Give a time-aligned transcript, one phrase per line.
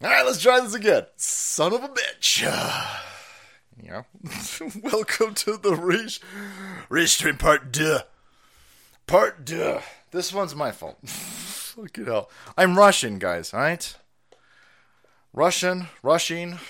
[0.00, 1.06] All right, let's try this again.
[1.16, 2.42] Son of a bitch.
[3.82, 4.02] yeah.
[4.92, 6.20] Welcome to the Reach
[6.88, 7.98] Restream Part 2.
[9.08, 9.78] Part 2.
[10.12, 10.98] This one's my fault.
[11.08, 12.30] Fucking hell.
[12.56, 13.96] I'm Russian, guys, alright?
[15.32, 16.60] Russian, rushing.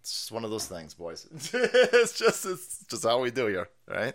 [0.00, 1.26] It's just one of those things, boys.
[1.52, 4.14] it's just it's just how we do here, right?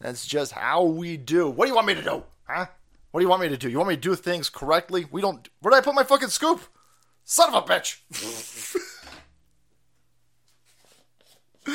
[0.00, 1.48] That's just how we do.
[1.48, 2.24] What do you want me to do?
[2.48, 2.66] Huh?
[3.14, 3.70] What do you want me to do?
[3.70, 5.06] You want me to do things correctly?
[5.08, 5.48] We don't.
[5.60, 6.62] Where did I put my fucking scoop?
[7.22, 8.00] Son of a bitch!
[11.68, 11.72] All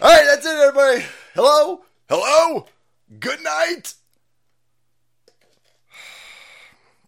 [0.00, 1.06] right, that's it, everybody.
[1.34, 2.66] Hello, hello,
[3.18, 3.94] good night.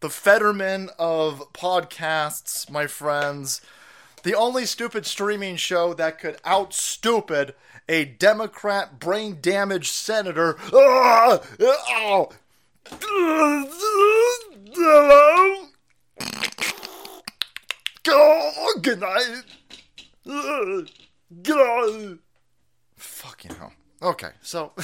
[0.00, 3.60] The Fetterman of podcasts, my friends.
[4.24, 7.54] The only stupid streaming show that could out stupid
[7.88, 10.56] a Democrat brain damaged senator.
[10.74, 12.26] Ah, ah,
[12.86, 13.66] Hello?
[18.82, 19.42] Good night.
[21.42, 22.18] God.
[22.96, 23.72] Fucking hell.
[24.02, 24.72] Okay, so.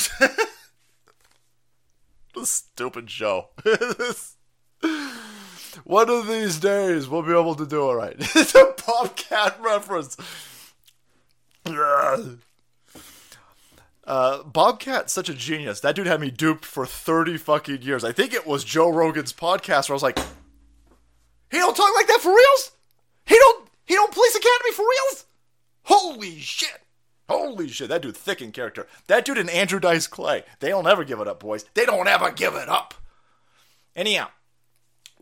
[2.44, 3.48] stupid show.
[5.84, 8.16] One of these days, we'll be able to do it right.
[8.18, 10.16] it's a Bobcat reference.
[14.06, 15.80] Uh, Bobcat's such a genius.
[15.80, 18.04] That dude had me duped for 30 fucking years.
[18.04, 20.18] I think it was Joe Rogan's podcast where I was like,
[21.50, 22.72] he don't talk like that for reals?
[23.24, 25.26] He don't, he don't police academy for reals?
[25.82, 26.82] Holy shit.
[27.28, 27.88] Holy shit.
[27.88, 28.86] That dude thick in character.
[29.08, 30.44] That dude and Andrew Dice Clay.
[30.60, 31.64] They don't ever give it up, boys.
[31.74, 32.94] They don't ever give it up.
[33.96, 34.28] Anyhow,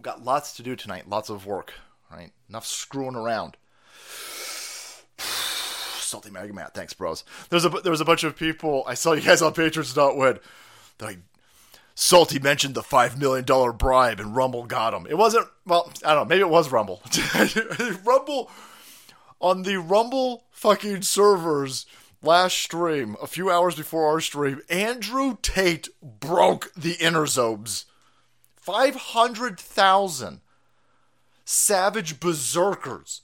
[0.03, 1.09] got lots to do tonight.
[1.09, 1.75] Lots of work,
[2.11, 2.33] right?
[2.49, 3.57] Enough screwing around.
[6.15, 7.25] Salty Mega Matt, thanks, bros.
[7.51, 10.39] There's a there was a bunch of people I saw you guys on Patriots.win.
[10.99, 11.19] They're like,
[11.97, 15.09] Salty mentioned the five million dollar bribe and Rumble got him.
[15.11, 17.03] It wasn't well, I don't know, maybe it was Rumble.
[18.05, 18.49] Rumble
[19.41, 21.85] on the Rumble fucking servers
[22.23, 27.87] last stream, a few hours before our stream, Andrew Tate broke the inner zobes.
[28.55, 30.43] Five hundred thousand
[31.45, 33.21] savage berserkers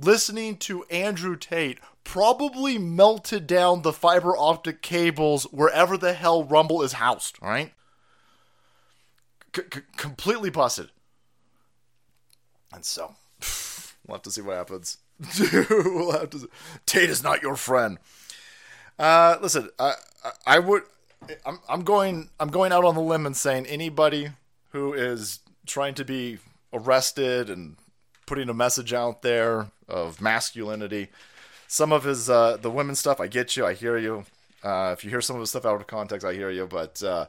[0.00, 6.82] listening to Andrew Tate probably melted down the fiber optic cables wherever the hell Rumble
[6.82, 7.72] is housed, all right?
[9.96, 10.90] Completely busted.
[12.72, 13.16] And so,
[14.06, 14.98] we'll have to see what happens.
[15.70, 16.46] we'll have to see.
[16.84, 17.98] Tate is not your friend.
[18.98, 20.82] Uh, listen, I, I, I would.
[21.44, 22.28] I'm, I'm going.
[22.38, 24.30] I'm going out on the limb and saying anybody
[24.70, 26.38] who is trying to be
[26.72, 27.76] arrested and
[28.26, 31.08] putting a message out there of masculinity.
[31.68, 34.24] Some of his uh, the women stuff, I get you, I hear you.
[34.62, 36.66] Uh, if you hear some of his stuff out of context, I hear you.
[36.66, 37.26] But uh,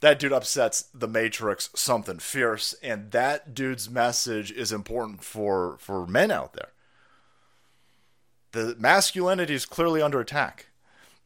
[0.00, 6.06] that dude upsets the Matrix something fierce, and that dude's message is important for for
[6.06, 6.70] men out there.
[8.52, 10.66] The masculinity is clearly under attack.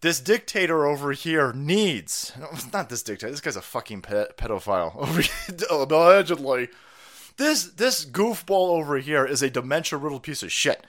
[0.02, 2.32] This dictator over here needs
[2.72, 3.30] not this dictator.
[3.30, 4.94] This guy's a fucking ped- pedophile
[5.70, 6.68] allegedly.
[7.36, 10.86] This this goofball over here is a dementia riddled piece of shit.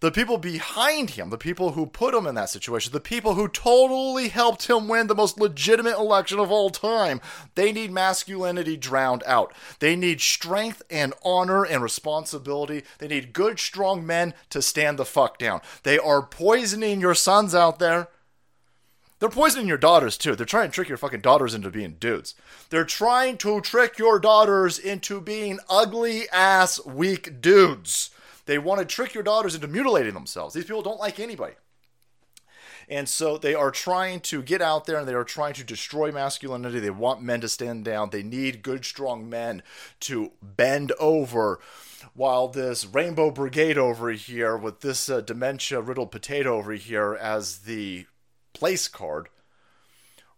[0.00, 3.48] The people behind him, the people who put him in that situation, the people who
[3.48, 7.20] totally helped him win the most legitimate election of all time,
[7.54, 9.54] they need masculinity drowned out.
[9.78, 12.82] They need strength and honor and responsibility.
[12.98, 15.62] They need good, strong men to stand the fuck down.
[15.82, 18.08] They are poisoning your sons out there.
[19.18, 20.36] They're poisoning your daughters too.
[20.36, 22.34] They're trying to trick your fucking daughters into being dudes.
[22.68, 28.10] They're trying to trick your daughters into being ugly ass weak dudes.
[28.44, 30.54] They want to trick your daughters into mutilating themselves.
[30.54, 31.54] These people don't like anybody.
[32.88, 36.12] And so they are trying to get out there and they are trying to destroy
[36.12, 36.78] masculinity.
[36.78, 38.10] They want men to stand down.
[38.10, 39.62] They need good, strong men
[40.00, 41.58] to bend over.
[42.14, 47.58] While this Rainbow Brigade over here, with this uh, dementia riddled potato over here as
[47.58, 48.06] the
[48.56, 49.28] place card,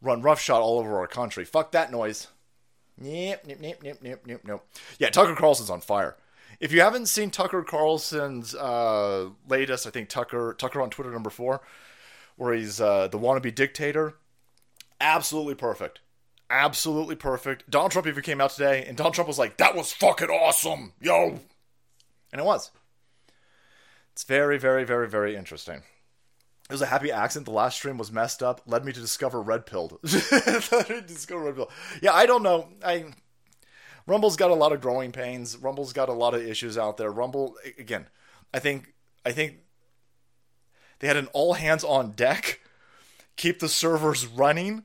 [0.02, 1.44] run roughshod all over our country.
[1.44, 2.26] Fuck that noise.
[3.00, 4.64] Yep, yep, yep, yep, yep, yep, yep.
[4.98, 6.16] Yeah, Tucker Carlson's on fire.
[6.58, 11.31] If you haven't seen Tucker Carlson's uh, latest, I think Tucker Tucker on Twitter number
[11.31, 11.60] four,
[12.37, 14.14] where he's uh, the wannabe dictator,
[15.00, 16.00] absolutely perfect,
[16.50, 17.70] absolutely perfect.
[17.70, 20.93] Donald Trump even came out today, and Donald Trump was like, "That was fucking awesome,
[21.00, 21.38] yo,"
[22.32, 22.72] and it was.
[24.12, 25.82] It's very, very, very, very interesting.
[26.69, 27.47] It was a happy accident.
[27.47, 28.61] The last stream was messed up.
[28.67, 29.99] Led me to discover red pilled.
[30.03, 31.70] discover red pill.
[32.03, 32.69] Yeah, I don't know.
[32.85, 33.06] I
[34.06, 35.56] Rumble's got a lot of growing pains.
[35.56, 37.11] Rumble's got a lot of issues out there.
[37.11, 38.06] Rumble again.
[38.53, 38.93] I think.
[39.25, 39.59] I think
[40.99, 42.61] they had an all hands on deck.
[43.37, 44.85] Keep the servers running.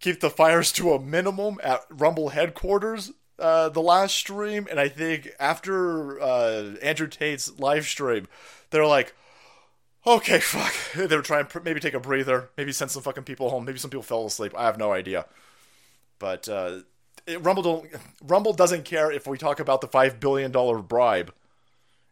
[0.00, 3.12] Keep the fires to a minimum at Rumble headquarters.
[3.38, 8.28] uh, the last stream, and I think after uh, Andrew Tate's live stream,
[8.70, 9.14] they're like,
[10.06, 10.74] okay, fuck.
[11.08, 13.64] They were trying to maybe take a breather, maybe send some fucking people home.
[13.64, 14.52] Maybe some people fell asleep.
[14.56, 15.26] I have no idea.
[16.18, 16.80] But uh,
[17.26, 17.90] it, Rumble don't
[18.22, 21.32] Rumble doesn't care if we talk about the five billion dollar bribe.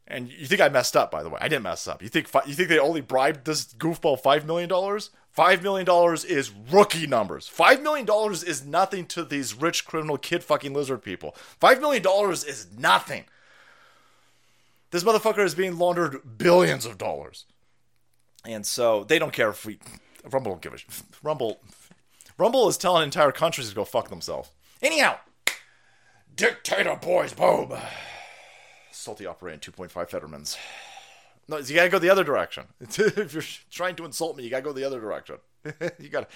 [0.07, 1.39] And you think I messed up, by the way?
[1.41, 2.03] I didn't mess up.
[2.03, 5.11] You think you think they only bribed this goofball five million dollars?
[5.31, 7.47] Five million dollars is rookie numbers.
[7.47, 11.37] Five million dollars is nothing to these rich criminal kid fucking lizard people.
[11.61, 13.25] Five million dollars is nothing.
[14.91, 17.45] This motherfucker is being laundered billions of dollars,
[18.45, 19.79] and so they don't care if we.
[20.31, 20.87] Rumble don't give a sh-
[21.23, 21.61] Rumble.
[22.39, 24.51] Rumble is telling entire countries to go fuck themselves.
[24.83, 25.19] Anyhow,
[26.35, 27.73] dictator boys, boom.
[28.91, 30.57] Salty operating 2.5 Fettermans.
[31.49, 32.67] No, you gotta go the other direction.
[32.81, 35.37] if you're trying to insult me, you gotta go the other direction.
[35.99, 36.29] you gotta.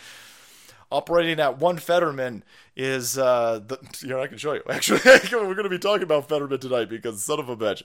[0.90, 2.44] Operating at one Fetterman
[2.76, 3.78] is uh, the.
[4.06, 4.62] Here, I can show you.
[4.68, 5.00] Actually,
[5.32, 7.82] we're gonna be talking about Fetterman tonight because son of a bitch.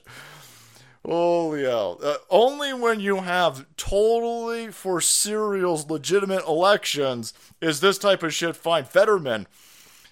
[1.04, 1.98] Holy hell.
[2.02, 8.54] Uh, only when you have totally for serials legitimate elections is this type of shit
[8.54, 8.84] fine.
[8.84, 9.46] Fetterman.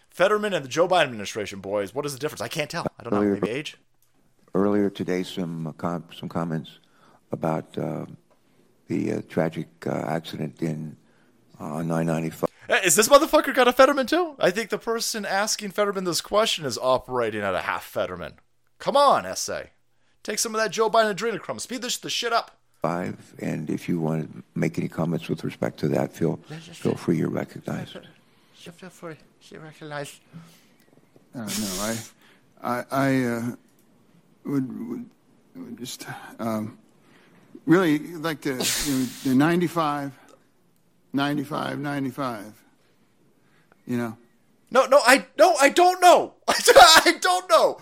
[0.09, 1.95] Fetterman and the Joe Biden administration, boys.
[1.95, 2.41] What is the difference?
[2.41, 2.87] I can't tell.
[2.99, 3.21] I don't know.
[3.21, 3.77] Maybe age?
[4.55, 6.79] Earlier today, some, uh, com- some comments
[7.31, 8.07] about uh,
[8.89, 10.97] the uh, tragic uh, accident in
[11.61, 12.49] uh, I-95.
[12.85, 14.35] Is this motherfucker got a Fetterman too?
[14.39, 18.35] I think the person asking Fetterman this question is operating at a half Fetterman.
[18.79, 19.71] Come on, essay.
[20.29, 21.59] Take some of that Joe Biden adrenochrome.
[21.59, 22.51] Speed this the shit up.
[22.83, 26.97] Five, and if you want to make any comments with respect to that, feel feel
[26.97, 27.17] free.
[27.17, 27.97] You're recognized.
[28.55, 29.15] Feel free.
[29.49, 30.21] You're recognized.
[31.35, 31.47] Uh, no,
[31.81, 31.97] I,
[32.63, 33.43] I, I uh,
[34.45, 35.07] would, would,
[35.57, 36.07] would just
[36.39, 36.77] um,
[37.65, 40.13] really like to, you know, the 95,
[41.15, 42.65] 95, 95,
[43.87, 44.19] you know.
[44.71, 46.35] No, no, I no, I don't know.
[46.49, 47.81] I don't know.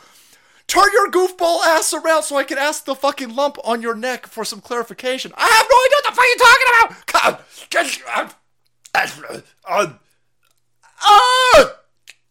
[0.66, 4.26] Turn your goofball ass around so I can ask the fucking lump on your neck
[4.26, 5.32] for some clarification.
[5.36, 7.46] I have no idea what the fuck you're talking about.
[7.70, 9.90] Get, uh,
[11.06, 11.64] uh,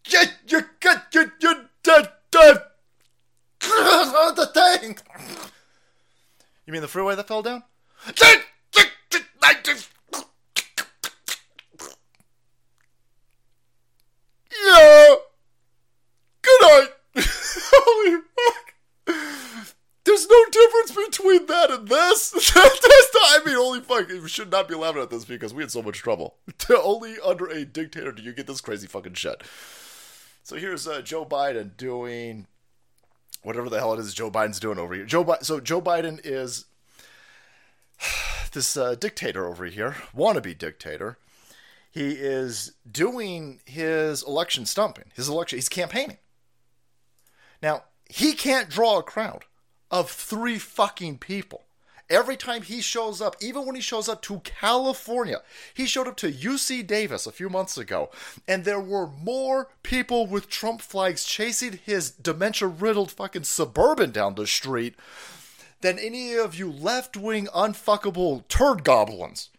[0.08, 2.62] you, you, you, you, you, dead.
[4.36, 4.98] the thing.
[6.66, 7.62] You mean the freeway that fell down?
[14.66, 15.14] Yeah.
[16.42, 16.88] Good night.
[17.24, 18.25] Holy.
[20.26, 22.30] There's no difference between that and this.
[22.30, 24.08] this I mean, holy fuck.
[24.08, 26.36] We should not be laughing at this because we had so much trouble.
[26.70, 29.42] Only under a dictator do you get this crazy fucking shit.
[30.42, 32.46] So here's uh, Joe Biden doing
[33.42, 35.04] whatever the hell it is Joe Biden's doing over here.
[35.04, 36.66] Joe Bi- so Joe Biden is
[38.52, 41.18] this uh, dictator over here, wannabe dictator.
[41.90, 45.06] He is doing his election stumping.
[45.14, 46.18] His election, he's campaigning.
[47.62, 49.44] Now, he can't draw a crowd
[49.90, 51.64] of three fucking people.
[52.08, 55.42] Every time he shows up, even when he shows up to California,
[55.74, 58.10] he showed up to UC Davis a few months ago,
[58.46, 64.36] and there were more people with Trump flags chasing his dementia riddled fucking suburban down
[64.36, 64.94] the street
[65.80, 69.50] than any of you left wing unfuckable turd goblins.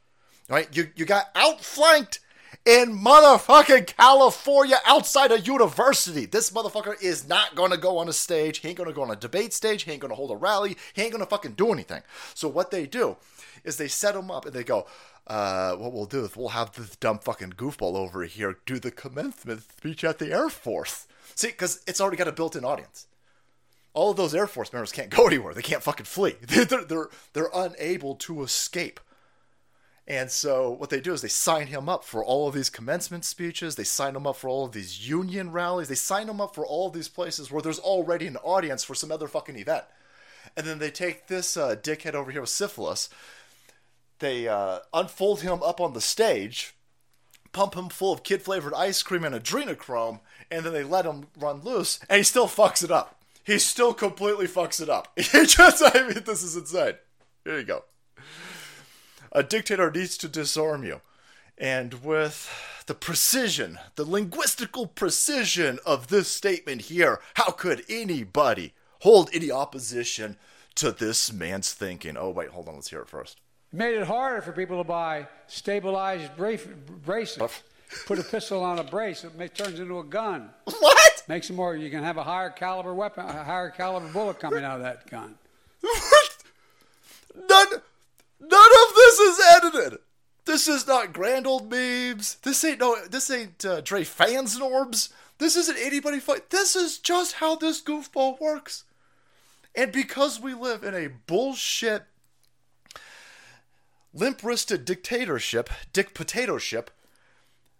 [0.50, 0.70] Right?
[0.76, 2.22] You, you got outflanked
[2.68, 6.26] in motherfucking California outside a university.
[6.26, 8.58] This motherfucker is not to go on a stage.
[8.58, 9.84] He ain't to go on a debate stage.
[9.84, 10.76] He ain't to hold a rally.
[10.94, 12.02] He ain't to fucking do anything.
[12.34, 13.16] So what they do
[13.64, 14.86] is they set him up and they go,
[15.28, 18.92] uh, what we'll do is we'll have this dumb fucking goofball over here do the
[18.92, 21.08] commencement speech at the Air Force.
[21.36, 23.08] See, because it's already got a built-in audience.
[23.94, 25.54] All of those Air Force members can't go anywhere.
[25.54, 26.36] They can't fucking flee.
[26.42, 29.00] They're, they're, they're unable to escape.
[30.08, 33.26] And so what they do is they sign him up for all of these commencement
[33.26, 33.76] speeches.
[33.76, 35.90] They sign him up for all of these union rallies.
[35.90, 38.96] They sign him up for all of these places where there's already an audience for
[38.96, 39.84] some other fucking event.
[40.56, 43.10] And then they take this uh, dickhead over here with syphilis.
[44.20, 46.74] They uh, unfold him up on the stage,
[47.52, 51.28] pump him full of kid flavored ice cream and adrenochrome, and then they let him
[51.38, 53.22] run loose, and he still fucks it up.
[53.44, 55.10] He still completely fucks it up.
[55.18, 56.94] He just, I mean, this is insane.
[57.44, 57.84] Here you go
[59.32, 61.02] a dictator needs to disarm you.
[61.58, 62.50] And with
[62.86, 70.38] the precision, the linguistical precision of this statement here, how could anybody hold any opposition
[70.76, 72.16] to this man's thinking?
[72.18, 73.40] Oh, wait, hold on, let's hear it first.
[73.74, 77.42] Made it harder for people to buy stabilized braces.
[78.06, 80.50] Put a pistol on a brace, it turns into a gun.
[80.66, 81.24] What?
[81.28, 81.76] Makes it more.
[81.76, 85.10] You can have a higher caliber weapon, a higher caliber bullet coming out of that
[85.10, 85.36] gun.
[87.50, 87.68] None.
[88.40, 90.00] None of this is edited.
[90.46, 92.36] This is not grand old memes.
[92.44, 92.98] This ain't no.
[93.06, 95.10] This ain't uh, Dre Fansnorbs.
[95.40, 96.50] This isn't anybody fight.
[96.50, 98.86] This is just how this goofball works.
[99.76, 102.06] And because we live in a bullshit,
[104.14, 106.90] limp wristed dictatorship, dick potato ship,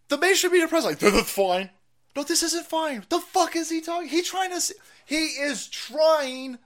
[0.10, 1.72] the mainstream media press like, this is fine.
[2.16, 3.04] No, this isn't fine.
[3.10, 4.10] The fuck is he talking?
[4.10, 4.76] He trying to.
[5.06, 6.58] He is trying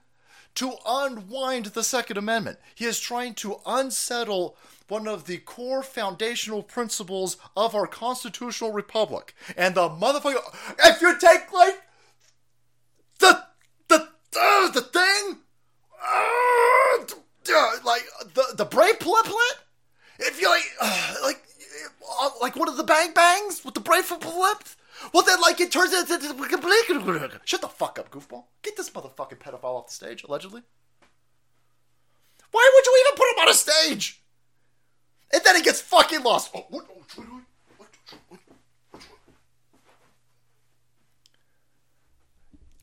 [0.54, 2.58] to unwind the Second Amendment.
[2.74, 4.56] He is trying to unsettle
[4.88, 9.34] one of the core foundational principles of our constitutional republic.
[9.56, 10.36] And the motherfucker,
[10.84, 11.80] if you take like
[13.18, 13.42] the
[13.88, 15.38] the uh, the thing,
[16.04, 18.02] uh, like
[18.34, 19.58] the the brain pliplet,
[20.18, 21.42] if you like uh, like
[22.40, 24.76] like one of the bang bangs with the brain pliplet.
[25.12, 26.18] Well, then, like, it turns into.
[27.44, 28.44] Shut the fuck up, goofball.
[28.62, 30.62] Get this motherfucking pedophile off the stage, allegedly.
[32.50, 34.22] Why would you even put him on a stage?
[35.32, 36.50] And then he gets fucking lost.
[36.54, 36.86] Oh, what?
[37.18, 37.40] Oh,
[37.78, 37.88] what?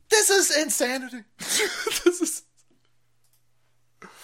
[0.10, 1.24] This is insanity.
[1.38, 2.44] this is.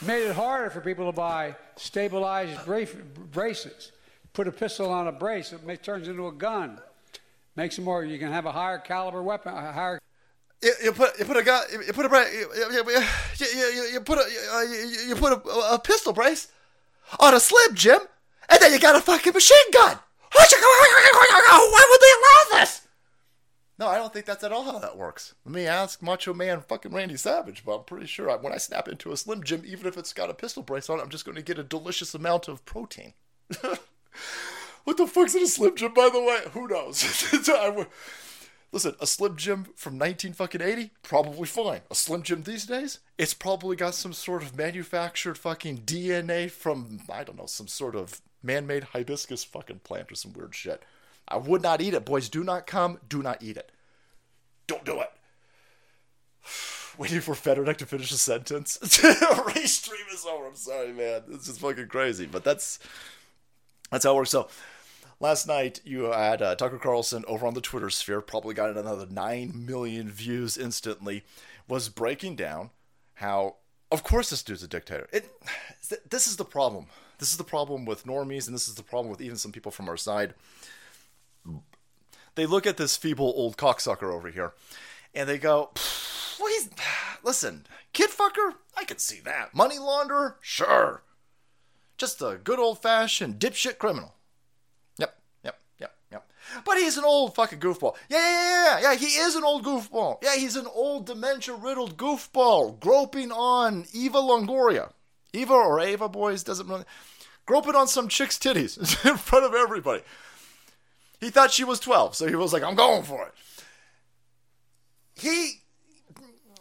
[0.06, 3.92] Made it harder for people to buy stabilized braces.
[4.34, 6.80] Put a pistol on a brace, it turns into a gun.
[7.56, 8.04] Makes some more.
[8.04, 10.00] You can have a higher caliber weapon, a higher.
[10.62, 12.50] You, you put you put a gun you put a you,
[13.40, 14.62] you, you, you put a you, uh,
[15.10, 16.48] you put a, a pistol brace
[17.20, 18.00] on a Slim Jim,
[18.50, 20.00] and then you got a fucking machine gun.
[20.34, 22.14] Why would they
[22.56, 22.82] allow this?
[23.78, 25.36] No, I don't think that's at all how that works.
[25.46, 28.58] Let me ask Macho Man fucking Randy Savage, but I'm pretty sure I, when I
[28.58, 31.10] snap into a Slim Jim, even if it's got a pistol brace on it, I'm
[31.10, 33.14] just going to get a delicious amount of protein.
[34.86, 36.40] What the fuck's in a Slim Jim, by the way?
[36.54, 37.04] Who knows?
[38.72, 41.82] Listen, a Slim Jim from 19 fucking 80, probably fine.
[41.90, 47.00] A Slim Jim these days, it's probably got some sort of manufactured fucking DNA from,
[47.12, 50.84] I don't know, some sort of man made hibiscus fucking plant or some weird shit.
[51.28, 52.06] I would not eat it.
[52.06, 53.00] Boys, do not come.
[53.10, 53.72] Do not eat it.
[54.68, 55.12] Don't do it.
[56.98, 58.78] Waiting for Fedornik to finish a sentence.
[59.48, 60.48] Race stream is over.
[60.48, 61.24] I'm sorry, man.
[61.28, 62.28] This is fucking crazy.
[62.28, 62.80] But that's
[63.90, 64.30] that's how it works.
[64.30, 64.48] So
[65.26, 69.08] last night you had uh, Tucker Carlson over on the Twitter sphere, probably got another
[69.10, 71.24] 9 million views instantly,
[71.68, 72.70] was breaking down
[73.16, 73.56] how,
[73.92, 75.08] of course, this dude's a dictator.
[75.12, 75.32] It,
[76.08, 76.86] this is the problem.
[77.18, 79.72] This is the problem with normies, and this is the problem with even some people
[79.72, 80.36] from our side.
[82.36, 84.54] They look at this feeble old cocksucker over here,
[85.16, 85.72] and they go,
[86.38, 86.70] he's,
[87.24, 89.56] listen, kid fucker, I can see that.
[89.56, 91.02] Money launderer, sure.
[91.98, 94.16] Just a good old fashioned dipshit criminal.
[95.00, 96.32] Yep, yep, yep, yep.
[96.64, 97.96] But he's an old fucking goofball.
[98.10, 100.24] Yeah, yeah, yeah, yeah, he is an old goofball.
[100.24, 104.92] Yeah, he's an old dementia riddled goofball groping on Eva Longoria.
[105.34, 106.86] Eva or Ava, boys, doesn't really.
[107.46, 108.78] Groping on some chick's titties
[109.10, 110.02] in front of everybody.
[111.20, 113.34] He thought she was 12, so he was like, I'm going for it.
[115.16, 115.62] He.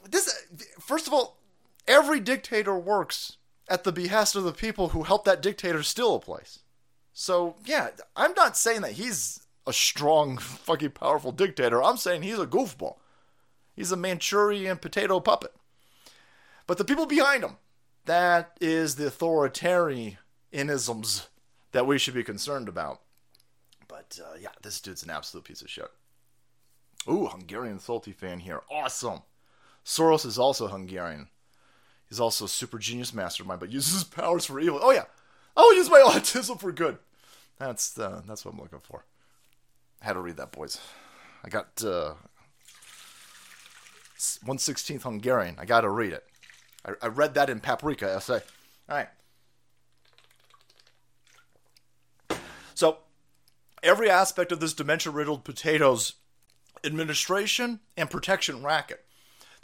[0.08, 0.44] This.
[0.80, 1.38] First of all,
[1.86, 3.36] every dictator works
[3.68, 6.60] at the behest of the people who helped that dictator steal a place.
[7.12, 11.82] So, yeah, I'm not saying that he's a strong, fucking powerful dictator.
[11.82, 12.98] I'm saying he's a goofball.
[13.74, 15.54] He's a Manchurian potato puppet.
[16.66, 17.56] But the people behind him,
[18.04, 21.26] that is the authoritarianisms
[21.72, 23.00] that we should be concerned about.
[23.88, 25.90] But uh, yeah, this dude's an absolute piece of shit.
[27.08, 28.62] Ooh, Hungarian salty fan here.
[28.70, 29.22] Awesome.
[29.84, 31.28] Soros is also Hungarian.
[32.08, 34.80] He's also a super genius mastermind, but uses his powers for evil.
[34.82, 35.04] Oh yeah,
[35.56, 36.98] I'll use my autism for good.
[37.58, 39.04] That's uh, that's what I'm looking for.
[40.00, 40.80] Had to read that, boys.
[41.44, 42.14] I got uh,
[44.44, 45.56] one sixteenth Hungarian.
[45.58, 46.24] I got to read it.
[46.84, 48.40] I, I read that in Paprika essay.
[48.88, 49.08] All right.
[52.74, 52.98] So
[53.82, 56.14] every aspect of this dementia-riddled potatoes
[56.84, 59.04] administration and protection racket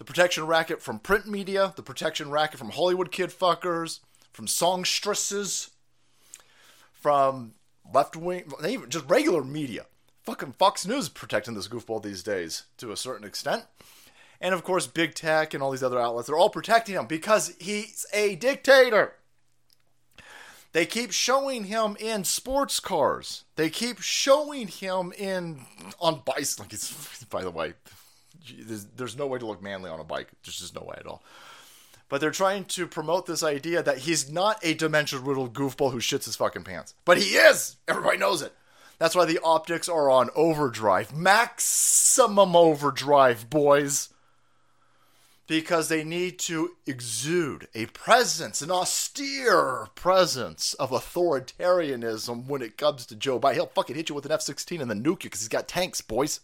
[0.00, 4.00] the protection racket from print media, the protection racket from Hollywood kid fuckers,
[4.32, 5.72] from songstresses,
[6.90, 7.52] from
[7.92, 9.84] left wing, even just regular media.
[10.24, 13.64] Fucking Fox News protecting this goofball these days to a certain extent.
[14.40, 17.54] And of course, big tech and all these other outlets, they're all protecting him because
[17.58, 19.14] he's a dictator.
[20.72, 23.44] They keep showing him in sports cars.
[23.56, 25.62] They keep showing him in
[26.00, 27.26] on bicycles.
[27.30, 27.74] By the way,
[28.56, 30.28] there's, there's no way to look manly on a bike.
[30.44, 31.22] There's just no way at all.
[32.08, 35.98] But they're trying to promote this idea that he's not a dementia riddled goofball who
[35.98, 36.94] shits his fucking pants.
[37.04, 37.76] But he is!
[37.88, 38.52] Everybody knows it.
[39.00, 41.16] That's why the optics are on overdrive.
[41.16, 44.10] Maximum overdrive, boys.
[45.46, 53.06] Because they need to exude a presence, an austere presence of authoritarianism when it comes
[53.06, 53.54] to Joe Biden.
[53.54, 55.66] He'll fucking hit you with an F 16 and then nuke you because he's got
[55.66, 56.40] tanks, boys.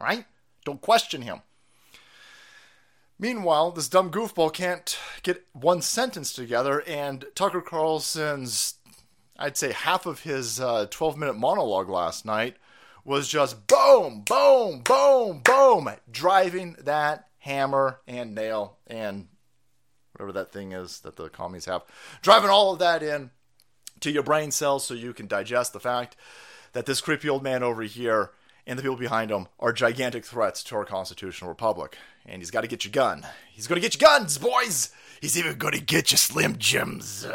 [0.00, 0.24] Right?
[0.64, 1.42] Don't question him.
[3.18, 8.74] Meanwhile, this dumb goofball can't get one sentence together, and Tucker Carlson's,
[9.38, 12.56] I'd say half of his 12 uh, minute monologue last night
[13.04, 19.28] was just boom, boom, boom, boom, driving that hammer and nail and
[20.12, 21.82] whatever that thing is that the commies have,
[22.22, 23.30] driving all of that in
[24.00, 26.16] to your brain cells so you can digest the fact
[26.72, 28.32] that this creepy old man over here
[28.66, 31.96] and the people behind him are gigantic threats to our constitutional republic.
[32.26, 33.26] And he's got to get your gun.
[33.50, 34.90] He's going to get your guns, boys.
[35.22, 37.26] He's even going to get your Slim Jims.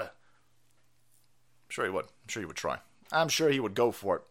[1.73, 2.05] Sure he would.
[2.05, 2.77] I'm sure he would try.
[3.11, 4.21] I'm sure he would go for it.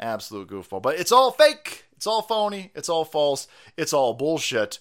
[0.00, 0.80] Absolute goofball.
[0.80, 1.84] But it's all fake.
[1.94, 2.70] It's all phony.
[2.74, 3.46] It's all false.
[3.76, 4.78] It's all bullshit.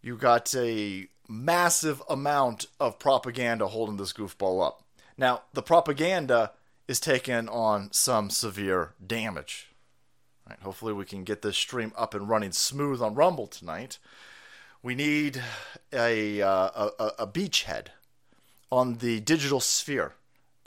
[0.00, 4.84] You got a massive amount of propaganda holding this goofball up.
[5.18, 6.52] Now, the propaganda
[6.86, 9.68] is taking on some severe damage.
[10.48, 13.98] Right, hopefully, we can get this stream up and running smooth on Rumble tonight.
[14.82, 15.42] We need
[15.92, 17.88] a, uh, a, a beachhead
[18.72, 20.14] on the digital sphere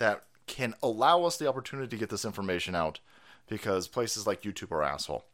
[0.01, 2.99] that can allow us the opportunity to get this information out
[3.47, 5.25] because places like YouTube are asshole.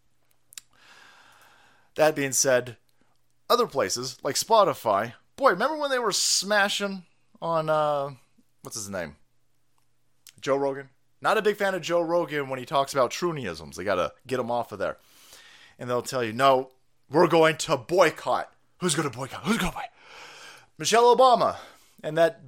[1.96, 2.76] That being said,
[3.50, 7.04] other places like Spotify, boy, remember when they were smashing
[7.42, 8.10] on uh,
[8.62, 9.16] what's his name?
[10.42, 10.90] Joe Rogan?
[11.22, 13.76] Not a big fan of Joe Rogan when he talks about Truniisms.
[13.76, 14.98] They got to get him off of there.
[15.80, 16.72] And they'll tell you, no,
[17.10, 18.52] we're going to boycott.
[18.80, 19.44] Who's to boycott?
[19.46, 19.90] Who's to boycott?
[20.78, 21.56] Michelle Obama
[22.04, 22.42] and that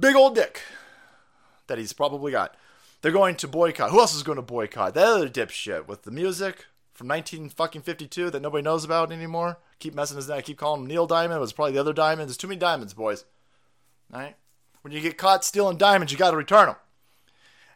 [0.00, 0.62] big old dick
[1.66, 2.56] that he's probably got.
[3.02, 3.90] They're going to boycott.
[3.90, 4.94] Who else is going to boycott?
[4.94, 9.58] That other dipshit with the music from 19 fucking 52 that nobody knows about anymore.
[9.78, 10.30] Keep messing his.
[10.30, 11.36] I keep calling him Neil Diamond.
[11.36, 12.28] It was probably the other diamond.
[12.28, 13.24] There's too many diamonds, boys.
[14.12, 14.36] All right?
[14.82, 16.76] When you get caught stealing diamonds, you got to return them.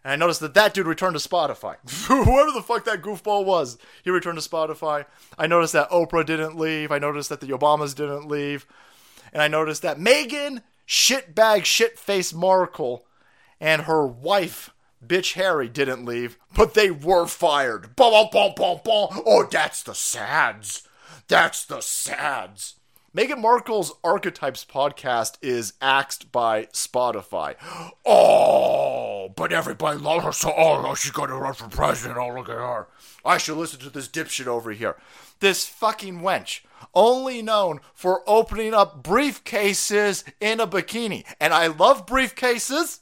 [0.05, 1.77] And I noticed that that dude returned to Spotify.
[2.07, 5.05] Whoever the fuck that goofball was, he returned to Spotify.
[5.37, 6.93] I noticed that Oprah didn't leave.
[6.93, 8.67] I noticed that the Obamas didn't leave.
[9.33, 13.05] And I noticed that Meghan shitbag shitface Markle
[13.61, 14.71] and her wife
[15.05, 17.95] bitch Harry didn't leave, but they were fired.
[17.97, 20.87] Bum, bum, bum, Oh, that's the sads.
[21.29, 22.75] That's the sads.
[23.17, 27.57] Meghan Markle's Archetypes podcast is axed by Spotify.
[28.05, 32.19] Oh, but everybody loves her, so oh, she's going to run for president.
[32.19, 32.87] Oh, look at her.
[33.25, 34.97] I should listen to this dipshit over here.
[35.41, 36.61] This fucking wench,
[36.95, 41.25] only known for opening up briefcases in a bikini.
[41.41, 43.01] And I love briefcases.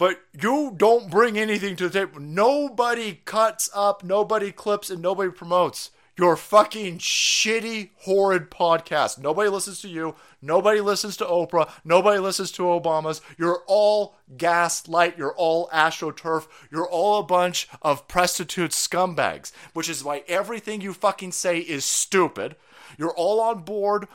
[0.00, 2.20] But you don't bring anything to the table.
[2.20, 9.18] Nobody cuts up, nobody clips, and nobody promotes your fucking shitty, horrid podcast.
[9.18, 10.14] Nobody listens to you.
[10.40, 11.70] Nobody listens to Oprah.
[11.84, 13.20] Nobody listens to Obama's.
[13.36, 15.18] You're all gaslight.
[15.18, 16.46] You're all astroturf.
[16.70, 21.84] You're all a bunch of prostitute scumbags, which is why everything you fucking say is
[21.84, 22.56] stupid.
[22.96, 24.08] You're all on board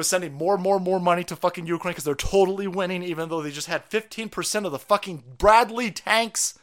[0.00, 3.02] was sending more and more and more money to fucking Ukraine because they're totally winning,
[3.02, 6.58] even though they just had 15% of the fucking Bradley tanks.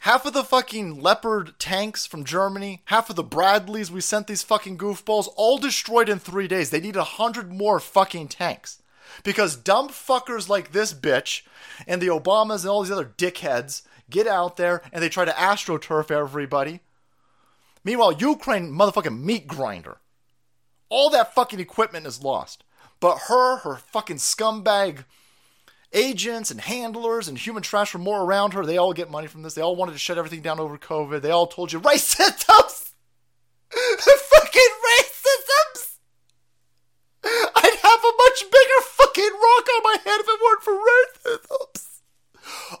[0.00, 4.42] Half of the fucking Leopard tanks from Germany, half of the Bradleys we sent these
[4.42, 6.68] fucking goofballs, all destroyed in three days.
[6.68, 8.82] They need a hundred more fucking tanks.
[9.24, 11.42] Because dumb fuckers like this bitch
[11.86, 15.32] and the Obamas and all these other dickheads get out there and they try to
[15.32, 16.80] astroturf everybody
[17.84, 19.98] Meanwhile, Ukraine, motherfucking meat grinder.
[20.92, 22.64] All that fucking equipment is lost.
[23.00, 25.06] But her, her fucking scumbag
[25.94, 29.42] agents and handlers and human trash from more around her, they all get money from
[29.42, 29.54] this.
[29.54, 31.22] They all wanted to shut everything down over COVID.
[31.22, 32.90] They all told you racisms!
[33.72, 35.96] fucking racisms!
[37.24, 41.88] I'd have a much bigger fucking rock on my head if it weren't for racisms.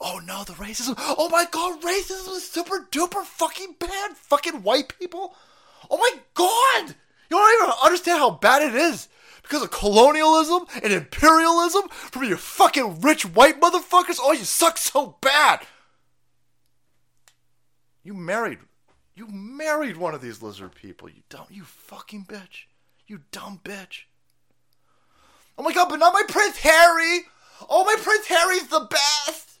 [0.02, 0.96] Oh no, the racism.
[0.98, 4.18] Oh my god, racism is super duper fucking bad.
[4.18, 5.34] Fucking white people.
[5.90, 6.96] Oh my god.
[7.32, 9.08] You don't even understand how bad it is.
[9.40, 14.18] Because of colonialism and imperialism from your fucking rich white motherfuckers.
[14.20, 15.60] Oh, you suck so bad.
[18.02, 18.58] You married.
[19.14, 21.08] You married one of these lizard people.
[21.08, 21.46] You dumb.
[21.48, 22.64] You fucking bitch.
[23.06, 24.02] You dumb bitch.
[25.56, 27.22] Oh my god, but not my Prince Harry.
[27.66, 29.58] Oh, my Prince Harry's the best.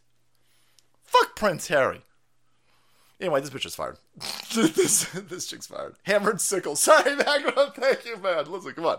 [1.04, 2.02] Fuck Prince Harry.
[3.22, 3.98] Anyway, this bitch is fired.
[4.54, 5.94] this this chick's fired.
[6.02, 6.74] Hammered sickle.
[6.76, 7.72] Sorry, background.
[7.76, 8.50] Thank you, man.
[8.50, 8.98] Listen, come on.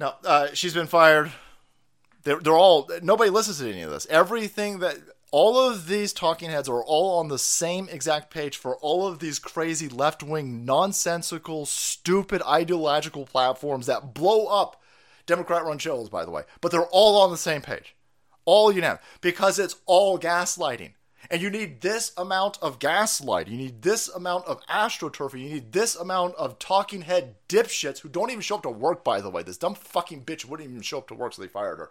[0.00, 1.30] No, uh, she's been fired.
[2.24, 4.08] They're, they're all nobody listens to any of this.
[4.10, 4.96] Everything that
[5.30, 9.20] all of these talking heads are all on the same exact page for all of
[9.20, 14.82] these crazy left wing, nonsensical, stupid ideological platforms that blow up
[15.26, 16.42] Democrat run shows, by the way.
[16.60, 17.94] But they're all on the same page.
[18.44, 19.04] All you unanimous.
[19.20, 20.92] Because it's all gaslighting.
[21.30, 23.48] And you need this amount of gaslight.
[23.48, 25.40] You need this amount of astroturfing.
[25.40, 29.02] You need this amount of talking head dipshits who don't even show up to work,
[29.04, 29.42] by the way.
[29.42, 31.90] This dumb fucking bitch wouldn't even show up to work, so they fired her.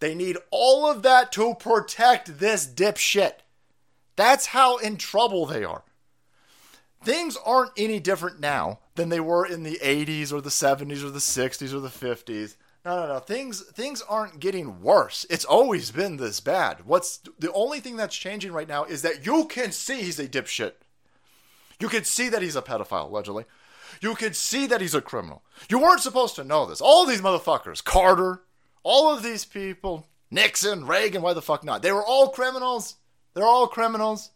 [0.00, 3.34] They need all of that to protect this dipshit.
[4.16, 5.84] That's how in trouble they are.
[7.04, 11.10] Things aren't any different now than they were in the 80s or the 70s or
[11.10, 12.56] the 60s or the 50s.
[12.84, 13.18] No, no, no.
[13.20, 15.24] Things things aren't getting worse.
[15.30, 16.84] It's always been this bad.
[16.84, 20.26] What's the only thing that's changing right now is that you can see he's a
[20.26, 20.72] dipshit.
[21.78, 23.44] You can see that he's a pedophile, allegedly.
[24.00, 25.42] You can see that he's a criminal.
[25.68, 26.80] You weren't supposed to know this.
[26.80, 28.42] All these motherfuckers, Carter,
[28.82, 31.82] all of these people, Nixon, Reagan, why the fuck not?
[31.82, 32.96] They were all criminals.
[33.34, 34.30] They're all criminals.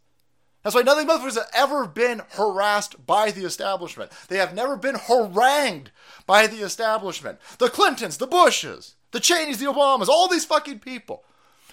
[0.66, 4.11] That's why none of these motherfuckers have ever been harassed by the establishment.
[4.26, 5.92] They have never been harangued
[6.26, 7.38] by the establishment.
[7.59, 11.22] The Clintons, the Bushes, the Cheneys, the Obamas, all these fucking people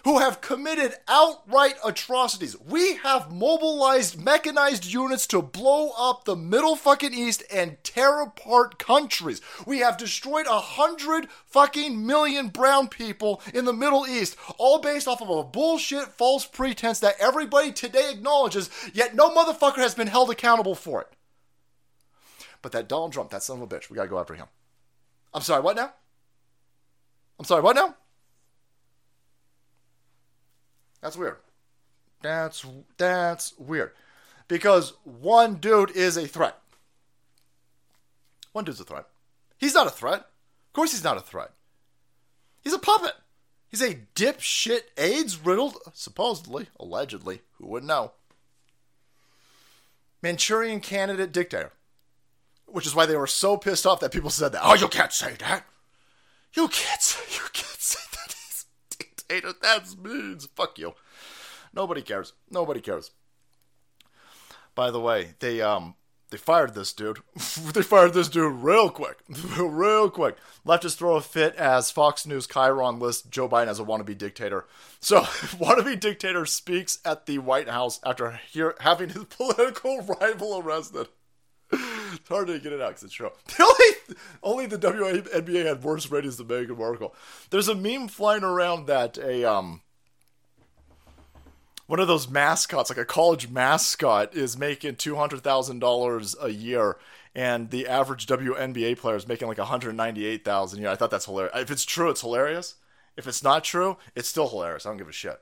[0.03, 2.59] who have committed outright atrocities.
[2.59, 8.77] We have mobilized mechanized units to blow up the middle fucking east and tear apart
[8.79, 9.41] countries.
[9.65, 15.07] We have destroyed a hundred fucking million brown people in the Middle East, all based
[15.07, 20.07] off of a bullshit false pretense that everybody today acknowledges, yet no motherfucker has been
[20.07, 21.07] held accountable for it.
[22.61, 24.47] But that Donald Trump, that son of a bitch, we gotta go after him.
[25.33, 25.93] I'm sorry, what now?
[27.39, 27.95] I'm sorry, what now?
[31.03, 31.35] That's weird.
[32.21, 32.65] That's
[32.97, 33.91] that's weird.
[34.47, 36.57] Because one dude is a threat.
[38.53, 39.07] One dude's a threat.
[39.57, 40.21] He's not a threat.
[40.21, 41.51] Of course he's not a threat.
[42.61, 43.13] He's a puppet.
[43.67, 48.13] He's a dipshit AIDS riddled, supposedly, allegedly, who would know?
[50.21, 51.73] Manchurian candidate dictator.
[52.65, 54.61] Which is why they were so pissed off that people said that.
[54.63, 55.65] Oh, you can't say that.
[56.53, 58.35] You can't say, you can't say that
[59.27, 59.53] dictator.
[59.61, 60.47] That's means.
[60.55, 60.93] Fuck you.
[61.73, 62.33] Nobody cares.
[62.49, 63.11] Nobody cares.
[64.75, 65.95] By the way, they um
[66.29, 67.19] they fired this dude.
[67.73, 69.19] they fired this dude real quick.
[69.57, 70.35] real quick.
[70.65, 74.65] Leftists throw a fit as Fox News chyron lists Joe Biden as a wannabe dictator.
[74.99, 81.07] So, wannabe dictator speaks at the White House after hear, having his political rival arrested.
[82.13, 83.31] It's hard to get it out because it's true.
[83.47, 87.15] The only, only the WNBA had worse ratings than Meghan Markle.
[87.49, 89.81] There's a meme flying around that a um
[91.87, 96.49] one of those mascots, like a college mascot, is making two hundred thousand dollars a
[96.49, 96.97] year,
[97.35, 100.81] and the average WNBA player is making like one hundred ninety-eight thousand.
[100.81, 101.55] Yeah, I thought that's hilarious.
[101.55, 102.75] If it's true, it's hilarious.
[103.15, 104.85] If it's not true, it's still hilarious.
[104.85, 105.39] I don't give a shit.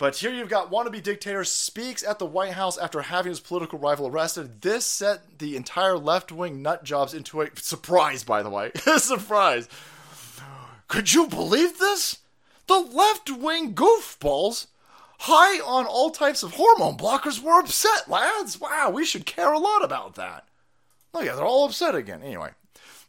[0.00, 3.78] But here you've got wannabe dictator speaks at the White House after having his political
[3.78, 4.62] rival arrested.
[4.62, 8.70] This set the entire left wing nut jobs into a surprise, by the way.
[8.96, 9.68] surprise.
[10.88, 12.16] Could you believe this?
[12.66, 14.68] The left wing goofballs,
[15.18, 18.58] high on all types of hormone blockers, were upset, lads.
[18.58, 20.48] Wow, we should care a lot about that.
[21.12, 22.22] Oh yeah, they're all upset again.
[22.22, 22.52] Anyway,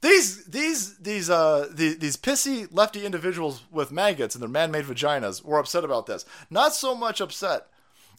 [0.01, 5.43] these these these uh these, these pissy lefty individuals with maggots and their man-made vaginas
[5.43, 6.25] were upset about this.
[6.49, 7.67] Not so much upset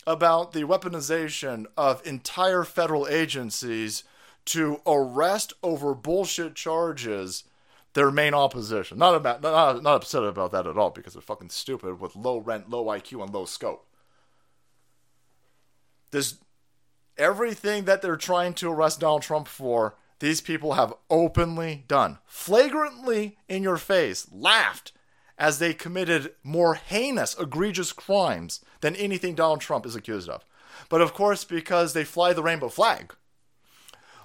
[0.07, 4.05] about the weaponization of entire federal agencies
[4.45, 7.45] to arrest over bullshit charges
[7.95, 8.99] their main opposition.
[8.99, 12.39] Not about not, not upset about that at all because they're fucking stupid with low
[12.39, 13.87] rent, low IQ, and low scope.
[16.11, 16.37] This
[17.19, 23.37] everything that they're trying to arrest Donald Trump for these people have openly done, flagrantly
[23.49, 24.93] in your face, laughed
[25.37, 30.45] as they committed more heinous, egregious crimes than anything Donald Trump is accused of.
[30.89, 33.13] But of course, because they fly the rainbow flag,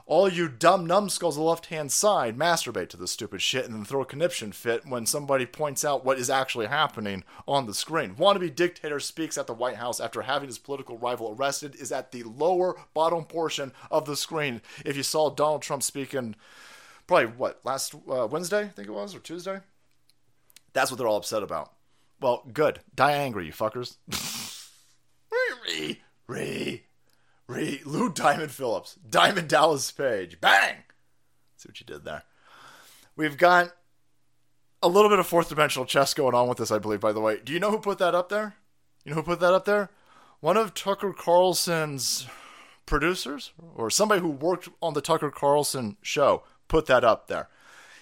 [0.08, 3.74] all you dumb numbskulls on the left hand side masturbate to this stupid shit and
[3.76, 7.74] then throw a conniption fit when somebody points out what is actually happening on the
[7.74, 8.16] screen.
[8.16, 12.14] Wannabe dictator speaks at the White House after having his political rival arrested is at
[12.14, 14.62] the lower bottom portion of the screen.
[14.86, 16.36] If you saw Donald Trump speaking,
[17.06, 19.60] probably what, last uh, Wednesday, I think it was, or Tuesday?
[20.72, 21.74] That's what they're all upset about.
[22.22, 22.80] Well, good.
[22.96, 23.98] Die angry, you fuckers.
[26.28, 26.87] Re,
[27.48, 30.76] re, Lou Diamond Phillips, Diamond Dallas Page, bang!
[31.56, 32.24] See what you did there.
[33.16, 33.74] We've got
[34.84, 37.00] a little bit of fourth dimensional chess going on with this, I believe.
[37.00, 38.56] By the way, do you know who put that up there?
[39.04, 39.90] You know who put that up there?
[40.40, 42.28] One of Tucker Carlson's
[42.86, 47.50] producers, or somebody who worked on the Tucker Carlson show, put that up there.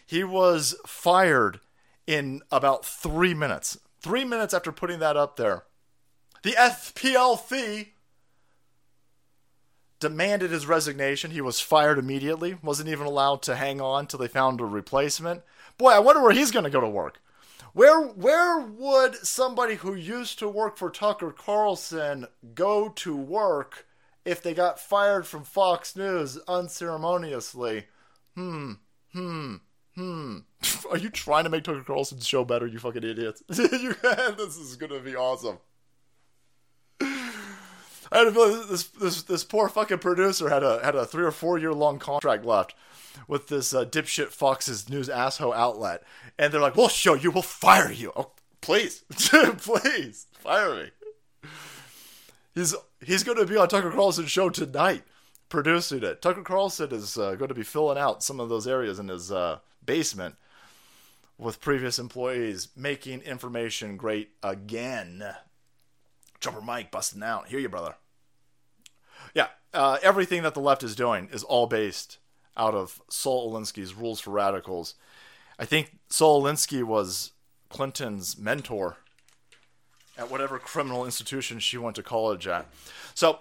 [0.05, 1.62] He was fired
[2.05, 3.77] in about three minutes.
[4.01, 5.63] Three minutes after putting that up there,
[6.43, 7.88] the SPLC
[9.99, 11.31] demanded his resignation.
[11.31, 15.41] He was fired immediately, wasn't even allowed to hang on till they found a replacement.
[15.77, 17.21] Boy, I wonder where he's going to go to work.
[17.73, 23.86] Where where would somebody who used to work for Tucker Carlson go to work
[24.23, 27.88] if they got fired from Fox News unceremoniously?
[28.34, 28.73] Hmm.
[29.12, 29.55] Hmm.
[29.95, 30.38] Hmm.
[30.89, 33.43] Are you trying to make Tucker Carlson's show better, you fucking idiots?
[33.49, 35.58] this is gonna be awesome.
[38.12, 41.24] I had a feeling this this this poor fucking producer had a had a three
[41.24, 42.76] or four year long contract left
[43.28, 46.04] with this uh, dipshit Fox's news asshole outlet,
[46.38, 47.32] and they're like, "We'll show you.
[47.32, 48.12] We'll fire you.
[48.15, 50.91] Oh, please, please fire me."
[52.54, 55.04] He's he's going to be on Tucker Carlson's show tonight,
[55.50, 56.22] producing it.
[56.22, 59.32] Tucker Carlson is uh, going to be filling out some of those areas in his
[59.32, 60.36] uh, basement
[61.38, 65.24] with previous employees, making information great again.
[66.45, 67.47] Jumper Mike busting out.
[67.47, 67.95] Hear you, brother.
[69.34, 72.19] Yeah, uh, everything that the left is doing is all based
[72.55, 74.93] out of Saul Alinsky's Rules for Radicals.
[75.58, 77.31] I think Saul Alinsky was
[77.69, 78.97] Clinton's mentor
[80.19, 82.67] at whatever criminal institution she went to college at.
[83.15, 83.39] So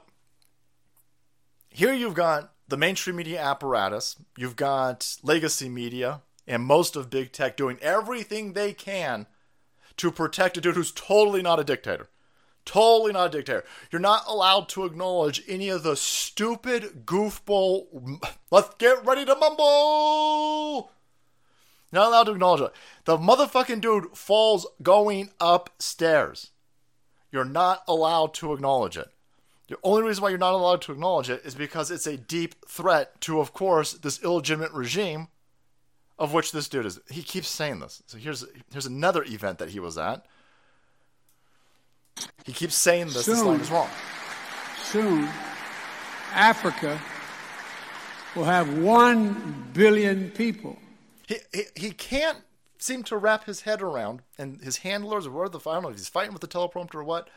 [1.68, 7.32] here you've got the mainstream media apparatus, you've got legacy media, and most of big
[7.32, 9.26] tech doing everything they can
[9.98, 12.08] to protect a dude who's totally not a dictator.
[12.64, 13.64] Totally not a dictator.
[13.90, 18.18] You're not allowed to acknowledge any of the stupid goofball.
[18.50, 20.90] Let's get ready to mumble.
[21.92, 22.72] Not allowed to acknowledge it.
[23.04, 26.50] The motherfucking dude falls going upstairs.
[27.30, 29.08] You're not allowed to acknowledge it.
[29.68, 32.54] The only reason why you're not allowed to acknowledge it is because it's a deep
[32.68, 35.28] threat to, of course, this illegitimate regime
[36.18, 37.00] of which this dude is.
[37.10, 38.02] He keeps saying this.
[38.06, 40.24] So here's here's another event that he was at.
[42.44, 43.24] He keeps saying this.
[43.24, 43.88] Soon, this line is wrong.
[44.82, 45.28] Soon,
[46.32, 47.00] Africa
[48.34, 50.78] will have one billion people.
[51.26, 52.38] He, he, he can't
[52.78, 55.96] seem to wrap his head around, and his handlers, or the I don't know if
[55.96, 57.28] he's fighting with the teleprompter or what.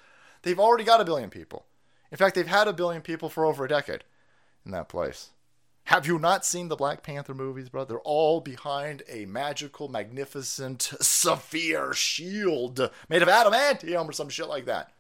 [0.44, 1.66] They've already got a billion people.
[2.12, 4.04] In fact, they've had a billion people for over a decade
[4.66, 5.30] in that place.
[5.88, 7.86] Have you not seen the Black Panther movies, bro?
[7.86, 14.66] They're all behind a magical, magnificent sapphire shield made of adamantium or some shit like
[14.66, 14.92] that.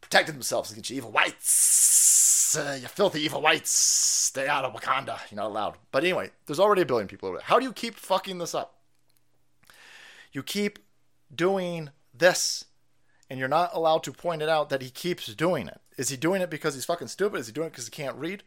[0.00, 2.56] Protecting themselves against evil whites.
[2.56, 3.70] Uh, you filthy evil whites.
[3.70, 5.20] Stay out of Wakanda.
[5.30, 5.76] You're not allowed.
[5.92, 7.46] But anyway, there's already a billion people over there.
[7.46, 8.80] How do you keep fucking this up?
[10.32, 10.80] You keep
[11.32, 12.64] doing this,
[13.30, 15.80] and you're not allowed to point it out that he keeps doing it.
[15.96, 17.38] Is he doing it because he's fucking stupid?
[17.38, 18.42] Is he doing it because he can't read?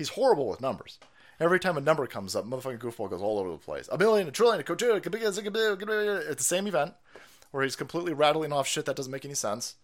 [0.00, 0.98] He's horrible with numbers.
[1.38, 3.86] Every time a number comes up, motherfucking goofball goes all over the place.
[3.92, 6.94] A million, a trillion, a quadrillion, it's the same event
[7.50, 9.74] where he's completely rattling off shit that doesn't make any sense.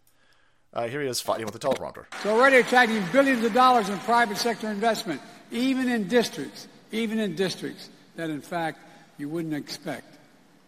[0.72, 2.06] Uh, here he is fighting with the teleprompter.
[2.14, 7.34] It's already attracting billions of dollars in private sector investment, even in districts, even in
[7.34, 8.78] districts that, in fact,
[9.18, 10.16] you wouldn't expect.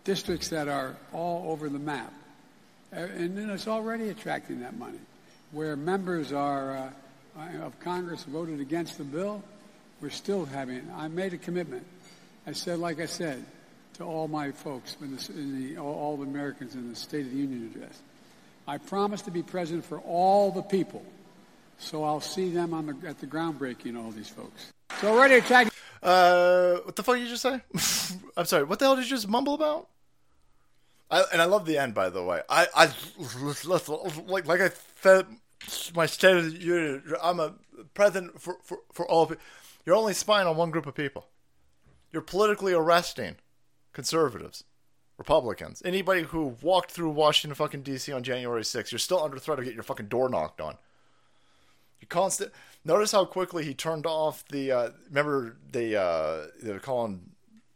[0.05, 2.13] Districts that are all over the map.
[2.93, 5.01] Uh, and then it's already attracting that money,
[5.53, 6.77] where members are.
[6.77, 6.91] Uh,
[7.63, 9.43] of Congress voted against the bill,
[10.01, 10.91] we're still having.
[10.97, 11.87] I made a commitment.
[12.47, 13.45] I said, like I said,
[13.95, 17.27] to all my folks in, the, in the, all, all the Americans in the State
[17.27, 18.01] of the Union address,
[18.67, 21.05] I promise to be president for all the people.
[21.79, 23.97] So I'll see them on the, at the groundbreaking.
[23.97, 24.73] All these folks.
[25.01, 25.71] So already attacked.
[26.03, 27.61] Uh, what the fuck did you just say?
[28.37, 28.65] I'm sorry.
[28.65, 29.89] What the hell did you just mumble about?
[31.11, 32.43] I, and I love the end, by the way.
[32.49, 32.91] I, I
[34.27, 34.71] like, like I
[35.03, 35.27] said
[35.95, 37.03] my state of the union.
[37.23, 37.55] I'm a
[37.95, 39.37] president for, for, for all of.
[39.85, 41.27] You're only spying on one group of people.
[42.13, 43.37] You're politically arresting
[43.93, 44.65] conservatives,
[45.19, 48.13] Republicans, anybody who walked through Washington fucking D.C.
[48.13, 48.93] on January 6th.
[48.93, 50.77] You're still under threat of getting your fucking door knocked on.
[52.01, 52.53] You constant.
[52.85, 54.73] Notice how quickly he turned off the.
[54.73, 57.31] Uh, remember they uh, they were calling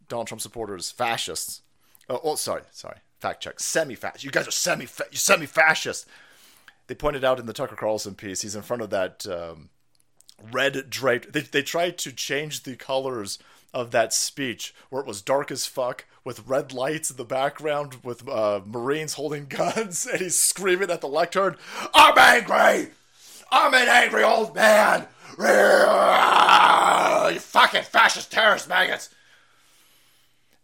[0.08, 1.62] Donald Trump supporters fascists.
[2.08, 2.98] Oh, oh sorry, sorry.
[3.18, 3.60] Fact check.
[3.60, 4.24] Semi-fascist.
[4.24, 4.84] You guys are semi.
[4.84, 6.06] You semi-fascist
[6.92, 9.70] they pointed out in the Tucker Carlson piece, he's in front of that um,
[10.52, 11.32] red draped.
[11.32, 13.38] They, they tried to change the colors
[13.72, 18.04] of that speech where it was dark as fuck with red lights in the background
[18.04, 21.56] with uh, Marines holding guns and he's screaming at the lectern,
[21.94, 22.90] I'm angry!
[23.50, 25.08] I'm an angry old man!
[27.32, 29.08] You fucking fascist terrorist maggots!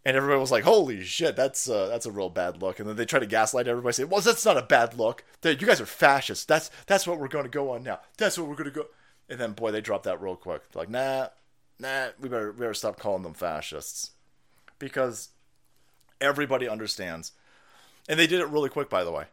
[0.05, 2.95] And everybody was like, "Holy shit, that's uh, that's a real bad look." And then
[2.95, 5.23] they try to gaslight everybody, say, "Well, that's not a bad look.
[5.43, 6.45] You guys are fascists.
[6.45, 7.99] That's that's what we're going to go on now.
[8.17, 8.85] That's what we're going to go."
[9.29, 10.71] And then, boy, they dropped that real quick.
[10.71, 11.27] They're like, "Nah,
[11.79, 14.11] nah, we better we better stop calling them fascists,"
[14.79, 15.29] because
[16.21, 17.33] everybody understands,
[18.07, 18.89] and they did it really quick.
[18.89, 19.25] By the way,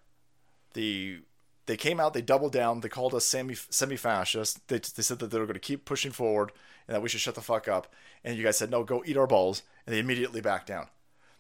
[0.74, 1.20] the
[1.66, 4.66] they came out, they doubled down, they called us semi fascist.
[4.68, 6.52] They they said that they were going to keep pushing forward
[6.86, 7.92] and that we should shut the fuck up.
[8.24, 10.88] And you guys said, "No, go eat our balls." and they immediately back down.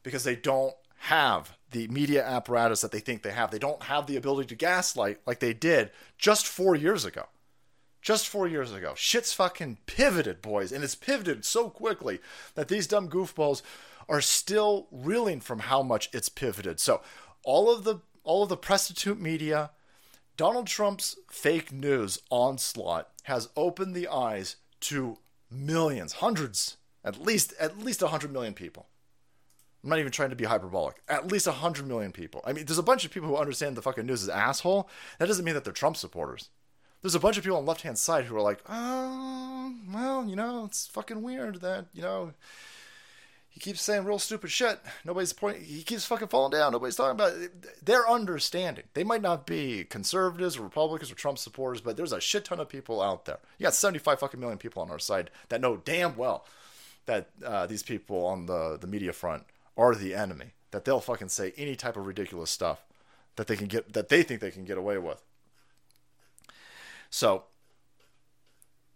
[0.02, 3.50] because they don't have the media apparatus that they think they have.
[3.50, 7.26] They don't have the ability to gaslight like they did just four years ago.
[8.00, 8.92] Just four years ago.
[8.96, 10.70] Shit's fucking pivoted, boys.
[10.70, 12.20] And it's pivoted so quickly
[12.54, 13.62] that these dumb goofballs
[14.08, 16.78] are still reeling from how much it's pivoted.
[16.78, 17.02] So
[17.42, 19.70] all of the all of the prostitute media,
[20.36, 25.18] Donald Trump's fake news onslaught has opened the eyes to
[25.50, 28.86] millions, hundreds, at least at least 100 million people.
[29.82, 30.96] I'm not even trying to be hyperbolic.
[31.08, 32.42] At least 100 million people.
[32.44, 34.88] I mean, there's a bunch of people who understand the fucking news is asshole.
[35.18, 36.50] That doesn't mean that they're Trump supporters.
[37.02, 40.26] There's a bunch of people on the left hand side who are like, oh, well,
[40.26, 42.32] you know, it's fucking weird that, you know,
[43.56, 44.78] he keeps saying real stupid shit.
[45.02, 45.62] Nobody's point.
[45.62, 46.72] He keeps fucking falling down.
[46.72, 47.90] Nobody's talking about it.
[48.06, 48.84] Understanding.
[48.92, 52.60] They might not be conservatives or Republicans or Trump supporters, but there's a shit ton
[52.60, 53.38] of people out there.
[53.56, 56.44] You got 75 fucking million people on our side that know damn well
[57.06, 60.52] that uh, these people on the the media front are the enemy.
[60.72, 62.84] That they'll fucking say any type of ridiculous stuff
[63.36, 65.22] that they can get that they think they can get away with.
[67.08, 67.44] So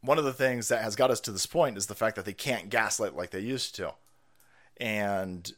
[0.02, 2.26] one of the things that has got us to this point is the fact that
[2.26, 3.94] they can't gaslight like they used to.
[4.76, 5.52] And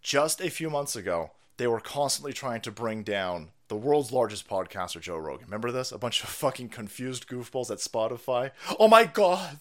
[0.00, 4.48] just a few months ago, they were constantly trying to bring down the world's largest
[4.48, 5.46] podcaster, Joe Rogan.
[5.46, 5.92] Remember this?
[5.92, 8.52] A bunch of fucking confused goofballs at Spotify.
[8.78, 9.58] Oh my god!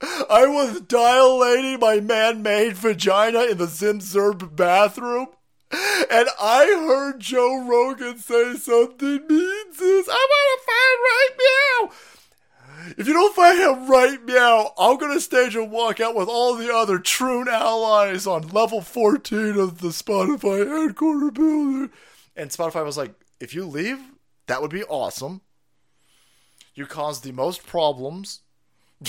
[0.00, 5.28] I was dilating my man made vagina in the Zimzerb bathroom.
[5.70, 10.08] And I heard Joe Rogan say something mean, sis.
[10.08, 12.13] I want to find right meow.
[12.96, 16.74] If you don't find him right now, I'm gonna stage a walkout with all the
[16.74, 21.90] other Troon allies on level 14 of the Spotify headquarter building.
[22.36, 23.98] And Spotify was like, if you leave,
[24.46, 25.40] that would be awesome.
[26.74, 28.40] You caused the most problems.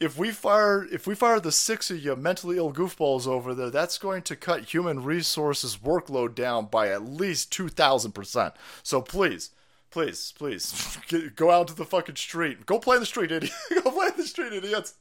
[0.00, 3.70] if we fire if we fire the six of you mentally ill goofballs over there,
[3.70, 8.54] that's going to cut human resources workload down by at least two thousand percent.
[8.82, 9.50] So please,
[9.94, 12.66] please, please, get, go out to the fucking street.
[12.66, 13.52] Go play in the street, idiot.
[13.82, 14.94] go play in the street, idiots.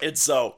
[0.00, 0.56] And so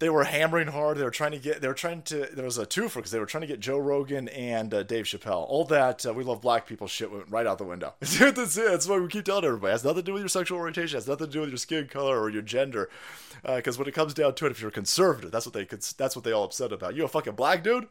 [0.00, 0.98] they were hammering hard.
[0.98, 1.62] They were trying to get.
[1.62, 2.28] They were trying to.
[2.30, 5.06] There was a twofer because they were trying to get Joe Rogan and uh, Dave
[5.06, 5.46] Chappelle.
[5.48, 7.94] All that uh, we love black people shit went right out the window.
[8.00, 8.66] That's it.
[8.66, 9.70] That's why we keep telling everybody.
[9.70, 10.96] It has nothing to do with your sexual orientation.
[10.96, 12.90] It has nothing to do with your skin color or your gender.
[13.42, 15.80] Because uh, when it comes down to it, if you're conservative, that's what they could.
[15.96, 16.94] That's what they all upset about.
[16.94, 17.88] You a fucking black dude?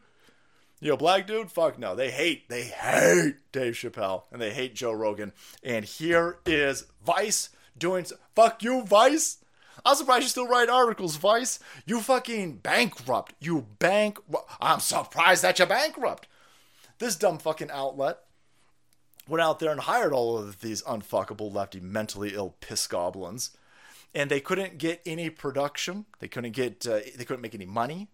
[0.80, 1.50] You a black dude?
[1.50, 1.94] Fuck no.
[1.94, 2.48] They hate.
[2.48, 5.32] They hate Dave Chappelle and they hate Joe Rogan.
[5.62, 8.06] And here is Vice doing.
[8.34, 9.38] Fuck you, Vice.
[9.84, 11.58] I'm surprised you still write articles, Vice.
[11.86, 13.34] You fucking bankrupt.
[13.40, 14.18] You bank.
[14.60, 16.28] I'm surprised that you're bankrupt.
[16.98, 18.18] This dumb fucking outlet
[19.28, 23.50] went out there and hired all of these unfuckable lefty, mentally ill piss goblins,
[24.14, 26.06] and they couldn't get any production.
[26.18, 26.86] They couldn't get.
[26.86, 28.08] Uh, they couldn't make any money.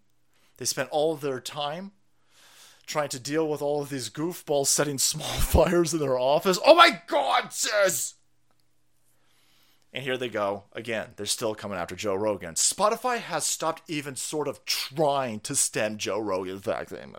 [0.58, 1.92] They spent all of their time
[2.86, 6.58] trying to deal with all of these goofballs setting small fires in their office.
[6.64, 8.14] Oh my god, sis!
[9.92, 11.10] And here they go again.
[11.14, 12.54] They're still coming after Joe Rogan.
[12.54, 17.14] Spotify has stopped even sort of trying to stem Joe Rogan's vaccine.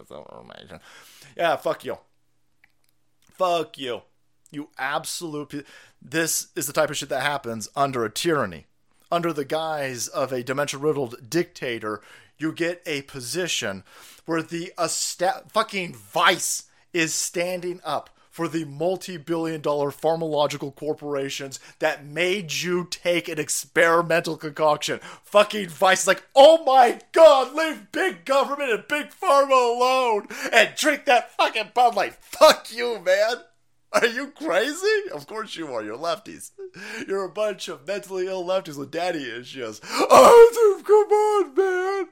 [1.38, 1.97] Yeah, fuck you.
[3.32, 4.01] Fuck you.
[4.51, 5.65] You absolute.
[6.01, 8.65] This is the type of shit that happens under a tyranny.
[9.10, 12.01] Under the guise of a dementia riddled dictator,
[12.38, 13.84] you get a position
[14.26, 14.71] where the
[15.52, 22.86] fucking vice is standing up for the multi billion dollar pharmacological corporations that made you
[22.91, 25.00] take an experimental concoction.
[25.24, 30.76] Fucking Vice is like, oh my god, leave big government and big pharma alone and
[30.76, 32.15] drink that fucking Bud Light.
[32.15, 33.38] Fuck you, man.
[33.93, 35.10] Are you crazy?
[35.13, 35.82] Of course you are.
[35.82, 36.52] You're lefties.
[37.08, 39.80] You're a bunch of mentally ill lefties with daddy issues.
[39.86, 42.08] Oh, come on, man.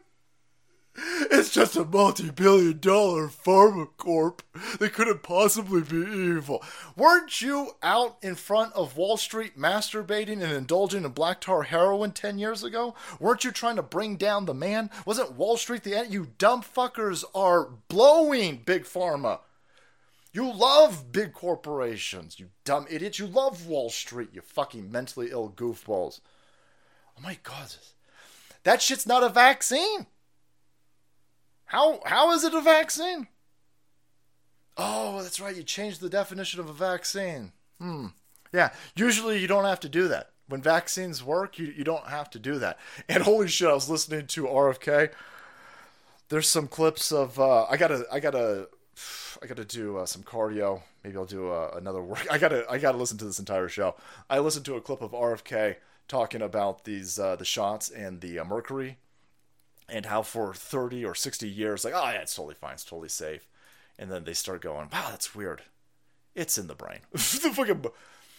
[0.95, 4.43] It's just a multi-billion dollar pharma corp.
[4.79, 6.63] They couldn't possibly be evil.
[6.95, 12.11] Weren't you out in front of Wall Street masturbating and indulging in black tar heroin
[12.11, 12.93] 10 years ago?
[13.19, 14.91] Weren't you trying to bring down the man?
[15.05, 16.13] Wasn't Wall Street the end?
[16.13, 19.39] You dumb fuckers are blowing big pharma.
[20.31, 23.19] You love big corporations, you dumb idiots.
[23.19, 26.19] You love Wall Street, you fucking mentally ill goofballs.
[27.17, 27.75] Oh my god.
[28.63, 30.07] That shit's not a vaccine.
[31.73, 33.27] How how is it a vaccine?
[34.77, 35.55] Oh, that's right.
[35.55, 37.51] You changed the definition of a vaccine.
[37.81, 38.07] Hmm.
[38.53, 38.69] Yeah.
[38.95, 40.29] Usually you don't have to do that.
[40.47, 42.77] When vaccines work, you, you don't have to do that.
[43.09, 45.09] And holy shit, I was listening to RFK.
[46.29, 48.67] There's some clips of uh, I gotta I gotta
[49.41, 50.83] I gotta do uh, some cardio.
[51.03, 52.27] Maybe I'll do uh, another work.
[52.29, 53.95] I gotta I gotta listen to this entire show.
[54.29, 58.37] I listened to a clip of RFK talking about these uh, the shots and the
[58.37, 58.99] uh, mercury,
[59.89, 63.09] and how for 30 or 60 years, like, oh yeah, it's totally fine, it's totally
[63.09, 63.47] safe,
[63.97, 65.63] and then they start going, wow, that's weird.
[66.35, 66.99] It's in the brain.
[67.11, 67.85] the fucking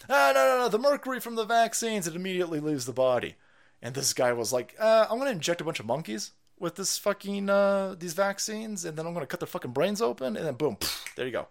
[0.09, 3.37] ah, no, no, no, the mercury from the vaccines, it immediately leaves the body.
[3.81, 6.99] And this guy was like, uh, I'm gonna inject a bunch of monkeys with this
[6.99, 10.55] fucking uh, these vaccines, and then I'm gonna cut their fucking brains open, and then
[10.55, 11.49] boom, pff, there you go,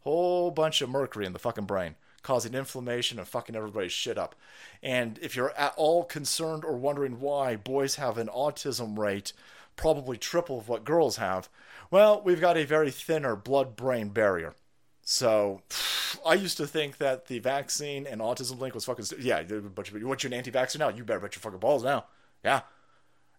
[0.00, 4.34] whole bunch of mercury in the fucking brain, causing inflammation and fucking everybody's shit up.
[4.82, 9.32] And if you're at all concerned or wondering why boys have an autism rate
[9.76, 11.48] probably triple of what girls have,
[11.90, 14.54] well, we've got a very thinner blood-brain barrier.
[15.02, 15.62] So
[16.26, 19.42] I used to think that the vaccine and autism link was fucking st- yeah.
[19.42, 20.88] But you want you an anti-vaxxer now?
[20.88, 22.06] You better bet your fucking balls now.
[22.44, 22.62] Yeah,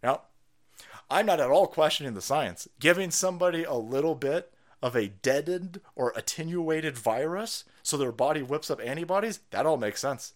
[0.03, 0.17] yeah.
[1.11, 2.67] I'm not at all questioning the science.
[2.80, 4.51] Giving somebody a little bit
[4.82, 9.99] of a deadened or attenuated virus so their body whips up antibodies, that all makes
[9.99, 10.34] sense.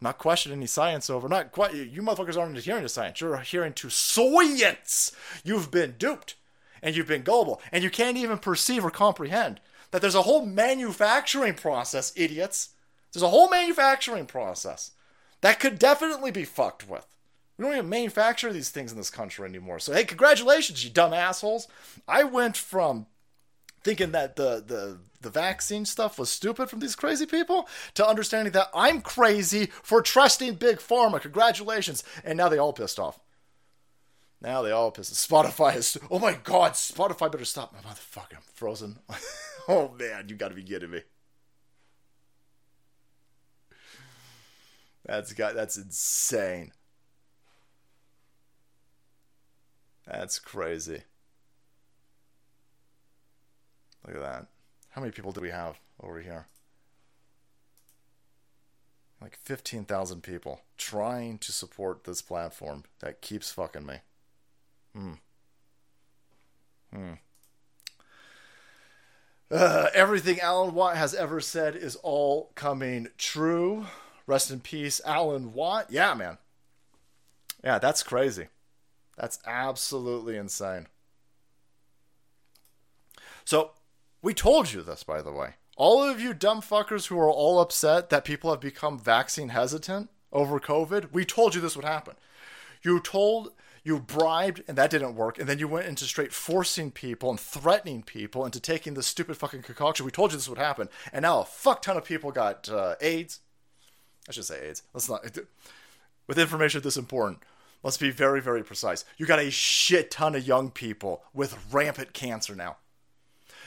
[0.00, 1.28] Not questioning any science over.
[1.28, 1.74] Not quite.
[1.74, 3.20] You motherfuckers aren't adhering to science.
[3.20, 5.12] You're adhering to science.
[5.42, 6.34] You've been duped,
[6.82, 9.60] and you've been gullible, and you can't even perceive or comprehend
[9.90, 12.70] that there's a whole manufacturing process, idiots.
[13.12, 14.90] There's a whole manufacturing process
[15.40, 17.06] that could definitely be fucked with.
[17.56, 19.78] We don't even manufacture these things in this country anymore.
[19.78, 21.68] So hey, congratulations, you dumb assholes.
[22.06, 23.06] I went from
[23.86, 28.52] thinking that the the the vaccine stuff was stupid from these crazy people to understanding
[28.52, 31.20] that I'm crazy for trusting big pharma.
[31.20, 32.02] Congratulations.
[32.24, 33.20] And now they all pissed off.
[34.42, 35.14] Now they all pissed.
[35.14, 35.96] Spotify is.
[36.10, 37.72] Oh my god, Spotify better stop.
[37.72, 38.98] My motherfucker, I'm frozen.
[39.68, 41.02] oh man, you got to be kidding me.
[45.04, 45.54] That's got.
[45.54, 46.72] That's insane.
[50.08, 51.02] That's crazy.
[54.06, 54.46] Look at that.
[54.90, 56.46] How many people do we have over here?
[59.20, 63.96] Like 15,000 people trying to support this platform that keeps fucking me.
[64.94, 65.12] Hmm.
[66.92, 67.12] Hmm.
[69.50, 73.86] Uh, everything Alan Watt has ever said is all coming true.
[74.26, 75.86] Rest in peace, Alan Watt.
[75.88, 76.38] Yeah, man.
[77.62, 78.48] Yeah, that's crazy.
[79.16, 80.88] That's absolutely insane.
[83.44, 83.70] So,
[84.26, 85.54] we told you this, by the way.
[85.76, 90.10] All of you dumb fuckers who are all upset that people have become vaccine hesitant
[90.32, 92.14] over COVID, we told you this would happen.
[92.82, 93.52] You told,
[93.84, 95.38] you bribed, and that didn't work.
[95.38, 99.36] And then you went into straight forcing people and threatening people into taking this stupid
[99.36, 100.04] fucking concoction.
[100.04, 100.88] We told you this would happen.
[101.12, 103.38] And now a fuck ton of people got uh, AIDS.
[104.28, 104.82] I should say AIDS.
[104.92, 105.22] Let's not.
[106.26, 107.44] With information this important,
[107.84, 109.04] let's be very, very precise.
[109.18, 112.78] You got a shit ton of young people with rampant cancer now.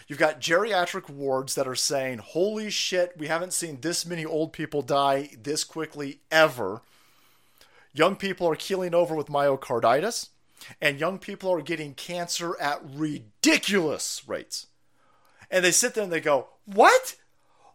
[0.09, 4.51] You've got geriatric wards that are saying, holy shit, we haven't seen this many old
[4.53, 6.81] people die this quickly ever.
[7.93, 10.29] Young people are keeling over with myocarditis,
[10.81, 14.65] and young people are getting cancer at ridiculous rates.
[15.51, 17.15] And they sit there and they go, What?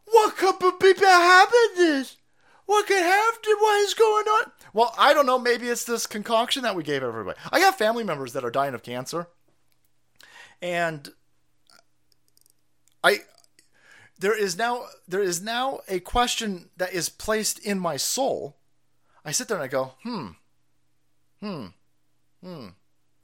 [0.06, 2.16] What could be happen this?
[2.66, 4.52] What could have what is going on?
[4.72, 5.38] Well, I don't know.
[5.38, 7.38] Maybe it's this concoction that we gave everybody.
[7.52, 9.28] I got family members that are dying of cancer.
[10.60, 11.12] And
[13.04, 13.20] I
[14.18, 18.56] there is now there is now a question that is placed in my soul.
[19.24, 20.28] I sit there and I go, hmm,
[21.40, 21.66] hmm,
[22.42, 22.68] hmm.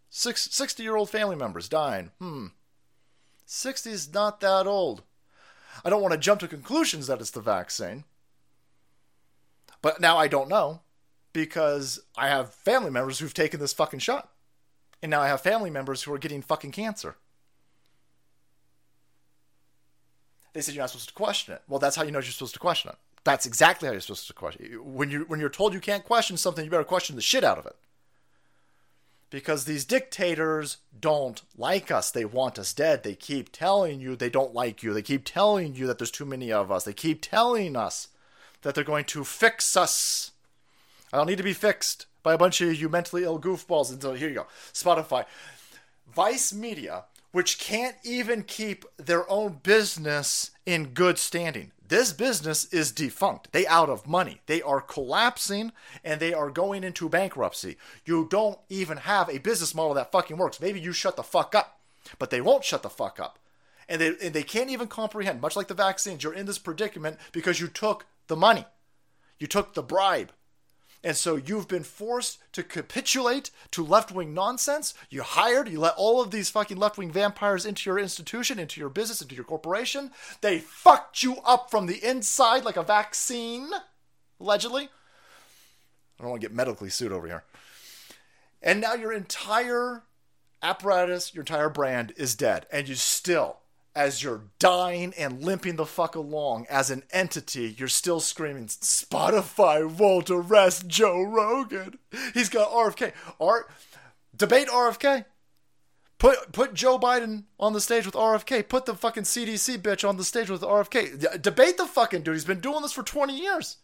[0.09, 2.11] Six, 60 year old family members dying.
[2.19, 2.47] Hmm.
[3.47, 5.03] 60 is not that old.
[5.85, 8.05] I don't want to jump to conclusions that it's the vaccine.
[9.83, 10.83] But now I don't know
[11.33, 14.31] because I have family members who've taken this fucking shot.
[15.03, 17.17] And now I have family members who are getting fucking cancer.
[20.53, 21.63] They said you're not supposed to question it.
[21.69, 22.97] Well, that's how you know you're supposed to question it.
[23.25, 24.67] That's exactly how you're supposed to question.
[24.83, 27.59] When you when you're told you can't question something, you better question the shit out
[27.59, 27.77] of it.
[29.29, 32.11] Because these dictators don't like us.
[32.11, 33.05] They want us dead.
[33.05, 34.93] They keep telling you they don't like you.
[34.93, 36.83] They keep telling you that there's too many of us.
[36.83, 38.09] They keep telling us
[38.63, 40.33] that they're going to fix us.
[41.13, 44.15] I don't need to be fixed by a bunch of you mentally ill goofballs until
[44.15, 44.47] here you go.
[44.73, 45.27] Spotify.
[46.13, 51.73] Vice Media which can't even keep their own business in good standing.
[51.91, 53.51] This business is defunct.
[53.51, 54.41] They out of money.
[54.47, 55.73] They are collapsing
[56.05, 57.77] and they are going into bankruptcy.
[58.05, 60.61] You don't even have a business model that fucking works.
[60.61, 61.81] Maybe you shut the fuck up,
[62.19, 63.41] but they won't shut the fuck up.
[63.89, 67.19] And they, and they can't even comprehend, much like the vaccines, you're in this predicament
[67.33, 68.67] because you took the money.
[69.41, 70.31] You took the bribe.
[71.03, 74.93] And so you've been forced to capitulate to left wing nonsense.
[75.09, 78.81] You hired, you let all of these fucking left wing vampires into your institution, into
[78.81, 80.11] your business, into your corporation.
[80.43, 83.71] They fucked you up from the inside like a vaccine,
[84.39, 84.91] allegedly.
[86.19, 87.45] I don't want to get medically sued over here.
[88.63, 90.03] And now your entire
[90.63, 92.67] apparatus, your entire brand is dead.
[92.71, 93.60] And you still,
[93.95, 99.85] as you're dying and limping the fuck along as an entity, you're still screaming, Spotify
[99.89, 101.99] won't arrest Joe Rogan.
[102.35, 103.13] He's got RFK.
[103.41, 103.67] R-
[104.37, 105.25] debate RFK.
[106.19, 108.69] Put put Joe Biden on the stage with RFK.
[108.69, 111.41] Put the fucking CDC bitch on the stage with RFK.
[111.41, 112.35] Debate the fucking dude.
[112.35, 113.79] He's been doing this for 20 years.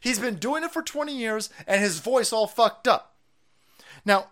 [0.00, 3.16] He's been doing it for 20 years and his voice all fucked up.
[4.06, 4.28] Now,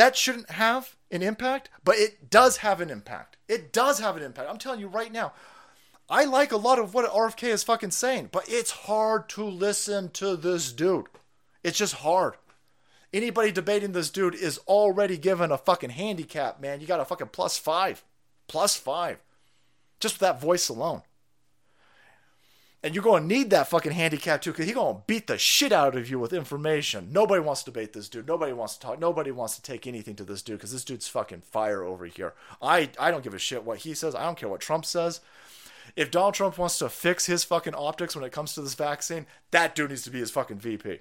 [0.00, 3.36] that shouldn't have an impact, but it does have an impact.
[3.48, 4.48] It does have an impact.
[4.48, 5.34] I'm telling you right now.
[6.08, 10.08] I like a lot of what RFK is fucking saying, but it's hard to listen
[10.12, 11.08] to this dude.
[11.62, 12.36] It's just hard.
[13.12, 16.80] Anybody debating this dude is already given a fucking handicap, man.
[16.80, 18.02] You got a fucking plus five.
[18.48, 19.18] Plus five.
[20.00, 21.02] Just with that voice alone.
[22.82, 25.36] And you're going to need that fucking handicap too, because he's going to beat the
[25.36, 27.08] shit out of you with information.
[27.12, 28.26] Nobody wants to debate this dude.
[28.26, 28.98] Nobody wants to talk.
[28.98, 32.32] Nobody wants to take anything to this dude, because this dude's fucking fire over here.
[32.62, 34.14] I, I don't give a shit what he says.
[34.14, 35.20] I don't care what Trump says.
[35.96, 39.26] If Donald Trump wants to fix his fucking optics when it comes to this vaccine,
[39.50, 41.00] that dude needs to be his fucking VP.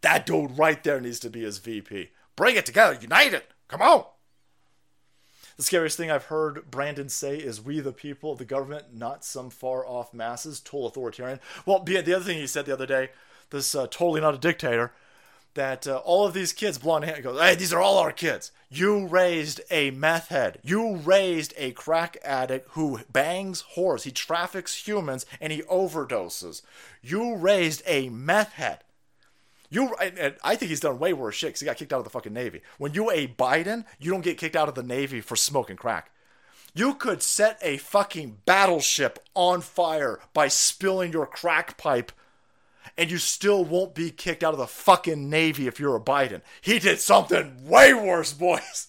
[0.00, 2.10] That dude right there needs to be his VP.
[2.34, 2.98] Bring it together.
[3.00, 3.50] Unite it.
[3.68, 4.04] Come on.
[5.60, 9.50] The scariest thing I've heard Brandon say is we the people, the government, not some
[9.50, 11.38] far off masses, total authoritarian.
[11.66, 13.10] Well, the other thing he said the other day,
[13.50, 14.94] this uh, totally not a dictator,
[15.52, 18.52] that uh, all of these kids, blonde hair, goes, hey, these are all our kids.
[18.70, 20.60] You raised a meth head.
[20.62, 24.04] You raised a crack addict who bangs whores.
[24.04, 26.62] He traffics humans and he overdoses.
[27.02, 28.78] You raised a meth head.
[29.70, 32.04] You, and I think he's done way worse shit because he got kicked out of
[32.04, 32.60] the fucking Navy.
[32.78, 36.10] When you a Biden, you don't get kicked out of the Navy for smoking crack.
[36.74, 42.10] You could set a fucking battleship on fire by spilling your crack pipe,
[42.98, 46.42] and you still won't be kicked out of the fucking Navy if you're a Biden.
[46.60, 48.88] He did something way worse, boys.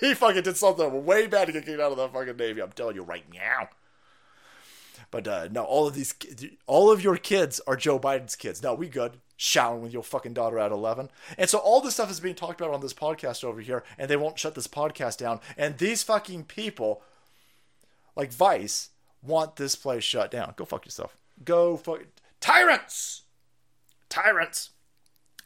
[0.00, 2.62] He fucking did something way bad to get kicked out of the fucking Navy.
[2.62, 3.68] I'm telling you right now.
[5.10, 6.14] But uh, no, all of these,
[6.66, 8.62] all of your kids are Joe Biden's kids.
[8.62, 9.18] No, we good.
[9.40, 11.10] Showering with your fucking daughter at 11.
[11.38, 14.10] And so all this stuff is being talked about on this podcast over here, and
[14.10, 15.38] they won't shut this podcast down.
[15.56, 17.02] And these fucking people,
[18.16, 18.90] like Vice,
[19.22, 20.54] want this place shut down.
[20.56, 21.16] Go fuck yourself.
[21.44, 22.00] Go fuck.
[22.40, 23.22] Tyrants!
[24.08, 24.70] Tyrants!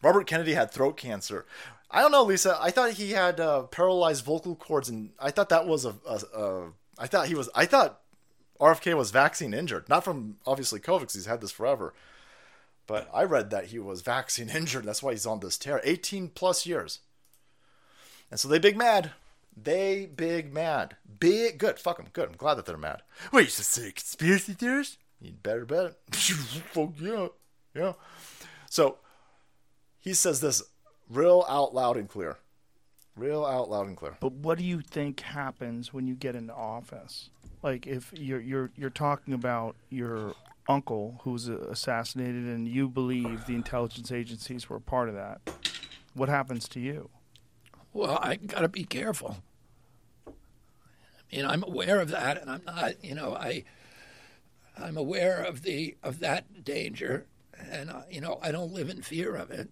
[0.03, 1.45] Robert Kennedy had throat cancer.
[1.90, 2.57] I don't know, Lisa.
[2.59, 6.20] I thought he had uh, paralyzed vocal cords, and I thought that was a, a,
[6.34, 6.72] a.
[6.99, 7.51] I thought he was.
[7.55, 8.01] I thought
[8.59, 11.93] RFK was vaccine injured, not from obviously COVID because he's had this forever.
[12.87, 14.85] But I read that he was vaccine injured.
[14.85, 15.80] That's why he's on this tear.
[15.85, 17.01] 18 plus years.
[18.30, 19.12] And so they big mad.
[19.57, 20.97] They big mad.
[21.20, 21.78] Big good.
[21.78, 22.07] Fuck them.
[22.12, 22.30] Good.
[22.30, 23.03] I'm glad that they're mad.
[23.33, 24.97] Wait, you should say conspiracy theorists?
[25.20, 26.14] You better bet it.
[26.14, 27.28] Fuck yeah.
[27.74, 27.93] Yeah.
[28.70, 28.97] So
[30.01, 30.62] he says this
[31.09, 32.39] real out loud and clear.
[33.14, 34.16] Real out loud and clear.
[34.20, 37.28] But what do you think happens when you get into office?
[37.62, 40.35] Like if you're you're you're talking about your
[40.72, 45.40] uncle who's assassinated and you believe the intelligence agencies were part of that,
[46.14, 47.10] what happens to you?
[47.92, 49.36] Well, I got to be careful.
[50.26, 53.04] I mean, I'm aware of that, and I'm not.
[53.04, 53.64] You know, I
[54.78, 57.26] I'm aware of the of that danger,
[57.58, 59.70] and uh, you know, I don't live in fear of it,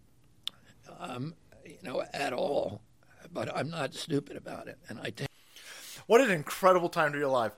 [0.98, 1.34] um,
[1.64, 2.82] you know, at all.
[3.32, 5.28] But I'm not stupid about it, and I take.
[6.07, 7.53] What an incredible time to be alive.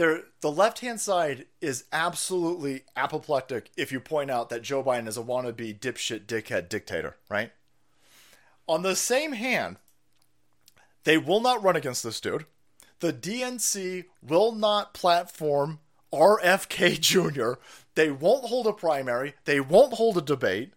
[0.00, 5.06] There, the left hand side is absolutely apoplectic if you point out that Joe Biden
[5.06, 7.52] is a wannabe dipshit dickhead dictator, right?
[8.66, 9.76] On the same hand,
[11.04, 12.46] they will not run against this dude.
[13.00, 15.80] The DNC will not platform
[16.14, 17.60] RFK Jr.
[17.94, 19.34] They won't hold a primary.
[19.44, 20.72] They won't hold a debate.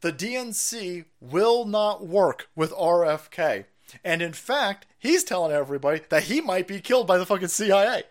[0.00, 3.66] The DNC will not work with RFK.
[4.04, 8.02] And in fact, he's telling everybody that he might be killed by the fucking CIA.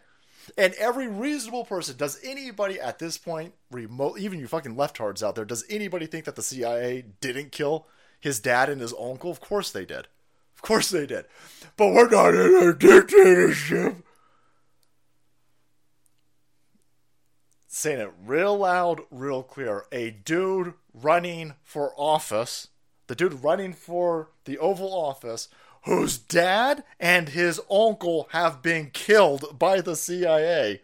[0.57, 5.35] And every reasonable person, does anybody at this point, remote, even you fucking leftards out
[5.35, 7.87] there, does anybody think that the CIA didn't kill
[8.19, 9.31] his dad and his uncle?
[9.31, 10.07] Of course they did.
[10.55, 11.25] Of course they did.
[11.77, 13.97] But we're not in a dictatorship.
[17.67, 19.85] Saying it real loud, real clear.
[19.91, 22.69] A dude running for office,
[23.07, 25.49] the dude running for the Oval Office,
[25.85, 30.81] whose dad and his uncle have been killed by the CIA.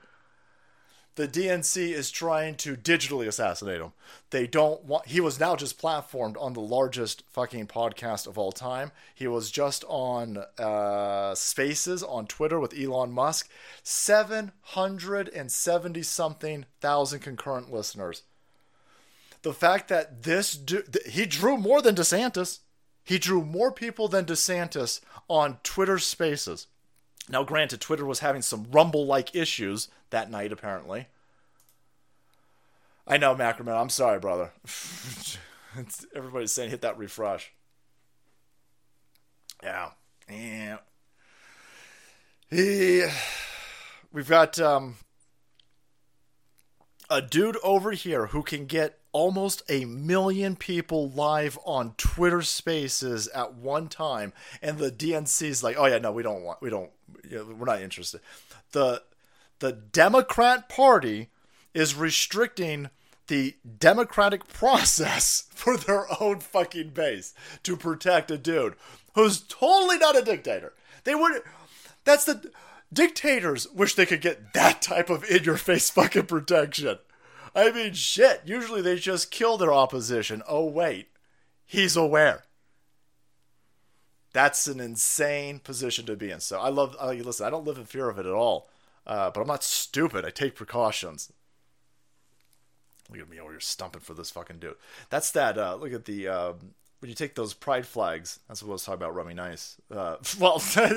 [1.16, 3.92] The DNC is trying to digitally assassinate him.
[4.30, 5.08] They don't want.
[5.08, 8.94] He was now just platformed on the largest fucking podcast of all time.
[9.14, 13.50] He was just on uh, Spaces on Twitter with Elon Musk.
[13.84, 18.24] 770 something thousand concurrent listeners.
[19.42, 22.60] the fact that this dude, he drew more than DeSantis.
[23.04, 26.68] He drew more people than DeSantis on Twitter Spaces.
[27.30, 31.08] Now, granted, Twitter was having some rumble-like issues that night, apparently.
[33.08, 33.80] I know, Macroman.
[33.80, 34.52] I'm sorry, brother.
[36.16, 37.52] everybody's saying hit that refresh.
[39.64, 39.92] Yeah,
[40.30, 40.78] yeah.
[42.50, 43.06] He,
[44.12, 44.96] we've got um,
[47.10, 53.28] a dude over here who can get almost a million people live on Twitter Spaces
[53.30, 56.92] at one time, and the DNC's like, "Oh yeah, no, we don't want, we don't,
[57.32, 58.22] we're not interested."
[58.72, 59.04] The
[59.60, 61.30] the Democrat Party
[61.74, 62.90] is restricting
[63.28, 67.34] the democratic process for their own fucking base
[67.64, 68.76] to protect a dude
[69.16, 70.74] who's totally not a dictator.
[71.04, 71.42] They would.
[72.04, 72.52] That's the
[72.92, 76.98] dictators wish they could get that type of in your face fucking protection.
[77.54, 78.42] I mean, shit.
[78.46, 80.42] Usually they just kill their opposition.
[80.48, 81.10] Oh, wait.
[81.66, 82.44] He's aware.
[84.34, 86.40] That's an insane position to be in.
[86.40, 88.70] So I love, I, listen, I don't live in fear of it at all.
[89.06, 90.26] Uh, but I'm not stupid.
[90.26, 91.32] I take precautions.
[93.10, 94.76] Look at me over here stumping for this fucking dude.
[95.10, 95.58] That's that.
[95.58, 96.28] Uh, look at the.
[96.28, 99.78] Um, when you take those pride flags, that's what I was talking about, Rummy Nice.
[99.90, 100.94] Uh, well, the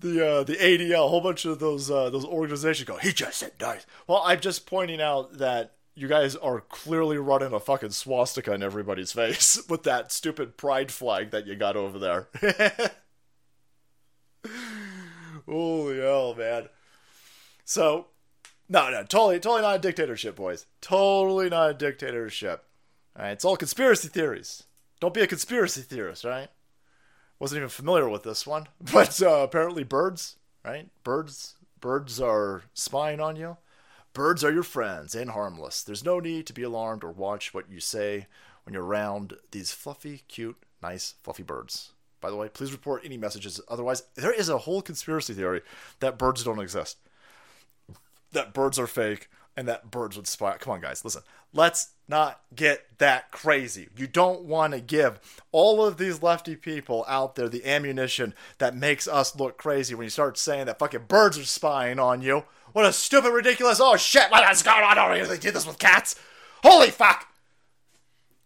[0.00, 2.96] uh, the ADL, a whole bunch of those uh, those organizations go.
[2.96, 3.84] He just said nice.
[4.06, 8.62] Well, I'm just pointing out that you guys are clearly running a fucking swastika in
[8.62, 12.28] everybody's face with that stupid pride flag that you got over there.
[15.46, 16.70] Holy hell, man!
[17.66, 18.06] So,
[18.70, 20.64] no, no, totally, totally not a dictatorship, boys.
[20.80, 22.64] Totally not a dictatorship.
[23.16, 24.64] All right, it's all conspiracy theories.
[25.00, 26.48] Don't be a conspiracy theorist, right?
[27.38, 30.88] Wasn't even familiar with this one, but uh, apparently birds, right?
[31.04, 33.56] Birds, birds are spying on you.
[34.12, 35.82] Birds are your friends and harmless.
[35.82, 38.26] There's no need to be alarmed or watch what you say
[38.64, 41.90] when you're around these fluffy, cute, nice, fluffy birds.
[42.20, 43.60] By the way, please report any messages.
[43.68, 45.60] Otherwise, there is a whole conspiracy theory
[46.00, 46.96] that birds don't exist,
[48.32, 50.56] that birds are fake, and that birds would spy.
[50.58, 51.22] Come on, guys, listen.
[51.52, 53.88] Let's not get that crazy.
[53.96, 55.20] You don't want to give
[55.52, 60.04] all of these lefty people out there the ammunition that makes us look crazy when
[60.04, 62.44] you start saying that fucking birds are spying on you.
[62.72, 63.80] What a stupid, ridiculous.
[63.80, 65.26] Oh shit, what is going on here?
[65.26, 66.16] They did this with cats.
[66.64, 67.28] Holy fuck.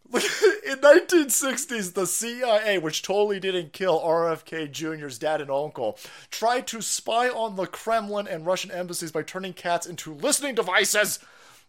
[0.14, 5.98] In 1960s, the CIA, which totally didn't kill RFK Jr.'s dad and uncle,
[6.30, 11.18] tried to spy on the Kremlin and Russian embassies by turning cats into listening devices.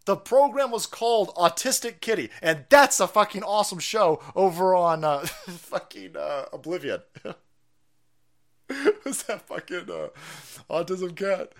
[0.05, 5.19] The program was called Autistic Kitty, and that's a fucking awesome show over on uh,
[5.25, 7.01] fucking uh, Oblivion.
[8.69, 10.09] Who's that fucking uh,
[10.69, 11.51] autism cat?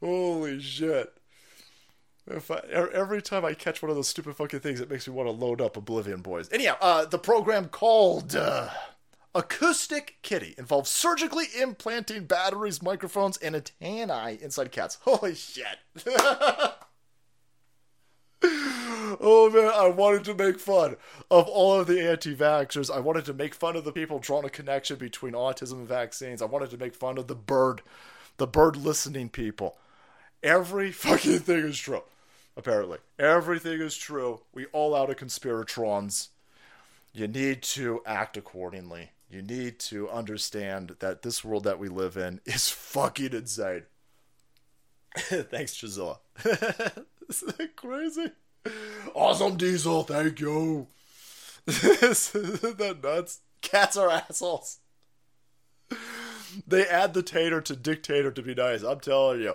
[0.00, 1.17] Holy shit.
[2.30, 5.14] If I, every time I catch one of those stupid fucking things, it makes me
[5.14, 6.48] want to load up Oblivion Boys.
[6.52, 8.68] Anyhow, uh, the program called uh,
[9.34, 14.98] Acoustic Kitty involves surgically implanting batteries, microphones, and antennae inside cats.
[15.02, 15.78] Holy shit.
[18.42, 20.96] oh man, I wanted to make fun
[21.30, 22.94] of all of the anti vaxxers.
[22.94, 26.42] I wanted to make fun of the people drawing a connection between autism and vaccines.
[26.42, 27.80] I wanted to make fun of the bird,
[28.36, 29.78] the bird listening people.
[30.42, 32.02] Every fucking thing is true
[32.58, 32.98] apparently.
[33.18, 34.40] Everything is true.
[34.52, 36.28] We all out of conspiratrons.
[37.14, 39.12] You need to act accordingly.
[39.30, 43.84] You need to understand that this world that we live in is fucking insane.
[45.16, 46.18] Thanks, Gisela.
[46.44, 48.32] Isn't that crazy?
[49.14, 50.88] Awesome diesel, thank you.
[51.66, 53.40] Isn't that nuts?
[53.62, 54.78] Cats are assholes.
[56.66, 58.82] They add the tater to dictator to be nice.
[58.82, 59.54] I'm telling you.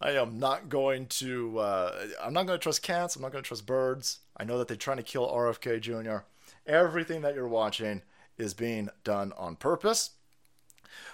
[0.00, 1.58] I am not going to.
[1.58, 3.16] Uh, I'm not going to trust cats.
[3.16, 4.20] I'm not going to trust birds.
[4.36, 6.24] I know that they're trying to kill RFK Jr.
[6.66, 8.02] Everything that you're watching
[8.38, 10.10] is being done on purpose.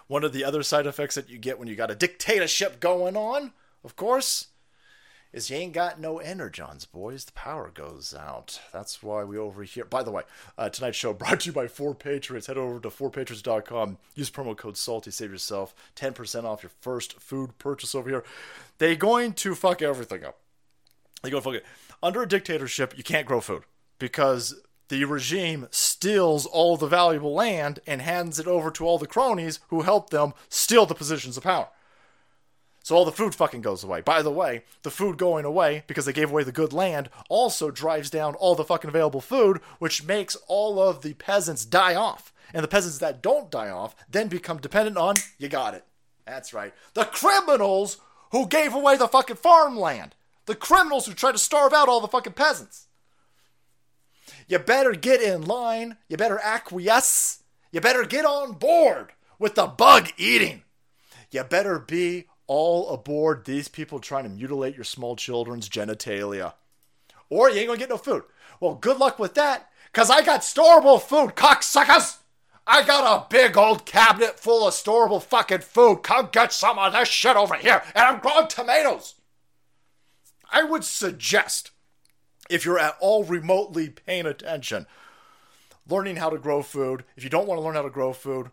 [0.07, 3.17] One of the other side effects that you get when you got a dictatorship going
[3.17, 4.49] on, of course,
[5.37, 7.27] is you ain't got no energons, boys.
[7.27, 8.59] The power goes out.
[8.73, 9.85] That's why we over here.
[9.85, 10.23] By the way,
[10.57, 12.47] uh, tonight's show brought to you by Four Patriots.
[12.47, 13.99] Head over to fourpatriots.com.
[14.15, 15.11] Use promo code SALTY.
[15.11, 18.25] Save yourself 10% off your first food purchase over here.
[18.79, 20.39] They're going to fuck everything up.
[21.23, 21.67] They go fuck it.
[22.03, 23.65] Under a dictatorship, you can't grow food
[23.99, 29.07] because the regime steals all the valuable land and hands it over to all the
[29.07, 31.69] cronies who help them steal the positions of power.
[32.87, 34.01] So all the food fucking goes away.
[34.01, 37.73] By the way, the food going away because they gave away the good land also
[37.73, 42.33] drives down all the fucking available food, which makes all of the peasants die off.
[42.55, 45.85] And the peasants that don't die off then become dependent on, you got it.
[46.27, 47.97] That's right, the criminals
[48.31, 50.15] who gave away the fucking farmland.
[50.45, 52.87] The criminals who tried to starve out all the fucking peasants.
[54.47, 55.97] You better get in line.
[56.09, 57.43] You better acquiesce.
[57.73, 59.11] You better get on board
[59.41, 60.63] with the bug eating.
[61.33, 66.55] You better be all aboard these people trying to mutilate your small children's genitalia.
[67.29, 68.25] Or you ain't gonna get no food.
[68.61, 72.19] Well, good luck with that, because I got storable food, cocksuckers!
[72.67, 76.03] I got a big old cabinet full of storable fucking food.
[76.03, 77.83] Come get some of this shit over here.
[77.95, 79.15] And I'm growing tomatoes.
[80.51, 81.71] I would suggest,
[82.51, 84.87] if you're at all remotely paying attention,
[85.89, 87.05] learning how to grow food.
[87.17, 88.51] If you don't want to learn how to grow food,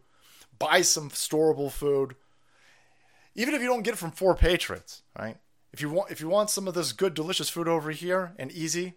[0.59, 2.15] buy some storable food.
[3.35, 5.37] Even if you don't get it from Four Patriots, right?
[5.71, 8.51] If you want if you want some of this good delicious food over here and
[8.51, 8.93] easy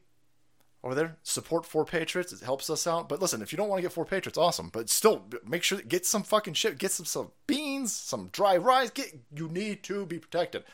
[0.85, 2.33] over there, support Four Patriots.
[2.33, 3.09] It helps us out.
[3.09, 4.69] But listen, if you don't want to get Four Patriots, awesome.
[4.69, 8.91] But still make sure get some fucking shit, get some some beans, some dry rice.
[8.91, 10.65] Get you need to be protected.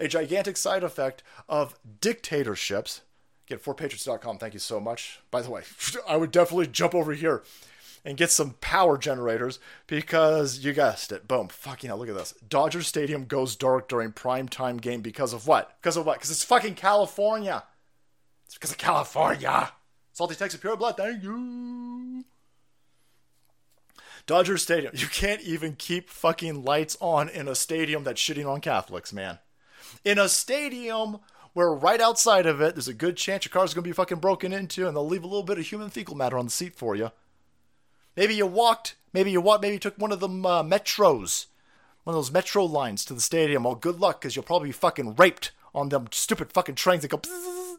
[0.00, 3.02] A gigantic side effect of dictatorships.
[3.46, 4.38] Get fourpatriots.com.
[4.38, 5.20] Thank you so much.
[5.30, 5.62] By the way,
[6.08, 7.42] I would definitely jump over here
[8.08, 11.28] and get some power generators because you guessed it.
[11.28, 11.48] Boom.
[11.48, 12.32] Fucking hell, look at this.
[12.48, 15.76] Dodger Stadium goes dark during prime time game because of what?
[15.78, 16.14] Because of what?
[16.14, 17.64] Because it's fucking California.
[18.46, 19.72] It's because of California.
[20.14, 22.24] Salty Texas Pure Blood, thank you.
[24.26, 24.94] Dodger Stadium.
[24.96, 29.38] You can't even keep fucking lights on in a stadium that's shitting on Catholics, man.
[30.02, 31.18] In a stadium
[31.52, 34.54] where right outside of it, there's a good chance your car's gonna be fucking broken
[34.54, 36.96] into and they'll leave a little bit of human fecal matter on the seat for
[36.96, 37.10] you.
[38.18, 41.46] Maybe you walked, maybe you walked, maybe you took one of them uh, metros,
[42.02, 43.62] one of those metro lines to the stadium.
[43.62, 47.12] Well, good luck, because you'll probably be fucking raped on them stupid fucking trains that
[47.12, 47.18] go.
[47.18, 47.76] Bzzz.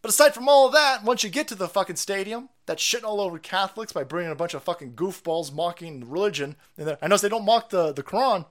[0.00, 3.04] But aside from all of that, once you get to the fucking stadium, that shitting
[3.04, 6.56] all over Catholics by bringing a bunch of fucking goofballs mocking religion.
[6.78, 8.46] And I notice they don't mock the, the Quran.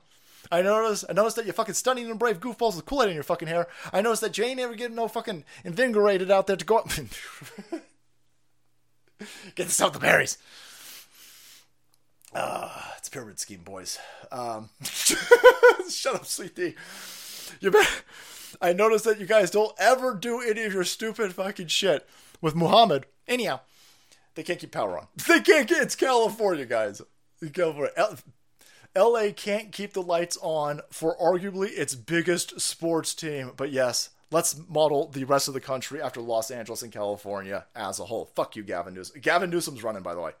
[0.52, 3.24] I notice I noticed that you fucking stunning and brave goofballs with Kool-Aid in your
[3.24, 3.66] fucking hair.
[3.92, 6.90] I noticed that Jane never getting no fucking invigorated out there to go up.
[9.54, 10.38] Get this out the berries.
[12.34, 13.98] Ah, it's pyramid scheme, boys.
[14.30, 16.74] Um, shut up, sweetie.
[17.60, 18.02] You bet.
[18.60, 22.06] I noticed that you guys don't ever do any of your stupid fucking shit
[22.40, 23.06] with Muhammad.
[23.26, 23.60] Anyhow,
[24.34, 25.06] they can't keep power on.
[25.28, 25.82] They can't get.
[25.82, 27.02] It's California, guys.
[27.52, 27.92] California.
[27.96, 28.18] L-
[28.96, 33.52] LA can't keep the lights on for arguably its biggest sports team.
[33.56, 37.98] But yes, let's model the rest of the country after Los Angeles and California as
[37.98, 38.26] a whole.
[38.34, 39.20] Fuck you, Gavin Newsom.
[39.20, 40.32] Gavin Newsom's running, by the way.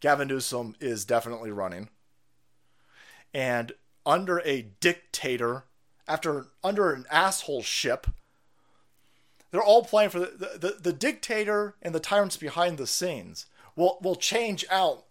[0.00, 1.88] Gavin Newsom is definitely running.
[3.32, 3.72] And
[4.04, 5.64] under a dictator,
[6.08, 8.06] after under an asshole ship,
[9.50, 13.46] they're all playing for the, the, the, the dictator and the tyrants behind the scenes
[13.76, 15.04] will will change out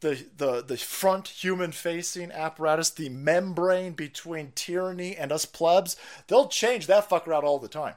[0.00, 5.96] the the the front human facing apparatus, the membrane between tyranny and us plebs,
[6.26, 7.94] they'll change that fucker out all the time.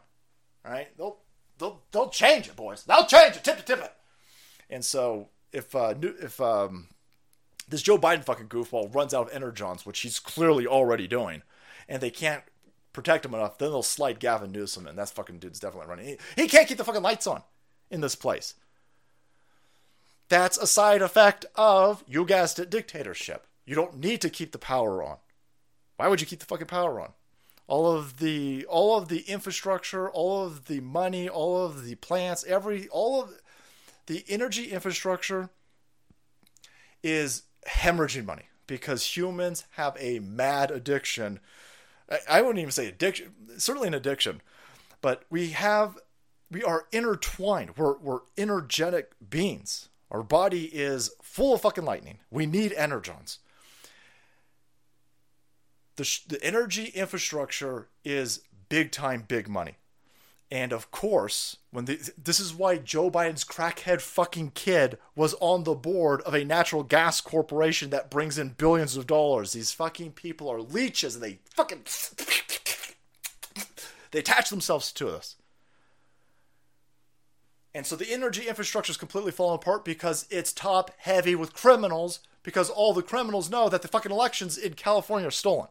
[0.65, 0.95] Right?
[0.97, 1.17] They'll
[1.57, 2.83] they'll they'll change it, boys.
[2.83, 3.93] They'll change it, tip to tip it.
[4.69, 6.87] And so if uh if um
[7.67, 11.41] this Joe Biden fucking goofball runs out of energons, which he's clearly already doing,
[11.87, 12.43] and they can't
[12.93, 16.05] protect him enough, then they'll slide Gavin Newsom, and that's fucking dude's definitely running.
[16.05, 17.43] He, he can't keep the fucking lights on
[17.89, 18.55] in this place.
[20.31, 23.45] That's a side effect of, you guessed it, dictatorship.
[23.65, 25.17] You don't need to keep the power on.
[25.97, 27.11] Why would you keep the fucking power on?
[27.67, 32.45] All of the all of the infrastructure, all of the money, all of the plants,
[32.47, 33.41] every all of
[34.05, 35.49] the energy infrastructure
[37.03, 41.41] is hemorrhaging money because humans have a mad addiction.
[42.29, 44.41] I, wouldn't even say addiction, certainly an addiction,
[45.01, 45.97] but we have
[46.49, 47.75] we are intertwined.
[47.75, 49.89] We're we're energetic beings.
[50.11, 52.19] Our body is full of fucking lightning.
[52.29, 53.37] We need energons.
[55.95, 59.77] The, sh- the energy infrastructure is big time, big money.
[60.51, 65.63] And of course, when the, this is why Joe Biden's crackhead fucking kid was on
[65.63, 69.53] the board of a natural gas corporation that brings in billions of dollars.
[69.53, 71.83] These fucking people are leeches and they fucking
[74.11, 75.37] they attach themselves to us.
[77.73, 82.19] And so the energy infrastructure is completely falling apart because it's top heavy with criminals
[82.43, 85.67] because all the criminals know that the fucking elections in California are stolen.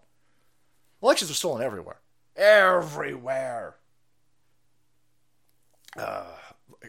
[1.02, 2.00] Elections are stolen everywhere.
[2.36, 3.76] Everywhere.
[5.98, 6.24] Uh,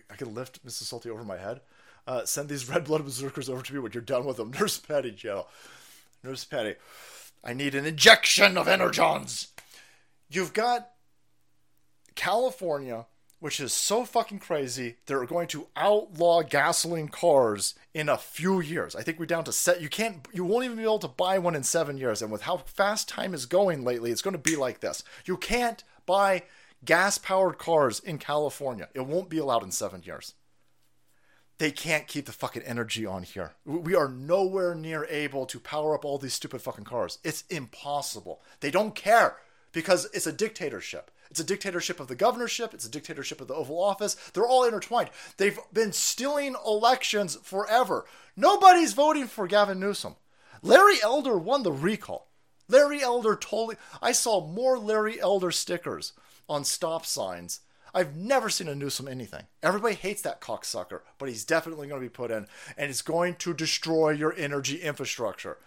[0.10, 0.84] I could lift Mrs.
[0.84, 1.62] Salty over my head.
[2.08, 4.52] Uh, send these red blooded berserkers over to me when you're done with them.
[4.60, 5.48] Nurse Patty, Joe.
[6.24, 6.76] Nurse Patty.
[7.44, 9.48] I need an injection of energons.
[10.30, 10.92] You've got
[12.16, 13.08] California
[13.42, 14.98] which is so fucking crazy.
[15.08, 18.96] They're going to outlaw gasoline cars in a few years.
[18.96, 19.82] I think we're down to set.
[19.82, 20.26] You can't.
[20.32, 22.22] You won't even be able to buy one in seven years.
[22.22, 25.04] And with how fast time is going lately, it's going to be like this.
[25.26, 26.44] You can't buy
[26.86, 28.90] gas powered cars in California.
[28.94, 30.36] It won't be allowed in seven years.
[31.58, 33.54] They can't keep the fucking energy on here.
[33.66, 37.18] We are nowhere near able to power up all these stupid fucking cars.
[37.24, 38.42] It's impossible.
[38.60, 39.38] They don't care
[39.72, 41.10] because it's a dictatorship.
[41.32, 42.74] It's a dictatorship of the governorship.
[42.74, 44.16] It's a dictatorship of the Oval Office.
[44.34, 45.10] They're all intertwined.
[45.38, 48.06] They've been stealing elections forever.
[48.36, 50.18] Nobody's voting for Gavin Newsom.
[50.62, 52.28] Larry Elder won the recall.
[52.68, 53.78] Larry Elder totally.
[54.02, 56.12] I saw more Larry Elder stickers
[56.50, 57.62] on stop signs.
[57.94, 59.44] I've never seen a Newsom anything.
[59.64, 63.36] Everybody hates that cocksucker, but he's definitely going to be put in, and it's going
[63.36, 65.58] to destroy your energy infrastructure.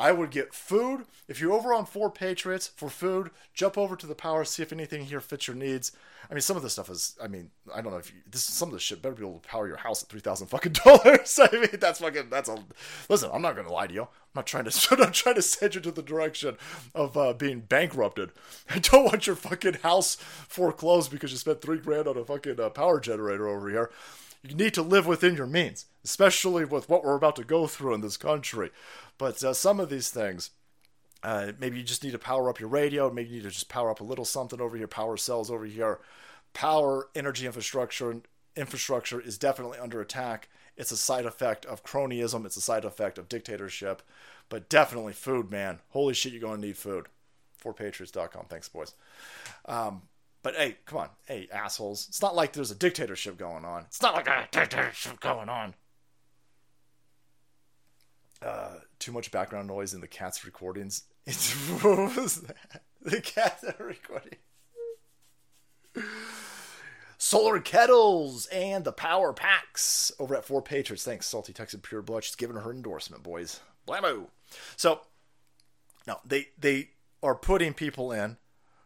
[0.00, 1.04] I would get food.
[1.28, 4.72] If you're over on Four Patriots for food, jump over to the power, see if
[4.72, 5.92] anything here fits your needs.
[6.30, 8.42] I mean, some of this stuff is, I mean, I don't know if you, this
[8.42, 10.72] some of this shit better be able to power your house at three thousand fucking
[10.84, 11.38] dollars.
[11.38, 12.56] I mean, that's fucking, that's a.
[13.10, 14.02] Listen, I'm not gonna lie to you.
[14.02, 16.56] I'm not trying to, I'm not trying to send you to the direction
[16.94, 18.30] of uh, being bankrupted.
[18.70, 22.58] I don't want your fucking house foreclosed because you spent three grand on a fucking
[22.58, 23.90] uh, power generator over here.
[24.42, 27.92] You need to live within your means, especially with what we're about to go through
[27.92, 28.70] in this country.
[29.20, 30.48] But uh, some of these things,
[31.22, 33.10] uh, maybe you just need to power up your radio.
[33.10, 34.88] Maybe you need to just power up a little something over here.
[34.88, 36.00] Power cells over here.
[36.54, 38.22] Power energy infrastructure
[38.56, 40.48] infrastructure is definitely under attack.
[40.74, 42.46] It's a side effect of cronyism.
[42.46, 44.00] It's a side effect of dictatorship.
[44.48, 45.80] But definitely food, man.
[45.90, 47.08] Holy shit, you're going to need food.
[47.62, 48.46] fourpatriots.com.
[48.48, 48.94] Thanks, boys.
[49.66, 50.00] Um,
[50.42, 51.08] but hey, come on.
[51.26, 52.06] Hey, assholes.
[52.08, 53.82] It's not like there's a dictatorship going on.
[53.82, 55.74] It's not like a dictatorship going on.
[58.40, 61.04] Uh, too much background noise in the cat's recordings.
[61.26, 62.82] It's, what was that?
[63.02, 64.38] The cats recording.
[67.18, 71.04] Solar kettles and the power packs over at Four Patriots.
[71.04, 72.24] Thanks, Salty Texan Pure Blood.
[72.24, 73.60] She's giving her endorsement, boys.
[73.86, 74.28] Blammo.
[74.76, 75.02] So,
[76.06, 76.90] no, they they
[77.22, 78.38] are putting people in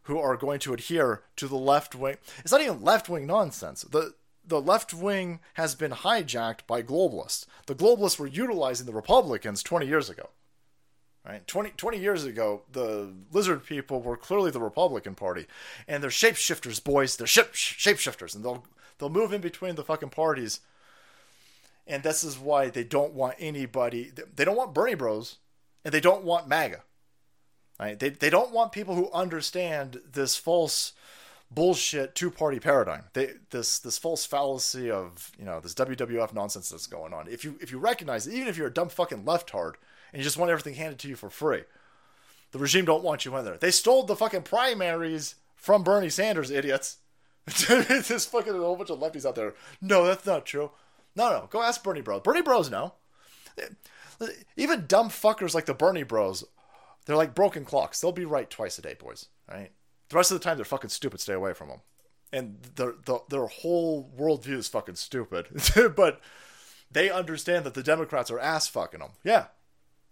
[0.03, 2.17] who are going to adhere to the left wing.
[2.39, 3.83] It's not even left wing nonsense.
[3.83, 4.13] The
[4.47, 7.45] the left wing has been hijacked by globalists.
[7.65, 10.29] The globalists were utilizing the Republicans 20 years ago.
[11.25, 11.45] Right?
[11.47, 15.47] 20, 20 years ago, the lizard people were clearly the Republican Party.
[15.87, 17.17] And they're shapeshifters, boys.
[17.17, 18.35] They're ship, shapeshifters.
[18.35, 18.63] And they'll,
[18.99, 20.59] they'll move in between the fucking parties.
[21.87, 24.11] And this is why they don't want anybody.
[24.35, 25.37] They don't want Bernie Bros.
[25.83, 26.83] And they don't want MAGA.
[27.79, 27.97] Right?
[27.97, 30.93] They, they don't want people who understand this false
[31.55, 33.05] bullshit two party paradigm.
[33.13, 37.27] They, this this false fallacy of you know this WWF nonsense that's going on.
[37.27, 39.77] If you if you recognize it, even if you're a dumb fucking leftard
[40.11, 41.63] and you just want everything handed to you for free,
[42.51, 43.57] the regime don't want you in there.
[43.57, 46.97] They stole the fucking primaries from Bernie Sanders, idiots.
[47.67, 49.53] There's fucking a whole bunch of lefties out there.
[49.81, 50.71] No, that's not true.
[51.15, 52.21] No, no, go ask Bernie Bros.
[52.21, 52.93] Bernie Bros know.
[54.57, 56.43] Even dumb fuckers like the Bernie Bros,
[57.05, 58.01] they're like broken clocks.
[58.01, 59.27] They'll be right twice a day, boys.
[59.49, 59.71] Right?
[60.09, 61.19] The rest of the time, they're fucking stupid.
[61.19, 61.81] Stay away from them.
[62.31, 62.93] And their
[63.29, 65.47] their, whole worldview is fucking stupid.
[65.95, 66.19] but
[66.91, 69.11] they understand that the Democrats are ass fucking them.
[69.23, 69.45] Yeah,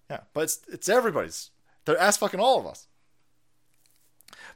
[0.10, 0.22] yeah.
[0.34, 1.50] But it's it's everybody's.
[1.86, 2.88] They're ass fucking all of us.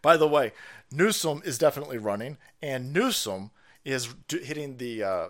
[0.02, 0.54] By the way,
[0.92, 3.52] Newsom is definitely running, and Newsom
[3.84, 5.04] is hitting the.
[5.04, 5.28] Uh,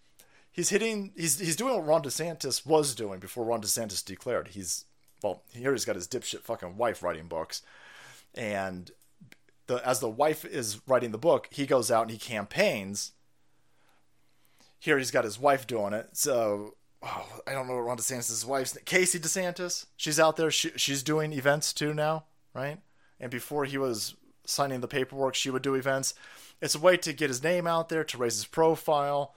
[0.52, 1.12] he's hitting.
[1.16, 4.48] He's he's doing what Ron DeSantis was doing before Ron DeSantis declared.
[4.48, 4.84] He's
[5.22, 7.62] well, here he's got his dipshit fucking wife writing books,
[8.34, 8.90] and
[9.66, 13.12] the as the wife is writing the book, he goes out and he campaigns.
[14.78, 16.10] Here he's got his wife doing it.
[16.12, 19.86] So oh, I don't know what Ron DeSantis' wife's Casey DeSantis.
[19.96, 20.50] She's out there.
[20.50, 22.78] She, she's doing events too now, right?
[23.20, 26.14] And before he was signing the paperwork, she would do events.
[26.60, 29.34] It's a way to get his name out there to raise his profile.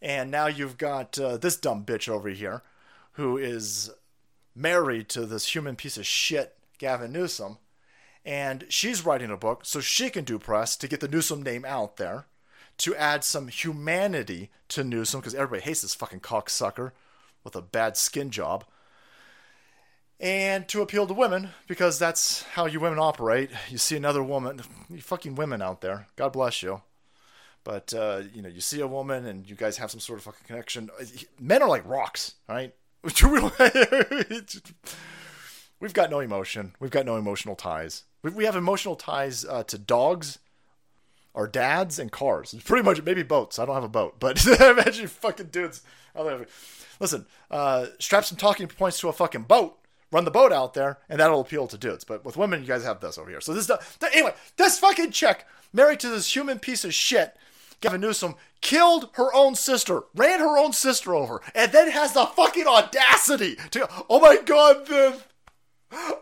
[0.00, 2.62] And now you've got uh, this dumb bitch over here,
[3.12, 3.90] who is
[4.54, 7.58] married to this human piece of shit, Gavin Newsom
[8.26, 11.64] and she's writing a book so she can do press to get the Newsom name
[11.64, 12.26] out there,
[12.78, 16.90] to add some humanity to Newsom because everybody hates this fucking cocksucker
[17.44, 18.64] with a bad skin job,
[20.18, 23.50] and to appeal to women because that's how you women operate.
[23.70, 24.60] You see another woman,
[24.90, 26.82] you fucking women out there, God bless you.
[27.62, 30.24] But uh, you know, you see a woman and you guys have some sort of
[30.24, 30.90] fucking connection.
[31.38, 32.74] Men are like rocks, right?
[35.80, 36.74] We've got no emotion.
[36.80, 38.04] We've got no emotional ties.
[38.22, 40.38] We have emotional ties uh, to dogs,
[41.34, 42.54] our dads, and cars.
[42.54, 43.58] It's pretty much maybe boats.
[43.58, 45.82] I don't have a boat, but imagine fucking dudes.
[46.98, 49.78] Listen, uh, strap some talking points to a fucking boat,
[50.10, 52.04] run the boat out there, and that'll appeal to dudes.
[52.04, 53.42] But with women, you guys have this over here.
[53.42, 53.80] So this, the,
[54.12, 57.36] anyway, this fucking chick married to this human piece of shit.
[57.82, 62.24] Gavin Newsom killed her own sister, ran her own sister over, and then has the
[62.24, 65.14] fucking audacity to, oh my god, then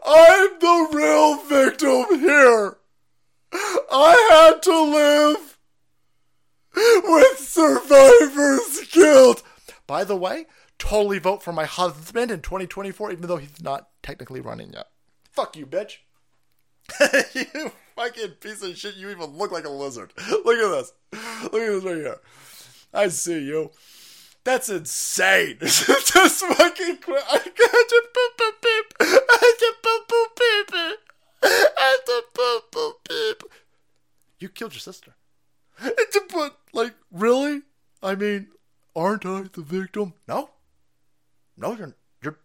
[0.07, 2.79] I'm the real victim here.
[3.53, 5.59] I had to live
[7.05, 9.43] with survivor's guilt.
[9.87, 10.47] By the way,
[10.79, 14.89] totally vote for my husband in 2024, even though he's not technically running yet.
[15.33, 15.99] Fuck you, bitch.
[17.35, 18.97] you fucking piece of shit.
[18.97, 20.12] You even look like a lizard.
[20.31, 20.93] Look at this.
[21.45, 22.20] Look at this right here.
[22.93, 23.70] I see you.
[24.45, 25.57] That's insane.
[25.61, 26.99] Just fucking.
[34.38, 35.14] You killed your sister.
[36.32, 37.62] But like, really?
[38.03, 38.49] I mean,
[38.95, 40.14] aren't I the victim?
[40.28, 40.51] No.
[41.57, 42.38] No, you're you're.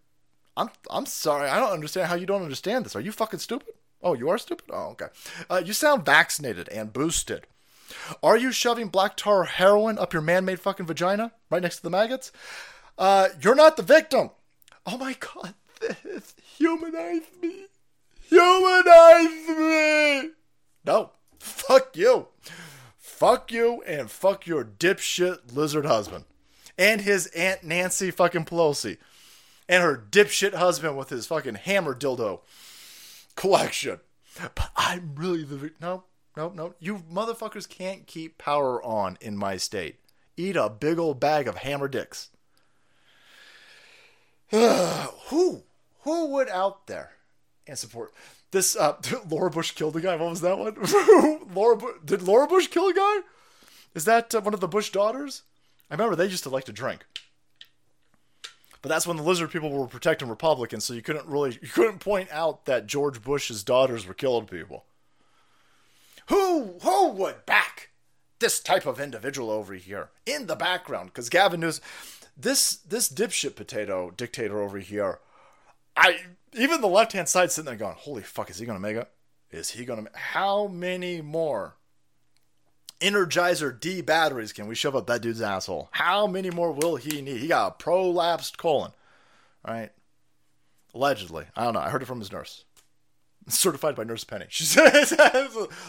[0.55, 1.49] I'm I'm sorry.
[1.49, 2.95] I don't understand how you don't understand this.
[2.95, 3.73] Are you fucking stupid?
[4.01, 4.69] Oh, you are stupid.
[4.71, 5.07] Oh, okay.
[5.49, 7.47] Uh, you sound vaccinated and boosted.
[8.23, 11.89] Are you shoving black tar heroin up your man-made fucking vagina right next to the
[11.89, 12.31] maggots?
[12.97, 14.31] Uh, you're not the victim.
[14.85, 15.53] Oh my god,
[16.03, 17.65] this humanized me.
[18.29, 20.31] Humanized me.
[20.85, 22.27] No, fuck you.
[22.97, 26.25] Fuck you and fuck your dipshit lizard husband.
[26.77, 28.97] And his Aunt Nancy fucking Pelosi.
[29.67, 32.39] And her dipshit husband with his fucking hammer dildo
[33.35, 33.99] collection.
[34.55, 36.05] But I'm really the no,
[36.39, 36.73] no, no.
[36.79, 39.99] You motherfuckers can't keep power on in my state.
[40.37, 42.29] Eat a big old bag of hammer dicks.
[44.49, 45.63] who,
[46.01, 47.11] who would out there
[47.67, 48.13] and support
[48.51, 48.77] this?
[48.77, 48.95] Uh,
[49.29, 50.15] Laura Bush killed a guy.
[50.15, 50.77] What was that one?
[51.53, 53.17] Laura, Bu- did Laura Bush kill a guy?
[53.93, 55.41] Is that uh, one of the Bush daughters?
[55.91, 57.05] I remember they used to like to drink.
[58.81, 61.99] But that's when the lizard people were protecting Republicans, so you couldn't really you couldn't
[61.99, 64.85] point out that George Bush's daughters were killing people.
[66.29, 67.89] Who who would back
[68.39, 71.09] this type of individual over here in the background?
[71.09, 71.81] Because Gavin News,
[72.37, 75.19] this this dipshit potato dictator over here,
[75.97, 76.19] I
[76.53, 79.09] even the left hand side sitting there going, "Holy fuck, is he gonna make it?
[79.51, 80.05] Is he gonna?
[80.13, 81.75] How many more
[83.01, 85.89] Energizer D batteries can we shove up that dude's asshole?
[85.91, 87.37] How many more will he need?
[87.37, 88.91] He got a prolapsed colon,
[89.67, 89.91] right?
[90.93, 91.79] Allegedly, I don't know.
[91.79, 92.65] I heard it from his nurse,
[93.49, 94.45] certified by Nurse Penny.
[94.49, 95.13] She says,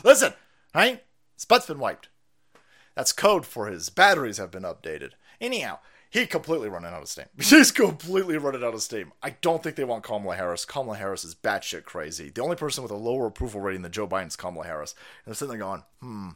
[0.04, 0.34] "Listen,
[0.74, 1.02] right?
[1.48, 2.08] Butt's been wiped.
[2.94, 5.12] That's code for his batteries have been updated.
[5.40, 5.78] Anyhow."
[6.10, 7.26] He completely running out of steam.
[7.40, 9.12] He's completely running out of steam.
[9.22, 10.64] I don't think they want Kamala Harris.
[10.64, 12.30] Kamala Harris is batshit crazy.
[12.30, 14.96] The only person with a lower approval rating than Joe Biden is Kamala Harris.
[15.24, 16.30] And they're sitting there going, hmm,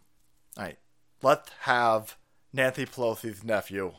[0.57, 0.79] all right,
[1.22, 2.16] let's have
[2.53, 3.95] Nancy Pelosi's nephew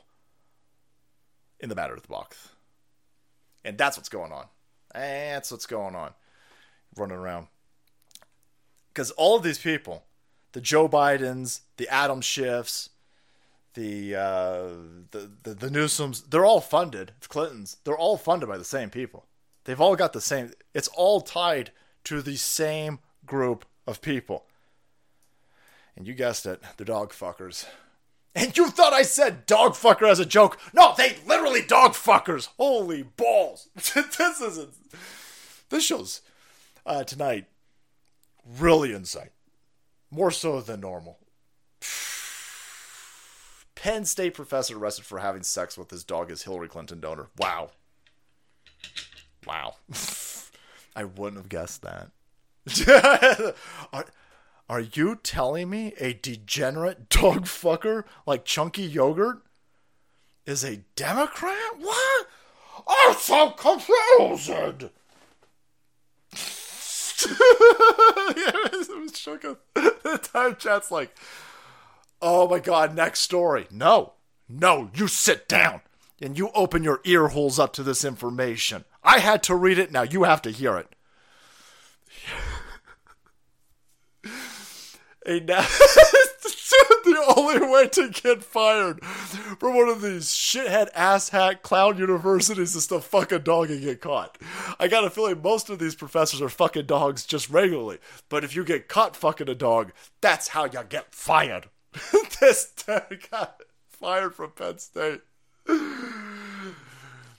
[1.59, 2.49] in the batter's box.
[3.65, 4.45] And that's what's going on.
[4.93, 6.13] That's what's going on.
[6.97, 7.47] Running around.
[8.93, 10.03] Because all of these people,
[10.53, 12.89] the Joe Bidens, the Adam Schiffs,
[13.73, 14.67] the, uh,
[15.11, 17.11] the, the, the Newsoms, they're all funded.
[17.19, 19.25] The Clintons, they're all funded by the same people.
[19.65, 21.71] They've all got the same, it's all tied
[22.05, 24.45] to the same group of people.
[25.97, 27.65] And you guessed it, the dog fuckers.
[28.33, 30.59] And you thought I said dog fucker as a joke.
[30.73, 32.49] No, they literally dog fuckers.
[32.57, 33.69] Holy balls.
[33.75, 34.73] this isn't.
[35.69, 36.21] This show's
[36.85, 37.45] uh, tonight
[38.59, 39.29] really insane.
[40.11, 41.19] More so than normal.
[43.75, 47.27] Penn State professor arrested for having sex with his dog as Hillary Clinton donor.
[47.37, 47.71] Wow.
[49.45, 49.75] Wow.
[50.95, 52.11] I wouldn't have guessed that.
[53.93, 54.05] are,
[54.69, 59.41] are you telling me a degenerate dog fucker like Chunky Yogurt
[60.45, 61.77] is a Democrat?
[61.77, 62.27] What?
[62.87, 64.89] I'm so confused.
[69.75, 71.15] the time chat's like,
[72.21, 73.67] oh my god, next story.
[73.71, 74.13] No,
[74.47, 75.81] no, you sit down
[76.21, 78.85] and you open your ear holes up to this information.
[79.03, 80.95] I had to read it, now you have to hear it.
[85.25, 85.65] a na-
[87.05, 92.87] the only way to get fired from one of these shithead asshat clown universities is
[92.87, 94.37] to fuck a dog and get caught.
[94.79, 97.99] I got a feeling most of these professors are fucking dogs just regularly,
[98.29, 99.91] but if you get caught fucking a dog,
[100.21, 101.69] that's how you get fired.
[102.41, 105.21] this guy got fired from Penn State.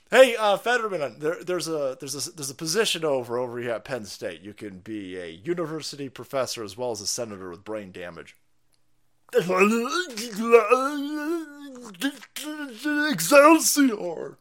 [0.09, 3.85] Hey, uh, Fetterman, there, there's a there's a there's a position over over here at
[3.85, 4.41] Penn State.
[4.41, 8.37] You can be a university professor as well as a senator with brain damage.
[13.11, 14.39] Excelsior.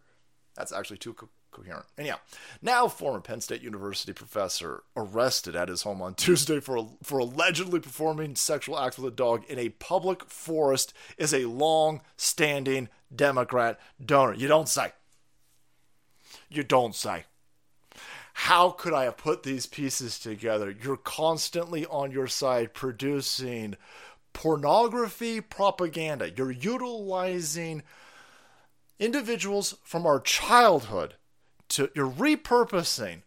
[0.55, 1.85] That's actually too co- coherent.
[1.97, 2.17] Anyhow,
[2.61, 7.79] now former Penn State University professor arrested at his home on Tuesday for for allegedly
[7.79, 14.33] performing sexual acts with a dog in a public forest is a long-standing Democrat donor.
[14.33, 14.91] You don't say.
[16.49, 17.25] You don't say.
[18.33, 20.69] how could I have put these pieces together?
[20.83, 23.77] You're constantly on your side producing
[24.35, 26.29] pornography propaganda.
[26.29, 27.81] You're utilizing
[28.99, 31.15] individuals from our childhood
[31.69, 33.21] to you're repurposing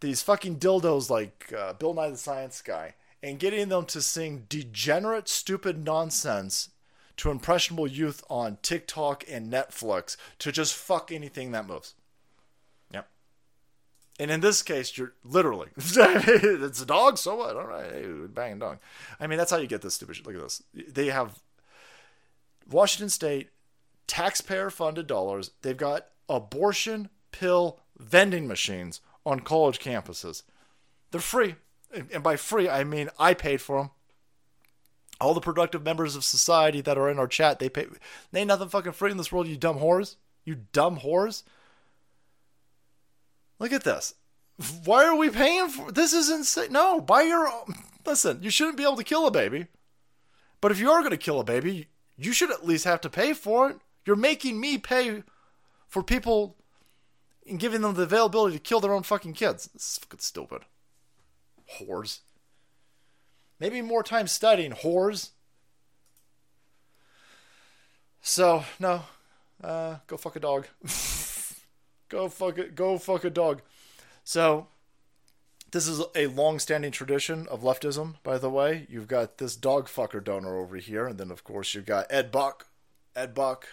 [0.00, 4.44] these fucking dildos like uh, Bill Nye the Science Guy and getting them to sing
[4.48, 6.70] degenerate, stupid nonsense
[7.16, 11.94] to impressionable youth on TikTok and Netflix to just fuck anything that moves.
[14.18, 17.18] And in this case, you're literally it's a dog.
[17.18, 17.56] So what?
[17.56, 18.78] All right, hey, bang a dog.
[19.20, 20.26] I mean, that's how you get this stupid shit.
[20.26, 20.62] Look at this.
[20.74, 21.40] They have
[22.68, 23.50] Washington State
[24.06, 25.52] taxpayer-funded dollars.
[25.62, 30.42] They've got abortion pill vending machines on college campuses.
[31.10, 31.56] They're free.
[32.12, 33.90] And by free, I mean I paid for them.
[35.20, 37.86] All the productive members of society that are in our chat, they pay.
[38.30, 40.16] There ain't nothing fucking free in this world, you dumb whores.
[40.44, 41.42] You dumb whores.
[43.58, 44.14] Look at this.
[44.84, 46.12] Why are we paying for this?
[46.12, 46.72] Is insane.
[46.72, 47.48] No, buy your.
[47.48, 47.74] Own.
[48.04, 49.66] Listen, you shouldn't be able to kill a baby.
[50.60, 53.10] But if you are going to kill a baby, you should at least have to
[53.10, 53.76] pay for it.
[54.04, 55.22] You're making me pay
[55.86, 56.56] for people
[57.46, 59.68] and giving them the availability to kill their own fucking kids.
[59.72, 60.62] This is fucking stupid.
[61.78, 62.20] Whores.
[63.60, 65.30] Maybe more time studying whores.
[68.20, 69.02] So no,
[69.62, 70.66] uh, go fuck a dog.
[72.08, 72.74] go fuck it.
[72.74, 73.62] Go fuck a dog.
[74.24, 74.68] So
[75.70, 78.14] this is a long-standing tradition of leftism.
[78.22, 81.74] By the way, you've got this dog fucker donor over here, and then of course
[81.74, 82.68] you've got Ed Buck.
[83.14, 83.68] Ed Buck.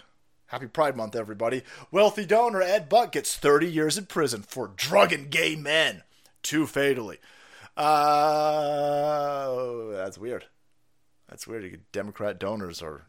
[0.48, 1.64] Happy Pride Month, everybody.
[1.92, 6.04] Wealthy donor Ed Buck gets 30 years in prison for drugging gay men
[6.44, 7.18] too fatally.
[7.76, 9.56] Uh,
[9.92, 10.46] that's weird.
[11.28, 11.82] That's weird.
[11.92, 13.08] Democrat donors are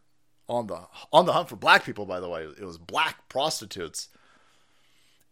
[0.49, 2.07] on the on the hunt for black people.
[2.07, 4.09] By the way, it was black prostitutes,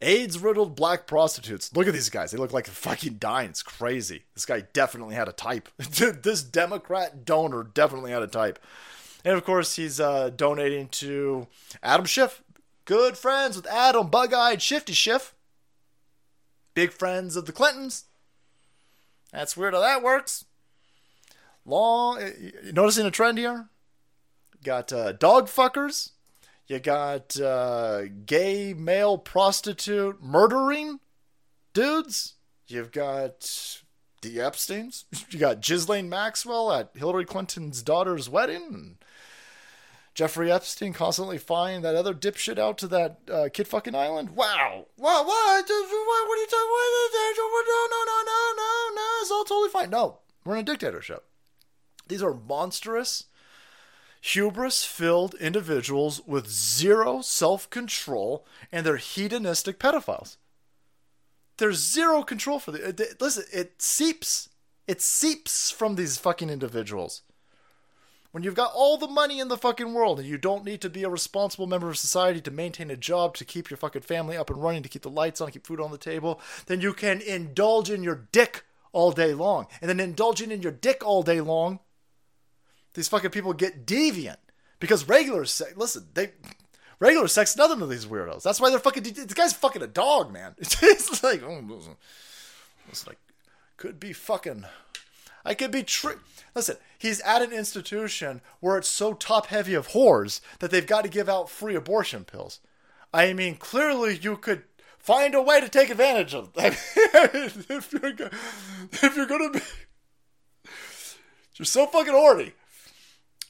[0.01, 1.75] AIDS riddled black prostitutes.
[1.75, 2.31] Look at these guys.
[2.31, 3.51] They look like fucking dying.
[3.51, 4.25] It's crazy.
[4.35, 5.69] This guy definitely had a type.
[5.79, 8.59] this Democrat donor definitely had a type.
[9.25, 11.47] And of course, he's uh, donating to
[11.83, 12.43] Adam Schiff.
[12.85, 15.35] Good friends with Adam, bug eyed Shifty Schiff.
[16.75, 18.05] Big friends of the Clintons.
[19.33, 20.45] That's weird how that works.
[21.65, 22.21] Long,
[22.73, 23.69] noticing a trend here?
[24.63, 26.11] Got uh, dog fuckers.
[26.67, 31.01] You got uh, gay male prostitute murdering
[31.75, 32.35] dudes.
[32.67, 33.83] You've got
[34.23, 35.05] the Epstein's.
[35.31, 38.99] You got Ghislaine Maxwell at Hillary Clinton's daughter's wedding.
[40.15, 44.31] Jeffrey Epstein constantly flying that other dipshit out to that uh, kid fucking island.
[44.31, 44.87] Wow.
[44.97, 45.27] What?
[45.27, 45.27] What?
[45.27, 47.67] What, are you talking about?
[47.69, 49.03] No, no, no, no, no, no.
[49.23, 49.91] It's all totally fine.
[49.91, 51.25] No, we're in a dictatorship.
[52.07, 53.25] These are monstrous,
[54.25, 60.37] hubris filled individuals with zero self control, and they're hedonistic pedophiles.
[61.59, 63.17] There's zero control for the.
[63.21, 64.49] Listen, it seeps.
[64.87, 67.23] It seeps from these fucking individuals.
[68.33, 70.91] When you've got all the money in the fucking world and you don't need to
[70.91, 74.37] be a responsible member of society to maintain a job, to keep your fucking family
[74.37, 76.93] up and running, to keep the lights on, keep food on the table, then you
[76.93, 79.69] can indulge in your dick all day long.
[79.81, 81.79] And then indulging in your dick all day long,
[82.95, 84.37] these fucking people get deviant.
[84.81, 86.33] Because regular sex, listen, they
[86.99, 88.43] regular sex, nothing to these weirdos.
[88.43, 89.03] That's why they're fucking.
[89.03, 90.55] This guy's fucking a dog, man.
[90.59, 91.97] It's like, oh,
[92.89, 93.19] it's like,
[93.77, 94.65] could be fucking.
[95.45, 96.15] I could be tri-
[96.55, 101.03] Listen, he's at an institution where it's so top heavy of whores that they've got
[101.03, 102.61] to give out free abortion pills.
[103.13, 104.63] I mean, clearly you could
[104.99, 106.51] find a way to take advantage of.
[106.57, 108.31] if you're go-
[108.93, 109.61] if you're gonna be,
[111.57, 112.53] you're so fucking horny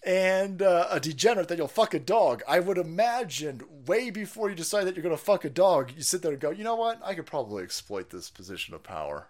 [0.05, 2.43] and uh, a degenerate that you'll fuck a dog.
[2.47, 6.23] I would imagine way before you decide that you're gonna fuck a dog, you sit
[6.23, 7.01] there and go, you know what?
[7.03, 9.29] I could probably exploit this position of power.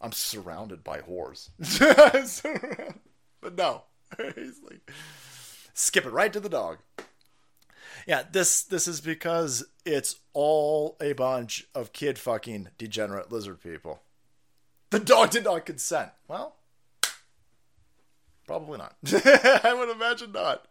[0.00, 1.50] I'm surrounded by whores.
[3.40, 3.84] but no,
[4.34, 4.90] he's like
[5.74, 6.78] skip it right to the dog.
[8.06, 14.02] Yeah, this this is because it's all a bunch of kid fucking degenerate lizard people.
[14.90, 16.10] The dog did not consent.
[16.28, 16.55] Well,
[18.46, 18.96] probably not.
[19.64, 20.66] I would imagine not.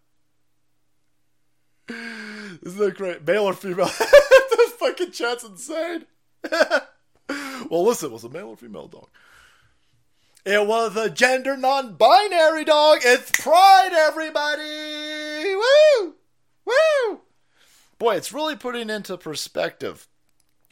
[1.89, 3.25] Isn't that great?
[3.25, 3.85] Male or female?
[3.99, 6.05] the fucking chat's insane.
[7.69, 9.09] well, listen, it was a male or female dog.
[10.45, 12.99] It was a gender non-binary dog.
[13.03, 15.55] It's Pride, everybody!
[15.55, 16.15] Woo!
[16.65, 17.21] Woo!
[17.97, 20.07] Boy, it's really putting into perspective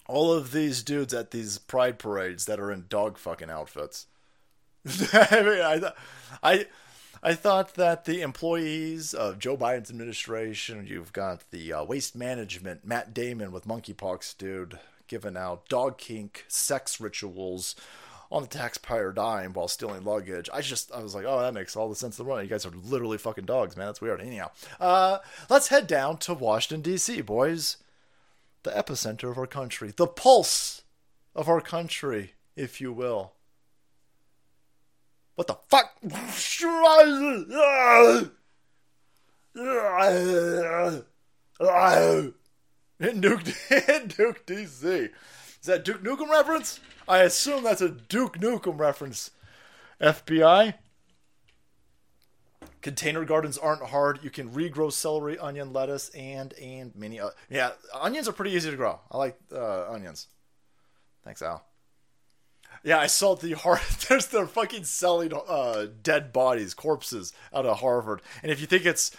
[0.08, 4.08] all of these dudes at these Pride parades that are in dog fucking outfits.
[4.86, 5.92] I mean, I,
[6.44, 6.66] I,
[7.26, 12.86] I thought that the employees of Joe Biden's administration, you've got the uh, waste management,
[12.86, 14.78] Matt Damon with monkeypox, dude,
[15.08, 17.78] giving out dog kink sex rituals
[18.30, 20.50] on the taxpayer dime while stealing luggage.
[20.54, 22.44] I just, I was like, oh, that makes all the sense in the world.
[22.44, 23.86] You guys are literally fucking dogs, man.
[23.86, 24.20] That's weird.
[24.20, 24.52] Anyhow,
[24.82, 25.20] uh,
[25.50, 27.78] let's head down to Washington, D.C., boys.
[28.64, 30.82] The epicenter of our country, the pulse
[31.36, 33.33] of our country, if you will.
[35.36, 35.92] What the fuck?
[43.00, 45.10] Duke, Duke DC.
[45.64, 46.80] Is that Duke Nukem reference?
[47.08, 49.32] I assume that's a Duke Nukem reference.
[50.00, 50.76] FBI.
[52.82, 54.20] Container gardens aren't hard.
[54.24, 57.20] You can regrow celery, onion, lettuce, and and many.
[57.50, 59.00] Yeah, onions are pretty easy to grow.
[59.10, 60.28] I like uh, onions.
[61.24, 61.66] Thanks, Al.
[62.84, 63.80] Yeah, I saw the hard.
[64.10, 68.22] There's the fucking selling uh, dead bodies, corpses out of Harvard.
[68.42, 69.12] And if you think it's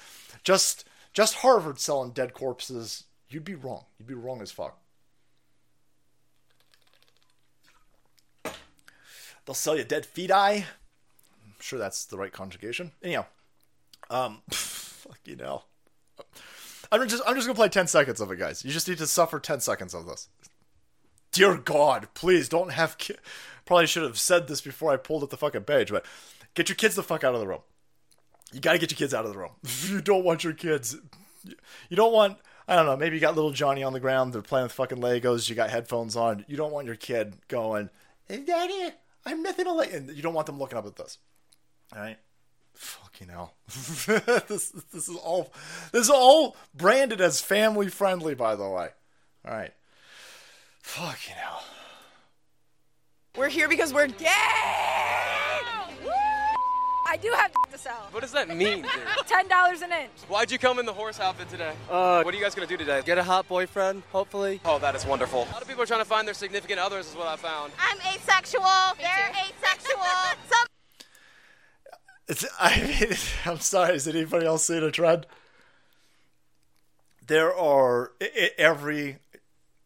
[0.43, 0.85] just
[1.15, 3.85] just Harvard selling dead corpses, you'd be wrong.
[3.99, 4.79] You'd be wrong as fuck.
[9.47, 10.67] They'll sell you dead eye.
[11.45, 12.93] I'm sure that's the right conjugation.
[13.03, 13.27] Anyhow,
[14.11, 15.67] um, fucking hell.
[16.91, 18.65] I'm just I'm just gonna play 10 seconds of it, guys.
[18.65, 20.29] You just need to suffer 10 seconds of this.
[21.33, 22.97] Dear God, please don't have.
[23.65, 26.05] Probably should have said this before I pulled up the fucking page, but
[26.55, 27.63] get your kids the fuck out of the room.
[28.53, 29.53] You gotta get your kids out of the room.
[29.89, 30.97] you don't want your kids.
[31.89, 32.39] You don't want.
[32.67, 32.97] I don't know.
[32.97, 34.33] Maybe you got little Johnny on the ground.
[34.33, 35.49] They're playing with fucking Legos.
[35.49, 36.45] You got headphones on.
[36.49, 37.91] You don't want your kid going,
[38.27, 38.91] "Hey, Daddy,
[39.27, 41.19] I'm nothing alike." And you don't want them looking up at this.
[41.95, 42.19] All right.
[42.75, 43.55] Fucking hell.
[43.67, 45.53] this this is all
[45.93, 48.91] this is all branded as family friendly, by the way.
[49.47, 49.73] All right.
[50.81, 51.63] Fucking hell.
[53.37, 54.27] We're here because we're gay.
[57.07, 58.09] I do have to sell.
[58.13, 58.91] What does that mean, dude?
[59.27, 60.11] Ten dollars an inch.
[60.29, 61.73] Why'd you come in the horse outfit today?
[61.91, 63.03] Uh, What are you guys gonna do today?
[63.05, 64.61] get a hot boyfriend, hopefully.
[64.65, 65.43] Oh, that is wonderful.
[65.43, 67.73] A lot of people are trying to find their significant others, is what I found.
[67.79, 68.65] I'm asexual.
[68.99, 70.03] They're asexual.
[70.51, 70.67] Some
[72.29, 73.13] It's, I mean,
[73.47, 73.97] I'm sorry.
[73.97, 75.27] Is anybody else seeing a trend?
[77.27, 79.19] There are i- i- every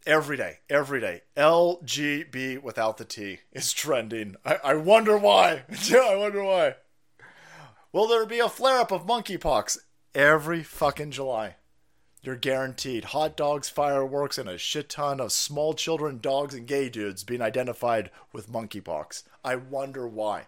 [0.09, 1.21] every day, every day.
[1.37, 4.37] LGB without the T is trending.
[4.45, 5.65] I, I wonder why.
[5.85, 6.75] Yeah, I wonder why.
[7.93, 9.79] Will there be a flare up of monkeypox
[10.15, 11.57] every fucking July?
[12.23, 16.89] You're guaranteed hot dogs, fireworks, and a shit ton of small children, dogs, and gay
[16.89, 19.23] dudes being identified with monkeypox.
[19.45, 20.47] I wonder why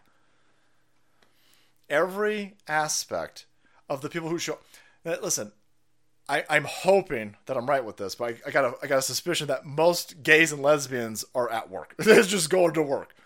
[1.91, 3.47] every aspect
[3.89, 4.59] of the people who show.
[5.05, 5.53] Listen,
[6.31, 8.99] I, I'm hoping that I'm right with this, but I, I got a I got
[8.99, 11.95] a suspicion that most gays and lesbians are at work.
[11.99, 13.17] They're just going to work.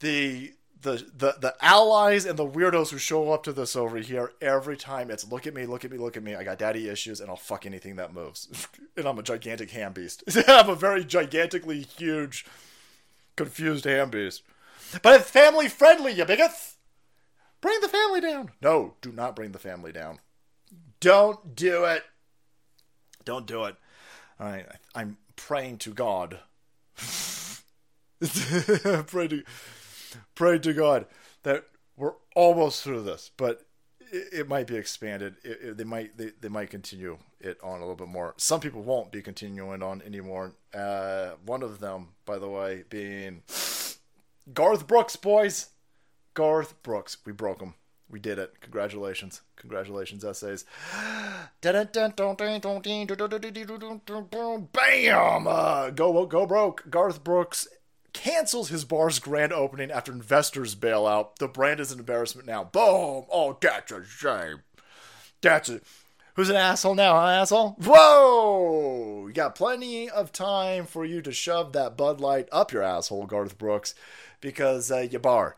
[0.00, 0.52] The
[0.82, 4.76] the the the allies and the weirdos who show up to this over here every
[4.76, 6.34] time it's look at me, look at me, look at me.
[6.34, 8.68] I got daddy issues and I'll fuck anything that moves.
[8.98, 10.24] and I'm a gigantic ham beast.
[10.46, 12.44] I'm a very gigantically huge,
[13.34, 14.42] confused ham beast.
[15.00, 16.76] But it's family friendly, you bigots.
[17.62, 18.50] Bring the family down.
[18.60, 20.18] No, do not bring the family down.
[21.04, 22.02] Don't do it.
[23.26, 23.76] Don't do it.
[24.40, 26.38] I'm praying to God.
[29.06, 29.42] pray to,
[30.34, 31.04] pray to God
[31.42, 31.66] that
[31.98, 33.66] we're almost through this, but
[34.00, 35.36] it, it might be expanded.
[35.44, 38.32] It, it- they might they, they might continue it on a little bit more.
[38.38, 40.54] Some people won't be continuing on anymore.
[40.72, 43.42] Uh, one of them, by the way, being
[44.54, 45.66] Garth Brooks, boys.
[46.32, 47.18] Garth Brooks.
[47.26, 47.74] We broke him.
[48.10, 48.60] We did it.
[48.60, 49.40] Congratulations.
[49.56, 50.64] Congratulations, essays.
[54.72, 55.46] Bam!
[55.48, 56.88] Uh, go, go broke.
[56.90, 57.66] Garth Brooks
[58.12, 61.38] cancels his bar's grand opening after investors bail out.
[61.38, 62.64] The brand is an embarrassment now.
[62.64, 63.24] Boom!
[63.32, 64.62] Oh, that's a shame.
[65.40, 65.84] That's it.
[66.34, 67.76] Who's an asshole now, huh, asshole?
[67.80, 69.26] Whoa!
[69.28, 73.26] You got plenty of time for you to shove that Bud Light up your asshole,
[73.26, 73.94] Garth Brooks,
[74.40, 75.56] because uh, your bar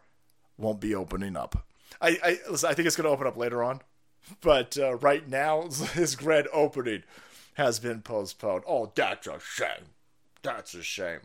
[0.59, 1.65] won't be opening up.
[2.01, 2.71] I, I listen.
[2.71, 3.81] I think it's going to open up later on,
[4.41, 5.63] but uh, right now
[5.95, 7.03] his grand opening
[7.55, 8.65] has been postponed.
[8.69, 9.95] Oh, that's a shame.
[10.43, 11.21] That's a shame.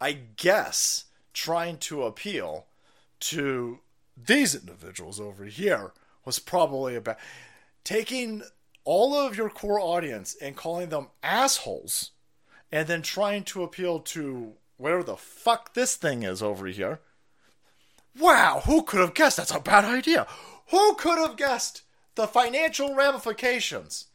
[0.00, 2.66] I guess trying to appeal
[3.20, 3.80] to
[4.16, 5.92] these individuals over here
[6.24, 7.18] was probably about
[7.84, 8.42] taking
[8.84, 12.10] all of your core audience and calling them assholes
[12.72, 17.00] and then trying to appeal to whatever the fuck this thing is over here.
[18.18, 20.26] Wow, who could have guessed that's a bad idea?
[20.70, 21.82] Who could have guessed
[22.16, 24.06] the financial ramifications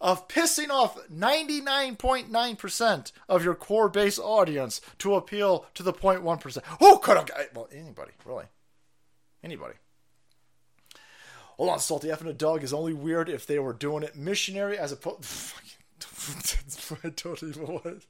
[0.00, 6.64] of pissing off 99.9% of your core base audience to appeal to the 0.1%?
[6.80, 8.46] Who could have gu- eh, Well, anybody, really.
[9.44, 9.74] Anybody.
[11.56, 14.16] Hold on, Salty F and a dog is only weird if they were doing it
[14.16, 15.54] missionary as opposed.
[17.04, 18.06] I don't even want.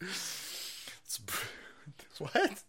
[0.00, 1.20] It's-
[2.18, 2.62] what?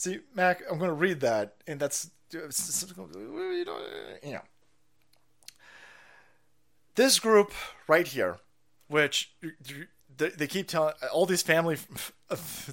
[0.00, 2.40] See, Mac, I'm going to read that, and that's you
[4.32, 4.40] know.
[6.94, 7.52] This group
[7.86, 8.38] right here,
[8.88, 9.34] which
[10.16, 11.76] they, keep telling all these family.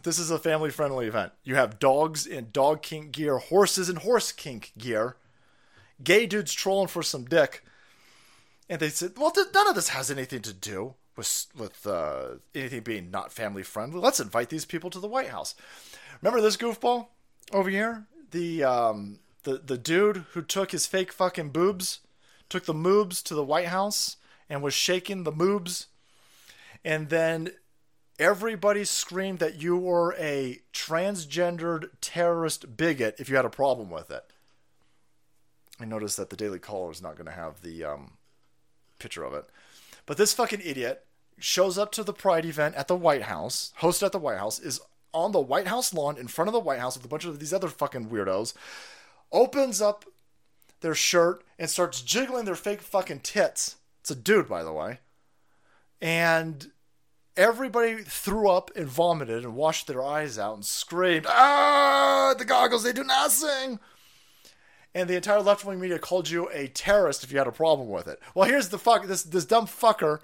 [0.03, 1.33] This is a family-friendly event.
[1.43, 5.17] You have dogs in dog kink gear, horses in horse kink gear,
[6.01, 7.61] gay dudes trolling for some dick,
[8.69, 12.83] and they said, "Well, none of this has anything to do with with uh, anything
[12.83, 13.99] being not family friendly.
[13.99, 15.55] Let's invite these people to the White House."
[16.21, 17.07] Remember this goofball
[17.51, 21.99] over here, the um, the the dude who took his fake fucking boobs,
[22.49, 24.17] took the moobs to the White House
[24.49, 25.87] and was shaking the moobs,
[26.83, 27.51] and then
[28.19, 34.09] everybody screamed that you were a transgendered terrorist bigot if you had a problem with
[34.09, 34.31] it.
[35.79, 38.13] I noticed that the Daily Caller is not going to have the um,
[38.99, 39.45] picture of it.
[40.05, 41.05] But this fucking idiot
[41.37, 44.59] shows up to the Pride event at the White House, hosted at the White House,
[44.59, 44.81] is
[45.13, 47.39] on the White House lawn in front of the White House with a bunch of
[47.39, 48.53] these other fucking weirdos,
[49.31, 50.05] opens up
[50.81, 53.77] their shirt and starts jiggling their fake fucking tits.
[54.01, 54.99] It's a dude, by the way.
[56.01, 56.71] And
[57.35, 62.83] everybody threw up and vomited and washed their eyes out and screamed, Ah, the goggles,
[62.83, 63.79] they do nothing
[64.97, 67.87] and the entire left wing media called you a terrorist if you had a problem
[67.87, 68.19] with it.
[68.33, 70.21] Well, here's the fuck this this dumb fucker.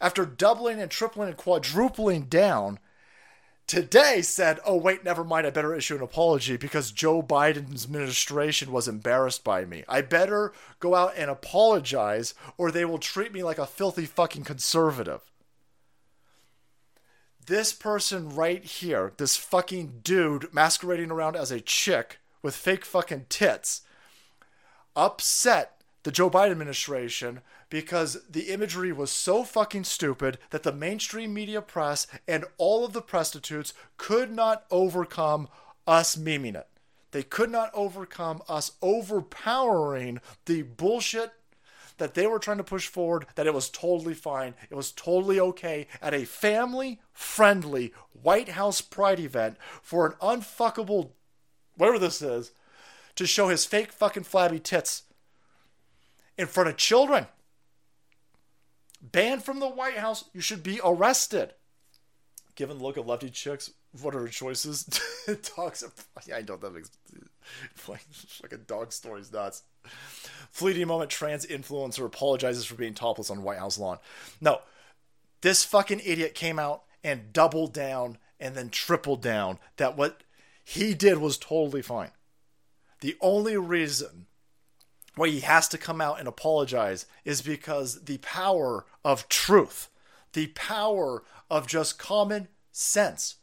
[0.00, 2.78] After doubling and tripling and quadrupling down,
[3.66, 5.46] today said, "Oh wait, never mind.
[5.46, 9.84] I better issue an apology because Joe Biden's administration was embarrassed by me.
[9.88, 14.44] I better go out and apologize, or they will treat me like a filthy fucking
[14.44, 15.22] conservative."
[17.46, 23.26] This person right here, this fucking dude masquerading around as a chick with fake fucking
[23.28, 23.82] tits
[24.96, 31.34] upset the Joe Biden administration because the imagery was so fucking stupid that the mainstream
[31.34, 35.48] media press and all of the prostitutes could not overcome
[35.86, 36.68] us memeing it.
[37.10, 41.32] They could not overcome us overpowering the bullshit
[41.98, 44.54] that they were trying to push forward that it was totally fine.
[44.70, 51.10] It was totally okay at a family friendly White House Pride event for an unfuckable
[51.76, 52.52] whatever this is,
[53.14, 55.04] to show his fake fucking flabby tits
[56.36, 57.26] in front of children.
[59.12, 61.54] Banned from the White House, you should be arrested.
[62.54, 63.70] Given the look of lefty chicks,
[64.00, 64.84] what are her choices?
[65.56, 65.84] Dogs.
[66.26, 66.90] Yeah, I know that makes
[68.42, 69.62] like a dog story's nuts.
[70.50, 73.98] Fleeting moment, trans influencer apologizes for being topless on White House lawn.
[74.40, 74.60] No,
[75.42, 80.22] this fucking idiot came out and doubled down and then tripled down that what
[80.64, 82.10] he did was totally fine.
[83.00, 84.26] The only reason
[85.16, 89.88] why he has to come out and apologize is because the power of truth,
[90.34, 93.36] the power of just common sense,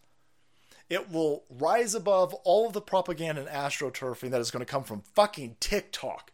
[0.90, 4.84] it will rise above all of the propaganda and astroturfing that is going to come
[4.84, 6.32] from fucking TikTok.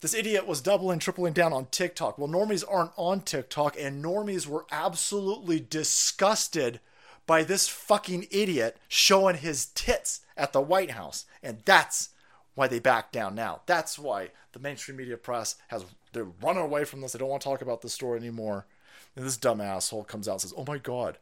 [0.00, 2.18] This idiot was doubling, tripling down on TikTok.
[2.18, 6.80] Well, normies aren't on TikTok, and normies were absolutely disgusted
[7.24, 11.24] by this fucking idiot showing his tits at the White House.
[11.40, 12.08] And that's
[12.54, 13.62] why they back down now.
[13.66, 17.12] That's why the mainstream media press has they're running away from this.
[17.12, 18.66] They don't want to talk about this story anymore.
[19.16, 21.18] And this dumb asshole comes out and says, "Oh my god,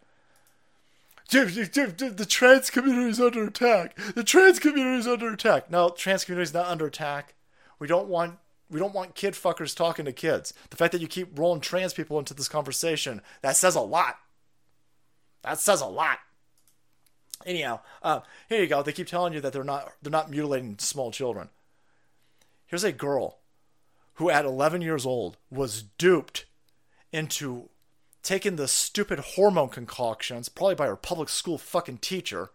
[1.30, 3.96] the trans community is under attack.
[4.14, 5.70] The trans community is under attack.
[5.70, 7.34] No, trans community is not under attack.
[7.78, 8.38] We don't want
[8.68, 10.52] we don't want kid fuckers talking to kids.
[10.70, 14.18] The fact that you keep rolling trans people into this conversation that says a lot.
[15.42, 16.18] That says a lot.
[17.46, 18.82] Anyhow, uh, here you go.
[18.82, 21.48] They keep telling you that they're not they're not mutilating small children.
[22.66, 23.38] Here's a girl
[24.14, 26.44] who, at 11 years old, was duped
[27.12, 27.70] into
[28.22, 32.50] taking the stupid hormone concoctions, probably by her public school fucking teacher.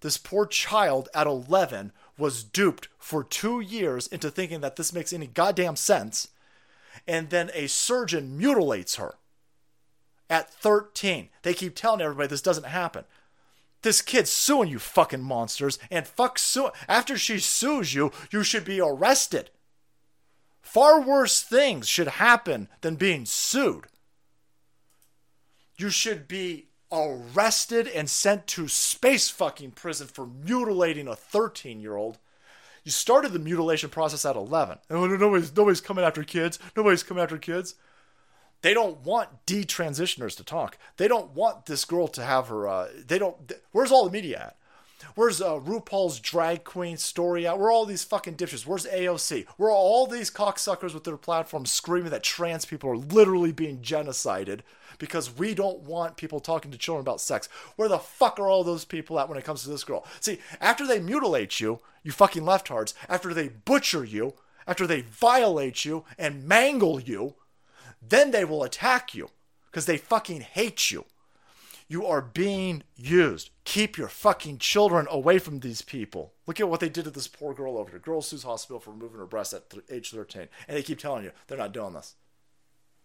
[0.00, 5.12] This poor child at 11 was duped for two years into thinking that this makes
[5.12, 6.28] any goddamn sense,
[7.06, 9.14] and then a surgeon mutilates her
[10.28, 11.30] at 13.
[11.42, 13.04] They keep telling everybody this doesn't happen.
[13.82, 16.70] This kid's suing you fucking monsters, and fuck sue.
[16.88, 19.50] After she sues you, you should be arrested.
[20.60, 23.86] Far worse things should happen than being sued.
[25.76, 31.96] You should be arrested and sent to space fucking prison for mutilating a 13 year
[31.96, 32.18] old.
[32.84, 34.78] You started the mutilation process at 11.
[34.90, 36.58] Oh, nobody's, nobody's coming after kids.
[36.76, 37.74] Nobody's coming after kids.
[38.62, 40.78] They don't want detransitioners to talk.
[40.96, 42.68] They don't want this girl to have her.
[42.68, 43.52] Uh, they don't.
[43.72, 44.56] Where's all the media at?
[45.14, 47.58] Where's uh, RuPaul's drag queen story out?
[47.58, 48.66] Where all these fucking dipshits?
[48.66, 49.46] Where's AOC?
[49.56, 53.78] Where are all these cocksuckers with their platforms screaming that trans people are literally being
[53.78, 54.60] genocided
[54.98, 57.48] because we don't want people talking to children about sex?
[57.76, 60.04] Where the fuck are all those people at when it comes to this girl?
[60.20, 64.34] See, after they mutilate you, you fucking leftards, after they butcher you,
[64.66, 67.34] after they violate you and mangle you,
[68.00, 69.30] then they will attack you
[69.66, 71.04] because they fucking hate you.
[71.90, 73.50] You are being used.
[73.64, 76.34] Keep your fucking children away from these people.
[76.46, 77.98] Look at what they did to this poor girl over here.
[77.98, 80.48] Girl sues hospital for removing her breast at th- age 13.
[80.68, 82.14] And they keep telling you they're not doing this.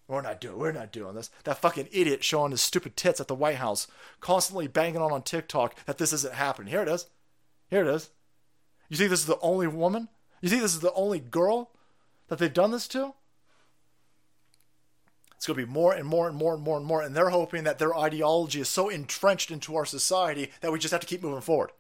[0.07, 0.57] We're not doing.
[0.57, 1.29] We're not doing this.
[1.45, 3.87] That fucking idiot showing his stupid tits at the White House,
[4.19, 6.69] constantly banging on on TikTok that this isn't happening.
[6.69, 7.07] Here it is.
[7.69, 8.09] Here it is.
[8.89, 10.09] You think this is the only woman?
[10.41, 11.71] You think this is the only girl
[12.27, 13.13] that they've done this to?
[15.43, 17.01] It's going to be more and more and more and more and more.
[17.01, 20.93] And they're hoping that their ideology is so entrenched into our society that we just
[20.93, 21.71] have to keep moving forward.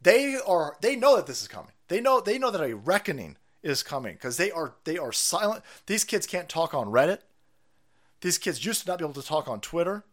[0.00, 0.78] They are.
[0.80, 1.72] They know that this is coming.
[1.88, 2.22] They know.
[2.22, 4.76] They know that a reckoning is coming because they are.
[4.84, 5.64] They are silent.
[5.84, 7.18] These kids can't talk on Reddit.
[8.22, 10.06] These kids used to not be able to talk on Twitter.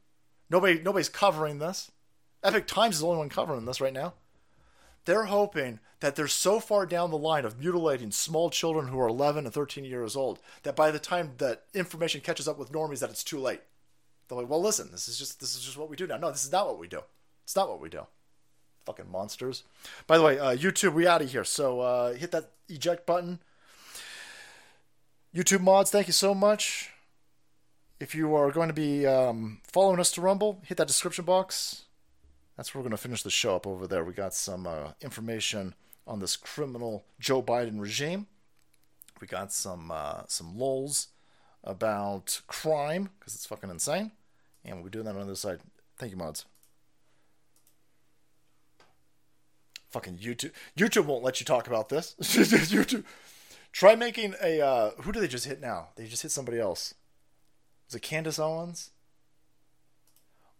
[0.49, 0.81] Nobody.
[0.81, 1.91] Nobody's covering this.
[2.43, 4.15] Epoch Times is the only one covering this right now.
[5.05, 9.07] They're hoping that they're so far down the line of mutilating small children who are
[9.07, 12.99] 11 and 13 years old that by the time that information catches up with normies
[12.99, 13.61] that it's too late.
[14.27, 16.17] They're like, well, listen, this is just this is just what we do now.
[16.17, 17.01] No, this is not what we do.
[17.43, 18.05] It's not what we do.
[18.85, 19.63] Fucking monsters.
[20.07, 21.43] By the way, uh, YouTube, we out of here.
[21.43, 23.39] So uh, hit that eject button.
[25.35, 26.89] YouTube mods, thank you so much.
[27.99, 31.83] If you are going to be um, following us to Rumble, hit that description box.
[32.61, 34.03] That's where we're going to finish the show up over there.
[34.03, 35.73] We got some uh, information
[36.05, 38.27] on this criminal Joe Biden regime.
[39.19, 41.07] We got some uh, some lulls
[41.63, 44.11] about crime because it's fucking insane,
[44.63, 45.57] and we'll be doing that on the other side.
[45.97, 46.45] Thank you, mods.
[49.89, 50.51] Fucking YouTube.
[50.77, 52.15] YouTube won't let you talk about this.
[52.21, 53.05] YouTube.
[53.71, 54.61] Try making a.
[54.61, 55.88] Uh, who do they just hit now?
[55.95, 56.93] They just hit somebody else.
[57.88, 58.91] Was it Candace Owens?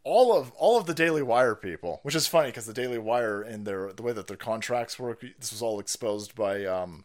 [0.04, 3.42] All of all of the Daily Wire people, which is funny because the Daily Wire
[3.42, 7.04] and their the way that their contracts work, this was all exposed by um,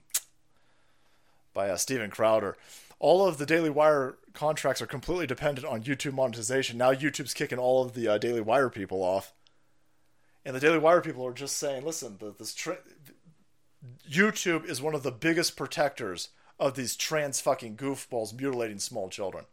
[1.53, 2.57] by uh, Steven Crowder.
[2.99, 6.79] All of the Daily Wire contracts are completely dependent on YouTube monetization.
[6.79, 9.35] Now YouTube's kicking all of the uh, Daily Wire people off,
[10.45, 12.79] and the Daily Wire people are just saying, "Listen, the, this tra-
[14.11, 19.45] YouTube is one of the biggest protectors of these trans fucking goofballs mutilating small children."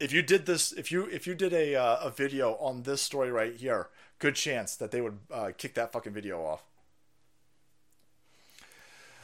[0.00, 3.02] If you did this, if you if you did a uh, a video on this
[3.02, 6.64] story right here, good chance that they would uh, kick that fucking video off.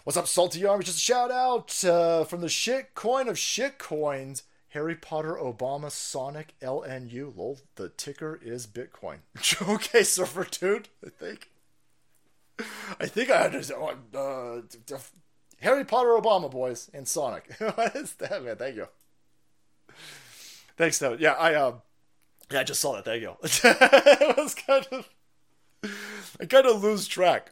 [0.04, 0.84] What's up, Salty Army?
[0.84, 4.44] Just a shout out uh, from the shit coin of shit coins.
[4.70, 7.34] Harry Potter, Obama, Sonic, LNU.
[7.34, 9.18] Lol, the ticker is Bitcoin.
[9.68, 10.90] okay, surfer dude.
[11.04, 11.50] I think.
[13.00, 13.98] I think I understand.
[14.14, 14.60] Uh,
[15.62, 17.54] Harry Potter, Obama, boys, and Sonic.
[17.58, 18.56] what is that, man?
[18.56, 18.88] Thank you.
[20.76, 21.16] Thanks, though.
[21.18, 21.82] Yeah, I um,
[22.50, 23.04] yeah, I just saw that.
[23.04, 23.32] Thank you.
[23.42, 25.08] it was kind of,
[26.40, 27.50] I kind of lose track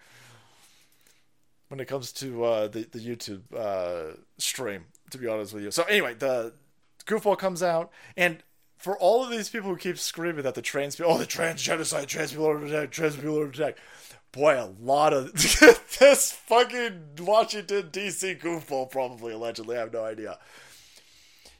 [1.68, 4.86] when it comes to uh, the the YouTube uh, stream.
[5.10, 5.70] To be honest with you.
[5.70, 6.54] So anyway, the
[7.06, 8.42] goofball comes out, and
[8.78, 11.62] for all of these people who keep screaming that the trans people, oh, the trans
[11.62, 13.78] genocide, trans people are attacked, trans people are attacked.
[14.32, 15.32] Boy, a lot of
[16.00, 18.34] this fucking Washington D.C.
[18.34, 19.76] goofball, probably allegedly.
[19.76, 20.38] I have no idea.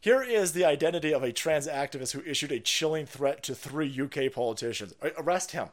[0.05, 3.91] Here is the identity of a trans activist who issued a chilling threat to three
[3.99, 4.93] UK politicians.
[5.17, 5.69] Arrest him.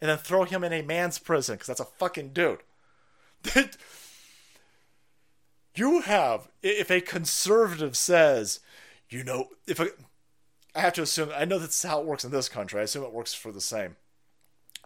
[0.00, 2.60] And then throw him in a man's prison, because that's a fucking dude.
[5.74, 8.60] you have, if a conservative says,
[9.10, 9.88] you know, if a,
[10.74, 12.80] I have to assume, I know that's how it works in this country.
[12.80, 13.96] I assume it works for the same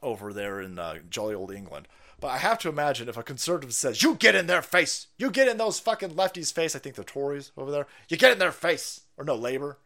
[0.02, 1.86] over there in uh, jolly old England.
[2.20, 5.30] But I have to imagine if a conservative says, "You get in their face, you
[5.30, 8.38] get in those fucking lefties' face," I think the Tories over there, you get in
[8.38, 9.78] their face, or no Labor,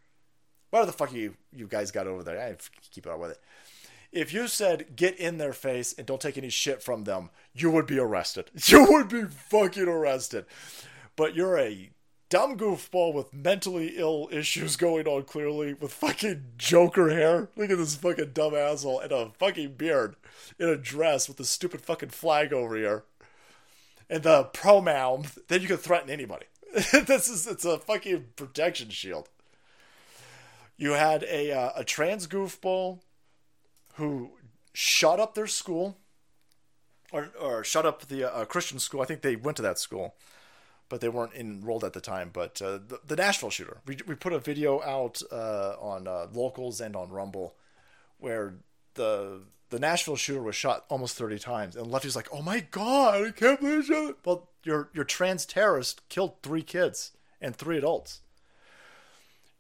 [0.71, 2.41] what the fuck you you guys got over there?
[2.41, 2.57] I
[2.91, 3.41] keep up with it.
[4.11, 7.71] If you said get in their face and don't take any shit from them, you
[7.71, 8.51] would be arrested.
[8.67, 10.47] You would be fucking arrested.
[11.15, 11.91] But you're a
[12.33, 17.51] dumb goofball with mentally ill issues going on clearly with fucking joker hair.
[17.57, 20.17] Look at this fucking dumb asshole and a fucking beard
[20.59, 23.05] in a dress with a stupid fucking flag over here.
[24.09, 26.47] And the pronoun, then you can threaten anybody.
[26.73, 29.29] this is it's a fucking protection shield.
[30.79, 33.01] You had a uh, a trans goofball
[33.97, 34.31] who
[34.73, 35.99] shut up their school
[37.13, 39.03] or or shut up the uh, Christian school.
[39.03, 40.15] I think they went to that school
[40.93, 42.29] but they weren't enrolled at the time.
[42.31, 46.27] But uh, the, the, Nashville shooter, we, we put a video out uh, on uh,
[46.35, 47.55] locals and on Rumble
[48.19, 48.57] where
[48.93, 49.41] the
[49.71, 53.31] the Nashville shooter was shot almost 30 times, and Lefty's like, "Oh my god, I
[53.31, 58.21] can't believe it!" Well, your your trans terrorist killed three kids and three adults.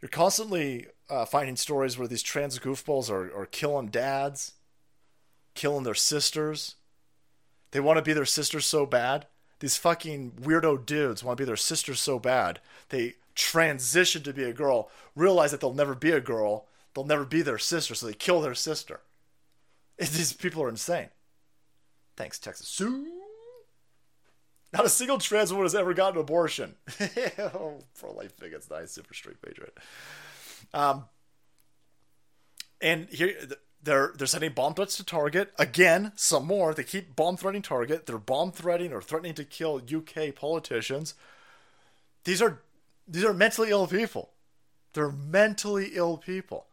[0.02, 4.52] You're constantly uh, finding stories where these trans goofballs are, are killing dads,
[5.54, 6.74] killing their sisters.
[7.70, 9.28] They want to be their sisters so bad.
[9.62, 12.58] These fucking weirdo dudes want to be their sister so bad.
[12.88, 17.24] They transition to be a girl, realize that they'll never be a girl, they'll never
[17.24, 19.02] be their sister, so they kill their sister.
[19.98, 21.10] These people are insane.
[22.16, 22.66] Thanks, Texas.
[22.66, 23.06] Sue.
[24.72, 26.74] Not a single trans woman has ever gotten an abortion.
[27.38, 27.78] oh,
[28.16, 29.78] life bigots, nice, super straight patriot.
[30.74, 31.04] Um,
[32.80, 33.32] and here
[33.82, 36.12] they're they're sending bomb threats to Target again.
[36.14, 36.72] Some more.
[36.72, 38.06] They keep bomb threatening Target.
[38.06, 41.14] They're bomb threatening or threatening to kill UK politicians.
[42.24, 42.60] These are
[43.08, 44.30] these are mentally ill people.
[44.92, 46.66] They're mentally ill people.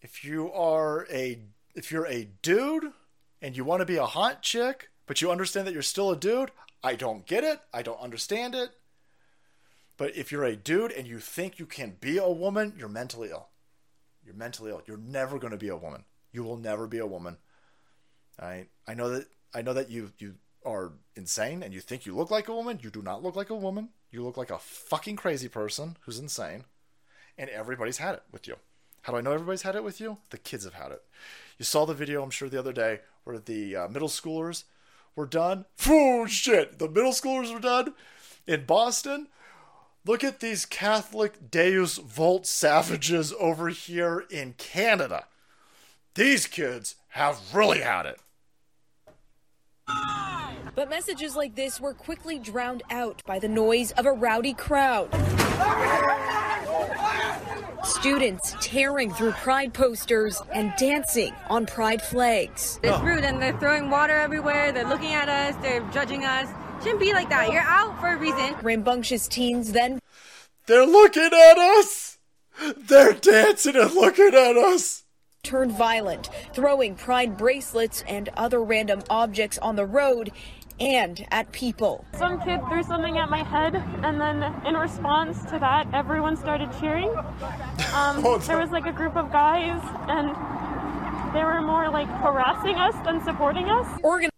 [0.00, 1.38] If you are a
[1.74, 2.92] if you're a dude
[3.40, 6.16] and you want to be a hot chick, but you understand that you're still a
[6.16, 6.50] dude,
[6.82, 7.60] I don't get it.
[7.72, 8.70] I don't understand it.
[9.96, 13.30] But if you're a dude and you think you can be a woman, you're mentally
[13.30, 13.48] ill.
[14.24, 14.82] You're mentally ill.
[14.86, 16.04] You're never going to be a woman.
[16.32, 17.36] You will never be a woman.
[18.40, 20.34] I I know that I know that you you
[20.64, 22.80] are insane and you think you look like a woman.
[22.82, 23.90] You do not look like a woman.
[24.10, 26.64] You look like a fucking crazy person who's insane.
[27.36, 28.56] And everybody's had it with you.
[29.02, 30.18] How do I know everybody's had it with you?
[30.30, 31.02] The kids have had it.
[31.58, 34.64] You saw the video, I'm sure, the other day where the uh, middle schoolers
[35.14, 35.66] were done.
[35.86, 36.78] Oh, shit.
[36.78, 37.94] The middle schoolers were done
[38.46, 39.28] in Boston.
[40.06, 45.24] Look at these Catholic Deus Vult savages over here in Canada.
[46.14, 48.20] These kids have really had it.
[50.74, 55.08] But messages like this were quickly drowned out by the noise of a rowdy crowd.
[57.82, 62.78] Students tearing through pride posters and dancing on pride flags.
[62.82, 64.70] It's rude and they're throwing water everywhere.
[64.72, 65.56] They're looking at us.
[65.62, 66.48] They're judging us.
[66.84, 67.50] Shouldn't be like that.
[67.50, 68.54] You're out for a reason.
[68.62, 70.00] Rambunctious teens then.
[70.66, 72.18] They're looking at us!
[72.76, 75.04] They're dancing and looking at us!
[75.42, 80.30] Turned violent, throwing pride bracelets and other random objects on the road
[80.78, 82.04] and at people.
[82.18, 86.68] Some kid threw something at my head, and then in response to that, everyone started
[86.80, 87.08] cheering.
[87.94, 89.80] Um, there was like a group of guys,
[90.10, 90.28] and
[91.34, 94.00] they were more like harassing us than supporting us.
[94.02, 94.28] Organ-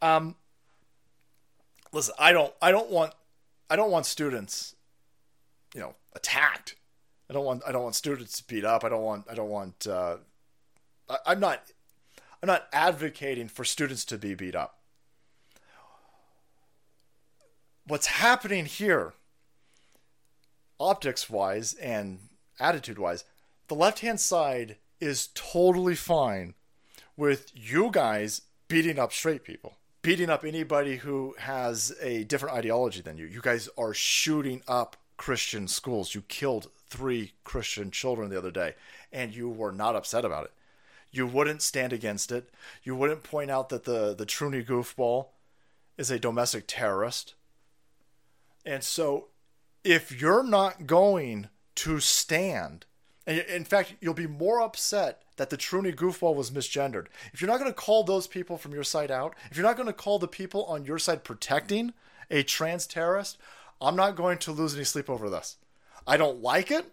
[0.00, 0.34] um,
[1.92, 3.12] listen, I don't, I don't want,
[3.70, 4.74] I don't want students,
[5.74, 6.76] you know, attacked.
[7.30, 8.84] I don't want, I don't want students beat up.
[8.84, 9.86] I don't want, I don't want.
[9.86, 10.16] Uh,
[11.08, 11.62] I, I'm not,
[12.42, 14.78] I'm not advocating for students to be beat up.
[17.86, 19.14] What's happening here,
[20.78, 22.18] optics wise and
[22.60, 23.24] attitude wise,
[23.68, 26.54] the left hand side is totally fine
[27.16, 33.00] with you guys beating up straight people, beating up anybody who has a different ideology
[33.00, 33.26] than you.
[33.26, 36.14] You guys are shooting up Christian schools.
[36.14, 38.74] You killed three Christian children the other day,
[39.12, 40.52] and you were not upset about it.
[41.10, 42.50] You wouldn't stand against it.
[42.82, 45.28] You wouldn't point out that the, the Truny goofball
[45.96, 47.34] is a domestic terrorist.
[48.64, 49.28] And so,
[49.84, 52.84] if you're not going to stand,
[53.28, 57.06] and in fact, you'll be more upset that the Truny goofball was misgendered.
[57.32, 59.76] If you're not going to call those people from your side out, if you're not
[59.76, 61.92] going to call the people on your side protecting
[62.30, 63.36] a trans terrorist,
[63.80, 65.56] I'm not going to lose any sleep over this.
[66.06, 66.86] I don't like it.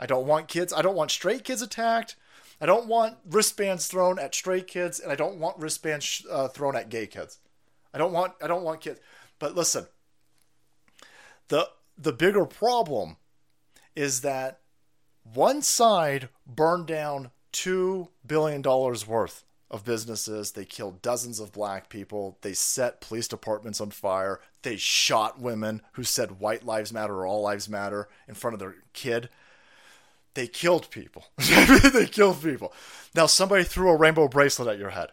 [0.00, 0.72] I don't want kids.
[0.72, 2.16] I don't want straight kids attacked.
[2.58, 6.74] I don't want wristbands thrown at straight kids, and I don't want wristbands uh, thrown
[6.74, 7.38] at gay kids.
[7.92, 8.32] I don't want.
[8.42, 8.98] I don't want kids.
[9.38, 9.86] But listen,
[11.48, 13.16] the the bigger problem
[13.94, 14.60] is that
[15.34, 20.52] one side burned down two billion dollars worth of businesses.
[20.52, 22.38] They killed dozens of black people.
[22.42, 24.40] They set police departments on fire.
[24.62, 28.60] They shot women who said white lives matter or all lives matter in front of
[28.60, 29.28] their kid.
[30.34, 31.24] They killed people.
[31.38, 32.72] they killed people.
[33.14, 35.10] Now somebody threw a rainbow bracelet at your head.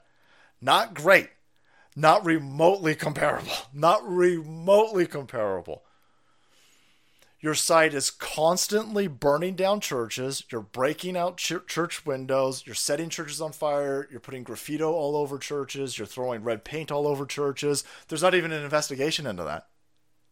[0.62, 1.30] Not great.
[1.96, 3.54] Not remotely comparable.
[3.74, 5.84] Not remotely comparable.
[7.44, 10.46] Your site is constantly burning down churches.
[10.50, 12.64] You're breaking out ch- church windows.
[12.66, 14.08] You're setting churches on fire.
[14.10, 15.98] You're putting graffito all over churches.
[15.98, 17.84] You're throwing red paint all over churches.
[18.08, 19.68] There's not even an investigation into that.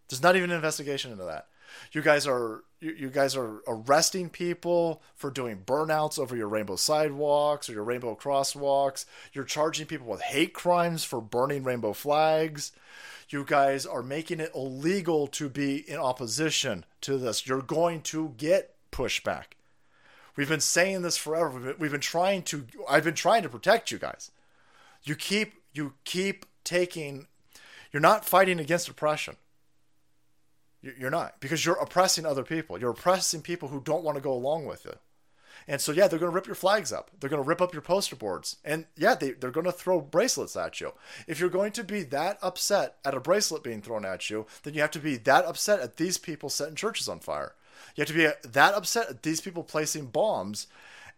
[0.07, 1.47] There's not even an investigation into that.
[1.91, 6.77] You guys are you, you guys are arresting people for doing burnouts over your rainbow
[6.77, 9.03] sidewalks or your rainbow crosswalks.
[9.33, 12.71] You're charging people with hate crimes for burning rainbow flags.
[13.31, 17.47] You guys are making it illegal to be in opposition to this.
[17.47, 19.53] You're going to get pushback.
[20.35, 21.49] We've been saying this forever.
[21.49, 22.65] We've been, we've been trying to.
[22.89, 24.31] I've been trying to protect you guys.
[25.03, 27.27] You keep you keep taking.
[27.91, 29.35] You're not fighting against oppression.
[30.81, 32.79] You- You're not because you're oppressing other people.
[32.79, 34.99] You're oppressing people who don't want to go along with it.
[35.67, 37.11] And so yeah, they're going to rip your flags up.
[37.19, 38.57] They're going to rip up your poster boards.
[38.63, 40.93] And yeah, they they're going to throw bracelets at you.
[41.27, 44.73] If you're going to be that upset at a bracelet being thrown at you, then
[44.73, 47.53] you have to be that upset at these people setting churches on fire.
[47.95, 50.67] You have to be that upset at these people placing bombs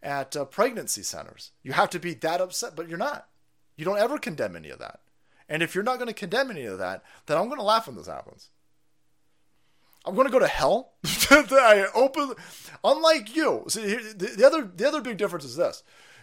[0.02, 1.50] at uh, pregnancy centers.
[1.62, 3.28] You have to be that upset, but you're not.
[3.76, 5.00] You don't ever condemn any of that.
[5.48, 7.86] And if you're not going to condemn any of that, then I'm going to laugh
[7.86, 8.48] when this happens.
[10.04, 10.92] I'm going to go to hell.
[11.30, 12.34] I open,
[12.82, 13.64] unlike you.
[13.68, 15.82] See, the, the other the other big difference is this: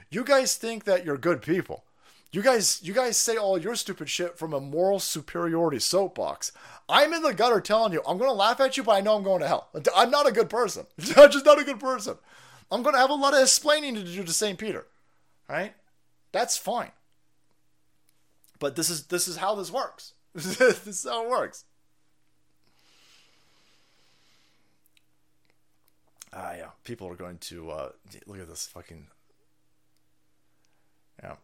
[0.09, 1.85] you guys think that you're good people.
[2.31, 6.51] You guys you guys say all your stupid shit from a moral superiority soapbox.
[6.87, 9.17] I'm in the gutter telling you I'm going to laugh at you, but I know
[9.17, 9.69] I'm going to hell.
[9.95, 10.85] I'm not a good person.
[11.17, 12.17] I'm just not a good person.
[12.71, 14.57] I'm going to have a lot of explaining to do to St.
[14.57, 14.87] Peter.
[15.49, 15.73] Right?
[16.31, 16.91] That's fine.
[18.59, 20.13] But this is this is how this works.
[20.33, 21.65] this is how it works.
[26.33, 26.69] Ah, yeah.
[26.83, 27.89] People are going to uh,
[28.25, 29.07] look at this fucking.
[31.21, 31.35] Yeah,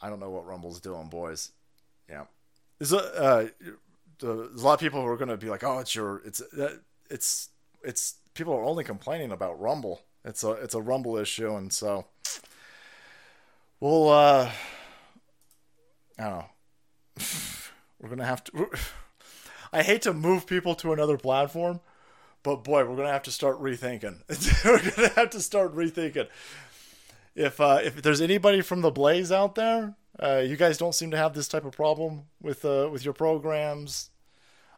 [0.00, 1.52] I don't know what Rumble's doing, boys.
[2.08, 2.24] Yeah,
[2.78, 3.48] there's a uh,
[4.20, 6.40] there's a lot of people who are going to be like, "Oh, it's your it's
[6.40, 6.76] uh,
[7.10, 7.50] it's
[7.82, 10.02] it's." People are only complaining about Rumble.
[10.24, 12.06] It's a it's a Rumble issue, and so
[13.80, 14.08] we'll.
[14.08, 14.50] uh
[16.18, 16.46] I don't know.
[18.00, 18.70] We're gonna have to.
[19.72, 21.80] I hate to move people to another platform,
[22.48, 24.20] but boy, we're gonna have to start rethinking.
[24.64, 26.28] we're gonna have to start rethinking.
[27.34, 31.10] If uh, if there's anybody from the Blaze out there, uh, you guys don't seem
[31.10, 34.08] to have this type of problem with uh, with your programs.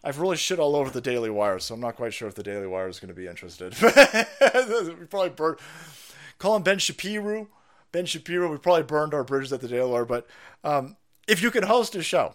[0.02, 2.42] I've really shit all over the Daily Wire, so I'm not quite sure if the
[2.42, 3.74] Daily Wire is going to be interested.
[3.80, 5.58] we probably burned.
[6.38, 7.48] Calling Ben Shapiro,
[7.92, 8.50] Ben Shapiro.
[8.50, 10.26] We probably burned our bridges at the Daily Wire, but
[10.64, 10.96] um,
[11.28, 12.34] if you can host a show,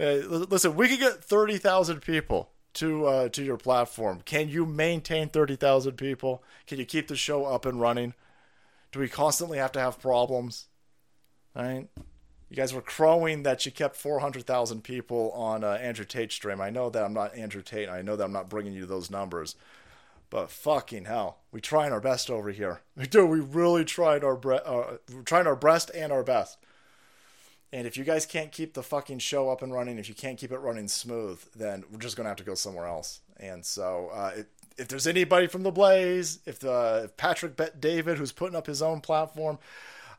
[0.00, 4.22] uh, listen, we could get thirty thousand people to uh, to your platform.
[4.24, 6.42] Can you maintain thirty thousand people?
[6.66, 8.14] Can you keep the show up and running?
[8.92, 10.66] Do we constantly have to have problems?
[11.54, 11.88] Right.
[12.52, 16.60] You guys were crowing that you kept 400,000 people on uh, Andrew Tate's stream.
[16.60, 17.88] I know that I'm not Andrew Tate.
[17.88, 19.56] and I know that I'm not bringing you those numbers.
[20.28, 22.82] But fucking hell, we trying our best over here.
[23.10, 23.24] Do.
[23.24, 26.58] We really tried our bre- uh, trying our best and our best.
[27.72, 30.38] And if you guys can't keep the fucking show up and running, if you can't
[30.38, 33.20] keep it running smooth, then we're just gonna have to go somewhere else.
[33.38, 34.42] And so, uh,
[34.76, 38.66] if, there's anybody from the Blaze, if the if Patrick Bet David, who's putting up
[38.66, 39.58] his own platform,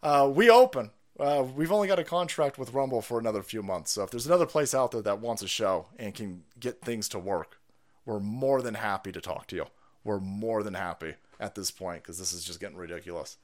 [0.01, 0.91] uh, we open.
[1.19, 3.91] Uh, we've only got a contract with Rumble for another few months.
[3.91, 7.07] So if there's another place out there that wants a show and can get things
[7.09, 7.59] to work,
[8.05, 9.65] we're more than happy to talk to you.
[10.03, 13.37] We're more than happy at this point because this is just getting ridiculous.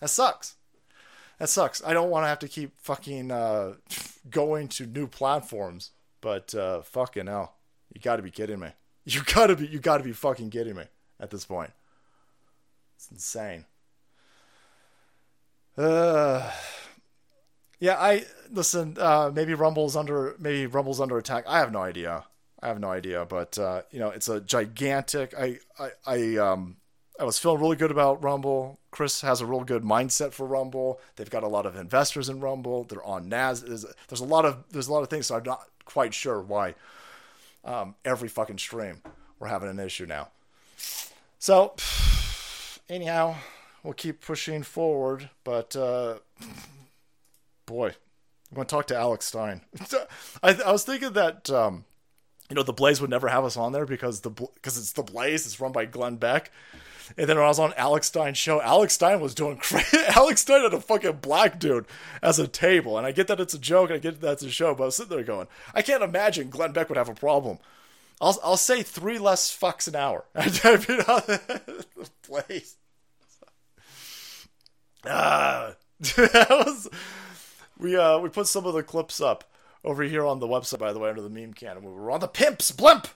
[0.00, 0.56] That sucks.
[1.38, 1.82] That sucks.
[1.84, 3.74] I don't want to have to keep fucking uh,
[4.30, 5.90] going to new platforms,
[6.20, 7.54] but uh, fucking hell,
[7.94, 8.68] you got to be kidding me.
[9.10, 9.66] You gotta be.
[9.66, 10.82] You gotta be fucking kidding me
[11.18, 11.70] at this point.
[12.96, 13.64] It's insane.
[15.78, 16.52] Uh,
[17.80, 18.98] yeah, I listen.
[19.00, 20.36] Uh, maybe Rumble's under.
[20.38, 21.44] Maybe Rumble's under attack.
[21.46, 22.24] I have no idea.
[22.60, 23.24] I have no idea.
[23.24, 25.32] But uh, you know, it's a gigantic.
[25.38, 26.76] I, I, I, um,
[27.18, 28.78] I was feeling really good about Rumble.
[28.90, 31.00] Chris has a real good mindset for Rumble.
[31.16, 32.84] They've got a lot of investors in Rumble.
[32.84, 33.62] They're on Nas.
[33.62, 35.26] There's, there's a lot of there's a lot of things.
[35.26, 36.74] So I'm not quite sure why.
[37.64, 39.02] Um, every fucking stream
[39.38, 40.28] we're having an issue now.
[41.38, 41.74] So
[42.88, 43.36] anyhow,
[43.82, 45.30] we'll keep pushing forward.
[45.44, 46.18] But uh,
[47.66, 49.62] boy, I'm going to talk to Alex Stein.
[50.42, 51.84] I, I was thinking that um,
[52.48, 55.02] you know the Blaze would never have us on there because the because it's the
[55.02, 55.46] Blaze.
[55.46, 56.52] It's run by Glenn Beck.
[57.16, 59.98] And then when I was on Alex Stein's show, Alex Stein was doing crazy.
[60.08, 61.86] Alex Stein had a fucking black dude
[62.22, 64.50] as a table, and I get that it's a joke, I get that it's a
[64.50, 67.14] show, but I was sitting there going, I can't imagine Glenn Beck would have a
[67.14, 67.58] problem.
[68.20, 70.24] I'll I'll say three less fucks an hour.
[70.34, 72.76] I mean, the Blaze.
[75.06, 76.88] Ah, that was
[77.78, 79.44] we uh we put some of the clips up
[79.84, 82.20] over here on the website by the way under the meme can we were on
[82.20, 83.08] the pimps blimp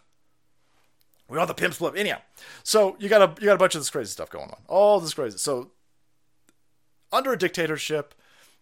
[1.33, 2.19] we're on the pimps blimp anyhow
[2.63, 4.59] so you got a you got a bunch of this crazy stuff going on.
[4.69, 5.39] All this crazy.
[5.39, 5.71] So
[7.13, 8.15] under a dictatorship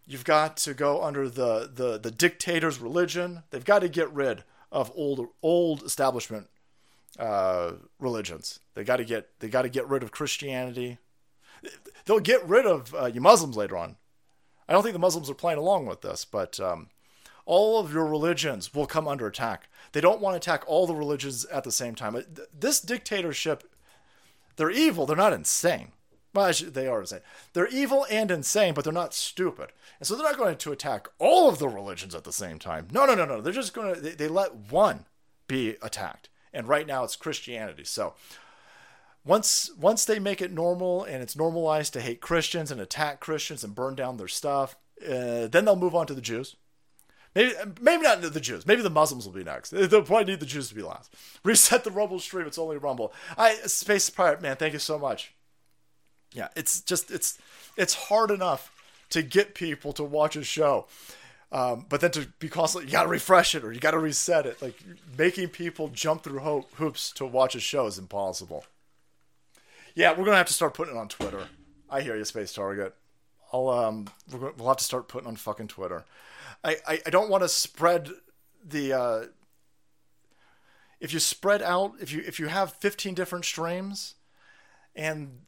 [0.06, 3.42] you've got to go under the the the dictator's religion.
[3.50, 6.48] They've got to get rid of old old establishment
[7.18, 8.60] uh religions.
[8.74, 10.98] They got to get they got to get rid of christianity.
[12.06, 13.96] They'll get rid of uh, you Muslims later on.
[14.68, 16.88] I don't think the Muslims are playing along with this, but um,
[17.50, 19.68] all of your religions will come under attack.
[19.90, 22.16] They don't want to attack all the religions at the same time.
[22.56, 23.64] This dictatorship,
[24.54, 25.04] they're evil.
[25.04, 25.88] They're not insane.
[26.32, 27.22] Well, they are insane.
[27.52, 29.72] They're evil and insane, but they're not stupid.
[29.98, 32.86] And so they're not going to attack all of the religions at the same time.
[32.92, 33.40] No, no, no, no.
[33.40, 35.06] They're just going to, they, they let one
[35.48, 36.28] be attacked.
[36.52, 37.82] And right now it's Christianity.
[37.82, 38.14] So
[39.24, 43.64] once once they make it normal and it's normalized to hate Christians and attack Christians
[43.64, 46.54] and burn down their stuff, uh, then they'll move on to the Jews.
[47.34, 48.66] Maybe maybe not the Jews.
[48.66, 49.70] Maybe the Muslims will be next.
[49.70, 51.14] They'll probably need the Jews to be last.
[51.44, 52.46] Reset the Rumble stream.
[52.46, 53.12] It's only Rumble.
[53.38, 55.32] I Space Pirate man, thank you so much.
[56.32, 57.38] Yeah, it's just it's
[57.76, 58.72] it's hard enough
[59.10, 60.86] to get people to watch a show.
[61.52, 63.98] Um, but then to be constantly, you got to refresh it or you got to
[63.98, 64.62] reset it.
[64.62, 64.80] Like
[65.18, 68.64] making people jump through ho- hoops to watch a show is impossible.
[69.94, 71.48] Yeah, we're gonna have to start putting it on Twitter.
[71.88, 72.94] I hear you, Space Target.
[73.52, 76.04] I'll um, we will have to start putting on fucking Twitter.
[76.62, 78.10] I I, don't want to spread
[78.64, 78.92] the.
[78.92, 79.24] Uh,
[81.00, 84.14] if you spread out, if you if you have fifteen different streams,
[84.94, 85.46] and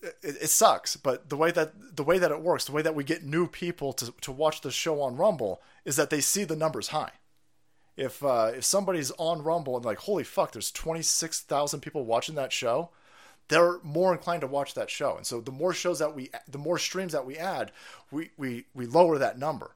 [0.00, 2.94] it, it, sucks, but the way that the way that it works, the way that
[2.94, 6.44] we get new people to to watch the show on Rumble is that they see
[6.44, 7.12] the numbers high.
[7.96, 12.04] If uh, if somebody's on Rumble and like, holy fuck, there's twenty six thousand people
[12.04, 12.90] watching that show,
[13.48, 15.16] they're more inclined to watch that show.
[15.16, 17.72] And so the more shows that we, the more streams that we add,
[18.12, 19.72] we we we lower that number.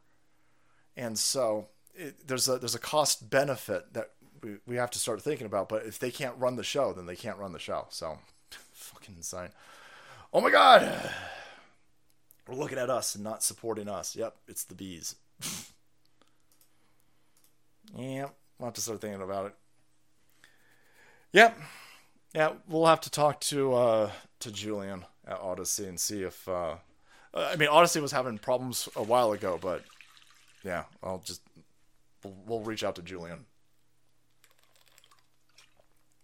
[0.97, 4.11] And so it, there's a there's a cost benefit that
[4.43, 5.69] we, we have to start thinking about.
[5.69, 7.87] But if they can't run the show, then they can't run the show.
[7.91, 8.19] So
[8.51, 9.51] fucking insane.
[10.33, 11.11] Oh my god.
[12.49, 14.17] We're looking at us and not supporting us.
[14.17, 15.15] Yep, it's the bees.
[17.97, 19.55] yep, we'll have to start thinking about it.
[21.33, 21.59] Yep.
[22.35, 24.11] Yeah, we'll have to talk to uh,
[24.41, 26.49] to Julian at Odysee and see if.
[26.49, 26.77] Uh,
[27.35, 29.83] I mean, Odysee was having problems a while ago, but
[30.65, 31.43] yeah, I'll just
[32.23, 33.47] we'll, we'll reach out to Julian.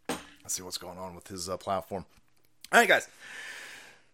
[0.09, 2.07] Let's see what's going on with his uh, platform.
[2.73, 3.09] All right, guys.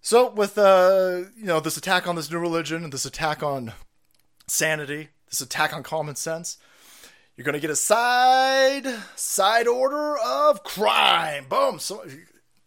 [0.00, 3.72] So with uh, you know this attack on this new religion, this attack on
[4.46, 6.58] sanity, this attack on common sense,
[7.36, 8.86] you're gonna get a side
[9.16, 11.46] side order of crime.
[11.48, 11.78] Boom.
[11.78, 12.04] So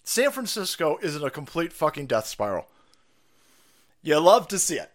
[0.03, 2.67] San Francisco is in a complete fucking death spiral.
[4.01, 4.91] You love to see it.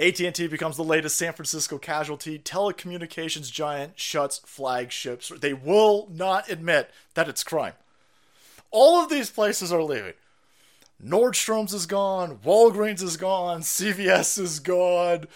[0.00, 2.38] AT&T becomes the latest San Francisco casualty.
[2.38, 5.30] Telecommunications giant shuts flagships.
[5.40, 7.74] They will not admit that it's crime.
[8.70, 10.14] All of these places are leaving.
[11.04, 15.26] Nordstrom's is gone, Walgreens is gone, CVS is gone.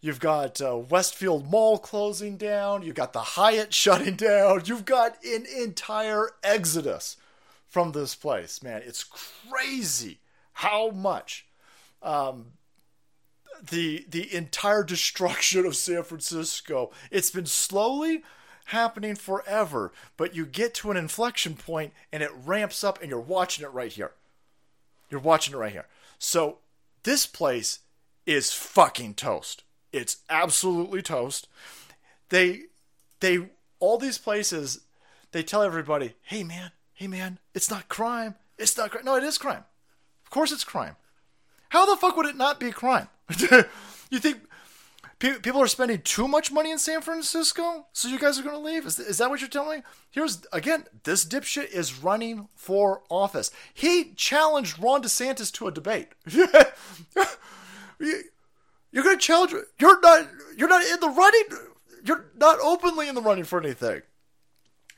[0.00, 2.82] You've got uh, Westfield Mall closing down.
[2.82, 4.62] You've got the Hyatt shutting down.
[4.64, 7.16] You've got an entire exodus
[7.68, 8.62] from this place.
[8.62, 10.20] Man, it's crazy
[10.54, 11.46] how much
[12.02, 12.46] um,
[13.62, 16.90] the the entire destruction of San Francisco.
[17.10, 18.22] It's been slowly
[18.66, 23.20] happening forever, but you get to an inflection point and it ramps up, and you're
[23.20, 24.12] watching it right here.
[25.10, 25.86] You're watching it right here.
[26.18, 26.58] So
[27.02, 27.80] this place
[28.26, 29.64] is fucking toast.
[29.92, 31.48] It's absolutely toast.
[32.28, 32.64] They
[33.20, 33.48] they
[33.80, 34.80] all these places
[35.32, 38.36] they tell everybody, "Hey man, hey man, it's not crime.
[38.58, 39.04] It's not crime.
[39.04, 39.64] No, it is crime.
[40.24, 40.96] Of course it's crime.
[41.70, 43.08] How the fuck would it not be crime?
[44.10, 44.38] you think
[45.20, 48.60] people are spending too much money in San Francisco, so you guys are going to
[48.60, 48.86] leave?
[48.86, 49.84] Is, is that what you're telling me?
[50.10, 53.50] Here's again, this dipshit is running for office.
[53.72, 56.08] He challenged Ron DeSantis to a debate.
[56.26, 56.64] you're
[59.04, 59.52] going to challenge.
[59.78, 60.28] You're not.
[60.56, 61.44] You're not in the running.
[62.04, 64.02] You're not openly in the running for anything.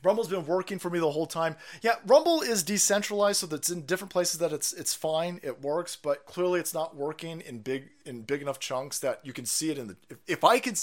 [0.03, 1.57] Rumble's been working for me the whole time.
[1.81, 5.97] Yeah, Rumble is decentralized, so that's in different places that it's it's fine, it works,
[5.97, 9.71] but clearly it's not working in big in big enough chunks that you can see
[9.71, 9.97] it in the.
[10.11, 10.75] If, if I can,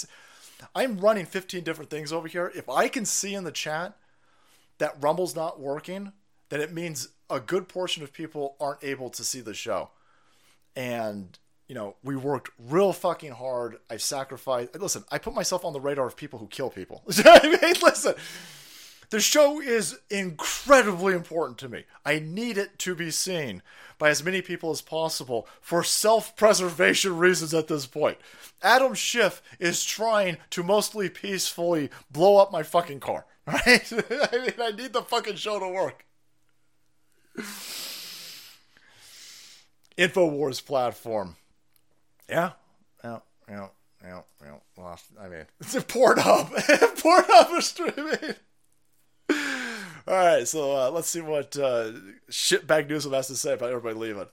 [0.74, 2.52] I'm running 15 different things over here.
[2.56, 3.98] If I can see in the chat
[4.78, 6.14] that Rumble's not working,
[6.48, 9.90] then it means a good portion of people aren't able to see the show.
[10.76, 11.38] And
[11.68, 13.78] you know, we worked real fucking hard.
[13.92, 14.80] I sacrificed.
[14.80, 17.04] Listen, I put myself on the radar of people who kill people.
[17.26, 18.16] I mean, listen
[19.10, 21.86] the show is incredibly important to me.
[22.06, 23.62] I need it to be seen
[23.98, 28.18] by as many people as possible for self preservation reasons at this point.
[28.62, 33.26] Adam Schiff is trying to mostly peacefully blow up my fucking car.
[33.50, 33.92] Right?
[33.92, 36.06] I mean, I need the fucking show to work.
[39.98, 41.36] InfoWars platform.
[42.30, 42.52] Yeah.
[43.04, 43.20] Yeah.
[43.50, 43.68] Yeah.
[44.04, 44.22] Yeah.
[44.44, 44.56] Yeah.
[44.78, 46.50] Well, I mean, it's a Pornhub.
[47.02, 48.36] Pornhub is streaming.
[50.10, 51.92] All right, so uh, let's see what uh,
[52.32, 54.26] shitbag Newsom has to say about everybody leaving.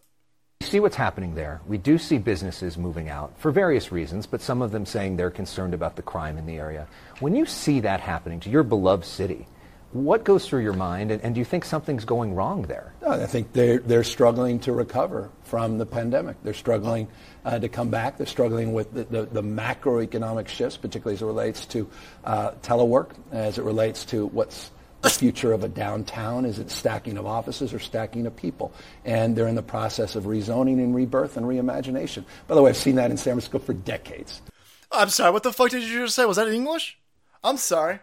[0.63, 1.61] See what's happening there.
[1.67, 5.31] We do see businesses moving out for various reasons, but some of them saying they're
[5.31, 6.89] concerned about the crime in the area.
[7.21, 9.47] When you see that happening to your beloved city,
[9.93, 12.93] What goes through your mind, and, and do you think something's going wrong there?
[13.01, 16.37] No, I think they're, they're struggling to recover from the pandemic.
[16.43, 17.07] They're struggling
[17.45, 18.19] uh, to come back.
[18.19, 21.89] They're struggling with the, the, the macroeconomic shifts, particularly as it relates to
[22.25, 24.71] uh, telework, as it relates to what's
[25.03, 26.45] the future of a downtown.
[26.45, 28.73] Is it stacking of offices or stacking of people?
[29.05, 32.25] And they're in the process of rezoning and rebirth and reimagination.
[32.49, 34.43] By the way, I've seen that in San Francisco for decades.
[34.91, 35.33] I'm sorry.
[35.33, 36.25] What the fuck did you just say?
[36.25, 36.99] Was that in English?
[37.43, 38.01] I'm sorry.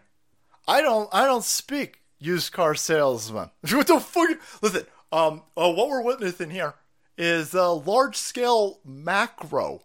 [0.68, 1.10] I don't.
[1.12, 3.50] I don't speak used car salesman.
[3.72, 4.30] what the fuck?
[4.62, 4.86] Listen.
[5.12, 5.44] Um.
[5.58, 6.76] Uh, what we're witnessing here
[7.18, 9.82] is uh, large scale macro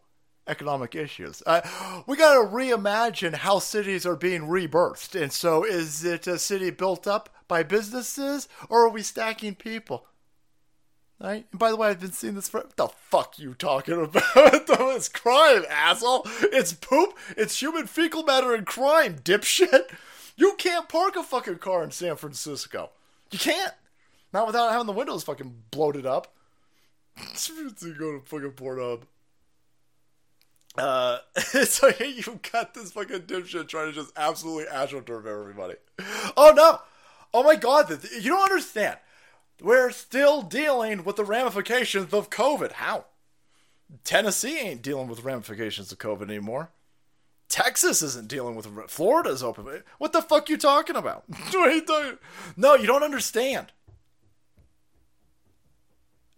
[0.48, 1.42] economic issues.
[1.46, 1.60] Uh,
[2.06, 5.20] we got to reimagine how cities are being rebirthed.
[5.20, 10.06] And so, is it a city built up by businesses, or are we stacking people?
[11.20, 11.46] Right?
[11.50, 14.22] And by the way, I've been seeing this for what the fuck you talking about?
[14.98, 16.22] it's crime, asshole.
[16.42, 17.16] It's poop.
[17.36, 19.90] It's human fecal matter and crime, dipshit.
[20.36, 22.90] You can't park a fucking car in San Francisco.
[23.30, 23.74] You can't.
[24.32, 26.34] Not without having the windows fucking bloated up.
[27.16, 29.02] go to fucking Pornhub.
[30.78, 31.18] Uh,
[31.64, 35.74] so you got this fucking dipshit trying to just absolutely astroturf everybody.
[36.36, 36.80] Oh no!
[37.34, 37.90] Oh my god!
[38.14, 38.98] You don't understand.
[39.60, 42.72] We're still dealing with the ramifications of COVID.
[42.72, 43.06] How?
[44.04, 46.70] Tennessee ain't dealing with ramifications of COVID anymore.
[47.48, 49.82] Texas isn't dealing with Florida's open.
[49.96, 51.24] What the fuck you talking about?
[52.56, 53.72] no, you don't understand.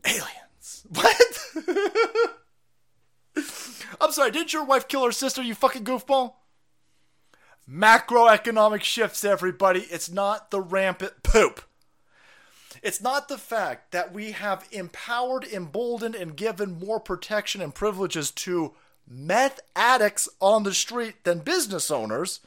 [0.04, 0.26] Aliens.
[0.92, 2.36] What?
[3.36, 6.34] I'm sorry, didn't your wife kill her sister, you fucking goofball?
[7.68, 9.80] Macroeconomic shifts, everybody.
[9.90, 11.62] It's not the rampant poop.
[12.82, 18.30] It's not the fact that we have empowered, emboldened, and given more protection and privileges
[18.32, 18.72] to
[19.06, 22.40] meth addicts on the street than business owners.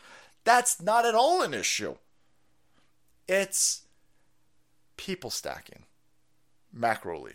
[0.44, 1.96] That's not at all an issue.
[3.28, 3.84] It's
[4.98, 5.84] people stacking,
[6.76, 7.34] macroly.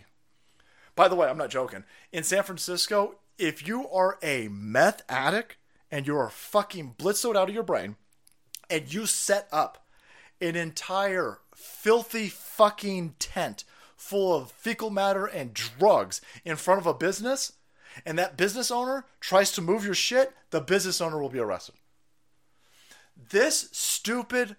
[0.94, 1.84] By the way, I'm not joking.
[2.12, 5.56] In San Francisco, if you are a meth addict
[5.90, 7.96] and you're fucking blitzed out of your brain
[8.68, 9.86] and you set up
[10.40, 13.64] an entire filthy fucking tent
[13.96, 17.52] full of fecal matter and drugs in front of a business
[18.04, 21.74] and that business owner tries to move your shit, the business owner will be arrested.
[23.30, 24.56] This stupid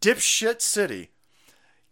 [0.00, 1.10] dipshit city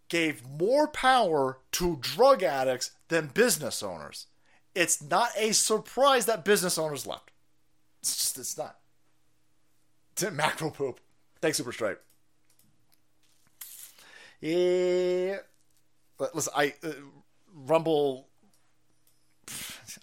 [0.09, 4.27] gave more power to drug addicts than business owners
[4.75, 7.31] it's not a surprise that business owners left.
[8.01, 8.77] It's just, it's not.
[10.13, 10.99] It's macro poop.
[11.41, 12.03] Thanks, Super Stripe.
[14.41, 15.37] Yeah.
[16.17, 16.91] But listen, I, uh,
[17.53, 18.27] Rumble,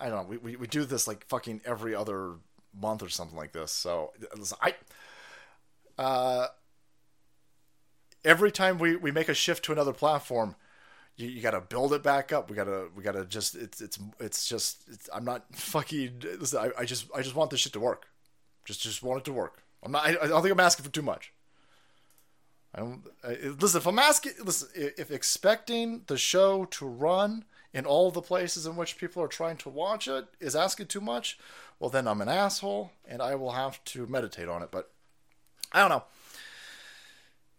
[0.00, 0.28] I don't know.
[0.28, 2.34] We, we, we do this like fucking every other
[2.78, 3.72] month or something like this.
[3.72, 4.74] So, listen, I,
[5.98, 6.46] uh,
[8.24, 10.56] every time we, we make a shift to another platform,
[11.16, 12.50] you, you got to build it back up.
[12.50, 16.58] We gotta we gotta just it's it's it's just it's, I'm not fucking listen.
[16.58, 18.06] I, I just I just want this shit to work.
[18.64, 19.62] Just just want it to work.
[19.82, 20.06] I'm not.
[20.06, 21.32] I, I don't think I'm asking for too much.
[22.74, 23.78] I don't I, listen.
[23.78, 24.68] If I'm asking, listen.
[24.74, 29.56] If expecting the show to run in all the places in which people are trying
[29.58, 31.38] to watch it is asking too much,
[31.78, 34.70] well then I'm an asshole and I will have to meditate on it.
[34.70, 34.90] But
[35.72, 36.04] I don't know.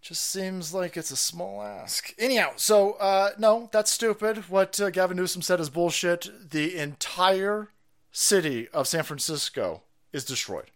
[0.08, 2.16] Just seems like it's a small ask.
[2.18, 4.50] Anyhow, so uh, no, that's stupid.
[4.50, 6.50] What uh, Gavin Newsom said is bullshit.
[6.50, 7.72] The entire
[8.14, 9.82] city of San Francisco
[10.14, 10.72] is destroyed.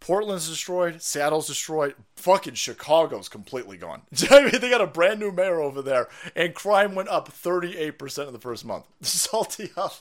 [0.00, 1.00] Portland's destroyed.
[1.00, 1.94] Seattle's destroyed.
[2.16, 4.02] Fucking Chicago's completely gone.
[4.32, 8.26] I mean, they got a brand new mayor over there, and crime went up 38%
[8.26, 8.86] in the first month.
[9.02, 9.94] Salty up.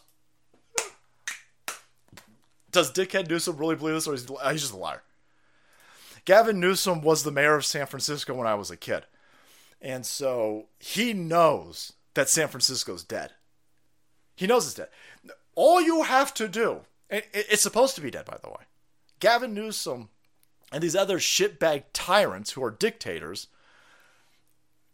[2.72, 5.03] Does Dickhead Newsom really believe this, or is he, just a liar?
[6.26, 9.06] Gavin Newsom was the mayor of San Francisco when I was a kid.
[9.81, 13.31] And so he knows that San Francisco's dead.
[14.35, 14.89] He knows it's dead.
[15.56, 18.64] All you have to do, it's supposed to be dead, by the way.
[19.19, 20.10] Gavin Newsom
[20.72, 23.48] and these other shitbag tyrants who are dictators,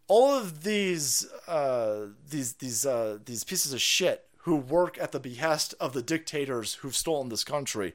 [0.08, 5.20] all of these uh, these these uh, these pieces of shit who work at the
[5.20, 7.94] behest of the dictators who've stolen this country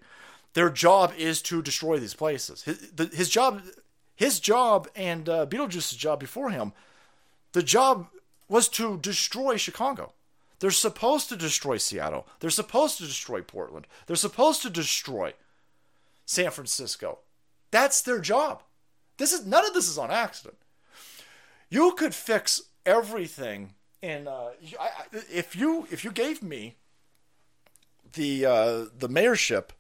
[0.55, 2.63] their job is to destroy these places.
[2.63, 3.63] His, the, his job,
[4.15, 6.73] his job, and uh, Beetlejuice's job before him,
[7.53, 8.09] the job
[8.49, 10.13] was to destroy Chicago.
[10.61, 12.27] They're supposed to destroy Seattle.
[12.41, 13.87] They're supposed to destroy Portland.
[14.07, 15.35] They're supposed to destroy
[16.25, 17.19] San Francisco.
[17.71, 18.63] That's their job.
[19.17, 20.57] This is none of this is on accident.
[21.69, 24.51] You could fix everything in uh,
[25.33, 26.77] if you if you gave me
[28.13, 29.71] the uh, the mayorship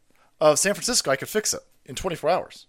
[0.42, 2.66] of San Francisco, I could fix it in 24 hours.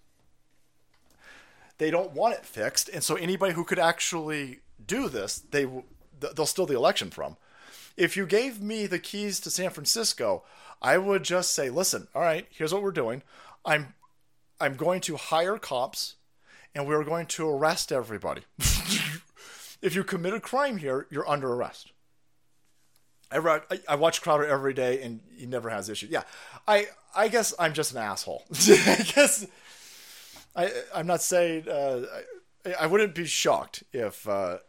[1.80, 5.66] they don't want it fixed, and so anybody who could actually do this, they
[6.20, 7.36] they'll steal the election from.
[7.98, 10.44] If you gave me the keys to San Francisco,
[10.84, 13.24] I would just say, "Listen, all right, here's what we're doing.
[13.66, 13.95] I'm
[14.62, 16.16] I'm going to hire cops,
[16.76, 18.44] and we're going to arrest everybody.
[19.82, 21.93] if you commit a crime here, you're under arrest."
[23.34, 26.10] I, I, I watch Crowder every day, and he never has issues.
[26.10, 26.23] Yeah,
[26.68, 28.43] I I guess I'm just an asshole.
[28.51, 29.45] I guess
[30.55, 32.01] I I'm not saying uh,
[32.65, 34.60] I, I wouldn't be shocked if uh,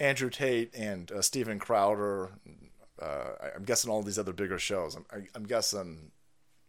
[0.00, 2.30] Andrew Tate and uh, Steven Crowder.
[3.00, 3.04] Uh,
[3.42, 4.94] I- I'm guessing all these other bigger shows.
[4.94, 6.12] I'm, I, I'm guessing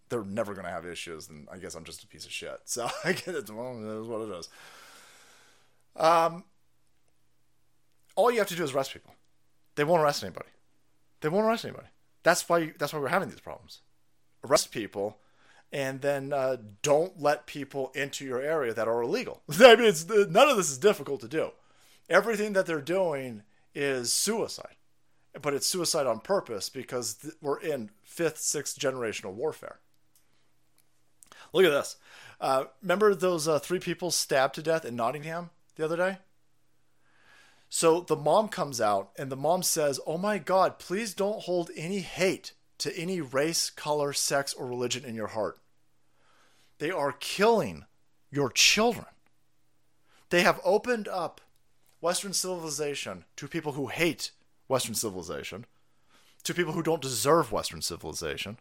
[0.09, 2.59] they're never going to have issues, and I guess I'm just a piece of shit.
[2.65, 3.49] So I get it.
[3.49, 4.49] Well, it is what it is.
[5.95, 6.43] Um,
[8.15, 9.13] all you have to do is arrest people.
[9.75, 10.47] They won't arrest anybody.
[11.23, 11.87] They won't arrest anybody.
[12.23, 12.73] That's why.
[12.77, 13.79] That's why we're having these problems.
[14.43, 15.19] Arrest people,
[15.71, 19.41] and then uh, don't let people into your area that are illegal.
[19.59, 21.51] I mean, it's, none of this is difficult to do.
[22.09, 23.43] Everything that they're doing
[23.73, 24.75] is suicide,
[25.41, 29.79] but it's suicide on purpose because th- we're in fifth, sixth generational warfare.
[31.53, 31.95] Look at this.
[32.41, 36.17] Uh, remember those uh, three people stabbed to death in Nottingham the other day?
[37.75, 41.71] So the mom comes out and the mom says, Oh my God, please don't hold
[41.75, 45.57] any hate to any race, color, sex, or religion in your heart.
[46.77, 47.85] They are killing
[48.29, 49.07] your children.
[50.29, 51.41] They have opened up
[51.99, 54.29] Western civilization to people who hate
[54.67, 55.65] Western civilization,
[56.43, 58.59] to people who don't deserve Western civilization.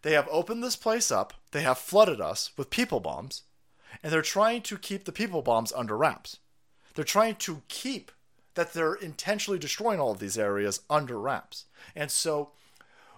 [0.00, 3.42] They have opened this place up, they have flooded us with people bombs,
[4.02, 6.38] and they're trying to keep the people bombs under wraps.
[6.94, 8.12] They're trying to keep
[8.54, 11.64] that they're intentionally destroying all of these areas under wraps.
[11.94, 12.50] And so,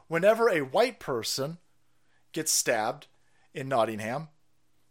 [0.09, 1.59] whenever a white person
[2.33, 3.07] gets stabbed
[3.55, 4.29] in Nottingham,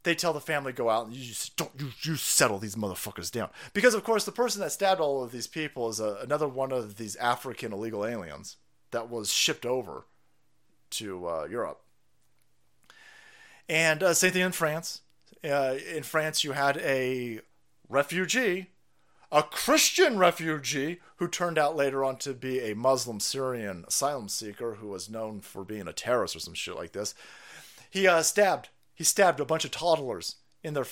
[0.03, 3.31] they tell the family go out and you just don't you, you settle these motherfuckers
[3.31, 6.47] down because of course the person that stabbed all of these people is a, another
[6.47, 8.57] one of these African illegal aliens
[8.91, 10.05] that was shipped over
[10.91, 11.81] to uh, Europe.
[13.67, 15.01] And uh, same thing in France.
[15.43, 17.41] Uh, in France, you had a
[17.89, 18.67] refugee,
[19.31, 24.75] a Christian refugee, who turned out later on to be a Muslim Syrian asylum seeker
[24.75, 27.15] who was known for being a terrorist or some shit like this.
[27.89, 28.69] He uh, stabbed.
[28.93, 30.87] He stabbed a bunch of toddlers in their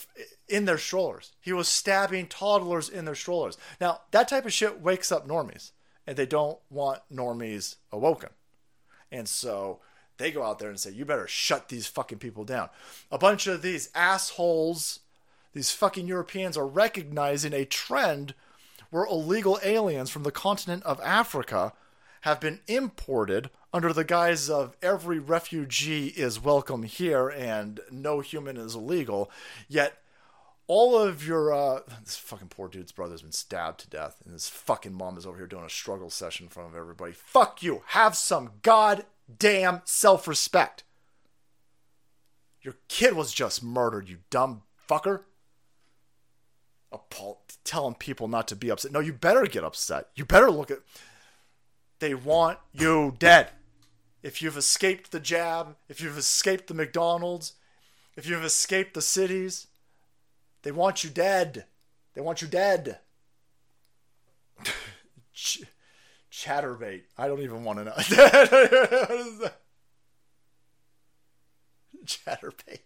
[0.48, 1.32] in their strollers.
[1.42, 3.58] He was stabbing toddlers in their strollers.
[3.82, 5.72] Now that type of shit wakes up normies,
[6.06, 8.30] and they don't want normies awoken,
[9.12, 9.80] and so
[10.18, 12.70] they go out there and say, "You better shut these fucking people down."
[13.12, 15.00] A bunch of these assholes,
[15.54, 18.34] these fucking Europeans, are recognizing a trend
[18.90, 21.74] where illegal aliens from the continent of Africa
[22.22, 28.56] have been imported under the guise of every refugee is welcome here and no human
[28.56, 29.32] is illegal.
[29.68, 29.98] Yet
[30.68, 34.48] all of your uh, this fucking poor dude's brother's been stabbed to death, and his
[34.48, 37.12] fucking mom is over here doing a struggle session in front of everybody.
[37.12, 37.82] Fuck you.
[37.88, 40.84] Have some goddamn self-respect.
[42.62, 45.24] Your kid was just murdered, you dumb fucker.
[47.64, 48.92] Telling people not to be upset.
[48.92, 50.08] No, you better get upset.
[50.16, 50.80] You better look at.
[52.00, 53.52] They want you dead.
[54.22, 57.54] If you've escaped the jab, if you've escaped the McDonald's,
[58.16, 59.68] if you've escaped the cities,
[60.64, 61.66] they want you dead.
[62.14, 63.00] They want you dead.
[65.34, 65.64] Ch-
[66.32, 67.04] Chaturbate.
[67.18, 67.94] I don't even want to know.
[72.06, 72.80] Chaturbate.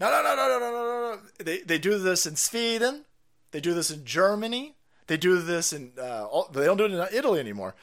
[0.00, 1.20] No, no, no, no, no, no, no, no.
[1.44, 3.04] They they do this in Sweden.
[3.50, 4.74] They do this in Germany.
[5.06, 5.92] They do this in.
[5.98, 7.74] Uh, all, they don't do it in Italy anymore.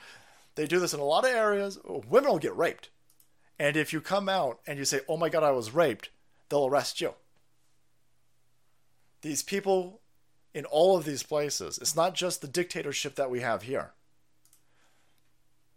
[0.56, 1.78] They do this in a lot of areas.
[1.86, 2.90] Women will get raped,
[3.60, 6.10] and if you come out and you say, "Oh my God, I was raped,"
[6.50, 7.14] they'll arrest you.
[9.22, 10.02] These people
[10.58, 11.78] in all of these places.
[11.78, 13.92] It's not just the dictatorship that we have here.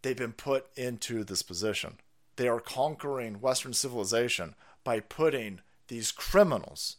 [0.01, 1.99] They've been put into this position.
[2.37, 5.61] They are conquering Western civilization by putting
[5.91, 6.97] these criminals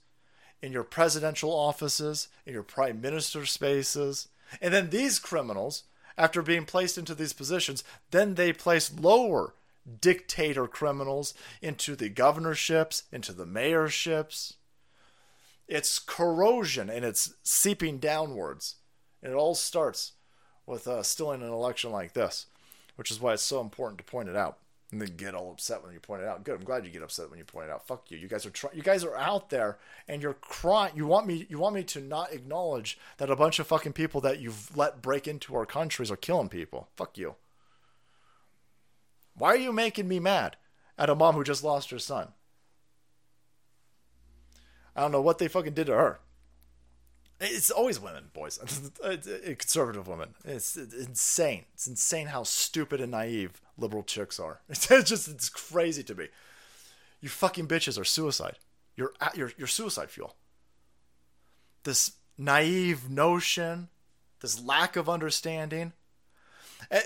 [0.61, 4.27] in your presidential offices, in your prime minister spaces.
[4.61, 5.85] And then these criminals,
[6.17, 9.55] after being placed into these positions, then they place lower
[9.99, 14.53] dictator criminals into the governorships, into the mayorships.
[15.67, 18.75] It's corrosion and it's seeping downwards.
[19.23, 20.11] And it all starts
[20.67, 22.45] with uh, stealing an election like this,
[22.97, 24.59] which is why it's so important to point it out
[24.91, 26.43] and then get all upset when you point it out.
[26.43, 26.55] Good.
[26.55, 27.87] I'm glad you get upset when you point it out.
[27.87, 28.17] Fuck you.
[28.17, 29.77] You guys are try- you guys are out there
[30.07, 30.93] and you're crying.
[30.95, 34.19] You want me you want me to not acknowledge that a bunch of fucking people
[34.21, 36.89] that you've let break into our countries are killing people.
[36.97, 37.35] Fuck you.
[39.35, 40.57] Why are you making me mad
[40.97, 42.29] at a mom who just lost her son?
[44.93, 46.19] I don't know what they fucking did to her.
[47.43, 48.59] It's always women, boys.
[49.01, 50.35] Conservative women.
[50.45, 51.65] It's, insane.
[51.73, 54.61] It's insane how stupid and naive liberal chicks are.
[54.69, 56.27] It's just it's crazy to me.
[57.19, 58.57] You fucking bitches are suicide.
[58.95, 60.35] You're you're, you're suicide fuel.
[61.83, 63.89] This naive notion,
[64.41, 65.93] this lack of understanding.
[66.91, 67.05] At,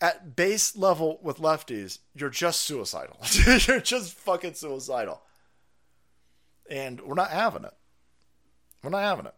[0.00, 3.16] at base level with lefties, you're just suicidal.
[3.66, 5.22] you're just fucking suicidal.
[6.70, 7.74] And we're not having it.
[8.84, 9.34] We're not having it.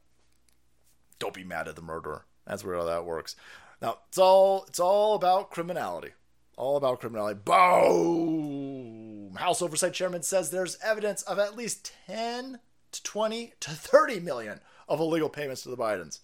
[1.21, 2.25] Don't be mad at the murderer.
[2.47, 3.37] That's where all that works.
[3.81, 6.11] Now it's all it's all about criminality.
[6.57, 7.39] All about criminality.
[7.45, 9.37] Boom!
[9.37, 12.59] House Oversight Chairman says there's evidence of at least 10
[12.93, 16.21] to 20 to 30 million of illegal payments to the Bidens.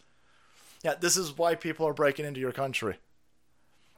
[0.82, 2.96] Yeah, this is why people are breaking into your country.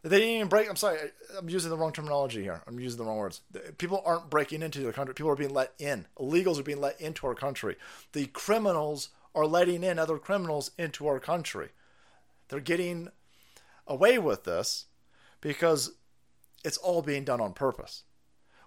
[0.04, 0.68] They didn't even break.
[0.68, 0.98] I'm sorry,
[1.38, 2.60] I'm using the wrong terminology here.
[2.66, 3.40] I'm using the wrong words.
[3.78, 5.14] People aren't breaking into the country.
[5.14, 6.06] People are being let in.
[6.18, 7.76] Illegals are being let into our country.
[8.12, 11.70] The criminals are letting in other criminals into our country.
[12.48, 13.08] They're getting
[13.86, 14.84] away with this
[15.40, 15.92] because
[16.62, 18.02] it's all being done on purpose.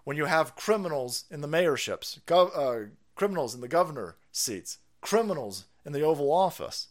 [0.06, 5.66] When you have criminals in the mayorships, gov- uh, criminals in the governor seats, criminals
[5.86, 6.88] in the Oval Office,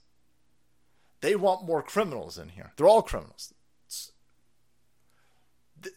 [1.20, 2.73] they want more criminals in here.
[2.77, 3.52] They're all criminals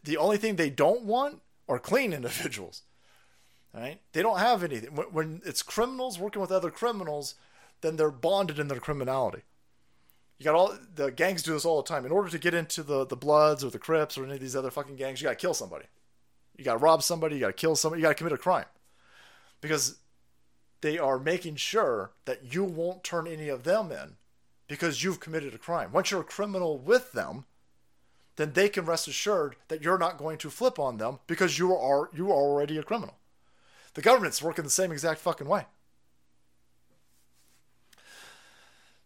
[0.03, 2.83] the only thing they don't want are clean individuals.
[3.73, 3.99] Right?
[4.13, 4.89] They don't have anything.
[4.95, 7.35] When it's criminals working with other criminals,
[7.81, 9.43] then they're bonded in their criminality.
[10.39, 12.05] You got all the gangs do this all the time.
[12.05, 14.55] In order to get into the the Bloods or the Crips or any of these
[14.55, 15.85] other fucking gangs, you got to kill somebody.
[16.57, 17.35] You got to rob somebody.
[17.35, 18.01] You got to kill somebody.
[18.01, 18.65] You got to commit a crime,
[19.61, 19.97] because
[20.81, 24.15] they are making sure that you won't turn any of them in,
[24.67, 25.91] because you've committed a crime.
[25.91, 27.45] Once you're a criminal with them,
[28.39, 31.75] then they can rest assured that you're not going to flip on them because you
[31.75, 33.15] are you are already a criminal.
[33.95, 35.65] The government's working the same exact fucking way.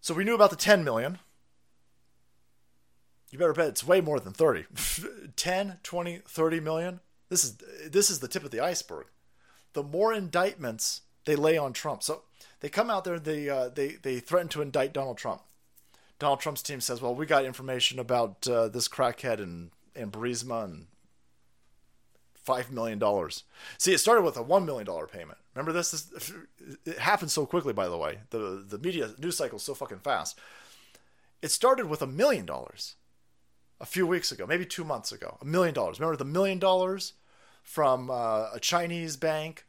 [0.01, 1.17] So we knew about the 10 million.
[3.31, 4.65] You better bet it's way more than 30.
[5.35, 6.99] 10, 20, 30 million.
[7.29, 7.57] This is
[7.89, 9.07] this is the tip of the iceberg.
[9.73, 12.03] The more indictments they lay on Trump.
[12.03, 12.21] So
[12.59, 15.41] they come out there they uh, they they threaten to indict Donald Trump.
[16.19, 20.63] Donald Trump's team says, "Well, we got information about uh, this crackhead and and Burisma
[20.63, 20.87] and
[22.33, 23.43] five million dollars."
[23.77, 25.39] See, it started with a one million dollar payment.
[25.55, 25.91] Remember this?
[25.91, 26.31] this?
[26.85, 28.19] It happened so quickly, by the way.
[28.29, 30.39] The the media news cycle is so fucking fast.
[31.41, 32.95] It started with a million dollars
[33.81, 35.37] a few weeks ago, maybe two months ago.
[35.41, 35.99] A million dollars.
[35.99, 37.13] Remember the million dollars
[37.61, 39.65] from uh, a Chinese bank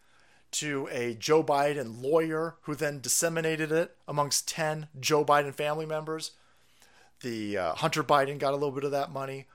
[0.55, 6.33] to a Joe Biden lawyer who then disseminated it amongst 10 Joe Biden family members.
[7.23, 9.47] The uh, Hunter Biden got a little bit of that money.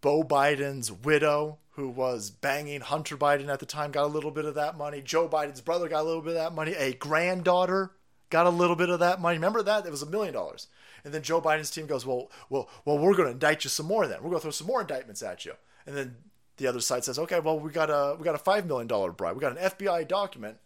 [0.00, 4.44] Beau Biden's widow, who was banging Hunter Biden at the time, got a little bit
[4.44, 5.00] of that money.
[5.00, 6.74] Joe Biden's brother got a little bit of that money.
[6.74, 7.92] A granddaughter
[8.30, 9.36] got a little bit of that money.
[9.36, 9.86] Remember that?
[9.86, 10.66] It was a million dollars.
[11.04, 13.86] And then Joe Biden's team goes, "Well, well, well, we're going to indict you some
[13.86, 14.06] more.
[14.06, 15.52] Then we're going to throw some more indictments at you."
[15.86, 16.16] And then
[16.58, 19.12] the other side says, okay, well, we got a we got a five million dollar
[19.12, 19.34] bribe.
[19.36, 20.58] We got an FBI document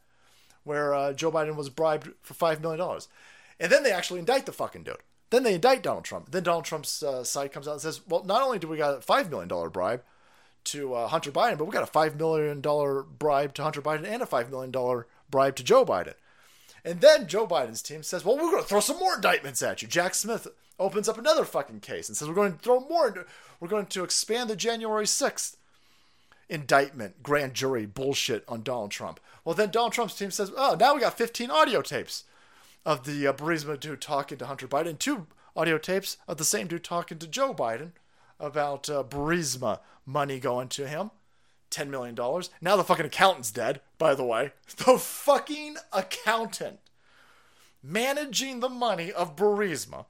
[0.65, 3.09] where uh, Joe Biden was bribed for five million dollars,
[3.61, 4.97] and then they actually indict the fucking dude.
[5.31, 6.31] Then they indict Donald Trump.
[6.31, 8.99] Then Donald Trump's uh, side comes out and says, well, not only do we got
[8.99, 10.03] a five million dollar bribe
[10.65, 14.07] to uh, Hunter Biden, but we got a five million dollar bribe to Hunter Biden
[14.07, 16.15] and a five million dollar bribe to Joe Biden.
[16.85, 19.83] And then Joe Biden's team says, well, we're going to throw some more indictments at
[19.83, 19.89] you.
[19.89, 20.49] Jack Smith
[20.81, 23.27] opens up another fucking case and says, we're going to throw more.
[23.61, 25.57] We're going to expand the January 6th
[26.53, 29.19] indictment, grand jury bullshit on Donald Trump.
[29.43, 32.25] Well, then Donald Trump's team says, oh, now we got 15 audio tapes
[32.85, 35.27] of the uh, Burisma dude talking to Hunter Biden, two
[35.57, 37.93] audio tapes of the same dude talking to Joe Biden
[38.39, 41.11] about uh, Burisma money going to him.
[41.71, 42.15] $10 million.
[42.61, 44.53] Now the fucking accountant's dead, by the way.
[44.77, 46.81] The fucking accountant
[47.83, 50.05] managing the money of Burisma.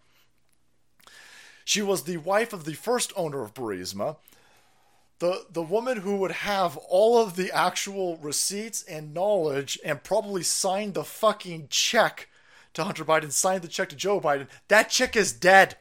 [1.65, 4.17] She was the wife of the first owner of Burisma,
[5.23, 10.43] the the woman who would have all of the actual receipts and knowledge and probably
[10.43, 12.29] signed the fucking check
[12.75, 15.77] to Hunter Biden, signed the check to Joe Biden, that chick is dead.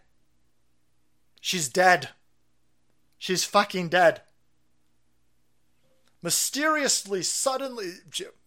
[1.39, 2.09] She's dead.
[3.17, 4.21] She's fucking dead.
[6.21, 7.93] Mysteriously, suddenly,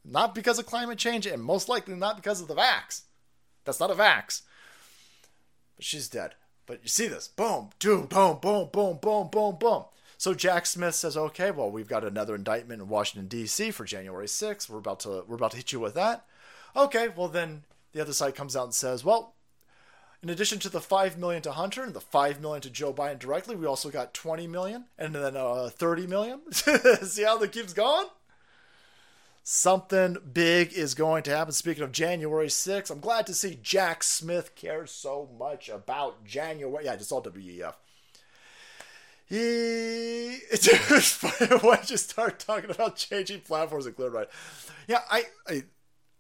[0.05, 3.01] not because of climate change, and most likely not because of the vax.
[3.65, 4.43] That's not a vax.
[5.75, 6.35] But she's dead.
[6.67, 7.27] But you see this.
[7.27, 9.85] Boom, doom, boom, boom, boom, boom, boom, boom.
[10.25, 13.71] So Jack Smith says, "Okay, well, we've got another indictment in Washington D.C.
[13.73, 14.71] for January 6th.
[14.71, 16.25] We're about to we're about to hit you with that."
[16.75, 19.35] Okay, well then the other side comes out and says, "Well,
[20.23, 23.19] in addition to the 5 million to Hunter and the 5 million to Joe Biden
[23.19, 26.41] directly, we also got 20 million and then uh, 30 million.
[26.53, 28.07] See how that keeps going?
[29.43, 31.53] Something big is going to happen.
[31.53, 36.87] Speaking of January 6th, I'm glad to see Jack Smith cares so much about January.
[36.87, 37.75] Yeah, just all WEF.
[39.27, 39.37] He,
[40.51, 44.29] it's funny when I just start talking about changing platforms and clear right.
[44.87, 45.65] Yeah, I, I,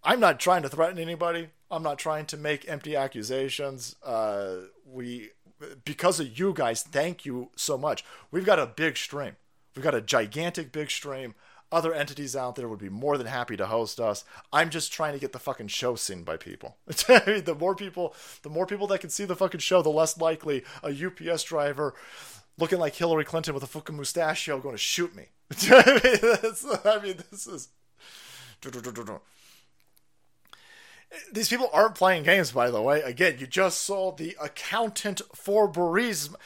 [0.02, 1.48] I'm not trying to threaten anybody.
[1.70, 3.97] I'm not trying to make empty accusations.
[4.02, 4.56] Uh,
[4.86, 5.31] we,
[5.85, 8.05] because of you guys, thank you so much.
[8.31, 9.36] We've got a big stream.
[9.74, 11.35] We've got a gigantic big stream
[11.74, 14.24] other entities out there would be more than happy to host us.
[14.52, 16.76] I'm just trying to get the fucking show seen by people.
[16.86, 20.62] the more people, the more people that can see the fucking show, the less likely
[20.85, 21.94] a UPS driver
[22.59, 25.24] looking like Hillary Clinton with a fucking mustachio going to shoot me.
[25.70, 27.68] I, mean, I mean, this is.
[31.32, 33.02] These people aren't playing games, by the way.
[33.02, 36.36] Again, you just saw the accountant for Burisma.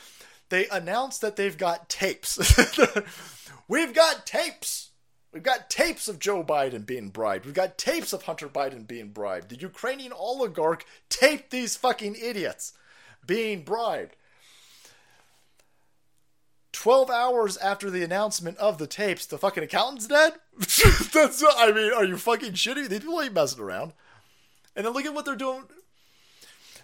[0.49, 2.39] They announced that they've got tapes.
[3.69, 4.91] We've got tapes.
[5.33, 7.45] We've got tapes of Joe Biden being bribed.
[7.45, 9.51] We've got tapes of Hunter Biden being bribed.
[9.51, 12.73] The Ukrainian oligarch taped these fucking idiots
[13.27, 14.17] being bribed.
[16.73, 20.35] 12 hours after the announcement of the tapes, the fucking accountant's dead?
[20.59, 22.89] That's, I mean, are you fucking shitty?
[22.89, 23.93] These people ain't messing around.
[24.77, 25.65] And then look at what they're doing.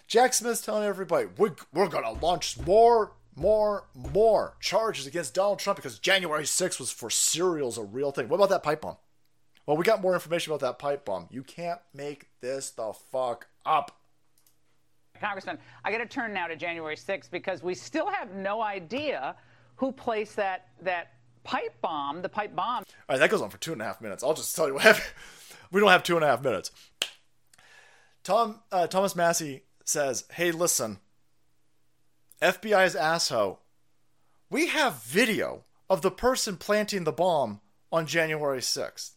[0.07, 5.59] Jack Smith's telling everybody, we're, we're going to launch more more, more charges against Donald
[5.59, 8.29] Trump because January 6th was for cereals a real thing.
[8.29, 8.95] What about that pipe bomb?
[9.65, 11.27] Well, we got more information about that pipe bomb.
[11.29, 13.99] You can't make this the fuck up.
[15.19, 19.35] Congressman, I got to turn now to January 6th because we still have no idea
[19.77, 22.83] who placed that that pipe bomb, the pipe bomb.
[22.83, 24.23] All right, that goes on for two and a half minutes.
[24.23, 25.05] I'll just tell you what happened.
[25.71, 26.71] We don't have two and a half minutes.
[28.23, 30.99] Tom uh, Thomas Massie says, "Hey, listen,
[32.41, 33.61] FBI's asshole,
[34.49, 37.61] we have video of the person planting the bomb
[37.91, 39.11] on January 6th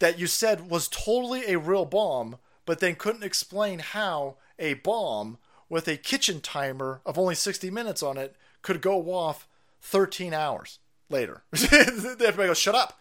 [0.00, 5.38] that you said was totally a real bomb, but then couldn't explain how a bomb
[5.68, 9.47] with a kitchen timer of only 60 minutes on it could go off
[9.82, 10.78] 13 hours
[11.10, 11.42] later.
[11.52, 12.98] Everybody goes, shut up.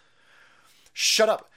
[0.94, 1.50] Shut up.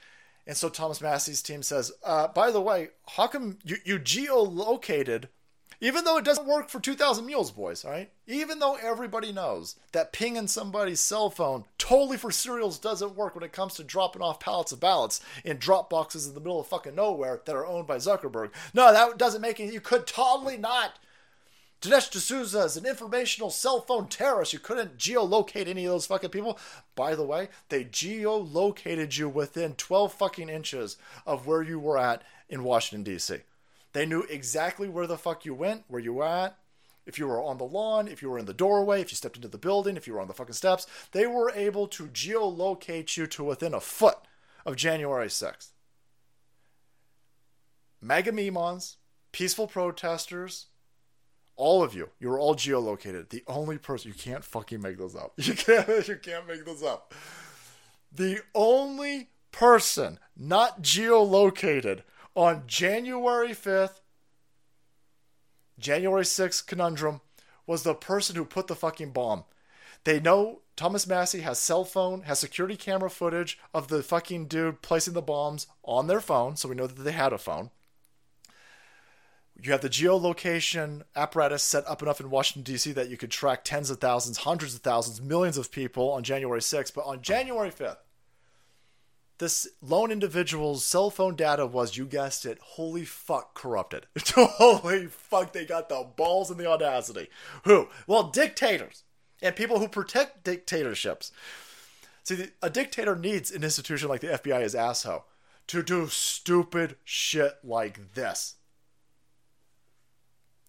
[0.47, 5.27] And so Thomas Massie's team says, uh, by the way, how come you, you geolocated
[5.83, 8.11] even though it doesn't work for 2,000 Mules, boys, all right?
[8.27, 13.43] Even though everybody knows that pinging somebody's cell phone totally for cereals doesn't work when
[13.43, 16.67] it comes to dropping off pallets of ballots in drop boxes in the middle of
[16.67, 18.51] fucking nowhere that are owned by Zuckerberg.
[18.75, 19.73] No, that doesn't make it.
[19.73, 20.99] You could totally not.
[21.81, 24.53] Dinesh D'Souza is an informational cell phone terrorist.
[24.53, 26.59] You couldn't geolocate any of those fucking people.
[26.95, 32.21] By the way, they geolocated you within 12 fucking inches of where you were at
[32.47, 33.37] in Washington, D.C.
[33.93, 36.55] They knew exactly where the fuck you went, where you were at,
[37.07, 39.37] if you were on the lawn, if you were in the doorway, if you stepped
[39.37, 40.85] into the building, if you were on the fucking steps.
[41.13, 44.19] They were able to geolocate you to within a foot
[44.67, 45.69] of January 6th.
[47.99, 48.97] MAGA Memons,
[49.31, 50.67] peaceful protesters,
[51.61, 53.29] all of you, you were all geolocated.
[53.29, 55.33] The only person you can't fucking make those up.
[55.37, 57.13] You can't you can't make those up.
[58.11, 62.01] The only person not geolocated
[62.35, 64.01] on January 5th,
[65.77, 67.21] January 6th conundrum
[67.67, 69.43] was the person who put the fucking bomb.
[70.03, 74.81] They know Thomas Massie has cell phone, has security camera footage of the fucking dude
[74.81, 77.69] placing the bombs on their phone, so we know that they had a phone.
[79.63, 82.93] You have the geolocation apparatus set up enough in Washington, D.C.
[82.93, 86.61] that you could track tens of thousands, hundreds of thousands, millions of people on January
[86.61, 86.93] 6th.
[86.95, 87.97] But on January 5th,
[89.37, 94.07] this lone individual's cell phone data was, you guessed it, holy fuck corrupted.
[94.35, 97.27] holy fuck, they got the balls and the audacity.
[97.63, 97.87] Who?
[98.07, 99.03] Well, dictators
[99.41, 101.31] and people who protect dictatorships.
[102.23, 105.25] See, a dictator needs an institution like the FBI as asshole
[105.67, 108.55] to do stupid shit like this.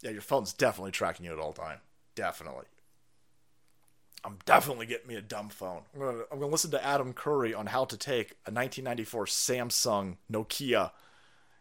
[0.02, 1.78] Yeah, your phone's definitely tracking you at all time.
[2.14, 2.66] Definitely.
[4.24, 5.82] I'm definitely getting me a dumb phone.
[5.94, 10.16] I'm gonna, I'm gonna listen to Adam Curry on how to take a 1994 Samsung
[10.30, 10.92] Nokia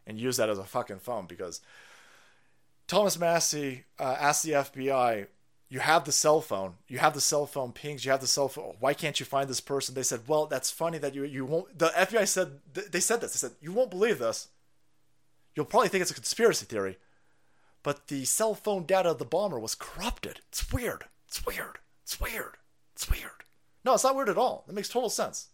[0.05, 1.61] and use that as a fucking phone because
[2.87, 5.27] Thomas Massie uh, asked the FBI,
[5.69, 8.47] "You have the cell phone, you have the cell phone pings, you have the cell
[8.47, 8.75] phone.
[8.79, 11.79] Why can't you find this person?" They said, "Well, that's funny that you you won't."
[11.79, 13.33] The FBI said they said this.
[13.33, 14.49] They said, "You won't believe this.
[15.55, 16.97] You'll probably think it's a conspiracy theory."
[17.83, 20.41] But the cell phone data of the bomber was corrupted.
[20.49, 21.05] It's weird.
[21.27, 21.79] It's weird.
[22.03, 22.57] It's weird.
[22.93, 23.43] It's weird.
[23.83, 24.65] No, it's not weird at all.
[24.67, 25.49] It makes total sense.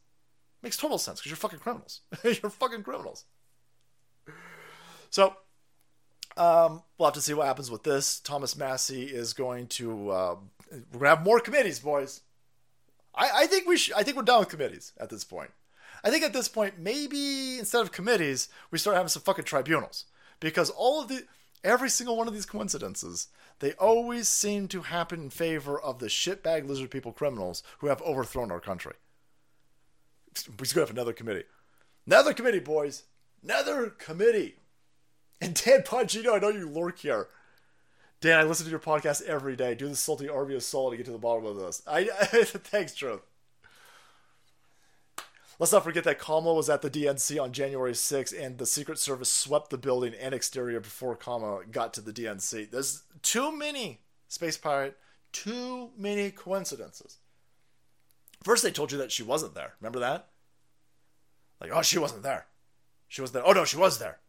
[0.61, 2.01] It makes total sense because you're fucking criminals.
[2.23, 3.25] you're fucking criminals.
[5.09, 5.35] So,
[6.35, 8.19] um, we'll have to see what happens with this.
[8.19, 10.09] Thomas Massie is going to.
[10.09, 10.35] Uh,
[10.91, 12.21] we're gonna have more committees, boys.
[13.15, 13.95] I, I think we should.
[13.95, 15.51] I think we're done with committees at this point.
[16.03, 20.05] I think at this point, maybe instead of committees, we start having some fucking tribunals
[20.39, 21.23] because all of the
[21.63, 23.27] every single one of these coincidences,
[23.59, 28.01] they always seem to happen in favor of the shitbag lizard people criminals who have
[28.01, 28.93] overthrown our country.
[30.47, 31.45] We're gonna have another committee,
[32.05, 33.03] another committee, boys,
[33.43, 34.55] another committee.
[35.41, 37.27] And Dan Bongino, I know you lurk here.
[38.19, 39.75] Dan, I listen to your podcast every day.
[39.75, 41.83] Do the salty army of soul to get to the bottom of this.
[41.85, 43.21] I, I thanks, Truth.
[45.59, 48.99] Let's not forget that Kamala was at the DNC on January 6th, and the Secret
[48.99, 52.69] Service swept the building and exterior before Kamala got to the DNC.
[52.69, 54.97] There's too many, Space Pirate,
[55.31, 57.17] too many coincidences.
[58.43, 59.73] First, they told you that she wasn't there.
[59.81, 60.27] Remember that?
[61.59, 62.45] Like, oh, she wasn't there.
[63.07, 63.45] She was there.
[63.45, 64.19] Oh, no, she was there.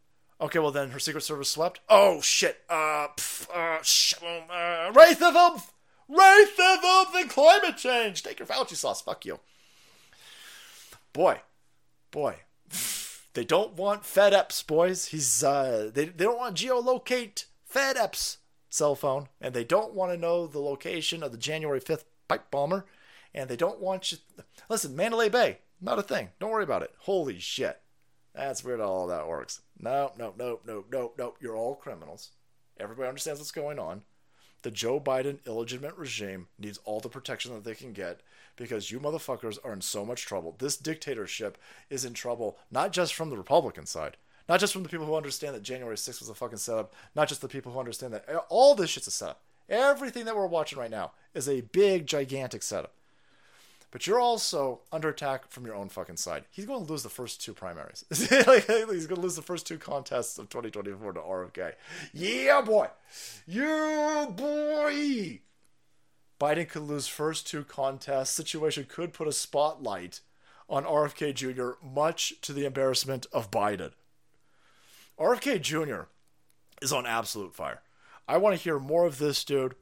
[0.41, 1.81] Okay, well, then her Secret Service swept.
[1.91, 2.59] Oh, shit.
[2.71, 5.63] Uh, pff, uh, sh- uh racism!
[6.09, 8.23] Racism and climate change!
[8.23, 9.03] Take your Fauci sauce.
[9.03, 9.41] Fuck you
[11.19, 11.41] boy,
[12.13, 12.37] boy,
[13.35, 15.07] they don't want FedEx, boys.
[15.07, 18.37] He's uh, they they don't want geolocate FedEx
[18.71, 22.53] cell phone, and they don't want to know the location of the January fifth pipe
[22.53, 22.87] bomber,
[23.35, 24.19] and they don't want you.
[24.69, 26.29] Listen, Mandalay Bay, not a thing.
[26.39, 26.95] Don't worry about it.
[26.99, 27.81] Holy shit,
[28.33, 28.79] that's weird.
[28.79, 29.63] How all that works.
[29.77, 31.35] No, no, no, no, no, no.
[31.41, 32.31] You're all criminals.
[32.79, 34.03] Everybody understands what's going on.
[34.63, 38.21] The Joe Biden illegitimate regime needs all the protection that they can get
[38.59, 40.55] because you motherfuckers are in so much trouble.
[40.59, 41.57] This dictatorship
[41.89, 44.17] is in trouble, not just from the Republican side,
[44.49, 47.29] not just from the people who understand that January 6th was a fucking setup, not
[47.29, 49.41] just the people who understand that all this shit's a setup.
[49.69, 52.93] Everything that we're watching right now is a big, gigantic setup.
[53.91, 56.45] But you're also under attack from your own fucking side.
[56.51, 58.05] He's going to lose the first two primaries.
[58.11, 61.73] He's going to lose the first two contests of 2024 to RFK.
[62.13, 62.89] Yeah, boy.
[63.47, 65.41] Yeah, boy.
[66.41, 68.31] Biden could lose first two contests.
[68.31, 70.21] Situation could put a spotlight
[70.69, 73.93] on RFK Jr., much to the embarrassment of Biden.
[75.19, 76.03] RFK Jr.
[76.81, 77.83] is on absolute fire.
[78.29, 79.75] I want to hear more of this dude.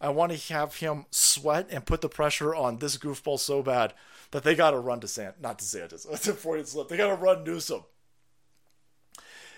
[0.00, 3.94] I want to have him sweat and put the pressure on this goofball so bad
[4.32, 6.08] that they got to run to Sant, not DeSantis.
[6.08, 6.88] That's a Freudian slip.
[6.88, 7.84] They got to run Newsom.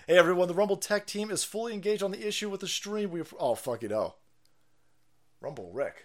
[0.07, 3.11] Hey everyone, the Rumble Tech team is fully engaged on the issue with the stream.
[3.11, 4.15] We oh fuck it oh,
[5.41, 6.05] Rumble Rick.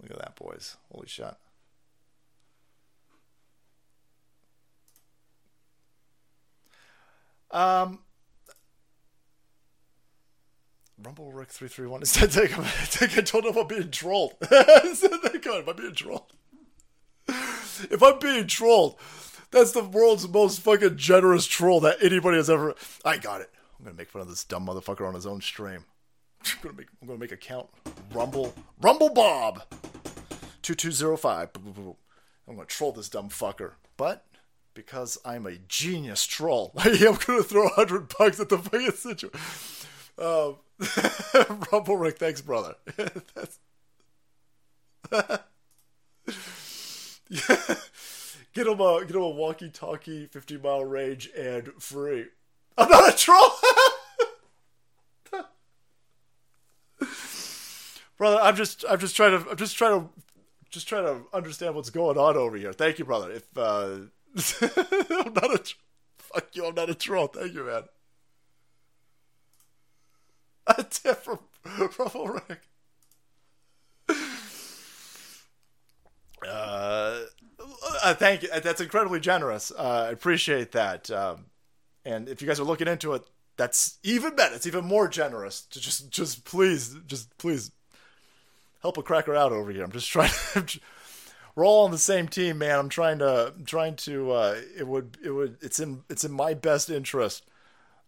[0.00, 0.76] Look at that, boys.
[0.92, 1.34] Holy shit.
[7.50, 7.98] Um,
[11.02, 12.00] Rumble Rick three three one.
[12.02, 12.52] Instead, take
[12.90, 13.18] take.
[13.18, 14.34] I told him I'm being trolled.
[14.84, 15.58] Instead, they go.
[15.58, 16.32] If I'm being trolled,
[17.28, 18.96] if I'm being trolled,
[19.50, 22.74] that's the world's most fucking generous troll that anybody has ever.
[23.04, 23.50] I got it.
[23.78, 25.84] I'm gonna make fun of this dumb motherfucker on his own stream.
[26.44, 26.88] I'm gonna make.
[27.00, 27.68] I'm gonna make a count.
[28.12, 28.54] Rumble.
[28.80, 29.62] Rumble Bob.
[30.62, 31.50] Two two zero five.
[31.56, 31.96] I'm
[32.56, 34.26] gonna troll this dumb fucker, but
[34.74, 39.30] because I'm a genius troll, I'm gonna throw a hundred bucks at the fucking situation.
[40.18, 40.56] Um,
[41.72, 42.74] Rumble Rick, thanks, brother.
[48.52, 52.26] Get him a get him a walkie-talkie, fifty mile range, and free.
[52.76, 53.48] I'm not a troll.
[58.18, 58.38] brother.
[58.42, 60.08] I'm just I'm just trying to I'm just trying to
[60.70, 62.72] just trying to understand what's going on over here.
[62.72, 63.30] Thank you, brother.
[63.30, 63.98] If uh,
[65.10, 65.74] I'm not a
[66.18, 67.26] fuck you, I'm not a troll.
[67.26, 67.82] Thank you, man.
[70.78, 71.40] A tip from
[71.98, 72.60] Rumble Rick.
[76.46, 77.22] Uh,
[78.04, 78.48] uh, thank you.
[78.62, 79.72] That's incredibly generous.
[79.76, 81.10] Uh, I appreciate that.
[81.10, 81.46] Um,
[82.04, 83.24] and if you guys are looking into it,
[83.56, 84.54] that's even better.
[84.54, 87.72] It's even more generous to just, just please, just please
[88.80, 89.84] help a cracker out over here.
[89.84, 90.32] I'm just trying.
[90.54, 90.80] To,
[91.54, 92.78] we're all on the same team, man.
[92.78, 94.32] I'm trying to, trying to.
[94.32, 95.58] Uh, it would, it would.
[95.60, 97.44] It's in, it's in my best interest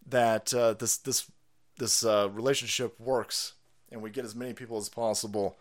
[0.09, 1.31] that uh, this, this,
[1.79, 3.55] this uh, relationship works,
[3.91, 5.57] and we get as many people as possible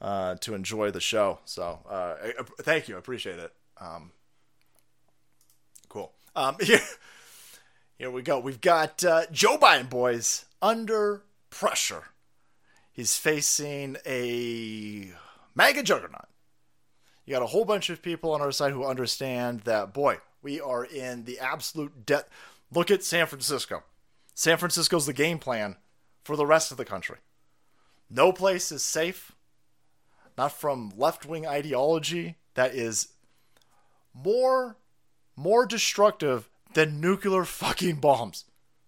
[0.00, 1.38] uh, to enjoy the show.
[1.44, 2.96] So, uh, I, I, thank you.
[2.96, 3.52] I appreciate it.
[3.80, 4.12] Um,
[5.88, 6.12] cool.
[6.36, 6.80] Um, here,
[7.98, 8.38] here we go.
[8.38, 12.04] We've got uh, Joe Biden, boys, under pressure.
[12.94, 15.10] He's facing a
[15.52, 16.28] mega juggernaut.
[17.26, 20.60] You got a whole bunch of people on our side who understand that, boy, we
[20.60, 22.28] are in the absolute debt.
[22.72, 23.82] Look at San Francisco.
[24.36, 25.76] San Francisco's the game plan
[26.22, 27.16] for the rest of the country.
[28.08, 29.32] No place is safe,
[30.38, 33.08] not from left wing ideology that is
[34.14, 34.76] more
[35.34, 38.44] more destructive than nuclear fucking bombs.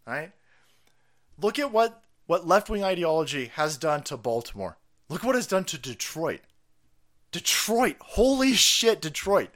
[0.07, 0.31] Right?
[1.41, 4.79] Look at what what left wing ideology has done to Baltimore.
[5.09, 6.41] Look what it's done to Detroit.
[7.31, 7.97] Detroit.
[8.01, 9.51] Holy shit, Detroit.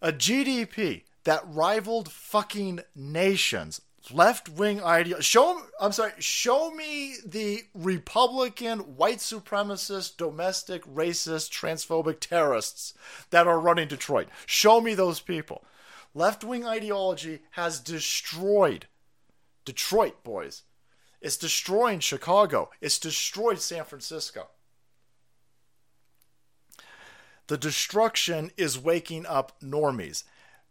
[0.00, 3.80] A GDP that rivaled fucking nations.
[4.12, 5.24] Left wing ideology.
[5.24, 5.62] Show.
[5.80, 6.12] I'm sorry.
[6.18, 12.94] Show me the Republican white supremacist, domestic, racist, transphobic terrorists
[13.30, 14.28] that are running Detroit.
[14.46, 15.64] Show me those people.
[16.14, 18.86] Left wing ideology has destroyed
[19.64, 20.62] Detroit, boys.
[21.20, 22.70] It's destroying Chicago.
[22.80, 24.48] It's destroyed San Francisco.
[27.48, 30.24] The destruction is waking up normies.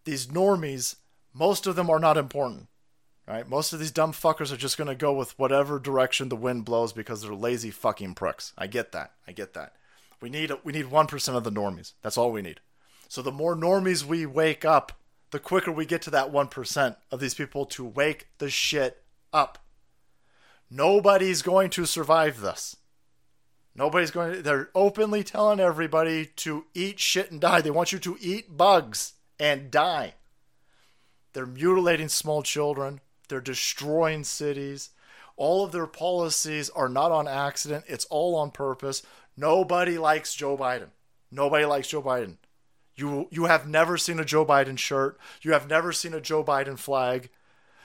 [0.03, 0.95] These normies,
[1.33, 2.67] most of them are not important.
[3.27, 3.49] Right?
[3.49, 6.63] Most of these dumb fuckers are just going to go with whatever direction the wind
[6.63, 8.53] blows because they're lazy fucking pricks.
[8.55, 9.13] I get that.
[9.27, 9.73] I get that.
[10.21, 11.93] We need we need 1% of the normies.
[12.03, 12.59] That's all we need.
[13.07, 14.91] So the more normies we wake up,
[15.31, 19.03] the quicker we get to that 1% of these people to wake the shit
[19.33, 19.64] up.
[20.69, 22.77] Nobody's going to survive this.
[23.75, 27.61] Nobody's going to, they're openly telling everybody to eat shit and die.
[27.61, 30.13] They want you to eat bugs and die.
[31.33, 33.01] They're mutilating small children.
[33.27, 34.91] They're destroying cities.
[35.35, 37.83] All of their policies are not on accident.
[37.87, 39.03] It's all on purpose.
[39.35, 40.89] Nobody likes Joe Biden.
[41.29, 42.37] Nobody likes Joe Biden.
[42.95, 45.19] You you have never seen a Joe Biden shirt.
[45.41, 47.29] You have never seen a Joe Biden flag.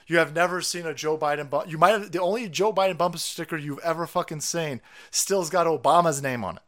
[0.07, 1.69] You have never seen a Joe Biden bump.
[1.69, 5.67] You might have the only Joe Biden bumper sticker you've ever fucking seen still's got
[5.67, 6.63] Obama's name on it.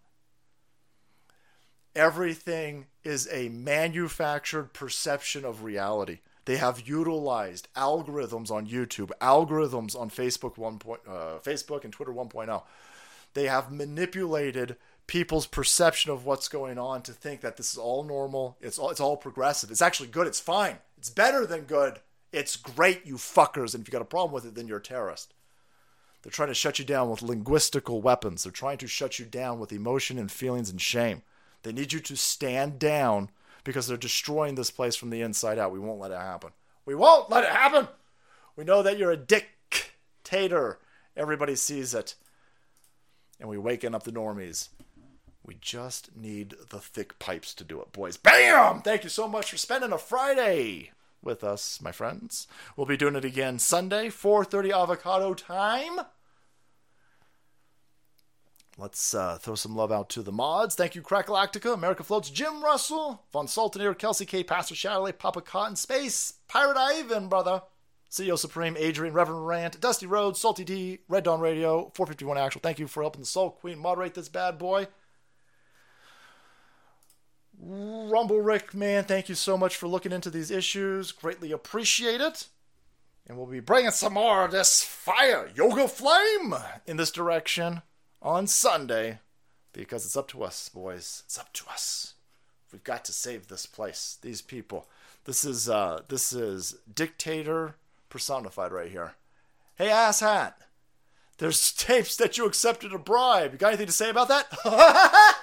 [1.95, 6.19] Everything is a manufactured perception of reality.
[6.45, 12.11] They have utilized algorithms on YouTube, algorithms on Facebook one point, uh, Facebook and Twitter
[12.11, 12.63] 1.0.
[13.33, 14.75] They have manipulated
[15.07, 18.57] people's perception of what's going on to think that this is all normal.
[18.61, 19.71] It's all it's all progressive.
[19.71, 20.27] It's actually good.
[20.27, 20.77] It's fine.
[20.97, 21.99] It's better than good.
[22.33, 23.73] It's great, you fuckers.
[23.73, 25.33] And if you got a problem with it, then you're a terrorist.
[26.23, 28.43] They're trying to shut you down with linguistical weapons.
[28.43, 31.21] They're trying to shut you down with emotion and feelings and shame.
[31.61, 33.29] They need you to stand down
[33.63, 35.71] because they're destroying this place from the inside out.
[35.71, 36.51] We won't let it happen.
[36.85, 37.87] We won't let it happen.
[38.55, 40.79] We know that you're a dictator.
[41.15, 42.15] Everybody sees it.
[43.39, 44.69] And we waken up the normies.
[45.45, 48.17] We just need the thick pipes to do it, boys.
[48.17, 48.81] Bam!
[48.81, 50.91] Thank you so much for spending a Friday
[51.23, 52.47] with us, my friends.
[52.75, 56.01] We'll be doing it again Sunday, 4:30 avocado time.
[58.77, 60.73] Let's uh, throw some love out to the mods.
[60.73, 65.75] Thank you, Crackalactica, America Floats, Jim Russell, Von Saltanier, Kelsey K, Pastor Shadowley, Papa Cotton,
[65.75, 67.61] Space, Pirate Ivan, brother,
[68.09, 72.61] CEO Supreme, Adrian, Reverend Rant, Dusty Rhodes, Salty D, Red Dawn Radio, 451 Actual.
[72.61, 74.87] Thank you for helping the Soul Queen moderate this bad boy.
[77.65, 81.11] Rumble Rick, man, thank you so much for looking into these issues.
[81.11, 82.47] Greatly appreciate it.
[83.25, 87.81] And we'll be bringing some more of this fire, yoga flame, in this direction
[88.21, 89.19] on Sunday
[89.71, 91.23] because it's up to us, boys.
[91.25, 92.15] It's up to us.
[92.71, 94.89] We've got to save this place, these people.
[95.23, 97.75] This is uh, this is dictator
[98.09, 99.13] personified right here.
[99.75, 100.53] Hey, asshat.
[101.37, 103.53] There's tapes that you accepted a bribe.
[103.53, 104.47] You got anything to say about that?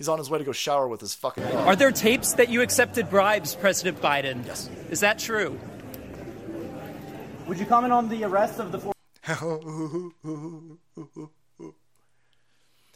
[0.00, 1.66] He's on his way to go shower with his fucking dog.
[1.66, 4.46] Are there tapes that you accepted bribes, President Biden?
[4.46, 4.70] Yes.
[4.88, 5.60] Is that true?
[7.46, 8.94] Would you comment on the arrest of the four?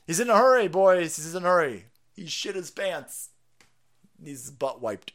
[0.07, 1.17] He's in a hurry, boys.
[1.17, 1.85] He's in a hurry.
[2.15, 3.29] He shit his pants.
[4.19, 5.13] Needs his butt wiped.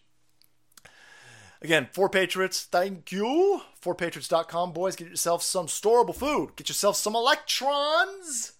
[1.63, 3.61] Again, Four Patriots, thank you.
[3.83, 4.95] FourPatriots.com, boys.
[4.95, 6.55] Get yourself some storable food.
[6.55, 8.53] Get yourself some electrons.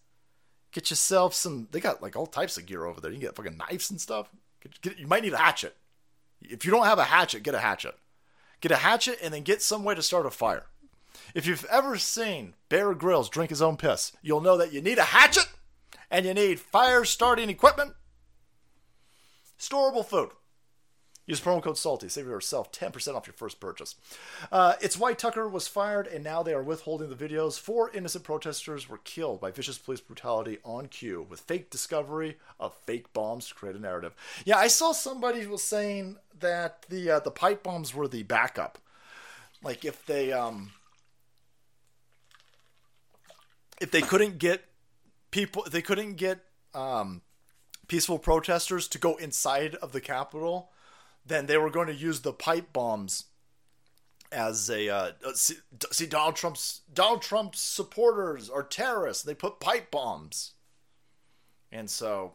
[0.71, 1.67] Get yourself some.
[1.71, 3.11] They got like all types of gear over there.
[3.11, 4.29] You can get fucking knives and stuff.
[4.61, 5.75] Get, get, you might need a hatchet.
[6.41, 7.95] If you don't have a hatchet, get a hatchet.
[8.61, 10.65] Get a hatchet and then get some way to start a fire.
[11.33, 14.97] If you've ever seen Bear Grylls drink his own piss, you'll know that you need
[14.97, 15.47] a hatchet
[16.11, 17.93] and you need fire starting equipment.
[19.59, 20.31] Storable food.
[21.29, 22.09] Use promo code SALTY.
[22.09, 23.93] Save yourself 10% off your first purchase.
[24.51, 27.59] Uh, it's why Tucker was fired, and now they are withholding the videos.
[27.59, 32.73] Four innocent protesters were killed by vicious police brutality on cue with fake discovery of
[32.73, 34.15] fake bombs to create a narrative.
[34.43, 38.79] Yeah, I saw somebody was saying that the uh, the pipe bombs were the backup.
[39.61, 40.71] Like if they um
[43.79, 44.65] if they couldn't get
[45.29, 46.39] people, they couldn't get
[46.73, 47.21] um
[47.87, 50.71] peaceful protesters to go inside of the Capitol
[51.29, 53.25] then they were going to use the pipe bombs
[54.31, 55.55] as a uh, see,
[55.91, 59.23] see Donald Trump's Donald Trump's supporters are terrorists.
[59.23, 60.53] They put pipe bombs,
[61.71, 62.33] and so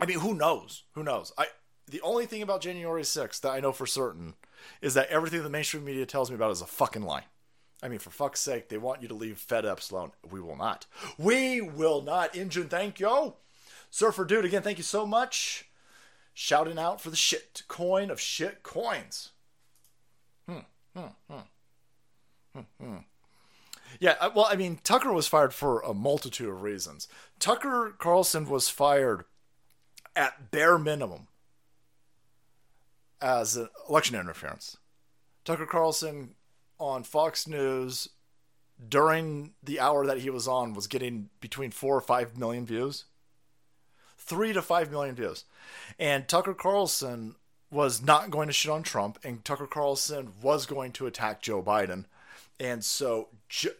[0.00, 0.84] I mean, who knows?
[0.92, 1.32] Who knows?
[1.36, 1.46] I
[1.86, 4.34] the only thing about January 6th that I know for certain
[4.82, 7.24] is that everything the mainstream media tells me about is a fucking lie.
[7.82, 10.10] I mean, for fuck's sake, they want you to leave Fed alone.
[10.28, 10.86] We will not.
[11.16, 12.34] We will not.
[12.34, 13.34] Injun, thank you.
[13.90, 15.67] Surfer Dude, again, thank you so much.
[16.40, 19.32] Shouting out for the shit coin of shit coins.
[20.48, 20.58] Hmm,
[20.94, 21.38] hmm, hmm.
[22.54, 22.96] Hmm, hmm.
[23.98, 27.08] Yeah, uh, well, I mean, Tucker was fired for a multitude of reasons.
[27.40, 29.24] Tucker Carlson was fired
[30.14, 31.26] at bare minimum
[33.20, 34.76] as an election interference.
[35.44, 36.36] Tucker Carlson
[36.78, 38.10] on Fox News
[38.88, 43.06] during the hour that he was on was getting between four or five million views.
[44.28, 45.44] Three to five million views.
[45.98, 47.34] And Tucker Carlson
[47.70, 51.62] was not going to shit on Trump, and Tucker Carlson was going to attack Joe
[51.62, 52.04] Biden.
[52.60, 53.70] And so ju-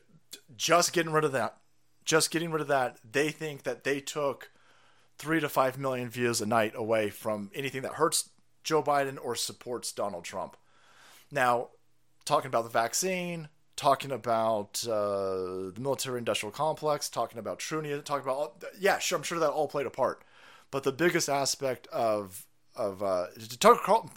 [0.56, 1.58] just getting rid of that,
[2.04, 4.50] just getting rid of that, they think that they took
[5.18, 8.30] three to five million views a night away from anything that hurts
[8.64, 10.56] Joe Biden or supports Donald Trump.
[11.30, 11.68] Now,
[12.24, 18.24] talking about the vaccine, talking about uh, the military industrial complex, talking about Trunia, talking
[18.24, 20.22] about all, yeah, sure, I'm sure that all played a part.
[20.70, 22.46] But the biggest aspect of
[22.76, 23.26] of uh,
[23.58, 24.10] Tucker Carlson,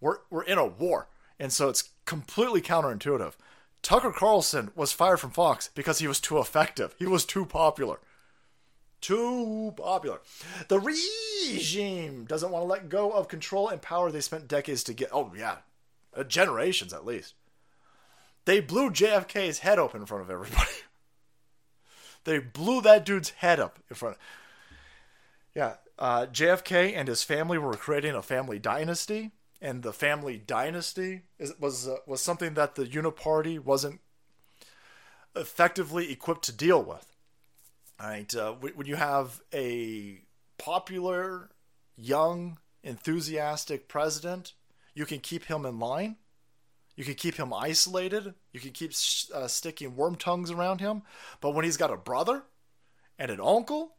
[0.00, 1.08] we're we're in a war,
[1.38, 3.34] and so it's completely counterintuitive.
[3.82, 6.94] Tucker Carlson was fired from Fox because he was too effective.
[6.98, 8.00] He was too popular.
[9.00, 10.20] Too popular.
[10.68, 14.92] The regime doesn't want to let go of control and power they spent decades to
[14.92, 15.08] get.
[15.12, 15.58] Oh, yeah.
[16.14, 17.34] Uh, generations at least.
[18.44, 20.68] They blew JFK's head open in front of everybody.
[22.24, 24.16] they blew that dude's head up in front.
[24.16, 24.22] Of...
[25.54, 25.74] Yeah.
[26.00, 31.52] Uh, JFK and his family were creating a family dynasty and the family dynasty is,
[31.60, 34.00] was uh, was something that the Uniparty wasn't
[35.36, 37.06] effectively equipped to deal with.
[38.00, 40.22] Right, uh, when you have a
[40.56, 41.50] popular,
[41.96, 44.54] young, enthusiastic president,
[44.94, 46.16] you can keep him in line.
[46.96, 48.34] You can keep him isolated.
[48.52, 48.92] You can keep
[49.34, 51.02] uh, sticking worm tongues around him.
[51.42, 52.44] But when he's got a brother
[53.18, 53.96] and an uncle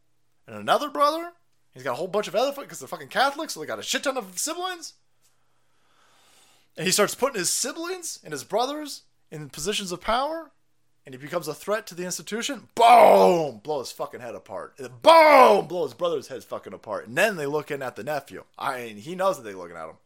[0.48, 1.32] and another brother,
[1.74, 3.82] he's got a whole bunch of other because they're fucking Catholics, so they got a
[3.82, 4.94] shit ton of siblings
[6.76, 10.52] and he starts putting his siblings and his brothers in positions of power,
[11.04, 12.68] and he becomes a threat to the institution.
[12.74, 13.60] Boom!
[13.62, 14.76] Blow his fucking head apart.
[14.76, 15.66] Boom!
[15.66, 17.08] Blow his brother's head fucking apart.
[17.08, 18.44] And then they look in at the nephew.
[18.58, 19.96] I mean, he knows that they're looking at him.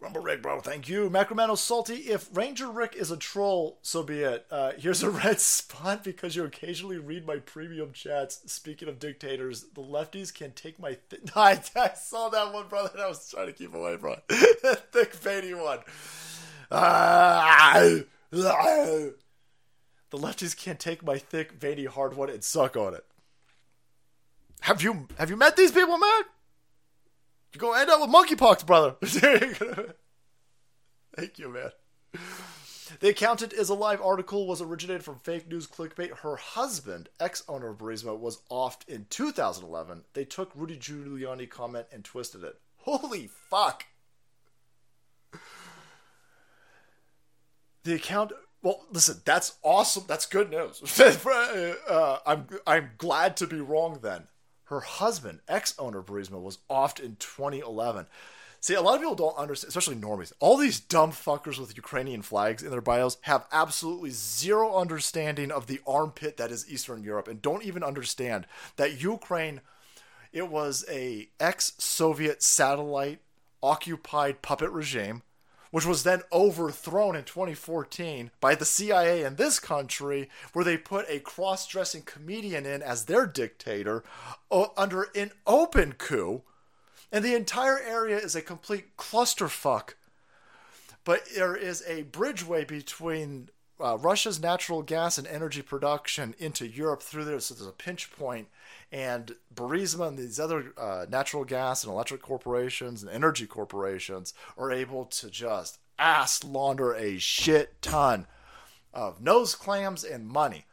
[0.00, 1.10] Rumble Rick, bro, thank you.
[1.10, 4.46] Macromanno Salty, if Ranger Rick is a troll, so be it.
[4.50, 8.40] Uh, here's a red spot because you occasionally read my premium chats.
[8.50, 10.96] Speaking of dictators, the lefties can take my.
[11.10, 15.14] Th- I, I saw that one, brother, I was trying to keep away from thick,
[15.14, 15.80] veiny one.
[16.70, 17.98] Uh,
[18.30, 19.24] the
[20.12, 23.04] lefties can't take my thick, veiny, hard one and suck on it.
[24.62, 26.22] Have you have you met these people, man?
[27.52, 28.94] You're going to end up with monkeypox, brother.
[31.16, 31.70] Thank you, man.
[33.00, 36.18] The Accountant is Alive article was originated from fake news clickbait.
[36.18, 40.04] Her husband, ex owner of Burisma, was offed in 2011.
[40.12, 42.60] They took Rudy Giuliani comment and twisted it.
[42.78, 43.84] Holy fuck.
[47.84, 48.32] The account.
[48.62, 50.04] Well, listen, that's awesome.
[50.06, 50.82] That's good news.
[51.88, 54.26] uh, I'm I'm glad to be wrong then
[54.70, 58.06] her husband, ex owner Burisma, was offed in 2011.
[58.60, 60.32] See, a lot of people don't understand, especially normies.
[60.38, 65.66] All these dumb fuckers with Ukrainian flags in their bios have absolutely zero understanding of
[65.66, 69.60] the armpit that is Eastern Europe and don't even understand that Ukraine,
[70.32, 73.20] it was a ex-Soviet satellite
[73.62, 75.22] occupied puppet regime
[75.70, 81.06] which was then overthrown in 2014 by the CIA in this country, where they put
[81.08, 84.02] a cross dressing comedian in as their dictator
[84.50, 86.42] uh, under an open coup.
[87.12, 89.94] And the entire area is a complete clusterfuck.
[91.04, 93.48] But there is a bridgeway between
[93.80, 97.40] uh, Russia's natural gas and energy production into Europe through there.
[97.40, 98.48] So there's a pinch point
[98.92, 104.72] and Burisma and these other uh, natural gas and electric corporations and energy corporations are
[104.72, 108.26] able to just ass launder a shit ton
[108.92, 110.64] of nose clams and money.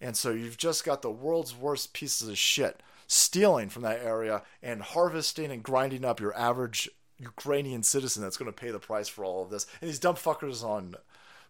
[0.00, 4.42] And so you've just got the world's worst pieces of shit stealing from that area
[4.62, 9.08] and harvesting and grinding up your average Ukrainian citizen that's going to pay the price
[9.08, 9.66] for all of this.
[9.80, 10.96] And these dumb fuckers on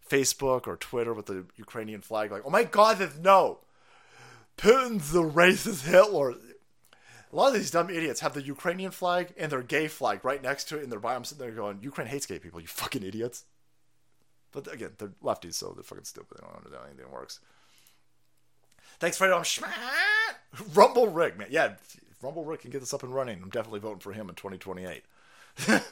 [0.07, 3.59] Facebook or Twitter with the Ukrainian flag, like, oh my god, no,
[4.57, 6.31] Putin's the racist Hitler.
[6.31, 10.41] A lot of these dumb idiots have the Ukrainian flag and their gay flag right
[10.41, 11.15] next to it in their bio.
[11.15, 13.45] I'm sitting there going, Ukraine hates gay people, you fucking idiots.
[14.51, 16.37] But again, they're lefties, so they're fucking stupid.
[16.37, 17.39] They don't understand anything works.
[18.99, 19.63] Thanks, Fredo.
[19.63, 21.47] I'm Rumble Rick, man.
[21.49, 21.73] Yeah,
[22.21, 25.03] Rumble Rick can get this up and running, I'm definitely voting for him in 2028.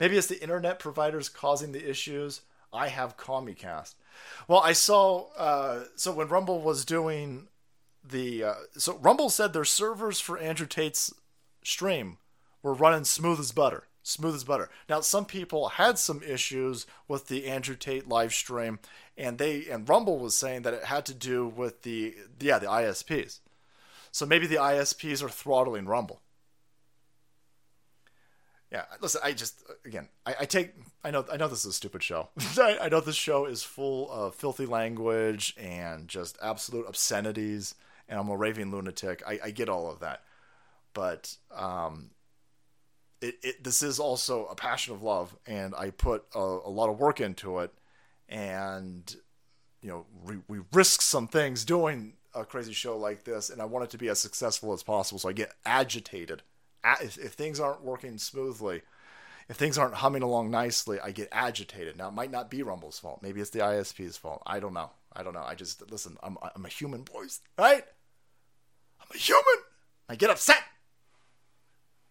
[0.00, 2.42] Maybe it's the internet providers causing the issues.
[2.72, 3.94] I have Comcast.
[4.48, 5.28] Well, I saw.
[5.36, 7.48] Uh, so when Rumble was doing
[8.04, 11.12] the, uh, so Rumble said their servers for Andrew Tate's
[11.62, 12.18] stream
[12.62, 13.84] were running smooth as butter.
[14.02, 14.68] Smooth as butter.
[14.86, 18.78] Now, some people had some issues with the Andrew Tate live stream,
[19.16, 22.66] and they and Rumble was saying that it had to do with the yeah the
[22.66, 23.40] ISPs.
[24.12, 26.20] So maybe the ISPs are throttling Rumble.
[28.70, 29.22] Yeah, listen.
[29.24, 30.74] I just again, I, I take.
[31.02, 31.24] I know.
[31.32, 32.28] I know this is a stupid show.
[32.58, 37.74] I, I know this show is full of filthy language and just absolute obscenities.
[38.14, 39.22] And I'm a raving lunatic.
[39.26, 40.22] I, I get all of that,
[40.92, 42.10] but um,
[43.20, 46.90] it, it this is also a passion of love, and I put a, a lot
[46.90, 47.72] of work into it,
[48.28, 49.14] and
[49.82, 53.64] you know, we, we risk some things doing a crazy show like this, and I
[53.64, 55.18] want it to be as successful as possible.
[55.18, 56.42] So I get agitated
[57.02, 58.82] if, if things aren't working smoothly,
[59.48, 61.96] if things aren't humming along nicely, I get agitated.
[61.96, 63.20] Now, it might not be Rumble's fault.
[63.22, 64.42] Maybe it's the ISP's fault.
[64.46, 64.90] I don't know.
[65.12, 65.42] I don't know.
[65.42, 67.84] I just, listen, I'm, I'm a human, boys, right?
[69.04, 69.64] I'm a human.
[70.08, 70.62] I get upset,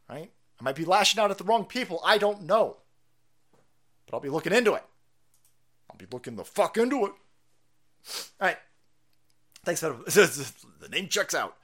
[0.09, 0.31] right?
[0.59, 1.99] I might be lashing out at the wrong people.
[2.05, 2.77] I don't know.
[4.05, 4.83] But I'll be looking into it.
[5.89, 7.11] I'll be looking the fuck into it.
[8.39, 8.57] All right.
[9.63, 11.55] Thanks for the name checks out.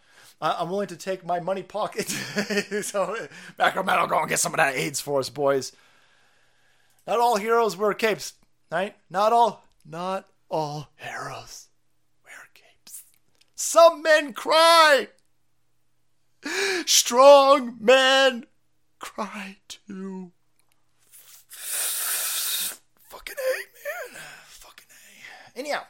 [0.41, 2.09] I'm willing to take my money pocket.
[2.81, 3.27] so,
[3.57, 5.73] Macro Metal, go and get some of that AIDS for us, boys.
[7.05, 8.33] Not all heroes wear capes,
[8.71, 8.95] right?
[9.09, 11.67] Not all, not all heroes
[12.23, 13.03] wear capes.
[13.55, 15.09] Some men cry.
[16.85, 18.45] Strong men
[18.99, 20.31] cry too.
[23.09, 23.53] Fucking A,
[24.13, 24.21] man.
[24.47, 25.59] Fucking A.
[25.59, 25.81] Anyhow.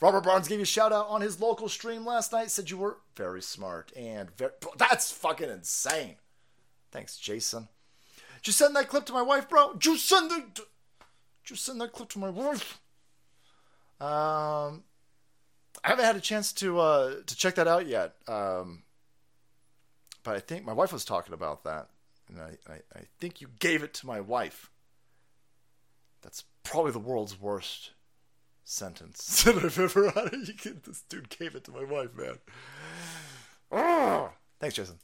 [0.00, 2.50] Robert Barnes gave you a shout out on his local stream last night.
[2.50, 4.52] Said you were very smart and very.
[4.76, 6.16] That's fucking insane.
[6.92, 7.68] Thanks, Jason.
[8.36, 9.72] Did you send that clip to my wife, bro?
[9.72, 10.42] Did you send the.
[10.54, 12.80] Did you send that clip to my wife?
[14.00, 14.84] Um,
[15.86, 18.16] I haven't had a chance to uh to check that out yet.
[18.26, 18.82] Um,
[20.24, 21.90] but I think my wife was talking about that,
[22.28, 24.68] and I, I, I think you gave it to my wife.
[26.22, 27.92] That's probably the world's worst
[28.64, 30.32] sentence that I've ever had.
[30.84, 32.38] this dude gave it to my wife, man.
[33.70, 34.98] Oh, thanks, Jason.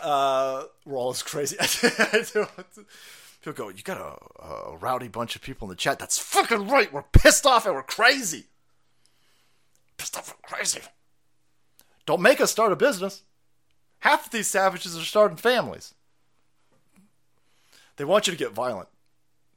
[0.00, 1.56] Uh, we're all as crazy.
[2.26, 6.00] People go, you got a, a rowdy bunch of people in the chat.
[6.00, 6.92] That's fucking right.
[6.92, 8.46] We're pissed off and we're crazy.
[9.98, 10.80] And crazy.
[12.06, 13.22] Don't make us start a business.
[14.00, 15.94] Half of these savages are starting families.
[17.96, 18.88] They want you to get violent.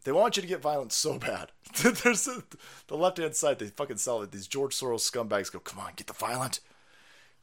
[0.04, 1.52] They want you to get violent so bad.
[1.82, 2.44] There's a,
[2.88, 3.60] the left hand side.
[3.60, 4.32] They fucking sell it.
[4.32, 6.60] These George Soros scumbags go, come on, get the violent,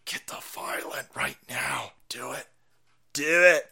[0.05, 1.93] get the violent right now.
[2.09, 2.49] Do it,
[3.12, 3.70] do it,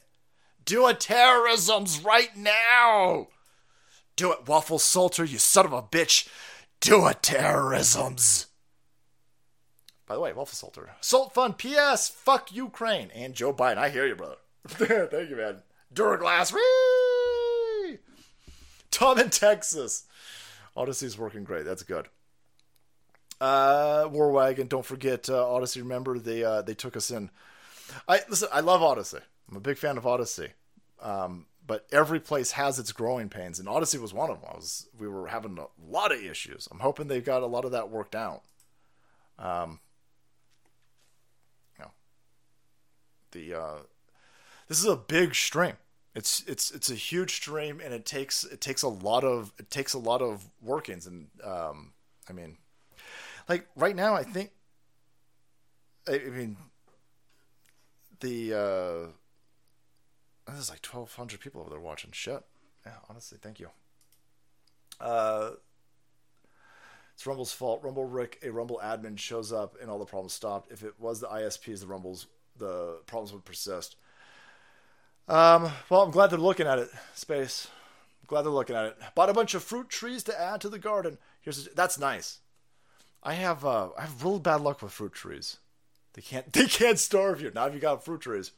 [0.65, 3.29] do a terrorisms right now.
[4.15, 6.29] Do it, Waffle Salter, you son of a bitch.
[6.81, 8.47] Do a terrorisms.
[10.07, 11.59] By the way, Waffle Salter, Salt Fund.
[11.59, 12.09] P.S.
[12.09, 13.78] Fuck Ukraine and Joe Biden.
[13.78, 14.36] I hear you, brother.
[14.67, 15.62] Thank you, man.
[15.93, 16.52] Duraglass.
[16.52, 17.99] Whee!
[18.91, 20.05] Tom in Texas.
[20.76, 21.65] Odysee's working great.
[21.65, 22.09] That's good.
[23.41, 24.67] Uh, War Wagon.
[24.67, 25.81] Don't forget uh, Odysee.
[25.81, 27.31] Remember they uh, they took us in.
[28.09, 28.49] I listen.
[28.52, 29.18] I love Odysee.
[29.51, 30.52] I'm a big fan of Odysee.
[31.01, 34.51] Um, but every place has its growing pains, and Odyssey was one of them.
[34.55, 36.68] Was we were having a lot of issues.
[36.70, 38.43] I'm hoping they've got a lot of that worked out.
[39.39, 39.81] Um,
[41.78, 41.91] you know,
[43.37, 43.79] the uh,
[44.69, 45.75] this is a big stream.
[46.15, 49.71] It's it's it's a huge stream, and it takes it takes a lot of it
[49.71, 51.93] takes a lot of workings, and um,
[52.29, 52.57] I mean,
[53.49, 54.51] like right now, I think,
[56.09, 56.57] I, I mean,
[58.21, 62.13] the uh, there's like twelve hundred people over there watching.
[62.13, 62.43] Shit,
[62.87, 63.69] yeah, honestly, thank you.
[64.99, 65.51] Uh,
[67.13, 67.83] it's Rumble's fault.
[67.83, 70.71] Rumble Rick, a Rumble admin, shows up and all the problems stopped.
[70.71, 72.27] If it was the ISPs, the Rumbles,
[72.59, 73.97] the problems would persist.
[75.28, 76.89] Um, well, I'm glad they're looking at it.
[77.15, 77.68] Space.
[78.23, 78.99] I'm glad they're looking at it.
[79.15, 81.18] Bought a bunch of fruit trees to add to the garden.
[81.41, 82.39] Here's a, that's nice.
[83.23, 85.59] I have uh, I have real bad luck with fruit trees.
[86.15, 87.51] They can't they can't starve you.
[87.55, 88.52] Now if you got fruit trees.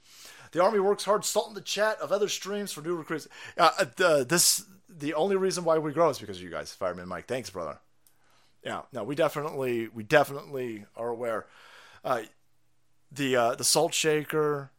[0.53, 3.29] The army works hard salting the chat of other streams for new recruits.
[3.57, 7.09] Uh, uh, this the only reason why we grow is because of you guys, Fireman
[7.09, 7.27] Mike.
[7.27, 7.79] Thanks, brother.
[8.65, 11.47] Yeah, no, we definitely we definitely are aware.
[12.05, 12.23] Uh,
[13.11, 14.71] the uh, the salt shaker,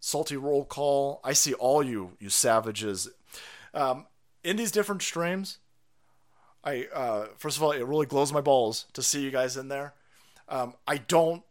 [0.00, 1.20] salty roll call.
[1.24, 3.08] I see all you you savages
[3.74, 4.06] um,
[4.44, 5.58] in these different streams.
[6.64, 9.68] I uh, first of all, it really glows my balls to see you guys in
[9.68, 9.94] there.
[10.48, 11.42] Um, I don't.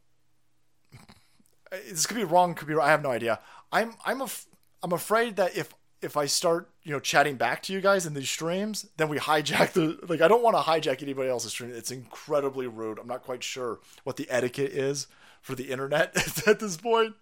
[1.72, 2.54] This could be wrong.
[2.54, 2.76] Could be.
[2.76, 3.40] I have no idea.
[3.72, 4.46] I'm I'm af-
[4.84, 8.14] I'm afraid that if if I start you know chatting back to you guys in
[8.14, 10.22] these streams, then we hijack the like.
[10.22, 11.72] I don't want to hijack anybody else's stream.
[11.74, 13.00] It's incredibly rude.
[13.00, 15.08] I'm not quite sure what the etiquette is
[15.46, 16.12] for the internet
[16.48, 17.14] at this point.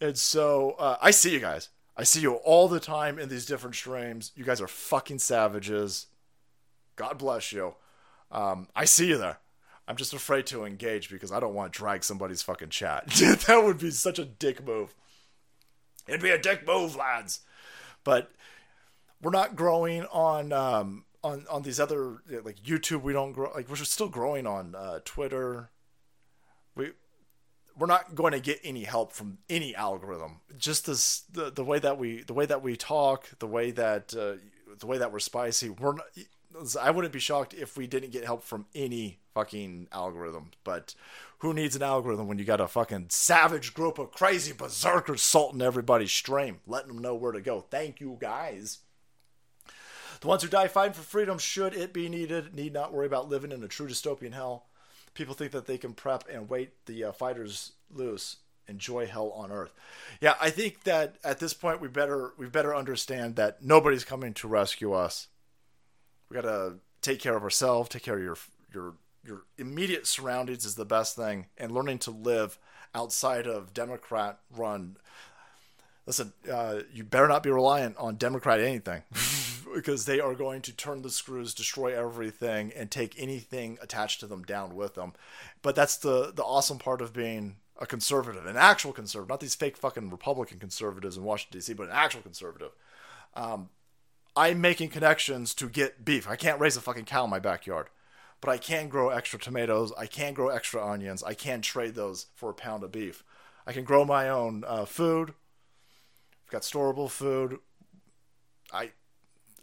[0.00, 1.68] And so uh, I see you guys.
[1.96, 4.32] I see you all the time in these different streams.
[4.34, 6.06] You guys are fucking savages.
[6.96, 7.76] God bless you.
[8.32, 9.38] Um, I see you there.
[9.86, 13.06] I'm just afraid to engage because I don't want to drag somebody's fucking chat.
[13.46, 14.94] that would be such a dick move.
[16.08, 17.40] It'd be a dick move, lads.
[18.02, 18.32] But
[19.22, 23.02] we're not growing on um, on on these other like YouTube.
[23.02, 25.70] We don't grow like we're still growing on uh, Twitter.
[27.78, 30.40] We we're not going to get any help from any algorithm.
[30.58, 34.14] Just this the the way that we the way that we talk, the way that
[34.16, 34.34] uh,
[34.78, 35.70] the way that we're spicy.
[35.70, 36.06] We're not,
[36.80, 40.50] I wouldn't be shocked if we didn't get help from any fucking algorithm.
[40.64, 40.94] But
[41.38, 45.62] who needs an algorithm when you got a fucking savage group of crazy berserkers salting
[45.62, 47.60] everybody's stream, letting them know where to go?
[47.60, 48.78] Thank you guys.
[50.20, 53.28] The ones who die fighting for freedom, should it be needed, need not worry about
[53.28, 54.66] living in a true dystopian hell.
[55.18, 58.36] People think that they can prep and wait the uh, fighters loose.
[58.68, 59.72] Enjoy hell on earth.
[60.20, 64.32] Yeah, I think that at this point we better we better understand that nobody's coming
[64.34, 65.26] to rescue us.
[66.30, 68.36] We gotta take care of ourselves, take care of your
[68.72, 68.94] your
[69.26, 72.56] your immediate surroundings is the best thing, and learning to live
[72.94, 74.98] outside of Democrat run.
[76.06, 79.02] Listen, uh, you better not be reliant on Democrat anything.
[79.74, 84.26] because they are going to turn the screws, destroy everything, and take anything attached to
[84.26, 85.12] them down with them.
[85.62, 89.54] But that's the the awesome part of being a conservative, an actual conservative, not these
[89.54, 92.72] fake fucking Republican conservatives in Washington D.C., but an actual conservative.
[93.34, 93.70] Um,
[94.36, 96.28] I'm making connections to get beef.
[96.28, 97.88] I can't raise a fucking cow in my backyard,
[98.40, 99.92] but I can grow extra tomatoes.
[99.98, 101.22] I can grow extra onions.
[101.22, 103.24] I can trade those for a pound of beef.
[103.66, 105.34] I can grow my own uh, food.
[106.46, 107.58] I've got storable food.
[108.72, 108.92] I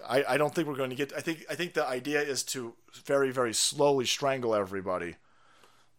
[0.07, 1.13] I, I don't think we're going to get.
[1.15, 2.73] I think I think the idea is to
[3.05, 5.15] very very slowly strangle everybody.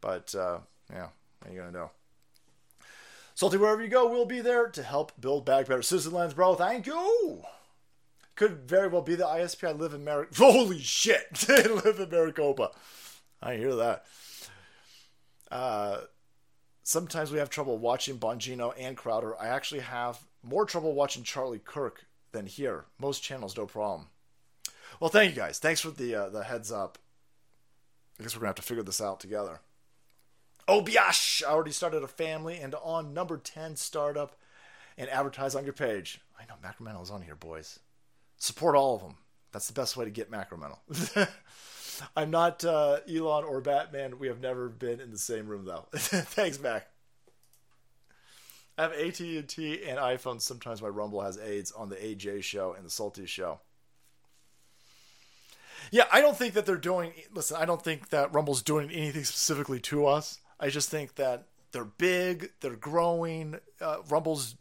[0.01, 0.59] But uh,
[0.93, 1.09] yeah,
[1.45, 1.91] are you gonna know?
[3.35, 6.55] Salty, wherever you go, we'll be there to help build back better citizen lands, bro.
[6.55, 7.43] Thank you.
[8.35, 9.67] Could very well be the ISP.
[9.67, 10.29] I live in Mar.
[10.37, 11.45] Holy shit!
[11.49, 12.71] I live in Maricopa.
[13.43, 14.05] I hear that.
[15.51, 15.99] Uh,
[16.83, 19.41] sometimes we have trouble watching Bongino and Crowder.
[19.41, 22.85] I actually have more trouble watching Charlie Kirk than here.
[22.99, 24.09] Most channels, no problem.
[25.01, 25.59] Well, thank you guys.
[25.59, 26.99] Thanks for the uh, the heads up.
[28.19, 29.61] I guess we're gonna have to figure this out together.
[30.69, 31.43] Oh, biash!
[31.43, 34.37] I already started a family and on number 10 startup
[34.99, 36.21] and advertise on your page.
[36.39, 37.79] I know Macromental is on here, boys.
[38.39, 39.17] Support all of them.
[39.53, 40.79] That's the best way to get Macromental.
[42.17, 44.19] I'm not uh, Elon or Batman.
[44.19, 45.87] We have never been in the same room, though.
[45.93, 46.89] Thanks, Mac.
[48.79, 50.41] I have AT&T and iPhone.
[50.41, 53.61] Sometimes my Rumble has aids on the AJ show and the Salty show.
[55.91, 57.13] Yeah, I don't think that they're doing.
[57.33, 60.41] Listen, I don't think that Rumble's doing anything specifically to us.
[60.59, 63.61] I just think that they're big, they're growing.
[63.81, 64.57] Uh, Rumble's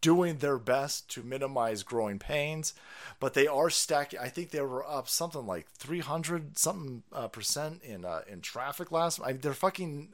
[0.00, 2.74] doing their best to minimize growing pains,
[3.20, 4.18] but they are stacking.
[4.18, 8.40] I think they were up something like three hundred something uh, percent in uh, in
[8.40, 9.20] traffic last.
[9.24, 10.10] I they're fucking,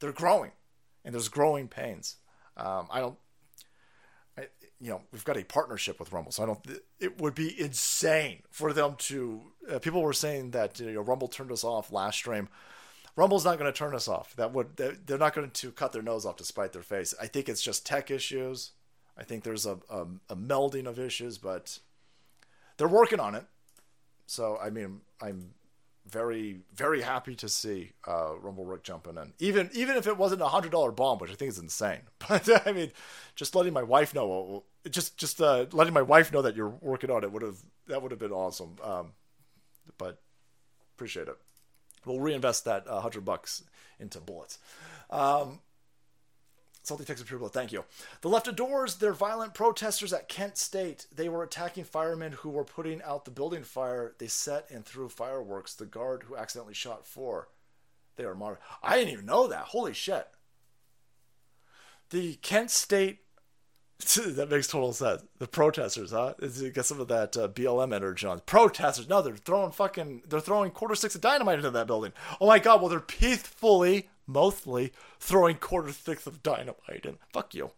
[0.00, 0.52] they're growing,
[1.04, 2.16] and there's growing pains.
[2.56, 3.18] Um, I don't,
[4.36, 4.46] I,
[4.80, 6.60] you know, we've got a partnership with Rumble, so I don't.
[6.98, 9.40] It would be insane for them to.
[9.70, 12.48] Uh, people were saying that you know Rumble turned us off last stream.
[13.16, 14.34] Rumble's not going to turn us off.
[14.36, 17.14] That would they're not going to cut their nose off to spite their face.
[17.20, 18.72] I think it's just tech issues.
[19.18, 21.78] I think there's a, a, a melding of issues, but
[22.76, 23.44] they're working on it.
[24.26, 25.54] So I mean, I'm
[26.10, 30.42] very very happy to see uh, Rumble Rick jumping in, even even if it wasn't
[30.42, 32.00] a hundred dollar bomb, which I think is insane.
[32.28, 32.92] But I mean,
[33.34, 37.10] just letting my wife know, just just uh, letting my wife know that you're working
[37.10, 37.56] on it would have
[37.88, 38.76] that would have been awesome.
[38.82, 39.12] Um,
[39.98, 40.20] but
[40.96, 41.36] appreciate it.
[42.04, 43.62] We'll reinvest that uh, hundred bucks
[43.98, 44.58] into bullets.
[45.10, 45.60] Um,
[46.82, 47.84] Salty Texas Blood, thank you.
[48.22, 51.06] The left adores their violent protesters at Kent State.
[51.14, 54.14] They were attacking firemen who were putting out the building fire.
[54.18, 55.74] They set and threw fireworks.
[55.74, 57.48] The guard who accidentally shot four.
[58.16, 58.62] They are martyred.
[58.82, 59.66] I didn't even know that.
[59.66, 60.26] Holy shit.
[62.10, 63.20] The Kent State.
[64.16, 65.22] that makes total sense.
[65.38, 66.32] The protesters, huh?
[66.40, 68.40] Get some of that uh, BLM energy on.
[68.40, 69.08] Protesters.
[69.08, 70.22] No, they're throwing fucking.
[70.26, 72.12] They're throwing quarter sticks of dynamite into that building.
[72.40, 72.80] Oh my god.
[72.80, 77.70] Well, they're peacefully mostly throwing quarter sticks of dynamite and Fuck you.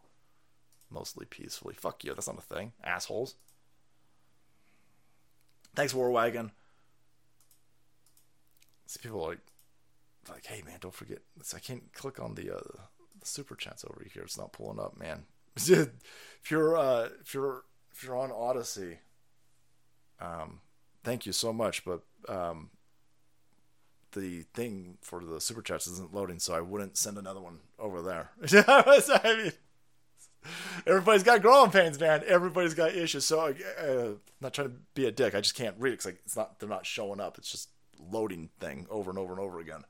[0.90, 1.74] Mostly peacefully.
[1.74, 2.14] Fuck you.
[2.14, 2.72] That's not a thing.
[2.84, 3.36] Assholes.
[5.74, 6.50] Thanks, Warwagon.
[8.86, 9.38] See people like,
[10.28, 11.20] like, hey man, don't forget.
[11.54, 12.82] I can't click on the, uh,
[13.20, 14.22] the super chats over here.
[14.22, 15.24] It's not pulling up, man.
[15.56, 18.98] if you're uh, if you're if you're on Odysee,
[20.20, 20.60] um,
[21.04, 21.84] thank you so much.
[21.84, 22.70] But um,
[24.12, 28.02] the thing for the super chats isn't loading, so I wouldn't send another one over
[28.02, 28.30] there.
[28.66, 29.52] I mean,
[30.86, 32.22] everybody's got growing pains, man.
[32.26, 33.24] Everybody's got issues.
[33.24, 35.34] So, uh, I'm not trying to be a dick.
[35.34, 36.58] I just can't read it because like, it's not.
[36.58, 37.38] They're not showing up.
[37.38, 37.68] It's just
[38.10, 39.84] loading thing over and over and over again.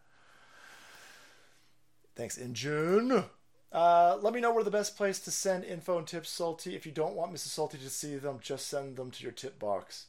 [2.15, 3.25] Thanks, in June.
[3.73, 6.77] Uh, let me know where the best place to send info and tips, Salty.
[6.77, 7.49] If you don't want Mrs.
[7.49, 10.07] Salty to see them, just send them to your tip box.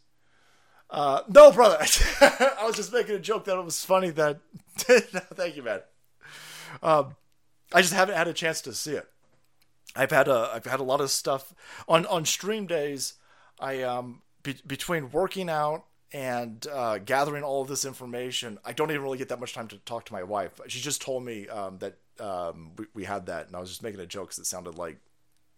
[0.94, 1.78] Uh, no, brother.
[2.22, 4.40] I was just making a joke that it was funny that.
[4.90, 5.82] no, thank you, man.
[6.84, 7.16] Um,
[7.74, 9.08] I just haven't had a chance to see it.
[9.96, 11.54] I've had a I've had a lot of stuff
[11.88, 13.16] on on stream days.
[13.60, 18.92] I um be, between working out and uh, gathering all of this information, I don't
[18.92, 20.60] even really get that much time to talk to my wife.
[20.68, 23.82] She just told me um, that um, we, we had that, and I was just
[23.82, 25.00] making a joke because it sounded like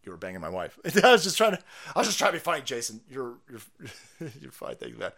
[0.05, 0.77] you were banging my wife.
[1.03, 1.59] I was just trying to
[1.95, 3.01] I was just trying to be funny, Jason.
[3.09, 4.75] You're you're you're fine.
[4.75, 5.11] Thank you, man.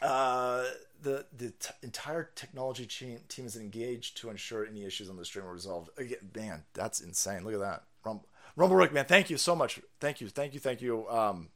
[0.00, 0.64] Uh,
[1.02, 5.24] the the t- entire technology team, team is engaged to ensure any issues on the
[5.24, 5.90] stream are resolved.
[5.98, 7.44] Again, man, that's insane.
[7.44, 7.84] Look at that.
[8.04, 8.26] Rumble,
[8.56, 9.80] Rumble Rick, man, thank you so much.
[10.00, 11.08] Thank you, thank you, thank you.
[11.08, 11.48] Um,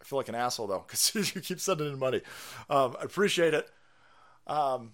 [0.00, 2.22] I feel like an asshole though because you keep sending in money.
[2.70, 3.68] Um, I appreciate it.
[4.46, 4.92] Um,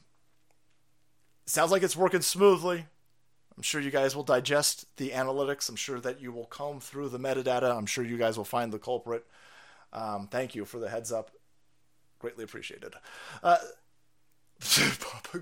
[1.47, 2.87] sounds like it's working smoothly.
[3.59, 5.69] I'm sure you guys will digest the analytics.
[5.69, 7.77] I'm sure that you will comb through the metadata.
[7.77, 9.27] I'm sure you guys will find the culprit.
[9.93, 11.33] Um, thank you for the heads up.
[12.21, 12.95] Greatly appreciated.
[13.43, 13.57] Uh,
[15.01, 15.41] Papa,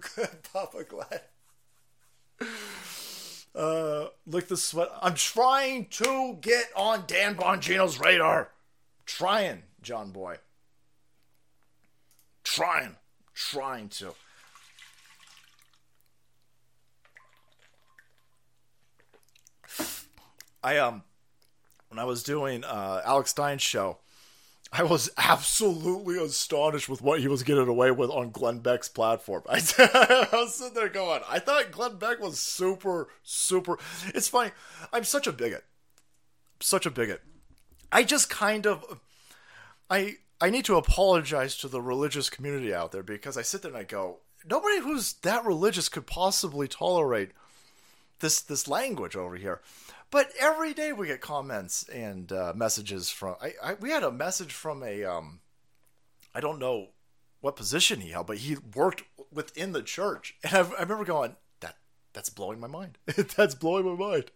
[0.50, 1.20] Papa Glad.
[3.54, 4.88] Uh, lick the sweat.
[5.02, 8.50] I'm trying to get on Dan Bongino's radar.
[9.04, 10.38] Trying, John Boy.
[12.44, 12.96] Trying.
[13.34, 14.14] Trying to.
[20.66, 21.04] I um
[21.88, 23.98] when I was doing uh, Alex Stein's show,
[24.72, 29.44] I was absolutely astonished with what he was getting away with on Glenn Beck's platform.
[29.48, 33.78] I, I was sitting there going, I thought Glenn Beck was super, super.
[34.08, 34.50] It's funny.
[34.92, 35.64] I'm such a bigot.
[36.58, 37.22] Such a bigot.
[37.92, 38.98] I just kind of,
[39.88, 43.70] I I need to apologize to the religious community out there because I sit there
[43.70, 47.30] and I go, nobody who's that religious could possibly tolerate
[48.18, 49.60] this this language over here.
[50.10, 53.36] But every day we get comments and uh, messages from.
[53.42, 55.04] I, I, we had a message from a.
[55.04, 55.40] Um,
[56.34, 56.88] I don't know
[57.40, 61.36] what position he held, but he worked within the church, and I, I remember going,
[61.60, 61.76] "That
[62.12, 62.98] that's blowing my mind.
[63.36, 64.30] that's blowing my mind."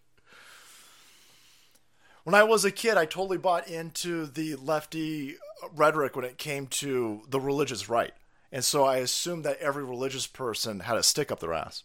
[2.24, 5.36] When I was a kid, I totally bought into the lefty
[5.72, 8.12] rhetoric when it came to the religious right,
[8.50, 11.84] and so I assumed that every religious person had a stick up their ass.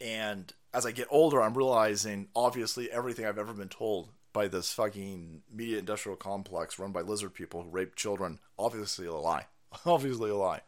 [0.00, 4.72] And as I get older, I'm realizing obviously everything I've ever been told by this
[4.72, 9.46] fucking media industrial complex run by lizard people who rape children, obviously a lie.
[9.86, 10.60] obviously a lie.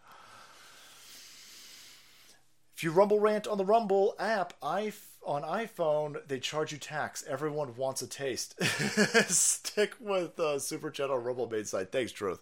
[2.77, 7.23] If you Rumble rant on the Rumble app, I on iPhone, they charge you tax.
[7.29, 8.61] Everyone wants a taste.
[9.29, 11.93] Stick with uh, Super Chat on Rumble Made side.
[11.93, 12.41] Thanks, Truth.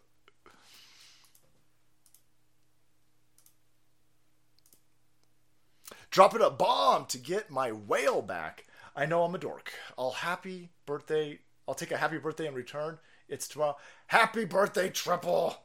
[6.11, 8.67] Dropping a bomb to get my whale back.
[8.97, 9.73] I know I'm a dork.
[9.97, 11.41] I'll happy birthday.
[11.67, 12.99] I'll take a happy birthday in return.
[13.29, 13.77] It's tomorrow.
[14.07, 15.63] Happy birthday, triple.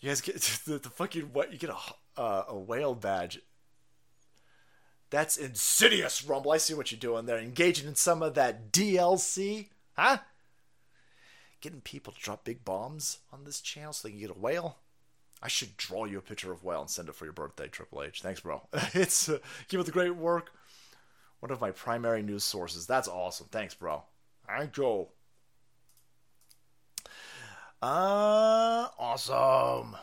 [0.00, 1.52] You guys get the, the fucking what?
[1.52, 3.40] You get a uh, a whale badge.
[5.10, 6.50] That's insidious, Rumble.
[6.50, 7.38] I see what you're doing there.
[7.38, 10.18] Engaging in some of that DLC, huh?
[11.60, 14.78] Getting people to drop big bombs on this channel so they can get a whale.
[15.44, 18.02] I should draw you a picture of whale and send it for your birthday, Triple
[18.02, 18.22] H.
[18.22, 18.62] Thanks, bro.
[18.94, 20.52] it's uh, keep up the great work.
[21.40, 22.86] One of my primary news sources.
[22.86, 23.48] That's awesome.
[23.50, 24.04] Thanks, bro.
[24.46, 25.10] Thank Joe.
[27.82, 29.94] Uh, awesome.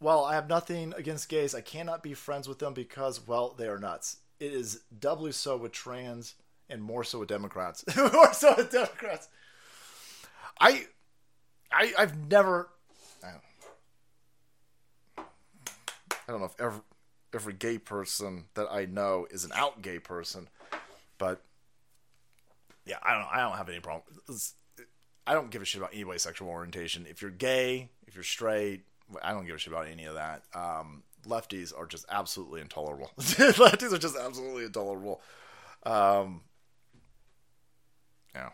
[0.00, 1.54] Well, I have nothing against gays.
[1.54, 4.16] I cannot be friends with them because, well, they are nuts.
[4.40, 6.34] It is doubly so with trans
[6.68, 7.84] and more so with Democrats.
[7.96, 9.28] more so with Democrats.
[10.58, 10.86] I,
[11.70, 12.70] I, I've never.
[16.30, 16.80] I don't know if every
[17.34, 20.48] every gay person that I know is an out gay person,
[21.18, 21.42] but
[22.86, 24.04] yeah, I don't I don't have any problem.
[25.26, 27.04] I don't give a shit about anybody's sexual orientation.
[27.10, 28.84] If you're gay, if you're straight,
[29.20, 30.44] I don't give a shit about any of that.
[30.54, 33.10] Um, lefties are just absolutely intolerable.
[33.18, 35.20] lefties are just absolutely intolerable.
[35.82, 36.42] Um,
[38.36, 38.50] yeah.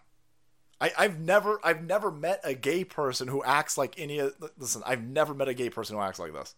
[0.81, 4.23] I, I've never I've never met a gay person who acts like any
[4.57, 6.55] listen, I've never met a gay person who acts like this.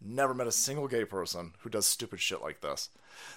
[0.00, 2.90] Never met a single gay person who does stupid shit like this.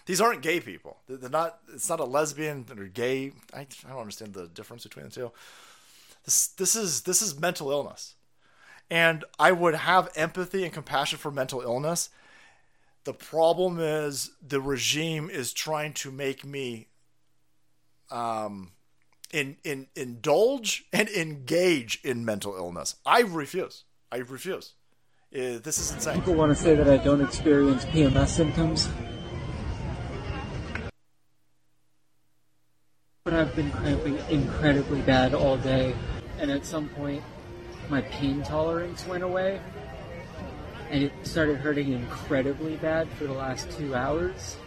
[0.06, 0.98] These aren't gay people.
[1.08, 1.60] They're not.
[1.74, 3.32] It's not a lesbian or gay.
[3.54, 5.32] I, I don't understand the difference between the two.
[6.26, 8.16] This this is this is mental illness,
[8.90, 12.10] and I would have empathy and compassion for mental illness.
[13.06, 16.88] The problem is the regime is trying to make me
[18.12, 18.72] um,
[19.32, 22.96] in, in indulge and engage in mental illness.
[23.06, 23.84] I refuse.
[24.12, 24.74] I refuse.
[25.38, 26.16] Uh, this is insane.
[26.16, 28.90] People want to say that I don't experience PMS symptoms.
[33.24, 35.94] But I've been cramping incredibly bad all day,
[36.40, 37.22] and at some point,
[37.88, 39.62] my pain tolerance went away,
[40.90, 44.58] and it started hurting incredibly bad for the last two hours.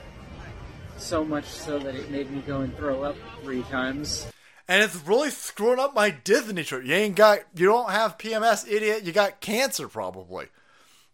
[0.99, 4.29] So much so that it made me go and throw up three times.
[4.69, 6.85] And it's really screwing up my Disney trip.
[6.85, 9.03] You ain't got, you don't have PMS, idiot.
[9.03, 10.47] You got cancer probably.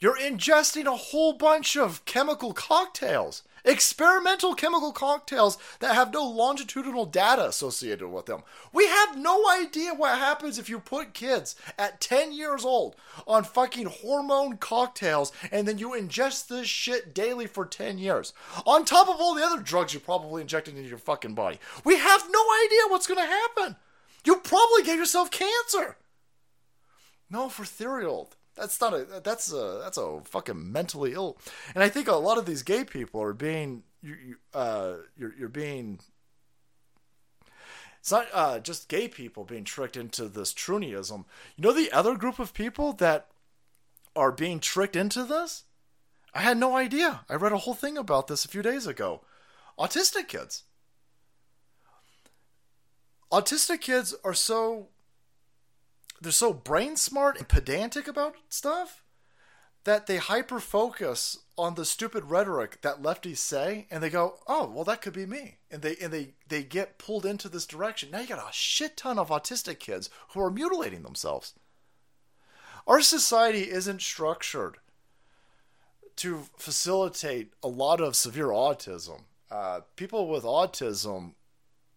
[0.06, 7.06] You're ingesting a whole bunch of chemical cocktails, experimental chemical cocktails that have no longitudinal
[7.06, 8.44] data associated with them.
[8.72, 12.94] We have no idea what happens if you put kids at 10 years old
[13.26, 18.32] on fucking hormone cocktails and then you ingest this shit daily for 10 years.
[18.64, 21.58] On top of all the other drugs you probably injected into your fucking body.
[21.82, 23.74] We have no idea what's going to happen.
[24.24, 25.96] You probably gave yourself cancer.
[27.28, 28.28] No, for Theriol.
[28.56, 31.38] That's not a that's a that's a fucking mentally ill.
[31.74, 35.48] And I think a lot of these gay people are being you, uh you're you're
[35.48, 36.00] being
[38.06, 41.24] it's not uh, just gay people being tricked into this trunism.
[41.56, 43.26] You know the other group of people that
[44.14, 45.64] are being tricked into this?
[46.32, 47.22] I had no idea.
[47.28, 49.22] I read a whole thing about this a few days ago.
[49.76, 50.62] Autistic kids.
[53.32, 54.86] Autistic kids are so
[56.20, 59.02] they're so brain smart and pedantic about stuff
[59.84, 64.68] that they hyper focus on the stupid rhetoric that lefties say and they go oh
[64.68, 65.58] well that could be me.
[65.70, 68.10] And they and they they get pulled into this direction.
[68.10, 71.54] Now you got a shit ton of autistic kids who are mutilating themselves.
[72.86, 74.76] Our society isn't structured
[76.16, 79.22] to facilitate a lot of severe autism.
[79.50, 81.32] Uh, people with autism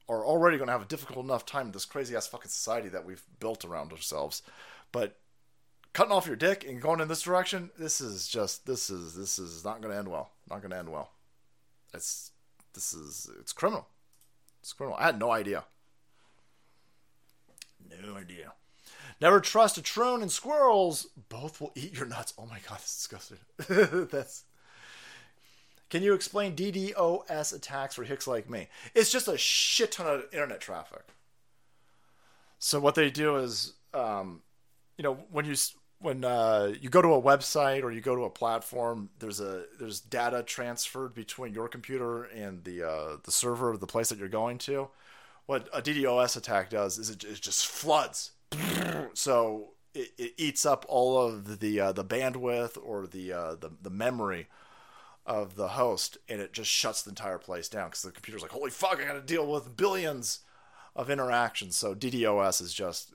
[0.09, 2.89] are already going to have a difficult enough time in this crazy ass fucking society
[2.89, 4.41] that we've built around ourselves.
[4.91, 5.17] But
[5.93, 9.37] cutting off your dick and going in this direction, this is just this is this
[9.37, 10.31] is not going to end well.
[10.49, 11.11] Not going to end well.
[11.93, 12.31] It's
[12.73, 13.87] this is it's criminal.
[14.61, 14.97] It's criminal.
[14.99, 15.65] I had no idea.
[18.03, 18.53] No idea.
[19.21, 21.07] Never trust a troon and squirrels.
[21.29, 22.33] Both will eat your nuts.
[22.37, 23.39] Oh my god, that's disgusting.
[24.11, 24.43] that's
[25.89, 28.67] can you explain DDoS attacks for hicks like me?
[28.93, 31.03] It's just a shit ton of internet traffic.
[32.59, 34.41] So what they do is, um,
[34.97, 35.55] you know, when you
[36.01, 39.63] when uh, you go to a website or you go to a platform, there's a
[39.79, 44.19] there's data transferred between your computer and the uh, the server of the place that
[44.19, 44.89] you're going to.
[45.45, 48.31] What a DDoS attack does is it, it just floods.
[49.13, 53.71] So it, it, eats up all of the uh, the bandwidth or the, uh, the
[53.81, 54.47] the memory
[55.29, 58.51] of the host and it just shuts the entire place down because the computer's like,
[58.51, 60.39] holy fuck, I got to deal with billions
[60.95, 61.77] of interactions.
[61.77, 63.13] So DDoS is just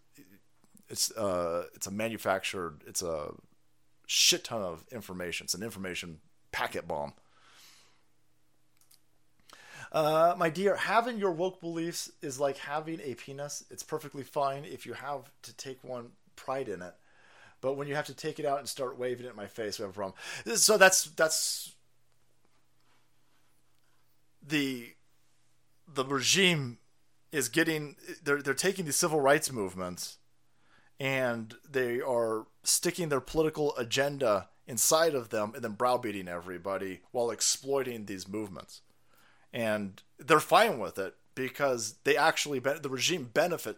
[0.89, 3.33] it's uh it's a manufactured it's a
[4.07, 5.45] shit ton of information.
[5.45, 6.21] It's an information
[6.53, 7.15] packet bomb.
[9.91, 13.65] Uh, my dear, having your woke beliefs is like having a penis.
[13.71, 16.95] It's perfectly fine if you have to take one pride in it.
[17.61, 19.79] But when you have to take it out and start waving it in my face,
[19.79, 20.15] we have a problem.
[20.57, 21.74] So that's that's
[24.47, 24.95] the
[25.93, 26.79] the regime
[27.33, 30.19] is getting they're they're taking these civil rights movements
[31.01, 37.31] and they are sticking their political agenda inside of them and then browbeating everybody while
[37.31, 38.81] exploiting these movements.
[39.53, 43.77] And they're fine with it because they actually the regime benefit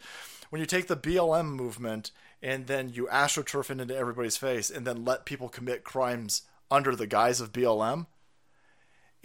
[0.50, 2.10] when you take the BLM movement
[2.42, 6.94] and then you astroturf it into everybody's face and then let people commit crimes under
[6.94, 8.06] the guise of BLM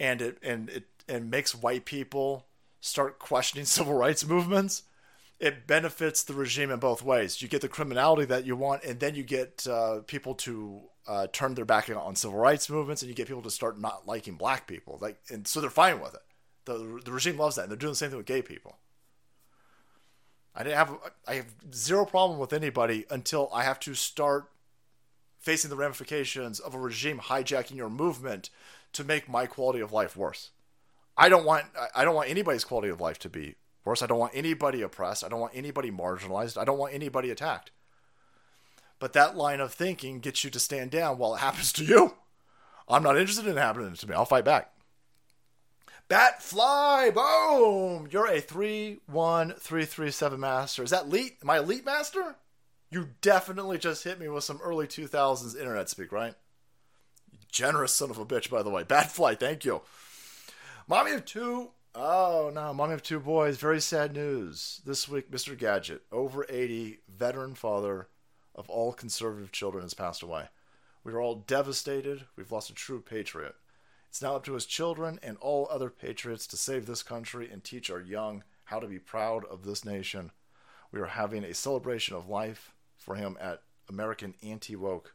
[0.00, 2.46] and it and it and makes white people
[2.80, 4.82] start questioning civil rights movements,
[5.38, 7.42] it benefits the regime in both ways.
[7.42, 11.26] You get the criminality that you want, and then you get uh, people to uh,
[11.32, 14.36] turn their back on civil rights movements, and you get people to start not liking
[14.36, 14.98] black people.
[15.00, 16.20] Like, and so they're fine with it.
[16.64, 18.78] The, the regime loves that, and they're doing the same thing with gay people.
[20.54, 24.50] I didn't have I have zero problem with anybody until I have to start
[25.40, 28.50] facing the ramifications of a regime hijacking your movement
[28.92, 30.50] to make my quality of life worse.
[31.16, 34.02] I don't want I don't want anybody's quality of life to be worse.
[34.02, 35.24] I don't want anybody oppressed.
[35.24, 36.56] I don't want anybody marginalized.
[36.56, 37.70] I don't want anybody attacked.
[38.98, 42.14] But that line of thinking gets you to stand down while it happens to you.
[42.88, 44.14] I'm not interested in happening to me.
[44.14, 44.72] I'll fight back.
[46.08, 48.08] Bat fly, boom!
[48.10, 50.82] You're a three one three three seven master.
[50.82, 51.38] Is that elite?
[51.42, 52.36] Am I elite master?
[52.90, 56.34] You definitely just hit me with some early 2000s internet speak, right?
[57.50, 58.82] Generous son of a bitch, by the way.
[58.82, 59.80] Bat fly, thank you.
[60.92, 61.70] Mommy of two.
[61.94, 63.56] Oh no, mommy of two boys.
[63.56, 65.30] Very sad news this week.
[65.30, 65.56] Mr.
[65.56, 68.08] Gadget, over 80, veteran father
[68.54, 70.48] of all conservative children, has passed away.
[71.02, 72.26] We are all devastated.
[72.36, 73.54] We've lost a true patriot.
[74.10, 77.64] It's now up to his children and all other patriots to save this country and
[77.64, 80.30] teach our young how to be proud of this nation.
[80.90, 85.14] We are having a celebration of life for him at American Anti Woke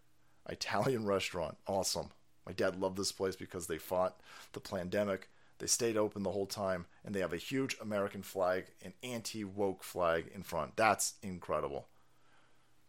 [0.49, 1.55] Italian restaurant.
[1.67, 2.09] Awesome.
[2.47, 4.19] My dad loved this place because they fought
[4.53, 5.29] the pandemic.
[5.59, 9.43] They stayed open the whole time, and they have a huge American flag, an anti
[9.43, 10.75] woke flag in front.
[10.75, 11.87] That's incredible.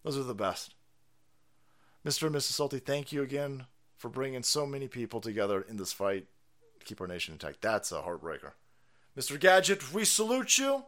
[0.05, 0.75] Those are the best.
[2.05, 2.27] Mr.
[2.27, 2.53] and Mrs.
[2.53, 3.67] Salty, thank you again
[3.97, 6.27] for bringing so many people together in this fight
[6.79, 7.61] to keep our nation intact.
[7.61, 8.53] That's a heartbreaker.
[9.17, 9.39] Mr.
[9.39, 10.85] Gadget, we salute you.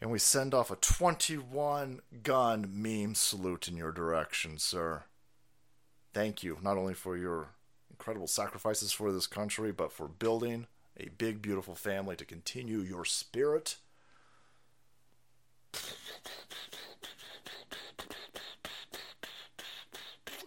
[0.00, 5.02] And we send off a 21 gun meme salute in your direction, sir.
[6.14, 7.50] Thank you, not only for your
[8.00, 10.66] incredible sacrifices for this country, but for building
[10.98, 13.76] a big, beautiful family to continue your spirit.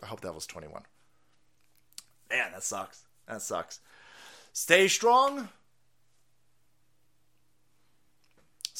[0.01, 0.81] I hope that was 21.
[2.31, 3.03] Man, that sucks.
[3.27, 3.81] That sucks.
[4.51, 5.47] Stay strong.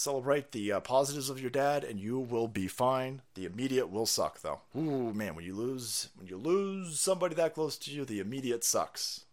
[0.04, 3.22] Celebrate the uh, positives of your dad, and you will be fine.
[3.36, 4.60] The immediate will suck, though.
[4.76, 8.66] Ooh, man, when you lose, when you lose somebody that close to you, the immediate
[8.66, 9.24] sucks.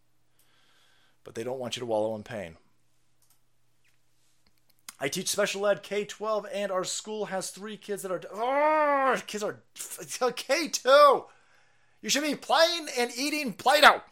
[1.24, 2.56] But they don't want you to wallow in pain.
[5.00, 8.20] I teach special ed K 12, and our school has three kids that are.
[8.32, 9.58] Oh, kids are
[10.36, 11.24] K 2!
[12.00, 14.02] You should be playing and eating Play Doh!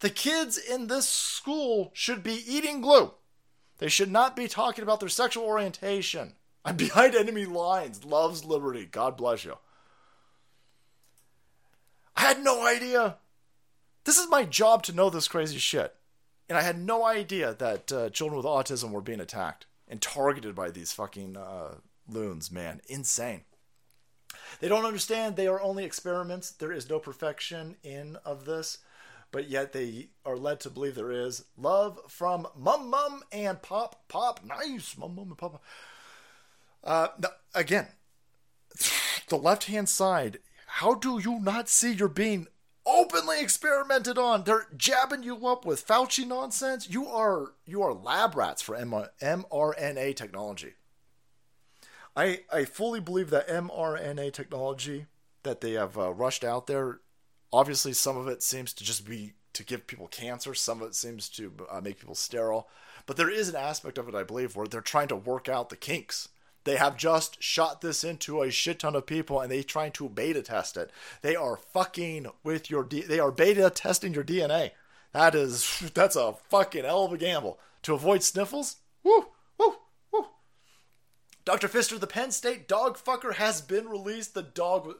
[0.00, 3.12] The kids in this school should be eating glue.
[3.82, 6.34] They should not be talking about their sexual orientation.
[6.64, 8.04] I'm behind enemy lines.
[8.04, 8.86] Loves liberty.
[8.86, 9.58] God bless you.
[12.14, 13.16] I had no idea.
[14.04, 15.96] This is my job to know this crazy shit.
[16.48, 20.54] And I had no idea that uh, children with autism were being attacked and targeted
[20.54, 21.78] by these fucking uh,
[22.08, 22.82] loons, man.
[22.86, 23.40] Insane.
[24.60, 26.52] They don't understand they are only experiments.
[26.52, 28.78] There is no perfection in of this,
[29.32, 31.44] but yet they are led to believe there is.
[31.56, 34.40] Love from Mum Mum and Pop Pop.
[34.44, 35.62] Nice, Mum Mum and Pop.
[36.84, 37.08] Uh,
[37.54, 37.88] again,
[39.28, 40.38] the left hand side.
[40.66, 42.46] How do you not see you're being
[42.86, 44.44] openly experimented on?
[44.44, 46.88] They're jabbing you up with Fauci nonsense.
[46.88, 50.74] You are you are lab rats for mRNA technology.
[52.14, 55.06] I I fully believe that mRNA technology
[55.42, 57.00] that they have uh, rushed out there.
[57.52, 60.54] Obviously, some of it seems to just be to give people cancer.
[60.54, 62.68] Some of it seems to uh, make people sterile.
[63.06, 65.68] But there is an aspect of it, I believe, where they're trying to work out
[65.68, 66.28] the kinks.
[66.64, 70.08] They have just shot this into a shit ton of people, and they're trying to
[70.08, 70.90] beta test it.
[71.20, 72.84] They are fucking with your.
[72.84, 74.70] D- they are beta testing your DNA.
[75.12, 78.76] That is that's a fucking hell of a gamble to avoid sniffles.
[79.02, 79.26] Woo!
[79.58, 79.74] Woo!
[80.12, 80.26] Woo!
[81.44, 81.68] Dr.
[81.68, 84.34] Fister, the Penn State dog fucker has been released.
[84.34, 84.94] The dog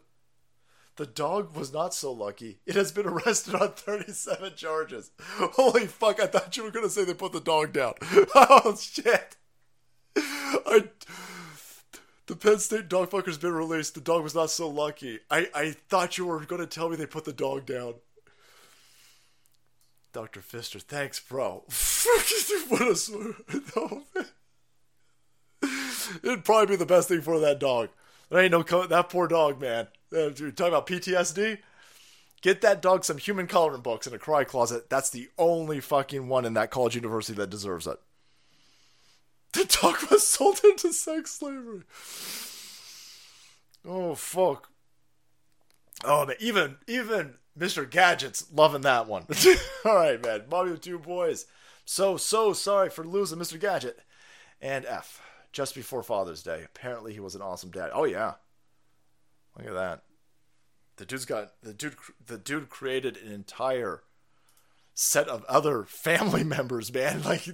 [0.96, 2.58] the dog was not so lucky.
[2.66, 5.10] It has been arrested on 37 charges.
[5.20, 7.94] Holy fuck, I thought you were going to say they put the dog down.
[8.34, 9.36] oh shit.
[10.16, 10.84] I
[12.26, 13.94] the Penn State dog fucker's been released.
[13.94, 15.20] The dog was not so lucky.
[15.30, 17.94] I, I thought you were going to tell me they put the dog down.
[20.12, 20.40] Dr.
[20.40, 21.64] Fister, thanks, bro.
[22.68, 24.02] what a no,
[26.22, 27.88] It'd probably be the best thing for that dog.
[28.30, 29.88] There ain't no co- that poor dog, man.
[30.12, 31.58] Uh, you're talking about PTSD.
[32.42, 34.90] Get that dog some human coloring books in a cry closet.
[34.90, 37.98] That's the only fucking one in that college university that deserves it.
[39.52, 41.82] The dog was sold into sex slavery.
[43.86, 44.70] Oh fuck.
[46.04, 47.88] Oh man, even even Mr.
[47.88, 49.26] Gadget's loving that one.
[49.84, 50.44] All right, man.
[50.50, 51.44] Mommy with two boys.
[51.84, 53.60] So so sorry for losing Mr.
[53.60, 54.00] Gadget.
[54.60, 55.20] And F
[55.52, 56.62] just before Father's Day.
[56.64, 57.90] Apparently, he was an awesome dad.
[57.92, 58.34] Oh yeah,
[59.56, 60.02] look at that.
[60.96, 61.96] The dude's got the dude.
[62.24, 64.02] The dude created an entire
[64.94, 66.92] set of other family members.
[66.92, 67.48] Man, like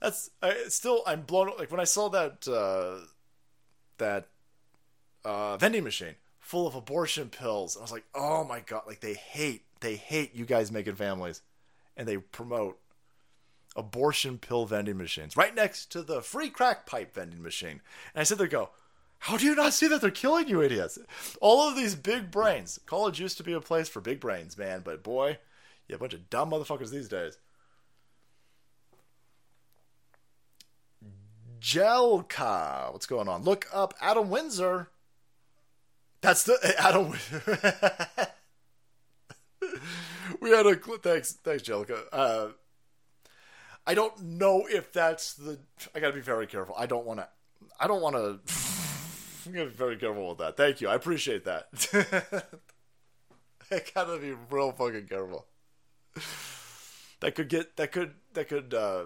[0.00, 1.50] that's I still I'm blown.
[1.58, 3.06] Like when I saw that uh,
[3.98, 4.28] that
[5.24, 8.82] uh, vending machine full of abortion pills, I was like, oh my god!
[8.86, 11.42] Like they hate they hate you guys making families,
[11.96, 12.78] and they promote
[13.74, 17.80] abortion pill vending machines right next to the free crack pipe vending machine.
[18.14, 18.70] And I sit there go,
[19.26, 21.00] How do you not see that they're killing you, idiots?
[21.40, 22.78] All of these big brains.
[22.86, 25.38] College used to be a place for big brains, man, but boy,
[25.88, 27.36] you a bunch of dumb motherfuckers these days.
[31.60, 33.42] Jelka, what's going on?
[33.42, 34.90] Look up Adam Windsor.
[36.20, 37.14] That's the Adam.
[40.40, 41.98] we had a thanks, thanks, Jelka.
[42.12, 42.50] Uh,
[43.88, 45.58] I don't know if that's the.
[45.96, 46.76] I got to be very careful.
[46.78, 47.26] I don't want to.
[47.80, 48.65] I don't want to.
[49.46, 50.56] I'm gonna be very careful with that.
[50.56, 50.88] Thank you.
[50.88, 51.68] I appreciate that.
[53.70, 55.46] I gotta be real fucking careful.
[57.20, 57.76] That could get.
[57.76, 58.14] That could.
[58.34, 58.74] That could.
[58.74, 59.04] uh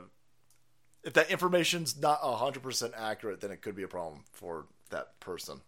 [1.05, 5.21] If that information's not hundred percent accurate, then it could be a problem for that
[5.21, 5.61] person.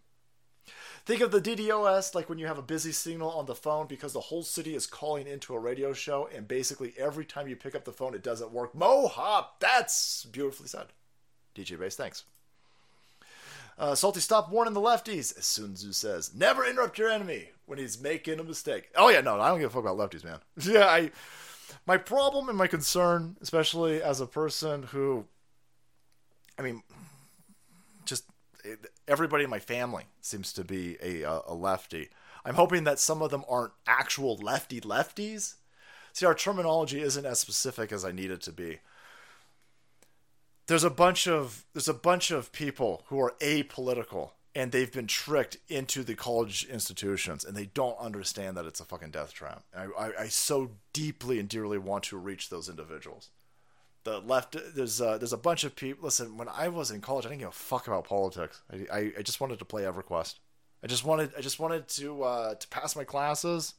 [1.04, 4.12] Think of the DDoS like when you have a busy signal on the phone because
[4.12, 7.74] the whole city is calling into a radio show, and basically every time you pick
[7.74, 8.72] up the phone, it doesn't work.
[8.72, 10.86] Mohop, that's beautifully said.
[11.56, 12.24] DJ Base, thanks.
[13.78, 16.34] Uh, Salty, stop warning the lefties, as Sun Tzu says.
[16.34, 18.90] Never interrupt your enemy when he's making a mistake.
[18.96, 20.38] Oh yeah, no, I don't give a fuck about lefties, man.
[20.60, 21.10] yeah, I.
[21.86, 25.24] My problem and my concern, especially as a person who,
[26.58, 26.82] I mean,
[28.04, 28.24] just
[29.08, 32.10] everybody in my family seems to be a, a lefty.
[32.44, 35.54] I'm hoping that some of them aren't actual lefty lefties.
[36.12, 38.80] See, our terminology isn't as specific as I need it to be.
[40.72, 45.06] There's a bunch of there's a bunch of people who are apolitical and they've been
[45.06, 49.64] tricked into the college institutions and they don't understand that it's a fucking death trap.
[49.76, 53.28] I, I, I so deeply and dearly want to reach those individuals.
[54.04, 57.26] The left there's uh, there's a bunch of people listen when i was in college
[57.26, 58.62] i didn't give a fuck about politics.
[58.72, 60.36] I, I, I just wanted to play everquest.
[60.82, 63.74] I just wanted i just wanted to uh, to pass my classes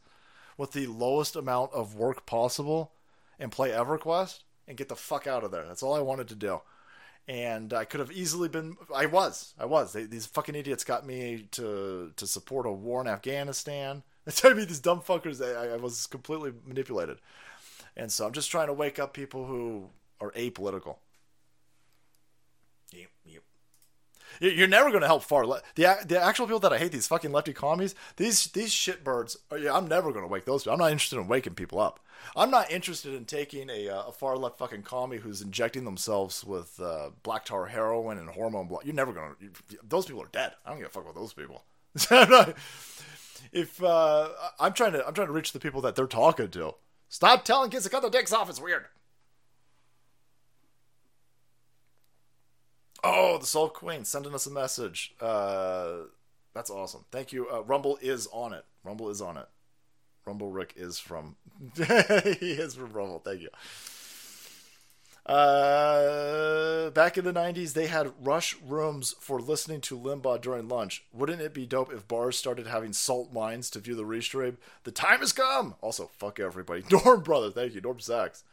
[0.60, 2.92] with the lowest amount of work possible
[3.40, 5.66] and play everquest and get the fuck out of there.
[5.66, 6.62] That's all i wanted to do
[7.27, 9.93] and i could have easily been i was i was.
[9.93, 14.03] They, these fucking idiots got me to to support a war in afghanistan.
[14.26, 17.18] They told me these dumb fuckers I, I was completely manipulated.
[17.98, 19.90] And so i'm just trying to wake up people who
[20.22, 20.98] are apolitical.
[22.93, 23.43] Yep, yep.
[24.40, 25.76] You're never going to help far left.
[25.76, 29.38] The the actual people that I hate, these fucking lefty commies, these these shitbirds.
[29.58, 30.64] Yeah, I'm never going to wake those.
[30.64, 30.74] people.
[30.74, 32.00] I'm not interested in waking people up.
[32.36, 36.80] I'm not interested in taking a, a far left fucking commie who's injecting themselves with
[36.80, 38.86] uh, black tar heroin and hormone blood.
[38.86, 39.78] You're never going to.
[39.88, 40.53] Those people are dead.
[40.66, 41.64] I don't give a fuck about those people.
[43.52, 44.30] if uh,
[44.60, 46.76] I'm trying to, I'm trying to reach the people that they're talking to.
[47.10, 48.50] Stop telling kids to cut their dicks off.
[48.50, 48.86] It's weird.
[53.04, 55.14] Oh, the Soul Queen sending us a message.
[55.20, 56.04] Uh,
[56.54, 57.06] that's awesome.
[57.12, 57.50] Thank you.
[57.50, 58.66] Uh, Rumble is on it.
[58.84, 59.48] Rumble is on it.
[60.26, 61.36] Rumble Rick is from.
[61.76, 63.20] he is from Rumble.
[63.20, 63.50] Thank you.
[65.26, 71.06] Uh, back in the 90s, they had rush rooms for listening to Limbaugh during lunch.
[71.14, 74.58] Wouldn't it be dope if bars started having salt mines to view the restream?
[74.84, 75.76] The time has come!
[75.82, 76.84] Also, fuck everybody.
[76.92, 77.82] Norm Brother, thank you.
[77.82, 78.44] Norm Sachs.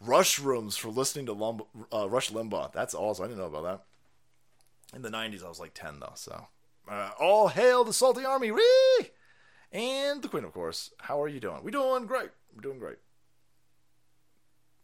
[0.00, 2.72] Rush rooms for listening to Lumb- uh, Rush Limbaugh.
[2.72, 3.24] That's awesome.
[3.24, 4.96] I didn't know about that.
[4.96, 6.48] In the 90s, I was like 10, though, so.
[6.88, 8.52] Uh, all hail the Salty Army!
[8.52, 9.10] Whee!
[9.72, 10.90] And the Queen, of course.
[10.98, 11.62] How are you doing?
[11.62, 12.30] We doing great.
[12.54, 12.98] We're doing great.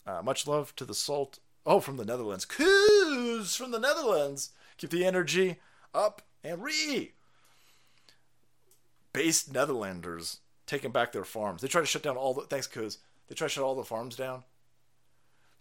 [0.06, 1.38] Uh, much love to the Salt.
[1.64, 2.44] Oh, from the Netherlands.
[2.44, 4.50] Coos from the Netherlands.
[4.78, 5.56] Keep the energy
[5.94, 7.12] up and re.
[9.12, 11.62] Based Netherlanders taking back their farms.
[11.62, 12.42] They try to shut down all the.
[12.42, 12.98] Thanks, Coos.
[13.28, 14.42] They try to shut all the farms down.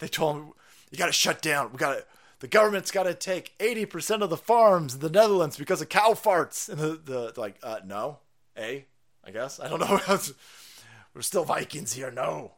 [0.01, 0.53] They told him,
[0.89, 1.71] you got to shut down.
[1.71, 2.05] We got to.
[2.39, 6.13] The government's got to take 80% of the farms in the Netherlands because of cow
[6.13, 6.67] farts.
[6.67, 8.17] And the, the like, uh, no,
[8.57, 8.87] A,
[9.23, 9.59] I guess.
[9.59, 9.99] I don't know.
[11.13, 12.09] We're still Vikings here.
[12.09, 12.53] No.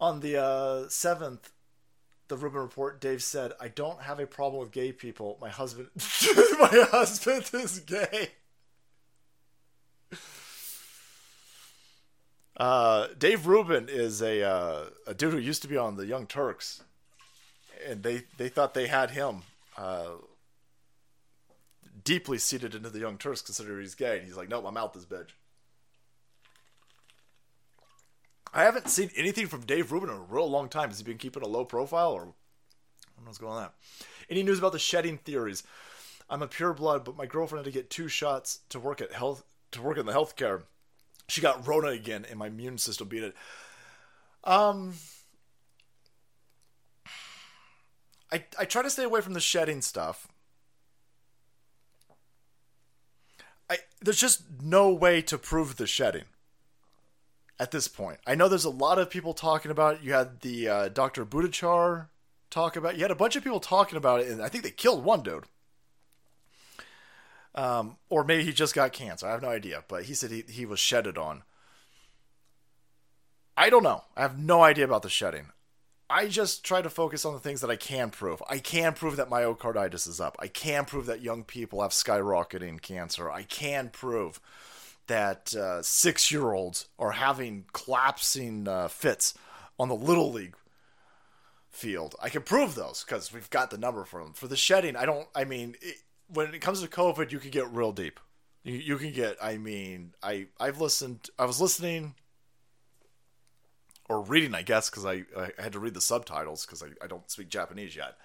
[0.00, 1.52] On the uh, 7th,
[2.26, 5.38] the Rubin Report, Dave said, I don't have a problem with gay people.
[5.40, 5.90] My husband,
[6.58, 8.30] my husband is gay.
[12.62, 16.28] Uh, Dave Rubin is a uh, a dude who used to be on the Young
[16.28, 16.84] Turks,
[17.84, 19.42] and they they thought they had him
[19.76, 20.10] uh,
[22.04, 24.18] deeply seated into the Young Turks, considering he's gay.
[24.18, 25.30] And he's like, "Nope, I'm out this bitch."
[28.54, 30.90] I haven't seen anything from Dave Rubin in a real long time.
[30.90, 32.26] Has he been keeping a low profile, or I
[33.16, 33.70] don't know what's going on?
[34.30, 35.64] Any news about the shedding theories?
[36.30, 39.10] I'm a pure blood, but my girlfriend had to get two shots to work at
[39.10, 39.42] health
[39.72, 40.62] to work in the healthcare
[41.28, 43.34] she got Rona again, and my immune system beat it.
[44.44, 44.94] Um,
[48.32, 50.28] I I try to stay away from the shedding stuff.
[53.70, 56.24] I there's just no way to prove the shedding
[57.58, 58.18] at this point.
[58.26, 60.02] I know there's a lot of people talking about it.
[60.02, 61.24] You had the uh, Dr.
[61.24, 62.08] Buttar
[62.50, 62.96] talk about.
[62.96, 65.22] You had a bunch of people talking about it, and I think they killed one
[65.22, 65.44] dude.
[67.54, 69.26] Um, or maybe he just got cancer.
[69.26, 71.42] I have no idea, but he said he, he was shedded on.
[73.56, 74.04] I don't know.
[74.16, 75.48] I have no idea about the shedding.
[76.08, 78.42] I just try to focus on the things that I can prove.
[78.48, 80.36] I can prove that myocarditis is up.
[80.38, 83.30] I can prove that young people have skyrocketing cancer.
[83.30, 84.40] I can prove
[85.06, 89.34] that uh, six year olds are having collapsing uh, fits
[89.78, 90.54] on the Little League
[91.70, 92.14] field.
[92.22, 94.34] I can prove those because we've got the number for them.
[94.34, 95.96] For the shedding, I don't, I mean, it,
[96.28, 98.20] when it comes to COVID, you can get real deep.
[98.64, 102.14] You, you can get, I mean, I, I've listened, I was listening
[104.08, 107.06] or reading, I guess, because I, I had to read the subtitles because I, I
[107.06, 108.16] don't speak Japanese yet.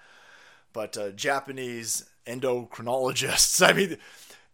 [0.72, 3.96] But uh, Japanese endocrinologists, I mean,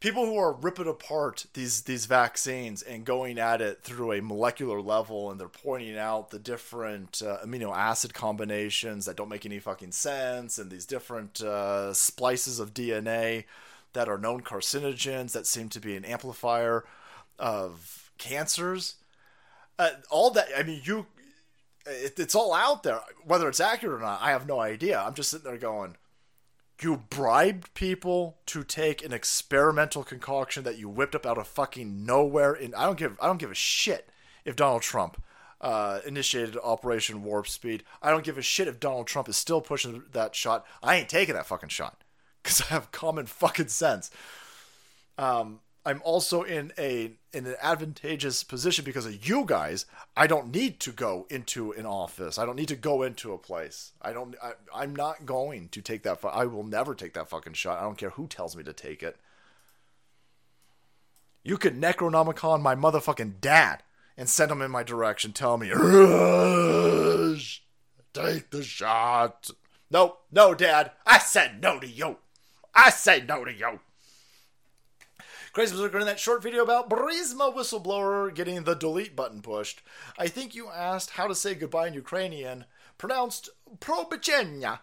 [0.05, 4.83] people who are ripping apart these these vaccines and going at it through a molecular
[4.83, 9.58] level, and they're pointing out the different uh, amino acid combinations that don't make any
[9.58, 13.44] fucking sense, and these different uh, splices of DNA
[13.94, 16.84] that are known carcinogens that seem to be an amplifier
[17.39, 18.97] of cancers.
[19.78, 21.07] Uh, all that, I mean, you
[21.86, 23.00] it, it's all out there.
[23.24, 25.00] Whether it's accurate or not, I have no idea.
[25.00, 25.97] I'm just sitting there going,
[26.82, 32.04] you bribed people to take an experimental concoction that you whipped up out of fucking
[32.04, 32.52] nowhere.
[32.52, 34.08] And I don't give I don't give a shit
[34.44, 35.22] if Donald Trump
[35.60, 37.84] uh, initiated Operation Warp Speed.
[38.02, 40.66] I don't give a shit if Donald Trump is still pushing that shot.
[40.82, 42.02] I ain't taking that fucking shot
[42.42, 44.10] because I have common fucking sense.
[45.16, 49.86] Um, I'm also in a in an advantageous position because of you guys.
[50.16, 52.38] I don't need to go into an office.
[52.38, 53.92] I don't need to go into a place.
[54.00, 54.36] I don't.
[54.42, 56.24] I, am not going to take that.
[56.24, 57.78] I will never take that fucking shot.
[57.78, 59.16] I don't care who tells me to take it.
[61.42, 63.82] You could Necronomicon my motherfucking dad
[64.16, 65.32] and send him in my direction.
[65.32, 65.68] Tell me,
[68.14, 69.50] take the shot.
[69.90, 70.92] No, no, Dad.
[71.06, 72.16] I said no to you.
[72.74, 73.80] I said no to you.
[75.55, 79.83] Crazy Berserker in that short video about Burisma whistleblower getting the delete button pushed.
[80.18, 82.65] I think you asked how to say goodbye in Ukrainian,
[82.99, 84.81] pronounced probichenya.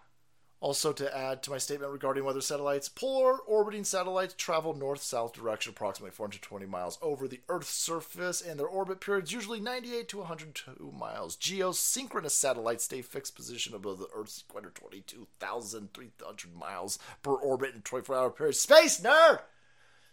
[0.61, 5.33] Also, to add to my statement regarding weather satellites, polar orbiting satellites travel north south
[5.33, 10.19] direction approximately 420 miles over the Earth's surface, and their orbit periods usually 98 to
[10.19, 11.35] 102 miles.
[11.35, 18.15] Geosynchronous satellites stay fixed position above the Earth's equator 22,300 miles per orbit in 24
[18.15, 18.55] hour period.
[18.55, 19.41] Space nerd!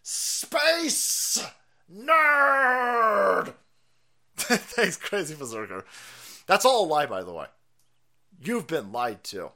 [0.03, 1.45] Space
[1.93, 3.55] Nerd!
[4.37, 5.85] Thanks, Crazy Berserker.
[6.47, 7.47] That's all a lie, by the way.
[8.41, 9.51] You've been lied to.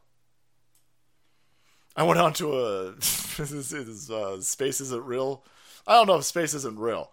[1.95, 2.93] I went on to a.
[2.93, 5.45] this is, uh, space isn't real.
[5.87, 7.11] I don't know if space isn't real,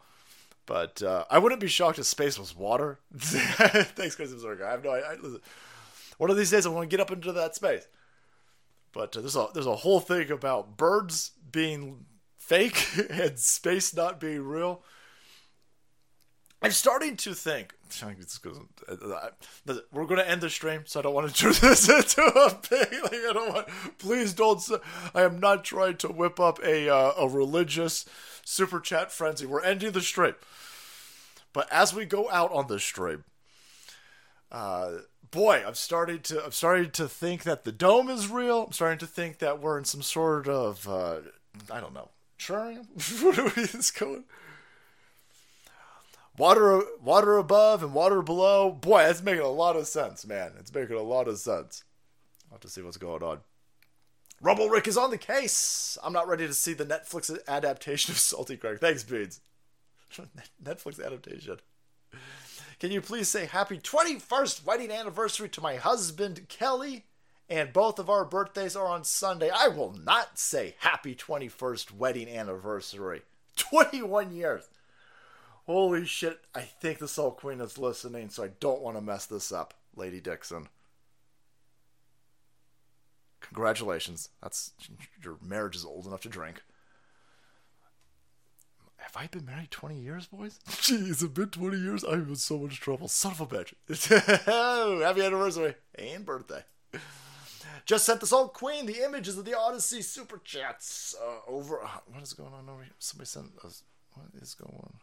[0.66, 3.00] but uh, I wouldn't be shocked if space was water.
[3.18, 4.66] Thanks, Crazy Berserker.
[4.66, 5.40] I have no idea.
[6.18, 7.88] One of these days, I want to get up into that space.
[8.92, 12.06] But uh, there's a there's a whole thing about birds being
[12.50, 14.82] fake and space not being real.
[16.62, 17.74] I'm starting to think
[19.94, 22.60] we're going to end the stream, so I don't want to turn this into a
[22.70, 23.04] big.
[23.04, 23.68] Like I don't want.
[23.98, 24.62] Please don't.
[25.16, 28.06] I am not trying to whip up a uh, a religious
[28.44, 29.46] super chat frenzy.
[29.46, 30.36] We're ending the stream,
[31.54, 33.24] but as we go out on the stream,
[34.52, 34.98] uh,
[35.32, 38.64] boy, I'm starting to I'm starting to think that the dome is real.
[38.64, 41.20] I'm starting to think that we're in some sort of uh,
[41.72, 42.10] I don't know
[42.40, 42.78] trying.
[43.22, 43.68] what are we
[44.00, 44.24] going?
[46.38, 48.72] Water, water above and water below.
[48.72, 50.54] Boy, that's making a lot of sense, man.
[50.58, 51.84] It's making a lot of sense.
[52.48, 53.42] I'll have to see what's going on.
[54.42, 55.98] Rumble Rick is on the case.
[56.02, 58.80] I'm not ready to see the Netflix adaptation of Salty Craig.
[58.80, 59.42] Thanks, Beans.
[60.64, 61.58] Netflix adaptation.
[62.80, 67.06] Can you please say happy 21st wedding anniversary to my husband, Kelly?
[67.50, 72.30] And both of our birthdays are on Sunday, I will not say happy 21st wedding
[72.30, 73.22] anniversary.
[73.56, 74.70] 21 years.
[75.66, 79.26] Holy shit, I think the Soul Queen is listening, so I don't want to mess
[79.26, 80.68] this up, Lady Dixon.
[83.42, 84.30] Congratulations.
[84.42, 84.72] That's
[85.24, 86.62] your marriage is old enough to drink.
[88.98, 90.60] Have I been married 20 years, boys?
[90.70, 92.04] Jeez, it's been 20 years.
[92.04, 93.08] I'm in so much trouble.
[93.08, 93.74] Son of a bitch.
[95.02, 96.64] Happy anniversary and birthday.
[97.86, 101.84] Just sent the Salt Queen the images of the Odysee super chats uh, over.
[101.84, 102.92] Uh, what is going on over here?
[103.00, 103.84] Somebody sent us.
[104.14, 104.94] What is going on?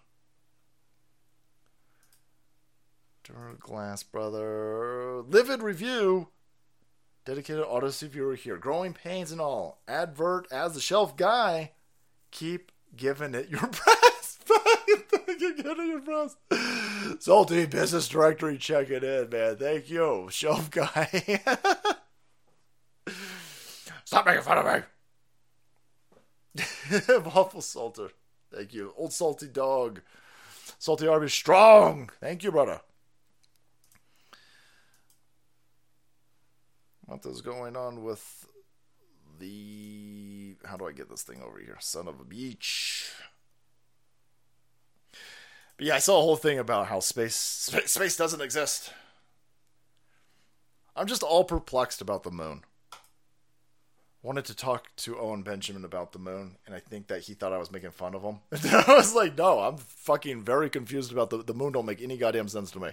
[3.58, 5.22] Glass brother.
[5.22, 6.28] Livid review.
[7.24, 8.56] Dedicated Odysee viewer here.
[8.56, 9.82] Growing pains and all.
[9.88, 11.72] Advert as the shelf guy.
[12.30, 14.06] Keep giving it your best.
[15.76, 16.36] Your breast.
[17.20, 19.56] Salty business directory checking in, man.
[19.56, 21.40] Thank you, shelf guy.
[24.06, 24.64] Stop making fun of
[26.56, 26.62] me.
[27.34, 28.10] Waffle Salter.
[28.54, 28.94] Thank you.
[28.96, 30.00] Old Salty Dog.
[30.78, 32.10] Salty Arby Strong.
[32.20, 32.80] Thank you, brother.
[37.06, 38.46] What is going on with
[39.40, 40.54] the.
[40.64, 41.76] How do I get this thing over here?
[41.80, 43.10] Son of a beach.
[45.76, 48.92] But yeah, I saw a whole thing about how space space, space doesn't exist.
[50.94, 52.62] I'm just all perplexed about the moon.
[54.26, 57.52] Wanted to talk to Owen Benjamin about the moon, and I think that he thought
[57.52, 58.40] I was making fun of him.
[58.52, 61.70] I was like, no, I'm fucking very confused about the the moon.
[61.70, 62.90] Don't make any goddamn sense to me.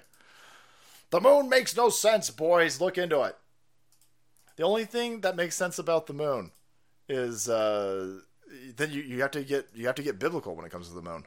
[1.10, 2.80] The moon makes no sense, boys.
[2.80, 3.36] Look into it.
[4.58, 6.52] The only thing that makes sense about the moon
[7.10, 8.20] is uh,
[8.76, 10.94] then you, you have to get you have to get biblical when it comes to
[10.94, 11.26] the moon.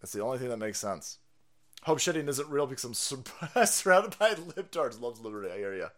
[0.00, 1.18] That's the only thing that makes sense.
[1.82, 4.98] Hope shitting isn't real because I'm sur- surrounded by libtards.
[4.98, 5.52] Loves liberty.
[5.52, 5.88] I hear ya.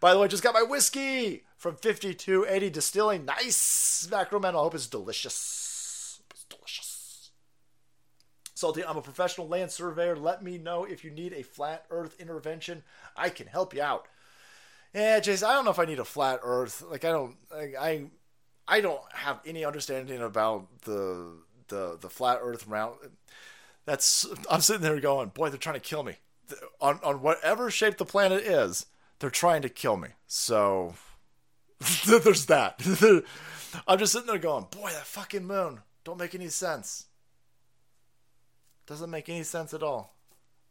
[0.00, 3.24] By the way, just got my whiskey from 5280 Distilling.
[3.24, 4.50] Nice, Macroman.
[4.50, 6.20] I hope it's delicious.
[6.30, 7.30] It's delicious.
[8.54, 10.16] Salty, I'm a professional land surveyor.
[10.16, 12.82] Let me know if you need a flat Earth intervention.
[13.16, 14.06] I can help you out.
[14.94, 16.84] Yeah, Jason, I don't know if I need a flat Earth.
[16.88, 18.04] Like, I don't, I,
[18.66, 21.32] I don't have any understanding about the
[21.68, 22.96] the the flat Earth round.
[23.84, 26.16] That's I'm sitting there going, boy, they're trying to kill me.
[26.80, 28.86] On on whatever shape the planet is,
[29.18, 30.08] they're trying to kill me.
[30.26, 30.94] So
[32.06, 32.80] there's that.
[33.88, 37.06] I'm just sitting there going, boy, that fucking moon don't make any sense.
[38.86, 40.14] Doesn't make any sense at all.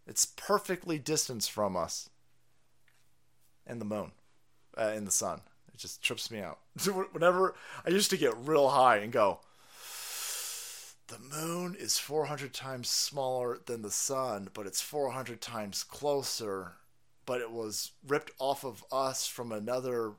[0.05, 2.09] It's perfectly distanced from us
[3.65, 4.11] and the moon
[4.77, 5.41] uh, the sun.
[5.73, 6.59] It just trips me out.
[7.11, 7.55] Whenever
[7.85, 9.39] I used to get real high and go,
[11.07, 16.73] the moon is 400 times smaller than the sun, but it's 400 times closer.
[17.25, 20.13] But it was ripped off of us from another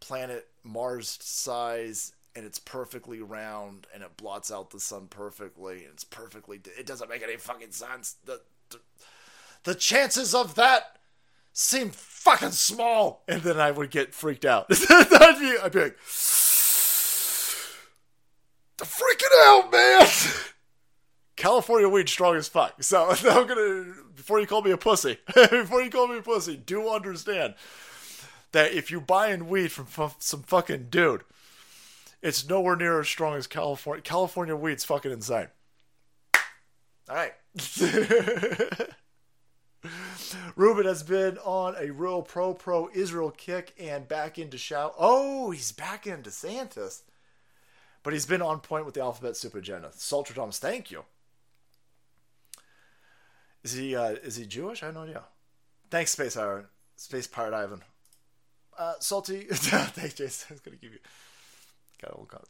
[0.00, 5.84] planet, Mars size, and it's perfectly round and it blots out the sun perfectly.
[5.84, 6.60] And it's perfectly.
[6.78, 8.16] It doesn't make any fucking sense.
[8.24, 8.80] The, the,
[9.64, 10.98] the chances of that
[11.52, 13.24] seem fucking small.
[13.26, 14.66] And then I would get freaked out.
[14.70, 15.98] I'd, be, I'd be like,
[18.78, 20.06] freaking out, man.
[21.38, 22.74] California weed strong as fuck.
[22.82, 26.56] So I'm gonna before you call me a pussy, before you call me a pussy,
[26.56, 27.54] do understand
[28.52, 31.22] that if you buying weed from f- some fucking dude,
[32.20, 34.02] it's nowhere near as strong as California.
[34.02, 35.48] California weed's fucking insane.
[37.08, 37.34] All right.
[40.56, 44.94] Rubin has been on a real pro pro Israel kick and back into shout.
[44.98, 47.04] Oh, he's back into Santas.
[48.02, 49.90] But he's been on point with the alphabet soup agenda.
[49.98, 51.04] Thomas, thank you.
[53.68, 54.82] Is he uh, is he Jewish?
[54.82, 55.24] I have no idea.
[55.90, 57.82] Thanks, Space Iron, Space Pirate Ivan.
[58.78, 60.46] Uh, Salty, thanks, Jason.
[60.48, 61.00] I was gonna give you.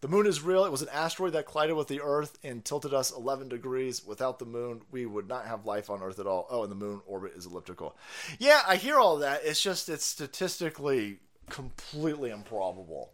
[0.01, 0.65] The moon is real.
[0.65, 4.05] It was an asteroid that collided with the Earth and tilted us 11 degrees.
[4.07, 6.47] Without the moon, we would not have life on Earth at all.
[6.51, 7.97] Oh, and the moon orbit is elliptical.
[8.39, 9.41] Yeah, I hear all that.
[9.45, 13.11] It's just it's statistically completely improbable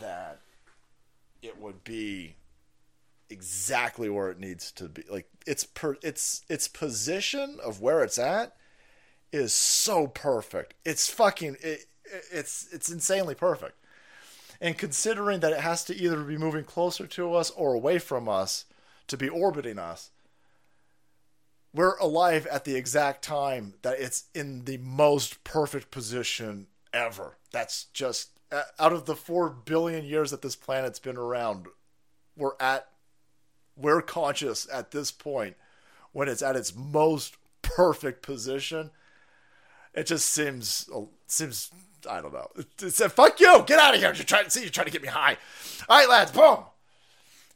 [0.00, 0.40] that
[1.40, 2.34] it would be
[3.32, 5.02] exactly where it needs to be.
[5.10, 8.54] Like its per its its position of where it's at
[9.32, 10.74] is so perfect.
[10.84, 11.86] It's fucking it,
[12.30, 13.76] it's it's insanely perfect.
[14.60, 18.28] And considering that it has to either be moving closer to us or away from
[18.28, 18.64] us
[19.08, 20.10] to be orbiting us,
[21.74, 27.38] we're alive at the exact time that it's in the most perfect position ever.
[27.50, 28.30] That's just
[28.78, 31.66] out of the 4 billion years that this planet's been around,
[32.36, 32.88] we're at
[33.76, 35.56] we're conscious at this point
[36.12, 38.90] when it's at its most perfect position.
[39.94, 40.88] It just seems
[41.26, 41.70] seems
[42.08, 42.48] I don't know.
[42.56, 44.62] It said, "Fuck you, get out of here." You're trying to see.
[44.62, 45.36] You're trying to get me high.
[45.88, 46.32] All right, lads.
[46.32, 46.64] Boom.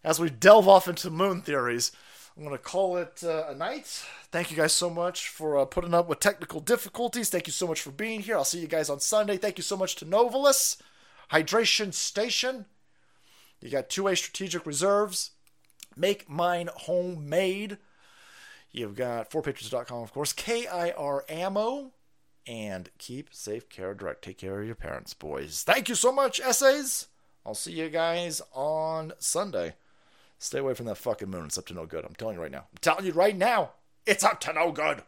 [0.05, 1.91] As we delve off into moon theories,
[2.37, 4.05] I'm to call it uh, a night.
[4.31, 7.31] Thank you guys so much for uh, putting up with technical difficulties.
[7.31, 8.37] Thank you so much for being here.
[8.37, 9.39] I'll see you guys on Sunday.
[9.39, 10.77] Thank you so much to Novalis,
[11.33, 12.67] Hydration Station.
[13.61, 15.31] You got two-way strategic reserves.
[15.97, 17.79] Make mine homemade.
[18.71, 20.33] You've got 4patriots.com, of course.
[20.33, 21.93] KIR Ammo
[22.47, 24.23] and keep safe care direct.
[24.23, 25.63] Take care of your parents, boys.
[25.67, 27.09] Thank you so much, essays.
[27.45, 29.75] I'll see you guys on Sunday.
[30.39, 31.47] Stay away from that fucking moon.
[31.47, 32.05] It's up to no good.
[32.05, 32.67] I'm telling you right now.
[32.71, 33.71] I'm telling you right now.
[34.05, 35.03] It's up to no good.